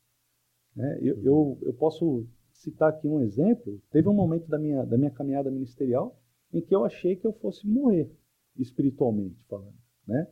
Né? 0.74 0.98
Eu, 1.02 1.22
eu, 1.22 1.58
eu, 1.62 1.74
posso 1.74 2.26
citar 2.52 2.90
aqui 2.90 3.06
um 3.06 3.20
exemplo. 3.20 3.80
Teve 3.90 4.08
um 4.08 4.14
momento 4.14 4.48
da 4.48 4.58
minha, 4.58 4.84
da 4.84 4.96
minha 4.96 5.10
caminhada 5.10 5.50
ministerial 5.50 6.18
em 6.54 6.60
que 6.60 6.74
eu 6.74 6.84
achei 6.84 7.16
que 7.16 7.26
eu 7.26 7.32
fosse 7.32 7.66
morrer, 7.66 8.10
espiritualmente 8.56 9.42
falando. 9.48 9.74
Né? 10.06 10.26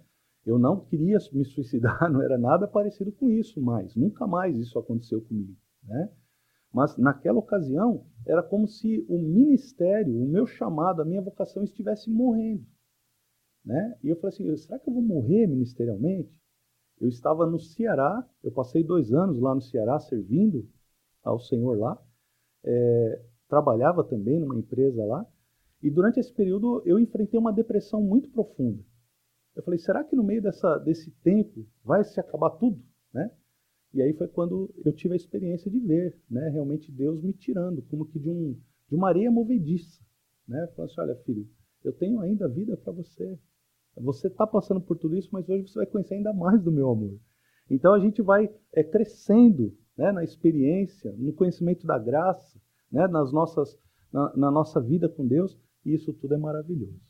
Eu 0.47 0.59
não 0.59 0.81
queria 0.81 1.19
me 1.33 1.45
suicidar, 1.45 1.99
não 2.11 2.23
era 2.23 2.39
nada 2.39 2.67
parecido 2.69 3.11
com 3.13 3.29
isso 3.29 3.61
mais. 3.61 3.95
Nunca 3.97 4.27
mais 4.27 4.57
isso 4.57 4.79
aconteceu 4.79 5.21
comigo. 5.21 5.57
Né? 5.83 6.11
Mas 6.73 6.97
naquela 6.97 7.39
ocasião, 7.39 8.07
era 8.25 8.43
como 8.43 8.67
se 8.69 9.05
o 9.09 9.19
ministério, 9.19 10.17
o 10.17 10.27
meu 10.27 10.47
chamado, 10.47 11.03
a 11.03 11.05
minha 11.05 11.21
vocação 11.21 11.65
estivesse 11.65 12.09
morrendo. 12.09 12.65
Né? 13.65 13.97
E 14.03 14.09
eu 14.09 14.17
falei 14.17 14.29
assim: 14.35 14.57
será 14.57 14.79
que 14.79 14.89
eu 14.89 14.95
vou 14.95 15.03
morrer 15.03 15.47
ministerialmente? 15.47 16.33
Eu 17.01 17.09
estava 17.09 17.45
no 17.47 17.59
Ceará, 17.59 18.25
eu 18.43 18.53
passei 18.53 18.85
dois 18.85 19.13
anos 19.13 19.41
lá 19.41 19.55
no 19.55 19.61
Ceará 19.61 19.99
servindo 19.99 20.69
ao 21.23 21.39
Senhor 21.39 21.77
lá, 21.77 22.01
é, 22.65 23.23
trabalhava 23.49 24.05
também 24.05 24.41
numa 24.41 24.57
empresa 24.57 25.05
lá, 25.05 25.27
e 25.83 25.91
durante 25.91 26.21
esse 26.21 26.33
período 26.33 26.83
eu 26.87 26.99
enfrentei 26.99 27.39
uma 27.39 27.53
depressão 27.53 28.01
muito 28.01 28.31
profunda. 28.31 28.83
Eu 29.55 29.63
falei, 29.63 29.79
será 29.79 30.03
que 30.03 30.17
no 30.17 30.23
meio 30.23 30.41
dessa, 30.41 30.79
desse 30.79 31.11
tempo 31.23 31.67
vai 31.85 32.03
se 32.05 32.19
acabar 32.19 32.51
tudo? 32.51 32.83
Né? 33.13 33.31
E 33.93 34.01
aí 34.01 34.13
foi 34.15 34.29
quando 34.29 34.73
eu 34.85 34.93
tive 34.93 35.15
a 35.15 35.17
experiência 35.17 35.71
de 35.71 35.79
ver 35.79 36.19
né, 36.31 36.49
realmente 36.49 36.91
Deus 36.91 37.23
me 37.23 37.33
tirando, 37.33 37.83
como 37.83 38.07
que 38.07 38.19
de, 38.19 38.31
um, 38.31 38.59
de 38.89 38.95
uma 38.95 39.09
areia 39.09 39.31
movediça. 39.31 40.01
Né? 40.49 40.67
Falando 40.75 40.91
assim, 40.91 41.01
olha 41.01 41.17
filho, 41.17 41.47
eu 41.85 41.93
tenho 41.93 42.21
ainda 42.21 42.49
vida 42.49 42.77
para 42.77 42.93
você, 42.93 43.39
você 43.97 44.29
está 44.29 44.47
passando 44.47 44.81
por 44.81 44.97
tudo 44.97 45.17
isso, 45.17 45.29
mas 45.33 45.49
hoje 45.49 45.69
você 45.69 45.79
vai 45.81 45.87
conhecer 45.87 46.15
ainda 46.15 46.33
mais 46.33 46.63
do 46.63 46.73
meu 46.73 46.91
amor. 46.91 47.19
Então 47.71 47.93
a 47.93 48.01
gente 48.01 48.23
vai 48.23 48.51
é, 48.73 48.83
crescendo 48.83 49.77
né, 49.97 50.11
na 50.13 50.25
experiência, 50.25 51.13
no 51.13 51.33
conhecimento 51.33 51.87
da 51.87 51.99
graça, 51.99 52.59
né, 52.91 53.07
nas 53.07 53.33
nossas, 53.33 53.79
na, 54.13 54.35
na, 54.37 54.51
nossa 54.51 54.81
vida 54.81 55.09
com 55.09 55.27
Deus, 55.27 55.59
isso 55.85 56.13
tudo 56.15 56.35
é 56.35 56.39
maravilhoso. 56.39 57.01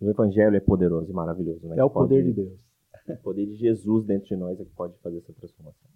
O 0.00 0.08
Evangelho 0.08 0.56
é 0.56 0.60
poderoso 0.60 1.10
e 1.10 1.14
maravilhoso. 1.14 1.66
Né? 1.68 1.76
É 1.78 1.84
o 1.84 1.90
poder 1.90 2.22
pode, 2.22 2.28
de 2.28 2.42
Deus. 2.42 2.68
O 3.08 3.22
poder 3.22 3.46
de 3.46 3.54
Jesus 3.54 4.04
dentro 4.04 4.28
de 4.28 4.36
nós 4.36 4.60
é 4.60 4.64
que 4.64 4.70
pode 4.72 4.94
fazer 4.98 5.18
essa 5.18 5.32
transformação. 5.32 5.88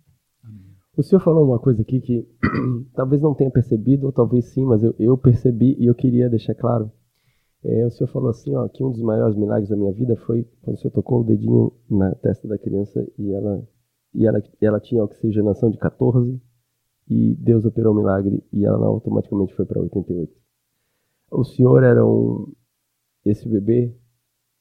Amém. 0.42 0.74
O 0.96 1.02
senhor 1.02 1.20
falou 1.20 1.46
uma 1.46 1.58
coisa 1.58 1.82
aqui 1.82 2.00
que 2.00 2.28
talvez 2.94 3.22
não 3.22 3.34
tenha 3.34 3.50
percebido, 3.50 4.06
ou 4.06 4.12
talvez 4.12 4.46
sim, 4.46 4.64
mas 4.64 4.82
eu, 4.82 4.94
eu 4.98 5.16
percebi 5.16 5.74
e 5.78 5.86
eu 5.86 5.94
queria 5.94 6.28
deixar 6.28 6.54
claro. 6.54 6.90
É, 7.64 7.86
o 7.86 7.90
senhor 7.90 8.08
falou 8.08 8.28
assim, 8.28 8.54
ó, 8.56 8.68
que 8.68 8.82
um 8.82 8.90
dos 8.90 9.00
maiores 9.00 9.36
milagres 9.36 9.68
da 9.68 9.76
minha 9.76 9.92
vida 9.92 10.16
foi 10.16 10.44
quando 10.62 10.76
o 10.76 10.80
senhor 10.80 10.92
tocou 10.92 11.20
o 11.20 11.24
dedinho 11.24 11.72
na 11.88 12.14
testa 12.16 12.48
da 12.48 12.58
criança 12.58 13.06
e 13.16 13.32
ela, 13.32 13.66
e 14.12 14.26
ela, 14.26 14.42
ela 14.60 14.80
tinha 14.80 15.04
oxigenação 15.04 15.70
de 15.70 15.78
14 15.78 16.40
e 17.08 17.34
Deus 17.36 17.64
operou 17.64 17.94
o 17.94 17.96
milagre 17.96 18.42
e 18.52 18.64
ela 18.64 18.86
automaticamente 18.86 19.54
foi 19.54 19.64
para 19.64 19.80
88. 19.80 20.41
O 21.32 21.44
senhor 21.44 21.82
era 21.82 22.04
um 22.04 22.52
esse 23.24 23.48
bebê, 23.48 23.94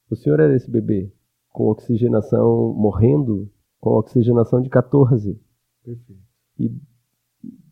o 0.10 0.16
senhor 0.16 0.40
era 0.40 0.56
esse 0.56 0.70
bebê 0.70 1.12
com 1.50 1.68
oxigenação 1.68 2.74
morrendo 2.74 3.50
com 3.80 3.92
oxigenação 3.92 4.62
de 4.62 4.70
14. 4.70 5.38
Perfeito. 5.84 6.22
E 6.60 6.72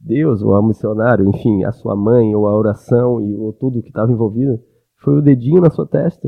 Deus, 0.02 0.42
ou 0.42 0.56
a 0.56 0.66
missionário, 0.66 1.30
enfim, 1.30 1.64
a 1.64 1.72
sua 1.72 1.96
mãe, 1.96 2.36
ou 2.36 2.48
a 2.48 2.58
oração, 2.58 3.22
e 3.22 3.36
ou 3.36 3.54
tudo 3.54 3.82
que 3.84 3.90
estava 3.90 4.12
envolvido, 4.12 4.60
foi 4.98 5.18
o 5.18 5.22
dedinho 5.22 5.62
na 5.62 5.70
sua 5.70 5.86
testa. 5.86 6.28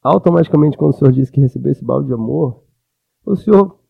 Automaticamente, 0.00 0.78
quando 0.78 0.92
o 0.92 0.96
Senhor 0.96 1.10
disse 1.10 1.32
que 1.32 1.40
recebeu 1.40 1.72
esse 1.72 1.84
balde 1.84 2.06
de 2.06 2.14
amor, 2.14 2.62
o 3.26 3.34
Senhor 3.34 3.80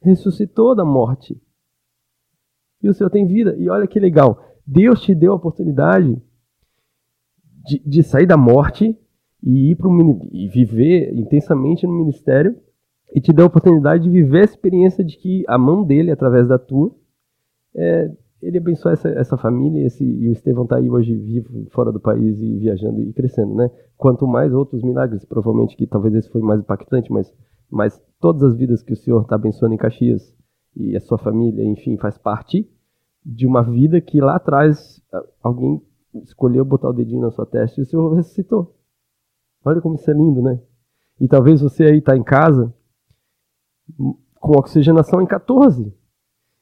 ressuscitou 0.00 0.74
da 0.74 0.84
morte. 0.84 1.40
E 2.82 2.88
o 2.88 2.94
Senhor 2.94 3.08
tem 3.08 3.26
vida. 3.26 3.56
E 3.56 3.70
olha 3.70 3.86
que 3.86 3.98
legal. 3.98 4.44
Deus 4.66 5.00
te 5.00 5.14
deu 5.14 5.32
a 5.32 5.36
oportunidade 5.36 6.20
de, 7.64 7.82
de 7.84 8.02
sair 8.02 8.26
da 8.26 8.36
morte 8.36 8.96
e 9.42 9.70
ir 9.70 9.76
para 9.76 9.88
e 10.32 10.48
viver 10.48 11.12
intensamente 11.14 11.86
no 11.86 11.92
ministério 11.92 12.56
e 13.14 13.20
te 13.20 13.32
deu 13.32 13.44
a 13.44 13.48
oportunidade 13.48 14.04
de 14.04 14.10
viver 14.10 14.40
a 14.40 14.44
experiência 14.44 15.04
de 15.04 15.16
que 15.16 15.44
a 15.46 15.58
mão 15.58 15.84
dele, 15.84 16.10
através 16.10 16.48
da 16.48 16.58
tua, 16.58 16.94
é, 17.74 18.10
ele 18.40 18.58
abençoa 18.58 18.92
essa, 18.92 19.08
essa 19.10 19.36
família 19.36 19.86
esse, 19.86 20.04
e 20.04 20.28
o 20.28 20.32
Estevão 20.32 20.64
está 20.64 20.76
aí 20.76 20.90
hoje 20.90 21.14
vivo 21.14 21.66
fora 21.70 21.92
do 21.92 22.00
país 22.00 22.40
e 22.40 22.58
viajando 22.58 23.00
e 23.00 23.12
crescendo, 23.12 23.54
né? 23.54 23.70
Quanto 23.96 24.26
mais 24.26 24.52
outros 24.52 24.82
milagres, 24.82 25.24
provavelmente 25.24 25.76
que 25.76 25.86
talvez 25.86 26.14
esse 26.14 26.30
foi 26.30 26.40
mais 26.40 26.60
impactante, 26.60 27.12
mas, 27.12 27.32
mas 27.70 28.02
todas 28.20 28.42
as 28.42 28.56
vidas 28.56 28.82
que 28.82 28.92
o 28.92 28.96
Senhor 28.96 29.22
está 29.22 29.36
abençoando 29.36 29.74
em 29.74 29.78
Caxias 29.78 30.34
e 30.74 30.96
a 30.96 31.00
sua 31.00 31.18
família, 31.18 31.64
enfim, 31.64 31.96
faz 31.96 32.18
parte 32.18 32.68
de 33.24 33.46
uma 33.46 33.62
vida 33.62 34.00
que 34.00 34.20
lá 34.20 34.36
atrás 34.36 35.00
alguém 35.42 35.80
escolheu 36.22 36.64
botar 36.64 36.88
o 36.88 36.92
dedinho 36.92 37.22
na 37.22 37.30
sua 37.30 37.46
testa 37.46 37.80
e 37.80 37.82
o 37.82 37.86
Senhor 37.86 38.14
ressuscitou. 38.14 38.76
Olha 39.64 39.80
como 39.80 39.94
isso 39.94 40.10
é 40.10 40.14
lindo, 40.14 40.42
né? 40.42 40.60
E 41.20 41.28
talvez 41.28 41.60
você 41.60 41.84
aí 41.84 41.98
está 41.98 42.16
em 42.16 42.22
casa 42.22 42.72
com 44.40 44.58
oxigenação 44.58 45.22
em 45.22 45.26
14. 45.26 45.94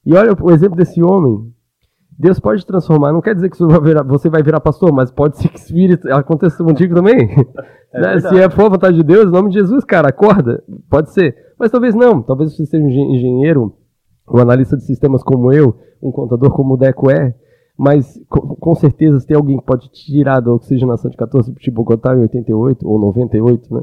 E 0.05 0.15
olha 0.15 0.35
o 0.41 0.51
exemplo 0.51 0.77
desse 0.77 1.03
homem, 1.03 1.53
Deus 2.11 2.39
pode 2.39 2.67
transformar, 2.67 3.13
não 3.13 3.21
quer 3.21 3.35
dizer 3.35 3.49
que 3.49 3.57
você 3.57 4.29
vai 4.29 4.43
virar 4.43 4.61
pastor, 4.61 4.93
mas 4.93 5.11
pode 5.11 5.39
ser 5.39 5.49
que 5.49 5.73
vire, 5.73 5.99
aconteça 6.13 6.63
contigo 6.63 6.95
também. 6.95 7.17
É 7.93 8.01
né? 8.01 8.21
Se 8.21 8.39
é 8.39 8.49
for 8.49 8.67
a 8.67 8.69
vontade 8.69 8.97
de 8.97 9.03
Deus, 9.03 9.27
em 9.27 9.33
nome 9.33 9.51
de 9.51 9.59
Jesus, 9.59 9.85
cara, 9.85 10.11
acorda. 10.11 10.63
Pode 10.89 11.11
ser. 11.13 11.35
Mas 11.59 11.71
talvez 11.71 11.95
não. 11.95 12.23
Talvez 12.23 12.55
você 12.55 12.65
seja 12.65 12.85
um 12.85 12.89
engenheiro, 12.89 13.75
um 14.29 14.39
analista 14.39 14.77
de 14.77 14.85
sistemas 14.85 15.23
como 15.25 15.53
eu, 15.53 15.77
um 16.01 16.13
contador 16.13 16.53
como 16.53 16.75
o 16.75 16.77
Deco 16.77 17.11
é, 17.11 17.35
mas 17.81 18.23
com, 18.29 18.75
certeza 18.75 19.19
se 19.21 19.27
tem 19.27 19.35
alguém 19.35 19.57
que 19.57 19.65
pode 19.65 19.89
tirar 19.89 20.41
da 20.41 20.53
oxigenação 20.53 21.11
de 21.11 21.17
14 21.17 21.51
para 21.51 21.73
Bogotá 21.73 22.15
em 22.15 22.21
88 22.21 22.87
ou 22.87 22.99
98, 22.99 23.75
né? 23.75 23.81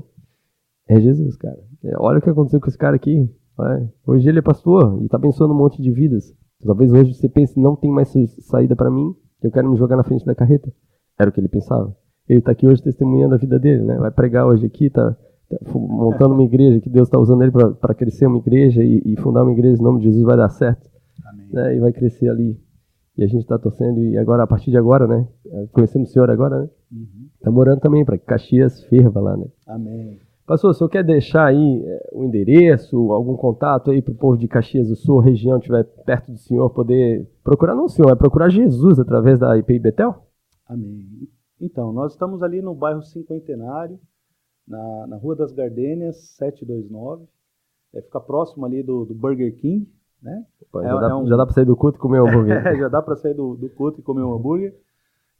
É 0.88 1.02
Jesus, 1.02 1.36
cara. 1.36 1.58
É, 1.84 1.96
olha 1.98 2.20
o 2.20 2.22
que 2.22 2.30
aconteceu 2.30 2.62
com 2.62 2.68
esse 2.68 2.78
cara 2.78 2.96
aqui. 2.96 3.28
Né? 3.58 3.90
Hoje 4.06 4.30
ele 4.30 4.38
é 4.38 4.42
pastor 4.44 5.02
e 5.02 5.06
está 5.06 5.18
abençoando 5.18 5.56
um 5.56 5.58
monte 5.58 5.82
de 5.82 5.90
vidas. 5.90 6.32
Talvez 6.64 6.94
hoje 6.94 7.16
você 7.16 7.28
pense, 7.28 7.60
não 7.60 7.76
tem 7.76 7.90
mais 7.90 8.14
saída 8.42 8.76
para 8.76 8.92
mim, 8.92 9.16
eu 9.42 9.50
quero 9.50 9.68
me 9.68 9.76
jogar 9.78 9.98
na 9.98 10.04
frente 10.04 10.24
da 10.24 10.36
carreta. 10.36 10.72
Era 11.18 11.32
o 11.32 11.34
que 11.34 11.40
ele 11.40 11.48
pensava. 11.48 11.92
Ele 12.30 12.38
está 12.38 12.52
aqui 12.52 12.68
hoje 12.68 12.84
testemunhando 12.84 13.34
a 13.34 13.40
vida 13.40 13.58
dele, 13.58 13.82
né? 13.82 13.98
Vai 13.98 14.12
pregar 14.12 14.46
hoje 14.46 14.64
aqui, 14.64 14.92
tá, 14.92 15.18
tá 15.50 15.58
montando 15.74 16.36
uma 16.36 16.44
igreja, 16.44 16.80
que 16.80 16.90
Deus 16.90 17.08
está 17.08 17.18
usando 17.18 17.42
ele 17.42 17.52
para 17.52 17.96
crescer 17.96 18.28
uma 18.28 18.38
igreja 18.38 18.84
e, 18.84 19.02
e, 19.04 19.20
fundar 19.20 19.42
uma 19.42 19.54
igreja 19.54 19.82
em 19.82 19.84
nome 19.84 20.02
de 20.02 20.06
Jesus 20.06 20.24
vai 20.24 20.38
dar 20.38 20.50
certo. 20.50 20.88
Né? 21.52 21.78
E 21.78 21.80
vai 21.80 21.92
crescer 21.92 22.30
ali. 22.30 22.67
E 23.18 23.24
a 23.24 23.28
gente 23.28 23.42
está 23.42 23.58
torcendo, 23.58 24.00
e 24.00 24.18
agora, 24.18 24.44
a 24.44 24.48
partir 24.48 24.70
de 24.70 24.78
agora, 24.78 25.08
né? 25.08 25.28
Conhecemos 25.72 26.10
o 26.10 26.14
senhor 26.14 26.30
agora, 26.30 26.62
né? 26.62 26.70
Uhum. 26.92 27.30
Tá 27.42 27.50
morando 27.50 27.80
também 27.80 28.06
para 28.06 28.18
que 28.18 28.26
Caxias 28.26 28.84
ferva 28.84 29.20
lá, 29.20 29.36
né? 29.36 29.48
Amém. 29.66 30.20
Pastor, 30.46 30.72
o 30.72 30.74
senhor 30.74 30.90
quer 30.90 31.04
deixar 31.04 31.48
aí 31.48 31.84
é, 31.84 32.10
o 32.14 32.24
endereço, 32.24 33.12
algum 33.12 33.36
contato 33.36 33.92
aí 33.92 34.02
para 34.02 34.14
o 34.14 34.18
povo 34.18 34.38
de 34.38 34.48
Caxias 34.48 34.88
do 34.88 34.96
Sul, 34.96 35.20
região, 35.20 35.58
estiver 35.58 35.84
perto 36.06 36.32
do 36.32 36.38
senhor, 36.38 36.70
poder 36.70 37.28
procurar, 37.44 37.76
não 37.76 37.86
o 37.86 37.90
senhor, 37.90 38.12
é 38.12 38.16
procurar 38.16 38.50
Jesus 38.50 39.00
através 39.00 39.40
da 39.40 39.58
IPI 39.58 39.80
Betel? 39.80 40.16
Amém. 40.66 41.28
Então, 41.60 41.92
nós 41.92 42.14
estamos 42.14 42.44
ali 42.44 42.62
no 42.62 42.76
bairro 42.76 43.02
Cinquentenário, 43.02 44.00
na, 44.68 45.08
na 45.08 45.18
Rua 45.18 45.36
das 45.36 45.52
Gardênias, 45.52 46.36
729. 46.38 47.26
É, 47.94 48.02
fica 48.02 48.20
próximo 48.20 48.66
ali 48.66 48.84
do, 48.84 49.06
do 49.06 49.14
Burger 49.14 49.56
King, 49.56 49.86
né? 50.22 50.46
Opa, 50.62 50.84
É- 50.84 50.88
já, 50.88 51.00
dá, 51.00 51.10
é 51.10 51.16
um- 51.16 51.28
já 51.28 51.36
dá 51.38 51.46
para 51.46 51.54
sair 51.56 51.66
do 51.66 51.76
culto 51.76 51.98
e 51.98 52.02
comer 52.02 52.22
um 52.22 52.28
hambúrguer. 52.28 52.58
É, 52.76 52.78
já 52.80 52.88
dá 52.90 53.02
para 53.02 53.16
sair 53.16 53.34
do, 53.34 53.56
do 53.56 53.70
culto 53.70 54.00
e 54.00 54.04
comer 54.04 54.24
um 54.24 54.34
hambúrguer. 54.34 54.76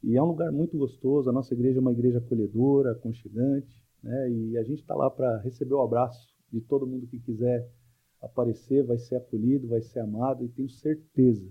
E 0.04 0.16
é 0.16 0.22
um 0.22 0.28
lugar 0.28 0.52
muito 0.52 0.78
gostoso. 0.78 1.30
A 1.30 1.34
nossa 1.34 1.54
igreja 1.54 1.80
é 1.80 1.82
uma 1.82 1.92
igreja 1.92 2.20
acolhedora, 2.20 2.92
aconchegante. 2.92 3.84
Né? 4.04 4.30
E 4.32 4.58
a 4.58 4.64
gente 4.64 4.80
está 4.82 4.94
lá 4.96 5.10
para 5.10 5.40
receber 5.40 5.74
o 5.74 5.82
abraço 5.82 6.28
de 6.52 6.62
todo 6.62 6.86
mundo 6.88 7.08
que 7.08 7.20
quiser 7.20 7.68
aparecer, 8.22 8.84
vai 8.86 8.98
ser 8.98 9.16
acolhido, 9.16 9.68
vai 9.68 9.82
ser 9.82 10.00
amado. 10.00 10.44
E 10.44 10.50
tenho 10.50 10.70
certeza 10.70 11.48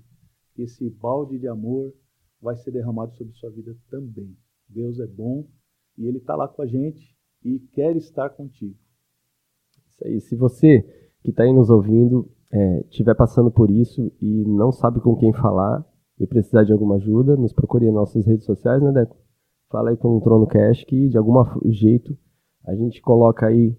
que 0.54 0.62
esse 0.62 0.88
balde 0.88 1.38
de 1.38 1.48
amor 1.48 1.92
vai 2.40 2.56
ser 2.56 2.70
derramado 2.70 3.12
sobre 3.14 3.32
sua 3.34 3.50
vida 3.50 3.76
também. 3.90 4.36
Deus 4.68 5.00
é 5.00 5.06
bom 5.06 5.46
e 5.98 6.06
Ele 6.06 6.18
está 6.18 6.34
lá 6.36 6.46
com 6.48 6.62
a 6.62 6.66
gente 6.66 7.16
e 7.44 7.58
quer 7.58 7.96
estar 7.96 8.30
contigo. 8.30 8.76
Isso 9.90 10.06
aí. 10.06 10.20
Se 10.20 10.36
você 10.36 10.82
que 11.22 11.30
está 11.30 11.42
aí 11.42 11.52
nos 11.52 11.68
ouvindo 11.70 12.30
estiver 12.88 13.14
passando 13.14 13.50
por 13.50 13.70
isso 13.70 14.12
e 14.20 14.44
não 14.44 14.70
sabe 14.72 15.00
com 15.00 15.16
quem 15.16 15.32
falar 15.32 15.84
e 16.18 16.26
precisar 16.26 16.64
de 16.64 16.72
alguma 16.72 16.96
ajuda, 16.96 17.36
nos 17.36 17.52
procure 17.52 17.86
em 17.86 17.92
nossas 17.92 18.26
redes 18.26 18.44
sociais, 18.44 18.82
né, 18.82 18.92
Deco? 18.92 19.16
Fala 19.70 19.90
aí 19.90 19.96
com 19.96 20.16
o 20.16 20.20
Trono 20.20 20.46
Cash 20.46 20.84
que 20.84 21.08
de 21.08 21.18
algum 21.18 21.34
jeito 21.70 22.16
a 22.64 22.74
gente 22.74 23.00
coloca 23.02 23.46
aí 23.46 23.76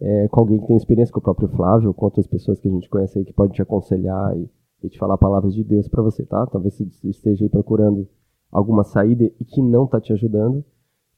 é, 0.00 0.28
com 0.28 0.40
alguém 0.40 0.58
que 0.60 0.66
tem 0.66 0.76
experiência 0.76 1.12
com 1.12 1.20
o 1.20 1.22
próprio 1.22 1.48
Flávio, 1.48 1.94
com 1.94 2.04
outras 2.04 2.26
pessoas 2.26 2.58
que 2.58 2.68
a 2.68 2.70
gente 2.70 2.88
conhece 2.88 3.18
aí 3.18 3.24
que 3.24 3.32
podem 3.32 3.52
te 3.52 3.62
aconselhar 3.62 4.36
e, 4.36 4.50
e 4.82 4.88
te 4.88 4.98
falar 4.98 5.16
palavras 5.16 5.54
de 5.54 5.62
Deus 5.62 5.88
para 5.88 6.02
você, 6.02 6.24
tá? 6.24 6.46
Talvez 6.46 6.74
você 6.74 7.08
esteja 7.08 7.44
aí 7.44 7.48
procurando 7.48 8.08
alguma 8.50 8.84
saída 8.84 9.24
e 9.24 9.44
que 9.44 9.62
não 9.62 9.84
está 9.84 10.00
te 10.00 10.12
ajudando. 10.12 10.64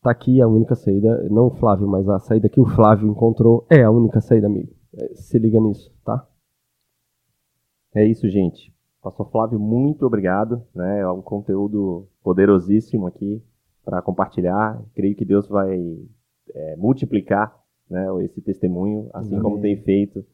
Tá 0.03 0.11
aqui 0.11 0.41
a 0.41 0.47
única 0.47 0.75
saída, 0.75 1.27
não 1.31 1.47
o 1.47 1.51
Flávio, 1.51 1.89
mas 1.89 2.07
a 2.09 2.19
saída 2.19 2.49
que 2.49 2.61
o 2.61 2.67
Flávio 2.67 3.09
encontrou 3.09 3.67
é 3.71 3.83
a 3.83 3.91
única 3.91 4.21
saída, 4.21 4.47
amigo. 4.47 4.73
É, 4.95 5.15
Se 5.15 5.39
liga 5.39 5.59
nisso, 5.59 5.91
tá? 6.05 6.29
É 7.95 8.05
isso, 8.05 8.29
gente. 8.29 8.73
Pastor 9.03 9.31
Flávio, 9.31 9.59
muito 9.59 10.05
obrigado. 10.07 10.63
Né? 10.75 11.01
É 11.01 11.09
um 11.09 11.23
conteúdo 11.23 12.09
poderosíssimo 12.23 13.07
aqui 13.07 13.43
para 13.85 14.03
compartilhar. 14.03 14.83
Creio 14.95 15.15
que 15.15 15.25
Deus 15.25 15.47
vai 15.47 15.79
é, 16.55 16.77
multiplicar 16.77 17.55
né, 17.89 18.07
esse 18.25 18.41
testemunho, 18.41 19.09
assim 19.13 19.35
Amém. 19.35 19.43
como 19.43 19.61
tem 19.61 19.77
feito 19.77 20.25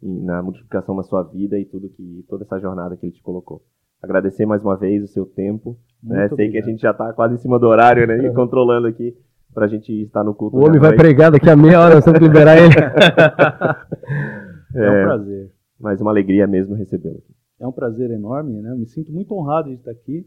na 0.00 0.42
multiplicação 0.42 0.94
da 0.94 1.02
sua 1.02 1.22
vida 1.22 1.58
e 1.58 1.64
tudo 1.64 1.88
que 1.88 2.24
toda 2.28 2.44
essa 2.44 2.60
jornada 2.60 2.96
que 2.96 3.06
Ele 3.06 3.12
te 3.12 3.22
colocou. 3.22 3.62
Agradecer 4.00 4.46
mais 4.46 4.62
uma 4.62 4.76
vez 4.76 5.02
o 5.02 5.08
seu 5.08 5.26
tempo. 5.26 5.76
Né? 6.02 6.28
Sei 6.28 6.28
que 6.28 6.32
a 6.32 6.34
obrigado. 6.34 6.64
gente 6.66 6.80
já 6.80 6.90
está 6.92 7.12
quase 7.12 7.34
em 7.34 7.38
cima 7.38 7.58
do 7.58 7.66
horário, 7.66 8.06
né? 8.06 8.18
E 8.18 8.30
controlando 8.34 8.86
aqui 8.86 9.16
para 9.52 9.64
a 9.64 9.68
gente 9.68 9.92
estar 9.92 10.22
no 10.22 10.34
culto. 10.34 10.56
O 10.56 10.64
homem 10.64 10.78
vai 10.78 10.94
pregar 10.94 11.32
daqui 11.32 11.50
a 11.50 11.56
meia 11.56 11.80
hora, 11.80 11.96
nós 11.96 12.04
temos 12.04 12.20
que 12.20 12.26
liberar 12.26 12.56
ele. 12.58 12.74
É, 14.74 14.90
um 14.90 15.04
prazer. 15.06 15.50
Mas 15.78 16.00
uma 16.00 16.10
alegria 16.10 16.46
mesmo 16.46 16.74
recebê-lo. 16.74 17.22
É 17.58 17.66
um 17.66 17.72
prazer 17.72 18.10
enorme, 18.10 18.60
né? 18.60 18.74
Me 18.74 18.86
sinto 18.86 19.12
muito 19.12 19.34
honrado 19.34 19.68
de 19.68 19.76
estar 19.76 19.90
aqui 19.90 20.26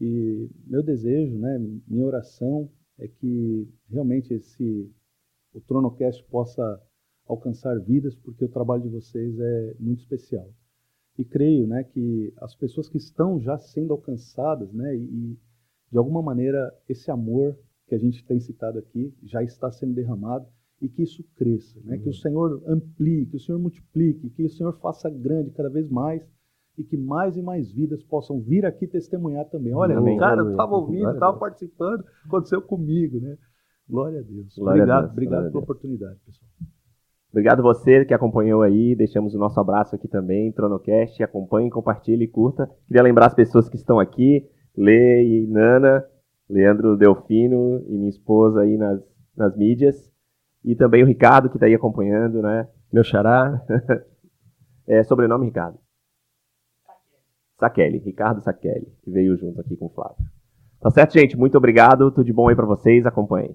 e 0.00 0.50
meu 0.66 0.82
desejo, 0.82 1.38
né, 1.38 1.58
minha 1.88 2.04
oração 2.04 2.70
é 2.98 3.08
que 3.08 3.68
realmente 3.88 4.32
esse 4.34 4.92
o 5.54 5.60
Tronocast 5.60 6.22
possa 6.24 6.82
alcançar 7.26 7.78
vidas, 7.80 8.14
porque 8.14 8.44
o 8.44 8.48
trabalho 8.48 8.82
de 8.82 8.90
vocês 8.90 9.38
é 9.40 9.74
muito 9.80 10.00
especial. 10.00 10.52
E 11.18 11.24
creio, 11.24 11.66
né, 11.66 11.82
que 11.82 12.32
as 12.36 12.54
pessoas 12.54 12.90
que 12.90 12.98
estão 12.98 13.40
já 13.40 13.58
sendo 13.58 13.94
alcançadas, 13.94 14.70
né, 14.70 14.94
e 14.94 15.38
de 15.90 15.96
alguma 15.96 16.20
maneira 16.20 16.74
esse 16.88 17.10
amor 17.10 17.58
que 17.86 17.94
a 17.94 17.98
gente 17.98 18.22
tem 18.24 18.38
citado 18.38 18.78
aqui 18.78 19.14
já 19.22 19.42
está 19.42 19.72
sendo 19.72 19.94
derramado 19.94 20.46
e 20.80 20.88
que 20.88 21.02
isso 21.02 21.24
cresça, 21.36 21.80
né? 21.84 21.98
que 21.98 22.08
o 22.08 22.12
Senhor 22.12 22.62
amplie, 22.66 23.26
que 23.26 23.36
o 23.36 23.40
Senhor 23.40 23.58
multiplique, 23.58 24.30
que 24.30 24.44
o 24.44 24.50
Senhor 24.50 24.72
faça 24.74 25.08
grande 25.08 25.50
cada 25.50 25.70
vez 25.70 25.88
mais 25.88 26.22
e 26.76 26.84
que 26.84 26.96
mais 26.96 27.36
e 27.36 27.42
mais 27.42 27.72
vidas 27.72 28.02
possam 28.02 28.40
vir 28.40 28.66
aqui 28.66 28.86
testemunhar 28.86 29.46
também. 29.46 29.72
Olha, 29.74 29.96
Amém. 29.96 30.18
cara, 30.18 30.42
eu 30.42 30.50
estava 30.50 30.74
ouvindo, 30.74 31.08
a 31.08 31.14
estava 31.14 31.38
participando, 31.38 32.04
aconteceu 32.26 32.60
comigo, 32.60 33.18
né? 33.18 33.38
Glória 33.88 34.20
a 34.20 34.22
Deus. 34.22 34.54
Glória 34.56 34.82
a 34.82 34.84
obrigado, 34.84 35.02
Deus, 35.02 35.12
obrigado 35.12 35.38
a 35.38 35.40
pela 35.42 35.52
Deus. 35.52 35.62
oportunidade, 35.62 36.18
pessoal. 36.26 36.50
Obrigado 37.30 37.62
você 37.62 38.04
que 38.04 38.14
acompanhou 38.14 38.62
aí. 38.62 38.94
Deixamos 38.94 39.34
o 39.34 39.38
nosso 39.38 39.58
abraço 39.60 39.94
aqui 39.94 40.08
também, 40.08 40.52
Tronocast. 40.52 41.22
Acompanhe, 41.22 41.70
compartilhe 41.70 42.24
e 42.24 42.28
curta. 42.28 42.70
Queria 42.86 43.02
lembrar 43.02 43.26
as 43.26 43.34
pessoas 43.34 43.68
que 43.68 43.76
estão 43.76 43.98
aqui, 43.98 44.46
Lê 44.76 45.22
e 45.22 45.46
Nana, 45.46 46.04
Leandro 46.48 46.96
Delfino 46.96 47.84
e 47.88 47.96
minha 47.96 48.08
esposa 48.08 48.60
aí 48.60 48.76
nas, 48.76 49.02
nas 49.36 49.56
mídias. 49.56 50.10
E 50.66 50.74
também 50.74 51.04
o 51.04 51.06
Ricardo, 51.06 51.48
que 51.48 51.56
está 51.56 51.66
aí 51.66 51.74
acompanhando, 51.74 52.42
né? 52.42 52.68
Meu 52.92 53.04
xará. 53.04 53.62
É, 54.88 55.02
sobrenome 55.02 55.46
Ricardo. 55.46 55.80
Saqueli, 57.58 57.98
Ricardo 57.98 58.40
Saqueli, 58.40 58.86
que 59.02 59.10
veio 59.10 59.36
junto 59.36 59.60
aqui 59.60 59.76
com 59.76 59.86
o 59.86 59.90
Flávio. 59.90 60.24
Tá 60.80 60.92
certo, 60.92 61.14
gente? 61.14 61.36
Muito 61.36 61.58
obrigado. 61.58 62.08
Tudo 62.12 62.24
de 62.24 62.32
bom 62.32 62.48
aí 62.48 62.54
para 62.54 62.66
vocês. 62.66 63.04
Acompanhem. 63.04 63.50